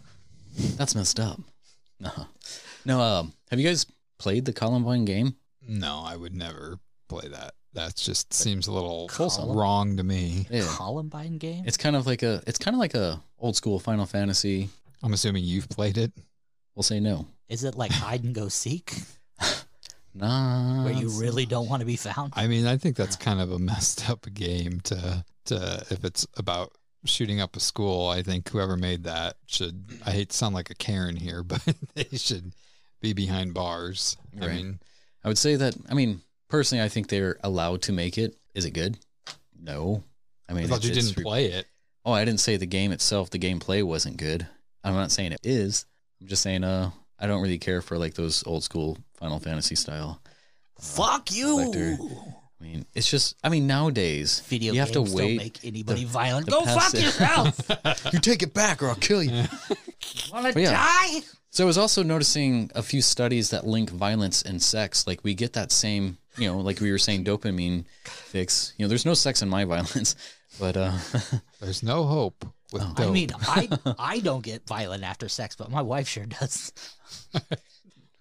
That's 0.78 0.96
messed 0.96 1.20
up. 1.20 1.40
No, 2.00 2.12
no. 2.86 3.02
Um, 3.02 3.34
have 3.52 3.60
you 3.60 3.68
guys 3.68 3.86
played 4.18 4.46
the 4.46 4.54
Columbine 4.54 5.06
game? 5.06 5.36
no, 5.68 6.02
I 6.04 6.16
would 6.16 6.34
never 6.34 6.80
play 7.08 7.28
that. 7.28 7.54
That 7.76 7.96
just 7.96 8.34
seems 8.34 8.68
a 8.68 8.72
little 8.72 9.08
Colum- 9.10 9.56
wrong 9.56 9.98
to 9.98 10.04
me. 10.04 10.48
Yeah, 10.50 10.66
columbine 10.68 11.38
game 11.38 11.64
it's 11.68 11.78
kind 11.78 11.96
of 11.96 12.08
like 12.08 12.24
a, 12.24 12.42
it's 12.48 12.58
kind 12.58 12.74
of 12.74 12.80
like 12.80 12.96
a 12.96 13.22
old 13.40 13.56
school 13.56 13.80
Final 13.80 14.06
Fantasy. 14.06 14.70
I'm 15.04 15.14
assuming 15.14 15.44
you've 15.44 15.70
played 15.70 15.98
it. 15.98 16.12
We'll 16.76 16.84
say 16.84 17.00
no. 17.00 17.28
is 17.48 17.64
it 17.64 17.76
like 17.76 17.92
hide 17.92 18.24
and 18.24 18.34
go 18.34 18.48
seek 18.50 18.94
Nah. 20.14 20.86
where 20.86 20.94
you 20.94 21.08
it's- 21.08 21.20
really 21.20 21.46
don't 21.46 21.68
want 21.70 21.82
to 21.82 21.86
be 21.86 21.98
found 21.98 22.32
I 22.36 22.48
mean, 22.48 22.66
I 22.66 22.78
think 22.78 22.96
that's 22.96 23.16
kind 23.18 23.42
of 23.42 23.52
a 23.52 23.60
messed 23.72 24.10
up 24.10 24.26
game 24.34 24.80
to 24.86 25.26
to 25.46 25.86
if 25.90 26.04
it's 26.06 26.26
about 26.38 26.72
shooting 27.04 27.40
up 27.42 27.56
a 27.56 27.60
school. 27.60 28.08
I 28.08 28.24
think 28.24 28.50
whoever 28.50 28.78
made 28.78 29.04
that 29.04 29.36
should. 29.46 29.86
I 30.06 30.12
hate 30.12 30.30
to 30.30 30.36
sound 30.38 30.56
like 30.56 30.70
a 30.70 30.76
Karen 30.76 31.16
here, 31.18 31.44
but 31.52 31.62
they 31.94 32.08
should 32.18 32.54
be 33.02 33.14
behind 33.14 33.54
bars. 33.54 34.18
I 34.42 34.48
mean, 34.48 34.80
I 35.24 35.28
would 35.28 35.38
say 35.38 35.56
that. 35.58 35.76
I 35.90 35.94
mean, 35.94 36.22
personally, 36.50 36.84
I 36.84 36.90
think 36.90 37.08
they're 37.08 37.38
allowed 37.44 37.82
to 37.84 37.92
make 37.94 38.18
it. 38.18 38.36
Is 38.54 38.66
it 38.66 38.72
good? 38.72 38.98
No. 39.60 40.04
I 40.50 40.54
mean, 40.54 40.66
I 40.66 40.68
thought 40.68 40.84
you 40.84 40.92
didn't 40.94 41.12
it's- 41.12 41.24
play 41.24 41.46
it. 41.48 41.66
Oh, 42.06 42.12
I 42.12 42.24
didn't 42.24 42.40
say 42.40 42.56
the 42.58 42.68
game 42.68 42.92
itself, 42.92 43.32
the 43.32 43.40
gameplay 43.40 43.84
wasn't 43.84 44.18
good. 44.18 44.46
I'm 44.84 44.94
not 44.94 45.12
saying 45.12 45.32
it 45.32 45.40
is. 45.44 45.86
I'm 46.22 46.28
just 46.28 46.44
saying, 46.44 46.64
uh, 46.64 46.92
I 47.18 47.26
don't 47.26 47.42
really 47.42 47.58
care 47.58 47.82
for 47.82 47.98
like 47.98 48.14
those 48.14 48.46
old 48.46 48.64
school 48.64 48.98
Final 49.18 49.40
Fantasy 49.40 49.74
style. 49.74 50.22
Fuck 50.80 51.32
you! 51.32 51.48
Collector. 51.56 51.98
I 52.62 52.64
mean, 52.64 52.86
it's 52.94 53.10
just. 53.10 53.36
I 53.44 53.50
mean, 53.50 53.66
nowadays 53.66 54.42
Video 54.42 54.74
you 54.74 54.80
have 54.82 54.92
games 54.92 55.12
to 55.12 55.18
wait. 55.18 55.28
don't 55.38 55.44
make 55.46 55.60
anybody 55.66 56.04
the- 56.04 56.10
violent. 56.10 56.46
the 56.46 56.52
Go 56.52 56.62
fuck 56.66 56.94
passive- 56.94 57.02
yourself! 57.02 57.60
you 58.14 58.20
take 58.20 58.44
it 58.44 58.54
back, 58.54 58.84
or 58.84 58.90
I'll 58.90 58.96
kill 58.96 59.24
you. 59.24 59.46
Wanna 60.32 60.54
yeah. 60.56 60.72
die? 60.74 61.22
So 61.50 61.64
I 61.64 61.68
was 61.68 61.78
also 61.78 62.04
noticing 62.04 62.70
a 62.76 62.84
few 62.84 63.02
studies 63.02 63.50
that 63.50 63.66
link 63.66 63.90
violence 63.90 64.42
and 64.44 64.62
sex. 64.62 65.08
Like 65.08 65.24
we 65.24 65.34
get 65.34 65.54
that 65.54 65.72
same, 65.72 66.18
you 66.38 66.48
know, 66.52 66.58
like 66.60 66.80
we 66.80 66.92
were 66.92 66.98
saying, 66.98 67.24
dopamine 67.26 67.86
fix. 68.06 68.74
You 68.78 68.86
know, 68.86 68.90
there's 68.90 69.06
no 69.06 69.14
sex 69.14 69.42
in 69.42 69.50
my 69.50 69.66
violence, 69.76 70.16
but 70.60 70.76
uh, 70.78 70.92
There's 71.62 71.84
no 71.84 72.04
hope 72.04 72.46
with 72.72 72.82
I 72.82 72.94
dope. 72.94 73.14
mean, 73.14 73.30
I 73.42 73.70
I 74.00 74.20
don't 74.20 74.44
get 74.44 74.68
violent 74.68 75.04
after 75.04 75.28
sex, 75.30 75.56
but 75.56 75.70
my 75.72 75.82
wife 75.82 76.08
sure 76.08 76.26
does. 76.26 76.72
we 77.34 77.40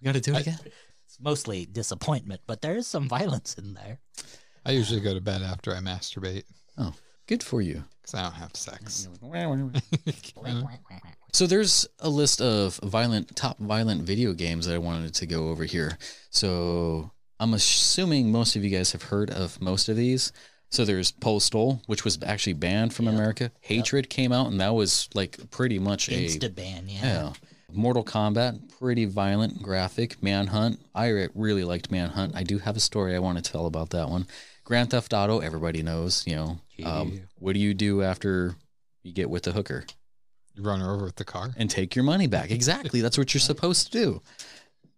got 0.03 0.13
to 0.15 0.21
do 0.21 0.33
it 0.35 0.41
again. 0.41 0.59
It's 1.05 1.19
mostly 1.21 1.65
disappointment, 1.65 2.41
but 2.47 2.61
there 2.61 2.75
is 2.75 2.87
some 2.87 3.07
violence 3.07 3.55
in 3.55 3.73
there. 3.73 3.99
I 4.65 4.71
usually 4.71 4.99
go 5.01 5.13
to 5.13 5.21
bed 5.21 5.41
after 5.41 5.71
I 5.73 5.79
masturbate 5.79 6.43
Oh, 6.77 6.93
good 7.27 7.43
for 7.43 7.61
you. 7.61 7.83
because 8.01 8.15
I 8.15 8.23
don't 8.23 8.33
have 8.33 8.55
sex. 8.55 9.07
So 11.33 11.47
there's 11.47 11.87
a 11.99 12.09
list 12.09 12.41
of 12.41 12.77
violent 12.83 13.35
top 13.35 13.57
violent 13.59 14.03
video 14.03 14.33
games 14.33 14.65
that 14.67 14.75
I 14.75 14.77
wanted 14.77 15.13
to 15.15 15.25
go 15.25 15.49
over 15.49 15.65
here. 15.65 15.97
So 16.29 17.11
I'm 17.39 17.53
assuming 17.53 18.31
most 18.31 18.55
of 18.55 18.63
you 18.63 18.69
guys 18.69 18.91
have 18.93 19.03
heard 19.03 19.29
of 19.29 19.59
most 19.61 19.89
of 19.89 19.95
these. 19.95 20.31
So 20.69 20.83
there's 20.83 21.11
Postal, 21.11 21.81
which 21.85 22.03
was 22.03 22.17
actually 22.23 22.53
banned 22.53 22.93
from 22.93 23.07
America. 23.07 23.51
Hatred 23.61 24.09
came 24.09 24.31
out, 24.31 24.47
and 24.47 24.59
that 24.59 24.73
was 24.73 25.07
like 25.13 25.49
pretty 25.51 25.79
much 25.79 26.09
a 26.09 26.11
Insta 26.11 26.53
ban, 26.53 26.85
yeah. 26.87 27.01
yeah. 27.03 27.33
Mortal 27.71 28.03
Kombat, 28.03 28.77
pretty 28.79 29.05
violent, 29.05 29.61
graphic. 29.61 30.21
Manhunt, 30.23 30.79
I 30.93 31.09
re- 31.09 31.29
really 31.35 31.63
liked 31.63 31.91
Manhunt. 31.91 32.35
I 32.35 32.43
do 32.43 32.57
have 32.59 32.75
a 32.75 32.79
story 32.79 33.15
I 33.15 33.19
want 33.19 33.43
to 33.43 33.51
tell 33.51 33.65
about 33.67 33.91
that 33.91 34.09
one. 34.09 34.27
Grand 34.63 34.89
Theft 34.89 35.13
Auto, 35.13 35.39
everybody 35.39 35.83
knows. 35.83 36.25
You 36.25 36.35
know, 36.35 36.59
um, 36.83 37.21
what 37.37 37.53
do 37.53 37.59
you 37.59 37.73
do 37.73 38.01
after 38.01 38.55
you 39.03 39.13
get 39.13 39.29
with 39.29 39.43
the 39.43 39.51
hooker? 39.51 39.85
You 40.55 40.63
run 40.63 40.79
her 40.79 40.91
over 40.91 41.05
with 41.05 41.17
the 41.17 41.25
car. 41.25 41.51
and 41.57 41.69
take 41.69 41.95
your 41.95 42.03
money 42.03 42.27
back. 42.27 42.49
Exactly. 42.55 43.01
That's 43.01 43.17
what 43.17 43.33
you're 43.33 43.41
supposed 43.41 43.91
to 43.91 43.91
do. 43.91 44.21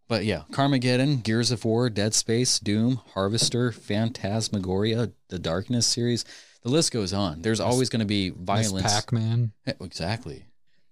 But 0.07 0.23
yeah, 0.25 0.43
Carmageddon, 0.51 1.21
Gears 1.23 1.51
of 1.51 1.65
War, 1.65 1.89
Dead 1.89 2.13
Space, 2.13 2.59
Doom, 2.59 3.01
Harvester, 3.13 3.71
Phantasmagoria, 3.73 5.11
the 5.29 5.39
Darkness 5.39 5.85
series. 5.85 6.23
The 6.63 6.69
list 6.69 6.91
goes 6.93 7.13
on. 7.13 7.41
There's 7.41 7.59
always 7.59 7.89
going 7.89 7.99
to 7.99 8.05
be 8.05 8.31
Miss 8.31 8.39
violence. 8.39 8.93
Pac-Man. 8.93 9.51
Eh, 9.65 9.73
exactly. 9.81 10.45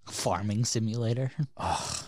Farming 0.09 0.65
simulator. 0.65 1.31
But 1.57 2.05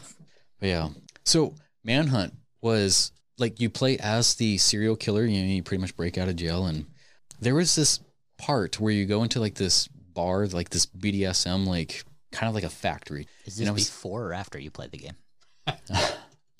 yeah. 0.61 0.89
So 1.23 1.55
Manhunt 1.84 2.34
was 2.61 3.11
like 3.38 3.59
you 3.61 3.69
play 3.69 3.97
as 3.99 4.35
the 4.35 4.57
serial 4.57 4.95
killer. 4.95 5.25
You 5.25 5.41
know, 5.41 5.47
you 5.47 5.63
pretty 5.63 5.81
much 5.81 5.95
break 5.95 6.17
out 6.17 6.27
of 6.27 6.35
jail, 6.35 6.65
and 6.65 6.85
there 7.39 7.55
was 7.55 7.75
this 7.75 7.99
part 8.38 8.79
where 8.79 8.91
you 8.93 9.05
go 9.05 9.23
into 9.23 9.39
like 9.39 9.55
this 9.55 9.88
bar, 9.88 10.45
like 10.47 10.69
this 10.69 10.85
BDSM, 10.85 11.65
like 11.67 12.03
kind 12.31 12.47
of 12.49 12.55
like 12.55 12.63
a 12.63 12.69
factory. 12.69 13.27
Is 13.45 13.57
this 13.57 13.67
I 13.67 13.71
was- 13.71 13.85
before 13.89 14.25
or 14.27 14.34
after 14.34 14.59
you 14.59 14.71
play 14.71 14.88
the 14.88 14.97
game? 14.97 15.15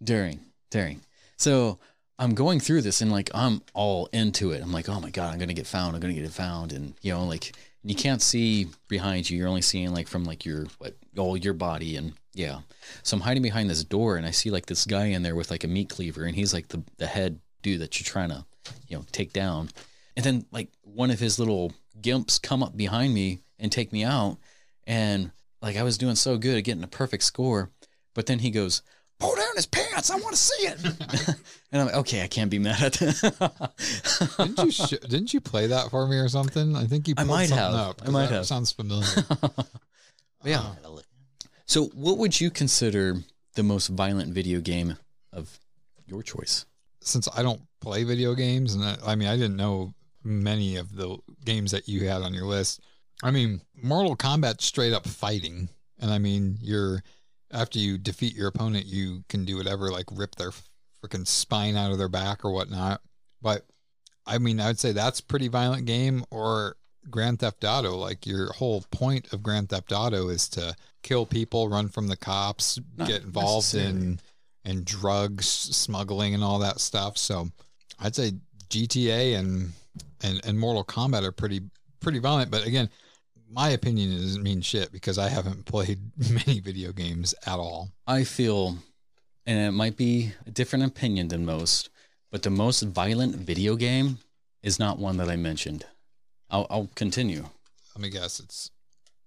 during 0.04 0.40
during. 0.70 1.02
So 1.38 1.80
i'm 2.20 2.34
going 2.34 2.60
through 2.60 2.82
this 2.82 3.02
and 3.02 3.12
like 3.12 3.30
i'm 3.34 3.62
all 3.74 4.08
into 4.14 4.52
it. 4.52 4.62
I'm 4.62 4.72
like 4.72 4.90
oh 4.90 5.00
my 5.00 5.10
god 5.10 5.34
i'm 5.34 5.40
gonna 5.40 5.54
get 5.54 5.68
found 5.68 5.96
i'm 5.96 6.02
gonna 6.02 6.14
get 6.14 6.26
it 6.26 6.32
found. 6.32 6.74
And 6.74 6.94
you 7.02 7.14
know 7.14 7.26
like 7.26 7.56
you 7.84 7.96
can't 7.96 8.22
see 8.22 8.68
behind 8.88 9.30
you. 9.30 9.38
You're 9.38 9.48
only 9.48 9.62
seeing 9.62 9.94
like 9.94 10.08
from 10.08 10.24
like 10.24 10.46
your 10.46 10.66
what 10.80 10.96
all 11.18 11.38
your 11.38 11.54
body. 11.54 11.96
And 11.96 12.14
yeah. 12.34 12.60
So 13.04 13.16
i'm 13.16 13.22
hiding 13.22 13.44
behind 13.44 13.70
this 13.70 13.84
door 13.84 14.18
and 14.18 14.26
i 14.26 14.32
see 14.32 14.50
like 14.50 14.66
this 14.66 14.86
guy 14.86 15.06
in 15.08 15.24
there 15.24 15.36
with 15.36 15.52
like 15.52 15.64
a 15.64 15.68
meat 15.68 15.90
cleaver 15.90 16.26
and 16.26 16.36
he's 16.36 16.54
like 16.54 16.70
the, 16.70 16.84
the 16.98 17.08
head 17.08 17.40
dude 17.62 17.82
that 17.82 18.00
you're 18.00 18.06
trying 18.06 18.30
to 18.30 18.46
you 18.88 18.98
know 18.98 19.06
take 19.12 19.34
down. 19.34 19.70
And 20.16 20.26
then 20.26 20.46
like 20.52 20.70
one 20.82 21.12
of 21.12 21.20
his 21.20 21.38
little 21.38 21.74
gimps 22.02 22.42
come 22.42 22.64
up 22.64 22.76
behind 22.76 23.14
me 23.14 23.40
and 23.60 23.72
take 23.72 23.92
me 23.92 24.04
out. 24.04 24.38
And 24.86 25.32
like 25.62 25.78
i 25.78 25.84
was 25.84 25.98
doing 25.98 26.16
so 26.16 26.38
good 26.38 26.58
at 26.58 26.64
getting 26.64 26.84
a 26.84 26.88
perfect 26.88 27.24
score 27.24 27.70
but 28.14 28.26
then 28.26 28.40
he 28.40 28.52
goes 28.52 28.82
pull 29.20 29.36
down 29.36 29.56
his 29.56 29.66
pants. 29.66 30.10
I 30.12 30.16
want 30.16 30.36
to 30.36 30.42
see 30.42 30.68
it. 30.68 30.84
and 31.72 31.82
I'm 31.82 31.88
like, 31.88 31.96
okay, 31.96 32.24
I 32.24 32.28
can't 32.28 32.50
be 32.52 32.60
mad 32.60 32.82
at 32.82 32.94
that. 32.94 33.72
Didn't 34.38 34.60
you 34.60 34.72
sh- 34.72 35.00
didn't 35.08 35.34
you 35.34 35.42
play 35.42 35.68
that 35.68 35.90
for 35.90 36.08
me 36.08 36.18
or 36.18 36.28
something? 36.30 36.76
I 36.76 36.86
think 36.86 37.08
you. 37.08 37.16
I 37.18 37.24
might 37.24 37.48
something 37.50 37.64
have. 37.66 37.74
Up, 37.74 38.02
I 38.02 38.06
'cause 38.06 38.14
might 38.14 38.28
that 38.28 38.36
have. 38.36 38.46
Sounds 38.46 38.72
familiar. 38.72 39.08
yeah. 40.44 40.64
So, 41.66 41.86
what 41.94 42.18
would 42.18 42.40
you 42.40 42.50
consider 42.50 43.18
the 43.56 43.64
most 43.64 43.88
violent 43.88 44.34
video 44.34 44.62
game 44.62 44.98
of 45.34 45.60
your 46.06 46.24
choice? 46.24 46.66
Since 47.02 47.28
I 47.36 47.42
don't 47.44 47.62
play 47.82 48.04
video 48.04 48.34
games, 48.36 48.74
and 48.74 48.84
I, 48.84 48.98
I 49.06 49.16
mean, 49.16 49.28
I 49.28 49.36
didn't 49.36 49.58
know 49.58 49.94
many 50.24 50.76
of 50.78 50.96
the 50.96 51.18
games 51.46 51.72
that 51.72 51.88
you 51.88 52.08
had 52.08 52.22
on 52.22 52.34
your 52.34 52.46
list. 52.46 52.82
I 53.24 53.32
mean, 53.32 53.62
Mortal 53.82 54.16
Kombat 54.16 54.62
straight 54.62 54.94
up 54.94 55.08
fighting, 55.08 55.70
and 56.00 56.12
I 56.12 56.18
mean, 56.20 56.58
you're 56.62 57.02
after 57.52 57.80
you 57.80 57.98
defeat 57.98 58.36
your 58.36 58.48
opponent, 58.48 58.86
you 58.86 59.24
can 59.30 59.46
do 59.46 59.58
whatever, 59.58 59.92
like 59.92 60.06
rip 60.12 60.36
their 60.36 60.52
freaking 61.04 61.28
spine 61.28 61.76
out 61.76 61.92
of 61.92 61.98
their 61.98 62.10
back 62.10 62.44
or 62.44 62.52
whatnot. 62.52 63.02
But 63.42 63.66
I 64.26 64.38
mean, 64.38 64.60
I 64.60 64.68
would 64.68 64.80
say 64.80 64.92
that's 64.92 65.22
pretty 65.22 65.48
violent 65.48 65.86
game 65.86 66.26
or 66.30 66.76
Grand 67.10 67.40
Theft 67.40 67.64
Auto. 67.64 67.96
Like 67.96 68.26
your 68.26 68.52
whole 68.54 68.84
point 68.92 69.32
of 69.34 69.44
Grand 69.44 69.70
Theft 69.70 69.92
Auto 69.92 70.30
is 70.30 70.50
to 70.50 70.76
kill 71.04 71.26
people, 71.26 71.70
run 71.70 71.88
from 71.88 72.08
the 72.08 72.18
cops, 72.18 72.80
Not 72.98 73.08
get 73.08 73.24
involved 73.24 73.74
in 73.74 74.20
in 74.66 74.84
drugs 74.84 75.48
smuggling 75.48 76.34
and 76.34 76.44
all 76.44 76.60
that 76.60 76.80
stuff. 76.80 77.18
So 77.18 77.50
I'd 78.00 78.16
say 78.16 78.34
GTA 78.70 79.38
and 79.38 79.72
and 80.22 80.42
and 80.46 80.60
Mortal 80.60 80.84
Kombat 80.84 81.24
are 81.24 81.32
pretty 81.32 81.62
pretty 82.02 82.20
violent. 82.20 82.52
But 82.52 82.66
again, 82.66 82.90
my 83.50 83.70
opinion 83.70 84.12
doesn't 84.12 84.44
mean 84.44 84.62
shit 84.62 84.92
because 84.92 85.18
I 85.18 85.30
haven't 85.30 85.66
played 85.66 86.00
many 86.32 86.60
video 86.60 86.92
games 86.92 87.34
at 87.46 87.60
all. 87.60 87.92
I 88.06 88.24
feel, 88.24 88.78
and 89.46 89.60
it 89.60 89.72
might 89.72 89.98
be 89.98 90.34
a 90.46 90.52
different 90.52 90.86
opinion 90.86 91.30
than 91.30 91.46
most, 91.46 91.90
but 92.32 92.44
the 92.44 92.50
most 92.50 92.82
violent 92.82 93.36
video 93.36 93.76
game 93.76 94.20
is 94.64 94.80
not 94.80 95.00
one 95.00 95.18
that 95.18 95.30
I 95.30 95.36
mentioned. 95.36 95.86
I'll, 96.50 96.68
I'll 96.70 96.90
continue. 96.96 97.46
Let 97.96 98.02
me 98.02 98.10
guess. 98.10 98.40
It's 98.40 98.72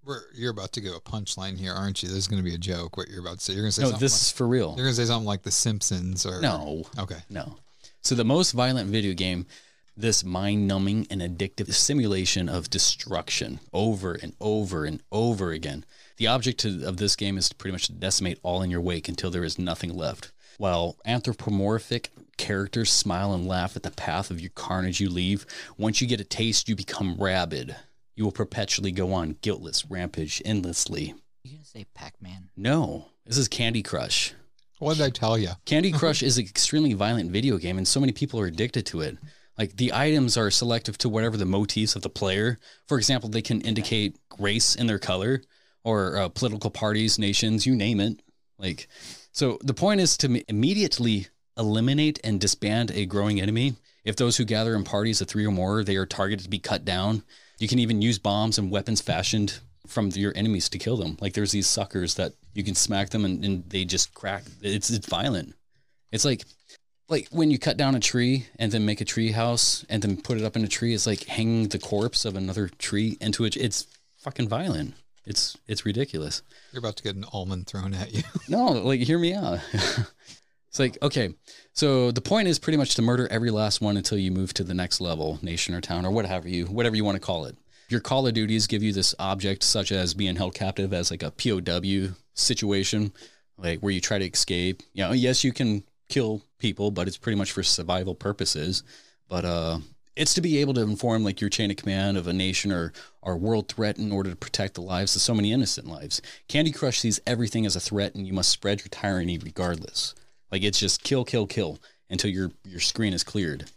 we're, 0.04 0.20
you're 0.34 0.50
about 0.50 0.72
to 0.72 0.80
go 0.80 0.96
a 0.96 1.00
punchline 1.00 1.58
here, 1.58 1.72
aren't 1.72 2.02
you? 2.02 2.08
This 2.08 2.18
is 2.18 2.28
going 2.28 2.42
to 2.42 2.48
be 2.48 2.54
a 2.54 2.58
joke. 2.58 2.96
What 2.96 3.08
you're 3.08 3.20
about 3.20 3.38
to 3.38 3.44
say? 3.44 3.52
You're 3.52 3.62
going 3.62 3.70
to 3.70 3.74
say 3.74 3.82
No, 3.82 3.88
something 3.90 4.04
this 4.04 4.12
like, 4.12 4.20
is 4.22 4.32
for 4.32 4.46
real. 4.48 4.68
You're 4.68 4.86
going 4.86 4.94
to 4.96 5.02
say 5.02 5.04
something 5.04 5.26
like 5.26 5.42
The 5.42 5.50
Simpsons 5.50 6.24
or 6.24 6.40
No. 6.40 6.84
Okay. 6.98 7.18
No. 7.28 7.56
So 8.02 8.14
the 8.14 8.24
most 8.24 8.52
violent 8.52 8.88
video 8.88 9.12
game, 9.12 9.46
this 10.00 10.24
mind-numbing 10.24 11.06
and 11.10 11.20
addictive 11.20 11.72
simulation 11.72 12.48
of 12.48 12.70
destruction 12.70 13.60
over 13.72 14.14
and 14.14 14.34
over 14.40 14.84
and 14.84 15.02
over 15.12 15.52
again. 15.52 15.84
The 16.16 16.26
object 16.26 16.60
to, 16.60 16.86
of 16.86 16.96
this 16.96 17.16
game 17.16 17.38
is 17.38 17.48
to 17.48 17.54
pretty 17.54 17.72
much 17.72 17.86
to 17.86 17.92
decimate 17.92 18.38
all 18.42 18.62
in 18.62 18.70
your 18.70 18.80
wake 18.80 19.08
until 19.08 19.30
there 19.30 19.44
is 19.44 19.58
nothing 19.58 19.94
left. 19.96 20.32
While 20.58 20.96
anthropomorphic 21.06 22.10
characters 22.36 22.90
smile 22.90 23.32
and 23.32 23.46
laugh 23.46 23.76
at 23.76 23.82
the 23.82 23.90
path 23.90 24.30
of 24.30 24.40
your 24.40 24.50
carnage 24.50 25.00
you 25.00 25.08
leave, 25.08 25.46
once 25.78 26.00
you 26.00 26.06
get 26.06 26.20
a 26.20 26.24
taste, 26.24 26.68
you 26.68 26.76
become 26.76 27.16
rabid. 27.18 27.76
You 28.14 28.24
will 28.24 28.32
perpetually 28.32 28.92
go 28.92 29.12
on 29.12 29.36
guiltless 29.40 29.86
rampage 29.86 30.42
endlessly. 30.44 31.14
You 31.44 31.52
gonna 31.52 31.64
say 31.64 31.86
Pac-Man? 31.94 32.50
No, 32.56 33.06
this 33.24 33.38
is 33.38 33.48
Candy 33.48 33.82
Crush. 33.82 34.34
What 34.78 34.96
did 34.96 35.04
I 35.04 35.10
tell 35.10 35.38
you? 35.38 35.50
Candy 35.64 35.92
Crush 35.98 36.22
is 36.22 36.36
an 36.36 36.44
extremely 36.44 36.92
violent 36.94 37.30
video 37.30 37.56
game, 37.58 37.78
and 37.78 37.86
so 37.86 38.00
many 38.00 38.12
people 38.12 38.40
are 38.40 38.46
addicted 38.46 38.86
to 38.86 39.00
it. 39.02 39.18
Like 39.60 39.76
the 39.76 39.92
items 39.92 40.38
are 40.38 40.50
selective 40.50 40.96
to 40.98 41.10
whatever 41.10 41.36
the 41.36 41.44
motifs 41.44 41.94
of 41.94 42.00
the 42.00 42.08
player. 42.08 42.58
For 42.88 42.96
example, 42.96 43.28
they 43.28 43.42
can 43.42 43.60
indicate 43.60 44.16
race 44.38 44.74
in 44.74 44.86
their 44.86 44.98
color, 44.98 45.42
or 45.84 46.16
uh, 46.16 46.28
political 46.30 46.70
parties, 46.70 47.18
nations, 47.18 47.66
you 47.66 47.76
name 47.76 48.00
it. 48.00 48.22
Like, 48.58 48.88
so 49.32 49.58
the 49.62 49.74
point 49.74 50.00
is 50.00 50.16
to 50.16 50.42
immediately 50.48 51.26
eliminate 51.58 52.18
and 52.24 52.40
disband 52.40 52.90
a 52.92 53.04
growing 53.04 53.38
enemy. 53.38 53.74
If 54.02 54.16
those 54.16 54.38
who 54.38 54.46
gather 54.46 54.74
in 54.74 54.82
parties 54.84 55.20
of 55.20 55.28
three 55.28 55.44
or 55.44 55.52
more, 55.52 55.84
they 55.84 55.96
are 55.96 56.06
targeted 56.06 56.44
to 56.44 56.50
be 56.50 56.58
cut 56.58 56.86
down. 56.86 57.22
You 57.58 57.68
can 57.68 57.80
even 57.80 58.00
use 58.00 58.18
bombs 58.18 58.56
and 58.56 58.70
weapons 58.70 59.02
fashioned 59.02 59.60
from 59.86 60.08
your 60.14 60.32
enemies 60.34 60.70
to 60.70 60.78
kill 60.78 60.96
them. 60.96 61.18
Like 61.20 61.34
there's 61.34 61.52
these 61.52 61.66
suckers 61.66 62.14
that 62.14 62.32
you 62.54 62.64
can 62.64 62.74
smack 62.74 63.10
them 63.10 63.26
and, 63.26 63.44
and 63.44 63.68
they 63.68 63.84
just 63.84 64.14
crack. 64.14 64.44
It's 64.62 64.88
it's 64.88 65.06
violent. 65.06 65.54
It's 66.12 66.24
like 66.24 66.46
like 67.10 67.28
when 67.30 67.50
you 67.50 67.58
cut 67.58 67.76
down 67.76 67.94
a 67.94 68.00
tree 68.00 68.46
and 68.58 68.70
then 68.72 68.86
make 68.86 69.00
a 69.00 69.04
tree 69.04 69.32
house 69.32 69.84
and 69.88 70.00
then 70.02 70.16
put 70.16 70.38
it 70.38 70.44
up 70.44 70.56
in 70.56 70.64
a 70.64 70.68
tree. 70.68 70.94
It's 70.94 71.06
like 71.06 71.24
hanging 71.24 71.68
the 71.68 71.78
corpse 71.78 72.24
of 72.24 72.36
another 72.36 72.68
tree 72.68 73.18
into 73.20 73.44
it. 73.44 73.56
It's 73.56 73.86
fucking 74.18 74.48
violent. 74.48 74.94
It's 75.26 75.56
it's 75.66 75.84
ridiculous. 75.84 76.42
You're 76.72 76.80
about 76.80 76.96
to 76.96 77.02
get 77.02 77.16
an 77.16 77.24
almond 77.32 77.66
thrown 77.66 77.92
at 77.94 78.14
you. 78.14 78.22
No, 78.48 78.66
like 78.66 79.00
hear 79.00 79.18
me 79.18 79.34
out. 79.34 79.58
it's 79.72 80.78
like 80.78 80.96
okay, 81.02 81.34
so 81.72 82.10
the 82.10 82.20
point 82.20 82.48
is 82.48 82.58
pretty 82.58 82.78
much 82.78 82.94
to 82.94 83.02
murder 83.02 83.28
every 83.30 83.50
last 83.50 83.80
one 83.80 83.96
until 83.96 84.18
you 84.18 84.30
move 84.30 84.54
to 84.54 84.64
the 84.64 84.74
next 84.74 85.00
level, 85.00 85.38
nation 85.42 85.74
or 85.74 85.80
town 85.80 86.06
or 86.06 86.10
whatever 86.10 86.48
you 86.48 86.66
whatever 86.66 86.96
you 86.96 87.04
want 87.04 87.16
to 87.16 87.20
call 87.20 87.44
it. 87.44 87.56
Your 87.88 88.00
Call 88.00 88.26
of 88.28 88.34
Duties 88.34 88.68
give 88.68 88.84
you 88.84 88.92
this 88.92 89.16
object, 89.18 89.64
such 89.64 89.90
as 89.90 90.14
being 90.14 90.36
held 90.36 90.54
captive 90.54 90.94
as 90.94 91.10
like 91.10 91.24
a 91.24 91.32
POW 91.32 92.14
situation, 92.34 93.12
like 93.58 93.80
where 93.80 93.92
you 93.92 94.00
try 94.00 94.18
to 94.18 94.24
escape. 94.24 94.82
You 94.92 95.04
know, 95.04 95.12
yes, 95.12 95.42
you 95.42 95.52
can 95.52 95.82
kill 96.10 96.42
people, 96.58 96.90
but 96.90 97.08
it's 97.08 97.16
pretty 97.16 97.38
much 97.38 97.52
for 97.52 97.62
survival 97.62 98.14
purposes. 98.14 98.82
But 99.28 99.44
uh, 99.44 99.78
it's 100.16 100.34
to 100.34 100.40
be 100.40 100.58
able 100.58 100.74
to 100.74 100.82
inform 100.82 101.24
like 101.24 101.40
your 101.40 101.50
chain 101.50 101.70
of 101.70 101.76
command 101.76 102.16
of 102.16 102.26
a 102.26 102.32
nation 102.32 102.72
or 102.72 102.92
or 103.22 103.36
world 103.36 103.68
threat 103.68 103.98
in 103.98 104.12
order 104.12 104.30
to 104.30 104.36
protect 104.36 104.74
the 104.74 104.82
lives 104.82 105.16
of 105.16 105.22
so 105.22 105.34
many 105.34 105.52
innocent 105.52 105.86
lives. 105.86 106.20
Candy 106.48 106.72
Crush 106.72 106.98
sees 106.98 107.20
everything 107.26 107.64
as 107.64 107.76
a 107.76 107.80
threat, 107.80 108.14
and 108.14 108.26
you 108.26 108.32
must 108.32 108.50
spread 108.50 108.80
your 108.80 108.88
tyranny 108.90 109.38
regardless. 109.38 110.14
Like 110.50 110.62
it's 110.62 110.80
just 110.80 111.02
kill, 111.02 111.24
kill, 111.24 111.46
kill 111.46 111.78
until 112.10 112.30
your 112.30 112.50
your 112.64 112.80
screen 112.80 113.14
is 113.14 113.24
cleared. 113.24 113.70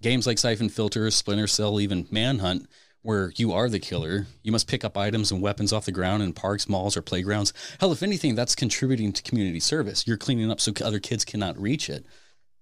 Games 0.00 0.26
like 0.26 0.38
Siphon 0.38 0.68
Filter, 0.68 1.10
Splinter 1.10 1.46
Cell, 1.46 1.80
even 1.80 2.08
Manhunt, 2.10 2.68
where 3.02 3.32
you 3.36 3.52
are 3.52 3.68
the 3.68 3.80
killer, 3.80 4.26
you 4.42 4.52
must 4.52 4.68
pick 4.68 4.84
up 4.84 4.96
items 4.96 5.32
and 5.32 5.42
weapons 5.42 5.72
off 5.72 5.84
the 5.84 5.92
ground 5.92 6.22
in 6.22 6.32
parks, 6.32 6.68
malls, 6.68 6.96
or 6.96 7.02
playgrounds. 7.02 7.52
Hell, 7.80 7.92
if 7.92 8.02
anything, 8.02 8.34
that's 8.34 8.54
contributing 8.54 9.12
to 9.12 9.22
community 9.22 9.60
service. 9.60 10.06
You're 10.06 10.16
cleaning 10.16 10.50
up 10.50 10.60
so 10.60 10.72
other 10.84 11.00
kids 11.00 11.24
cannot 11.24 11.60
reach 11.60 11.90
it. 11.90 12.06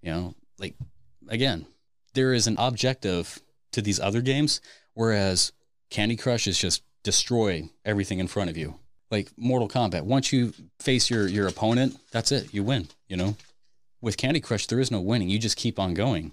You 0.03 0.11
know, 0.11 0.35
like 0.59 0.75
again, 1.29 1.67
there 2.15 2.33
is 2.33 2.47
an 2.47 2.57
objective 2.59 3.41
to 3.73 3.83
these 3.83 4.01
other 4.01 4.23
games, 4.23 4.61
whereas 4.95 5.53
Candy 5.91 6.17
Crush 6.17 6.47
is 6.47 6.59
just 6.59 6.83
destroy 7.03 7.69
everything 7.85 8.19
in 8.19 8.27
front 8.27 8.51
of 8.51 8.57
you. 8.57 8.77
Like 9.11 9.31
Mortal 9.37 9.69
Kombat, 9.69 10.03
once 10.03 10.33
you 10.33 10.53
face 10.79 11.11
your 11.11 11.29
your 11.29 11.49
opponent, 11.49 11.97
that's 12.12 12.33
it. 12.33 12.55
You 12.55 12.62
win. 12.65 12.89
You 13.09 13.17
know, 13.17 13.37
with 14.01 14.17
Candy 14.17 14.41
Crush, 14.41 14.67
there 14.67 14.81
is 14.81 14.91
no 14.91 15.01
winning. 15.01 15.29
You 15.29 15.39
just 15.39 15.57
keep 15.57 15.79
on 15.79 15.95
going. 15.95 16.33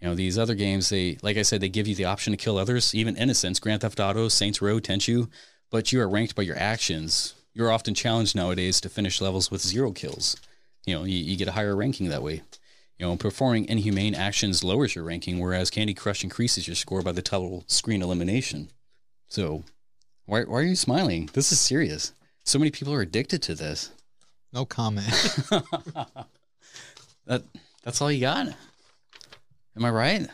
You 0.00 0.08
know, 0.08 0.14
these 0.14 0.38
other 0.38 0.54
games, 0.54 0.88
they 0.88 1.18
like 1.22 1.36
I 1.36 1.42
said, 1.42 1.60
they 1.60 1.68
give 1.68 1.86
you 1.86 1.94
the 1.94 2.04
option 2.04 2.32
to 2.32 2.36
kill 2.36 2.58
others, 2.58 2.94
even 2.94 3.16
innocents, 3.16 3.60
Grand 3.60 3.80
Theft 3.80 4.00
Auto, 4.00 4.28
Saints 4.28 4.60
Row, 4.60 4.78
Tenchu, 4.78 5.28
but 5.70 5.92
you 5.92 6.00
are 6.00 6.08
ranked 6.08 6.34
by 6.34 6.42
your 6.42 6.58
actions. 6.58 7.34
You're 7.54 7.72
often 7.72 7.94
challenged 7.94 8.36
nowadays 8.36 8.80
to 8.82 8.88
finish 8.88 9.20
levels 9.20 9.50
with 9.50 9.62
zero 9.62 9.92
kills. 9.92 10.36
You 10.84 10.94
know, 10.94 11.04
you, 11.04 11.16
you 11.16 11.36
get 11.36 11.48
a 11.48 11.52
higher 11.52 11.74
ranking 11.74 12.08
that 12.10 12.22
way. 12.22 12.42
You 12.98 13.06
know, 13.06 13.16
performing 13.16 13.66
inhumane 13.66 14.14
actions 14.14 14.62
lowers 14.62 14.94
your 14.94 15.04
ranking, 15.04 15.38
whereas 15.38 15.70
Candy 15.70 15.94
Crush 15.94 16.24
increases 16.24 16.68
your 16.68 16.76
score 16.76 17.02
by 17.02 17.12
the 17.12 17.22
total 17.22 17.64
screen 17.66 18.02
elimination. 18.02 18.70
So, 19.28 19.64
why, 20.26 20.42
why 20.42 20.58
are 20.58 20.62
you 20.62 20.76
smiling? 20.76 21.30
This 21.32 21.52
is 21.52 21.60
serious. 21.60 22.12
So 22.44 22.58
many 22.58 22.70
people 22.70 22.94
are 22.94 23.02
addicted 23.02 23.42
to 23.42 23.54
this. 23.54 23.90
No 24.52 24.64
comment. 24.64 25.08
That 27.26 27.42
that's 27.82 28.00
all 28.00 28.10
you 28.10 28.20
got. 28.20 28.48
Am 29.76 29.84
I 29.84 29.90
right? 29.90 30.26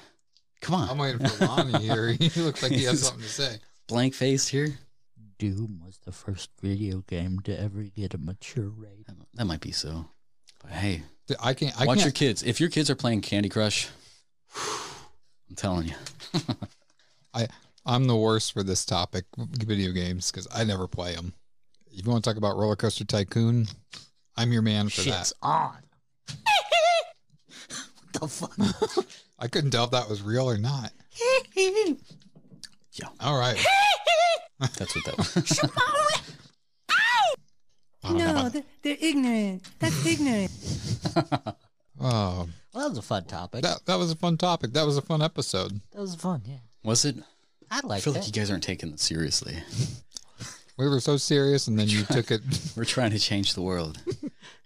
Come 0.60 0.76
on. 0.76 0.88
I'm 0.88 0.98
waiting 0.98 1.26
for 1.26 1.46
Lonnie 1.46 1.78
here. 1.78 2.08
He 2.20 2.40
looks 2.40 2.62
like 2.62 2.72
he 2.72 2.84
has 2.84 3.02
something 3.02 3.22
to 3.22 3.28
say. 3.28 3.56
Blank 3.88 4.14
face 4.14 4.46
here. 4.46 4.78
Doom 5.38 5.80
was 5.84 5.98
the 6.04 6.12
first 6.12 6.50
video 6.60 6.98
game 7.08 7.40
to 7.40 7.60
ever 7.60 7.82
get 7.82 8.14
a 8.14 8.18
mature 8.18 8.68
rating. 8.68 9.26
That 9.34 9.46
might 9.46 9.60
be 9.60 9.72
so. 9.72 10.06
But 10.62 10.70
hey, 10.70 11.02
I 11.40 11.54
can't. 11.54 11.74
I 11.80 11.86
watch 11.86 11.98
can't. 11.98 12.06
your 12.06 12.12
kids. 12.12 12.44
If 12.44 12.60
your 12.60 12.68
kids 12.68 12.88
are 12.90 12.94
playing 12.94 13.22
Candy 13.22 13.48
Crush, 13.48 13.88
I'm 14.56 15.56
telling 15.56 15.88
you. 15.88 15.94
I 17.34 17.48
I'm 17.84 18.06
the 18.06 18.16
worst 18.16 18.52
for 18.52 18.62
this 18.62 18.84
topic, 18.84 19.24
video 19.36 19.90
games, 19.90 20.30
because 20.30 20.46
I 20.54 20.62
never 20.62 20.86
play 20.86 21.16
them. 21.16 21.34
If 21.90 22.04
you 22.06 22.10
want 22.12 22.22
to 22.22 22.30
talk 22.30 22.36
about 22.36 22.56
Roller 22.56 22.76
Coaster 22.76 23.04
Tycoon, 23.04 23.66
I'm 24.36 24.52
your 24.52 24.62
man 24.62 24.88
for 24.88 25.00
Shit's 25.00 25.30
that. 25.30 25.34
on. 25.42 25.78
what 27.68 28.12
the 28.12 28.28
fuck? 28.28 29.06
I 29.42 29.48
couldn't 29.48 29.72
tell 29.72 29.84
if 29.84 29.90
that 29.90 30.08
was 30.08 30.22
real 30.22 30.48
or 30.48 30.56
not. 30.56 30.90
Yeah. 32.94 33.08
All 33.20 33.38
right. 33.38 33.56
That's 34.60 34.94
what 34.94 35.04
that 35.06 35.16
was. 35.18 35.70
No, 38.10 38.48
they're, 38.48 38.64
they're 38.82 38.96
ignorant. 39.00 39.62
That's 39.78 40.04
ignorant. 40.04 40.50
Oh, 41.16 41.38
Well, 42.00 42.48
that 42.74 42.88
was 42.88 42.98
a 42.98 43.02
fun 43.02 43.24
topic. 43.24 43.62
that 43.62 43.86
that 43.86 43.96
was 43.96 44.10
a 44.10 44.16
fun 44.16 44.36
topic. 44.36 44.72
That 44.72 44.84
was 44.84 44.96
a 44.96 45.02
fun 45.02 45.22
episode. 45.22 45.80
That 45.92 46.00
was 46.00 46.14
fun, 46.16 46.42
yeah. 46.44 46.56
Was 46.82 47.04
it? 47.04 47.16
I 47.70 47.78
I 47.82 47.86
like 47.86 48.02
feel 48.02 48.12
that. 48.12 48.20
like 48.20 48.26
you 48.28 48.32
guys 48.32 48.50
aren't 48.50 48.64
taking 48.64 48.90
it 48.92 48.98
seriously. 49.00 49.56
We 50.76 50.88
were 50.88 51.00
so 51.00 51.16
serious, 51.16 51.68
and 51.68 51.78
then 51.78 51.88
you 51.88 52.02
took 52.04 52.30
it. 52.32 52.40
We're 52.76 52.84
trying 52.84 53.12
to 53.12 53.18
change 53.20 53.54
the 53.54 53.62
world. 53.62 53.98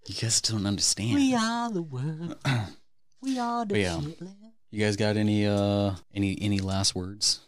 You 0.06 0.14
guys 0.20 0.40
don't 0.40 0.64
understand. 0.66 1.14
we 1.14 1.34
are 1.34 1.70
the 1.70 1.82
world. 1.82 2.36
we 3.20 3.38
are 3.38 3.66
the 3.66 3.74
But 3.74 3.80
yeah. 3.80 4.00
shit 4.00 4.20
land. 4.22 4.45
You 4.76 4.84
guys 4.84 4.96
got 4.96 5.16
any 5.16 5.46
uh 5.46 5.94
any 6.14 6.36
any 6.38 6.58
last 6.58 6.94
words? 6.94 7.40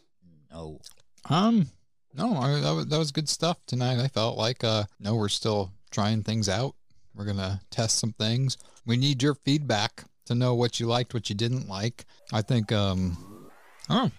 No. 0.50 0.80
Um, 1.28 1.66
no, 2.14 2.34
I, 2.34 2.59
that 2.59 2.70
was 2.70 2.86
that 2.86 2.96
was 2.96 3.12
good 3.12 3.28
stuff 3.28 3.59
tonight. 3.66 4.02
I 4.02 4.09
felt 4.09 4.38
like 4.38 4.64
uh, 4.64 4.84
no, 4.98 5.14
we're 5.14 5.28
still 5.28 5.70
trying 5.90 6.22
things 6.22 6.48
out. 6.48 6.74
We're 7.14 7.26
gonna 7.26 7.60
test 7.70 7.98
some 7.98 8.14
things. 8.14 8.56
We 8.86 8.96
need 8.96 9.22
your 9.22 9.34
feedback 9.34 10.05
to 10.24 10.34
know 10.34 10.55
what 10.55 10.80
you 10.80 10.86
liked, 10.86 11.12
what 11.12 11.28
you 11.28 11.36
didn't 11.36 11.68
like. 11.68 12.06
I 12.32 12.40
think 12.40 12.72
um, 12.72 13.50
oh, 13.90 14.10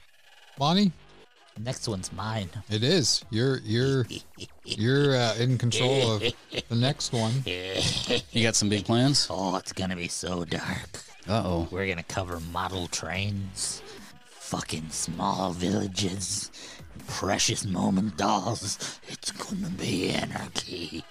Bonnie, 0.60 0.92
Next 1.58 1.88
one's 1.88 2.14
mine. 2.14 2.52
it 2.70 2.84
is. 2.84 3.26
You're 3.32 3.58
you're 3.62 4.06
you're 4.66 5.16
uh, 5.16 5.36
in 5.40 5.58
control 5.58 6.12
of 6.12 6.24
the 6.70 6.76
next 6.76 7.12
one. 7.12 7.34
You 8.32 8.44
got 8.44 8.56
some 8.56 8.70
big 8.70 8.86
plans? 8.86 9.26
Oh, 9.32 9.56
it's 9.56 9.74
gonna 9.74 9.96
be 9.96 10.10
so 10.10 10.46
dark. 10.46 11.09
Uh 11.28 11.42
oh. 11.46 11.68
We're 11.72 11.88
gonna 11.88 12.04
cover 12.04 12.40
model 12.52 12.88
trains, 12.88 13.82
fucking 14.26 14.90
small 14.90 15.52
villages, 15.52 16.50
precious 17.08 17.66
moment 17.66 18.18
dolls. 18.18 19.00
It's 19.08 19.32
gonna 19.32 19.70
be 19.70 20.10
anarchy. 20.10 21.04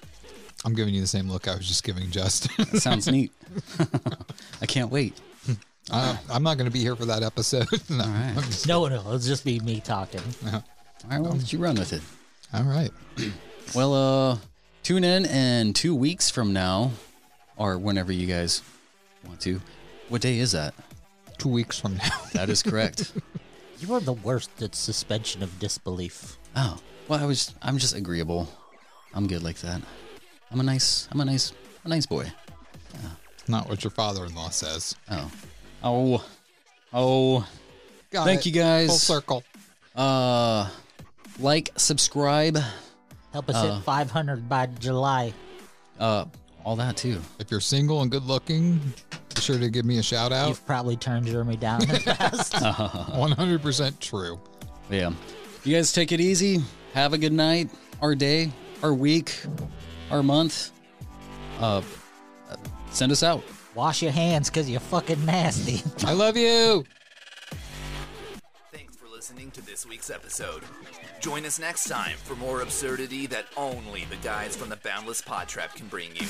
I'm 0.65 0.75
giving 0.75 0.93
you 0.95 1.01
the 1.01 1.07
same 1.07 1.31
look 1.31 1.47
I 1.47 1.55
was 1.57 1.69
just 1.69 1.85
giving 1.85 2.11
Justin. 2.11 2.67
That 2.73 2.81
sounds 2.81 3.07
neat. 3.11 3.33
I 4.61 4.67
can't 4.67 4.91
wait. 4.91 5.21
uh, 5.91 6.17
I'm 6.31 6.43
not 6.43 6.59
gonna 6.59 6.71
be 6.71 6.81
here 6.81 6.97
for 6.97 7.05
that 7.05 7.23
episode. 7.23 7.69
no. 7.89 8.03
All 8.05 8.11
right. 8.11 8.35
I'm 8.37 8.43
just- 8.45 8.67
No, 8.67 8.87
no, 8.89 8.97
it'll 8.97 9.19
just 9.19 9.45
be 9.45 9.61
me 9.61 9.81
talking. 9.81 10.21
All 10.53 10.63
right, 11.11 11.21
well, 11.21 11.33
let 11.35 11.53
you 11.53 11.61
run 11.61 11.77
with 11.77 11.93
it. 11.93 12.03
all 12.53 12.65
right. 12.65 12.91
Well, 13.75 13.93
uh, 14.33 14.39
tune 14.83 15.05
in 15.05 15.27
in 15.27 15.75
two 15.75 15.95
weeks 15.95 16.31
from 16.31 16.55
now, 16.55 16.93
or 17.59 17.77
whenever 17.77 18.11
you 18.13 18.27
guys 18.27 18.63
want 19.27 19.41
to. 19.43 19.61
What 20.09 20.23
day 20.23 20.39
is 20.39 20.53
that? 20.53 20.75
Two 21.39 21.49
weeks 21.51 21.79
from 21.79 21.97
now. 21.97 22.11
That 22.33 22.49
is 22.51 22.63
correct. 22.63 23.13
You 23.81 23.95
are 23.95 24.01
the 24.01 24.13
worst 24.15 24.61
at 24.61 24.75
suspension 24.75 25.41
of 25.41 25.57
disbelief. 25.61 26.37
oh, 26.57 26.79
well, 27.07 27.23
I 27.23 27.27
was. 27.27 27.55
I'm 27.63 27.79
just 27.79 27.95
agreeable. 27.95 28.49
I'm 29.15 29.29
good 29.29 29.45
like 29.45 29.59
that. 29.59 29.81
I'm 30.51 30.59
a 30.59 30.65
nice. 30.65 31.07
I'm 31.13 31.21
a 31.21 31.25
nice. 31.25 31.53
A 31.85 31.89
nice 31.89 32.05
boy. 32.05 32.27
Not 33.47 33.69
what 33.69 33.85
your 33.85 33.93
father-in-law 33.93 34.51
says. 34.51 34.97
Oh. 35.09 35.31
Oh. 35.85 36.25
Oh. 36.93 37.49
Got 38.11 38.25
Thank 38.25 38.41
it. 38.41 38.47
you 38.47 38.53
guys. 38.53 38.89
Full 38.89 38.97
circle. 38.99 39.45
Uh, 39.95 40.69
like, 41.39 41.71
subscribe. 41.77 42.59
Help 43.33 43.49
us 43.49 43.55
Uh. 43.55 43.77
hit 43.77 43.85
500 43.85 44.49
by 44.49 44.67
July. 44.81 45.33
Uh, 46.01 46.25
all 46.65 46.75
that 46.75 46.97
too. 46.97 47.21
If 47.39 47.49
you're 47.53 47.61
single 47.61 48.03
and 48.03 48.11
good 48.11 48.25
looking, 48.25 48.81
be 49.39 49.43
sure 49.43 49.59
to 49.59 49.71
give 49.71 49.85
me 49.85 49.99
a 49.99 50.03
shout 50.03 50.33
out. 50.33 50.49
You've 50.49 50.67
probably 50.67 50.97
turned 50.97 51.27
Jeremy 51.27 51.57
down 51.57 51.83
in 51.83 51.89
the 51.89 52.01
past. 52.01 52.53
100% 52.55 54.01
true. 54.01 54.41
Yeah. 54.91 55.13
You 55.65 55.77
guys 55.77 55.93
take 55.93 56.13
it 56.13 56.21
easy. 56.21 56.59
Have 56.95 57.13
a 57.13 57.19
good 57.19 57.33
night, 57.33 57.71
our 58.03 58.15
day, 58.15 58.51
our 58.83 58.93
week, 58.93 59.41
our 60.11 60.23
month. 60.23 60.73
Uh, 61.61 61.83
uh, 62.51 62.57
send 62.91 63.13
us 63.13 63.23
out. 63.23 63.45
Wash 63.75 64.03
your 64.03 64.13
hands 64.13 64.51
because 64.51 64.69
you're 64.69 64.81
fucking 64.81 65.25
nasty. 65.25 65.83
I 66.07 66.13
love 66.15 66.37
you. 66.37 66.85
Thanks 68.73 68.97
for 68.97 69.07
listening 69.09 69.51
to 69.53 69.65
this 69.65 69.87
week's 69.87 70.11
episode. 70.11 70.63
Join 71.21 71.45
us 71.45 71.59
next 71.59 71.89
time 71.89 72.17
for 72.17 72.35
more 72.37 72.63
absurdity 72.63 73.27
that 73.27 73.47
only 73.57 74.05
the 74.07 74.17
guys 74.17 74.57
from 74.57 74.69
the 74.69 74.77
Boundless 74.77 75.21
Pod 75.21 75.49
Trap 75.49 75.75
can 75.75 75.87
bring 75.87 76.15
you. 76.17 76.27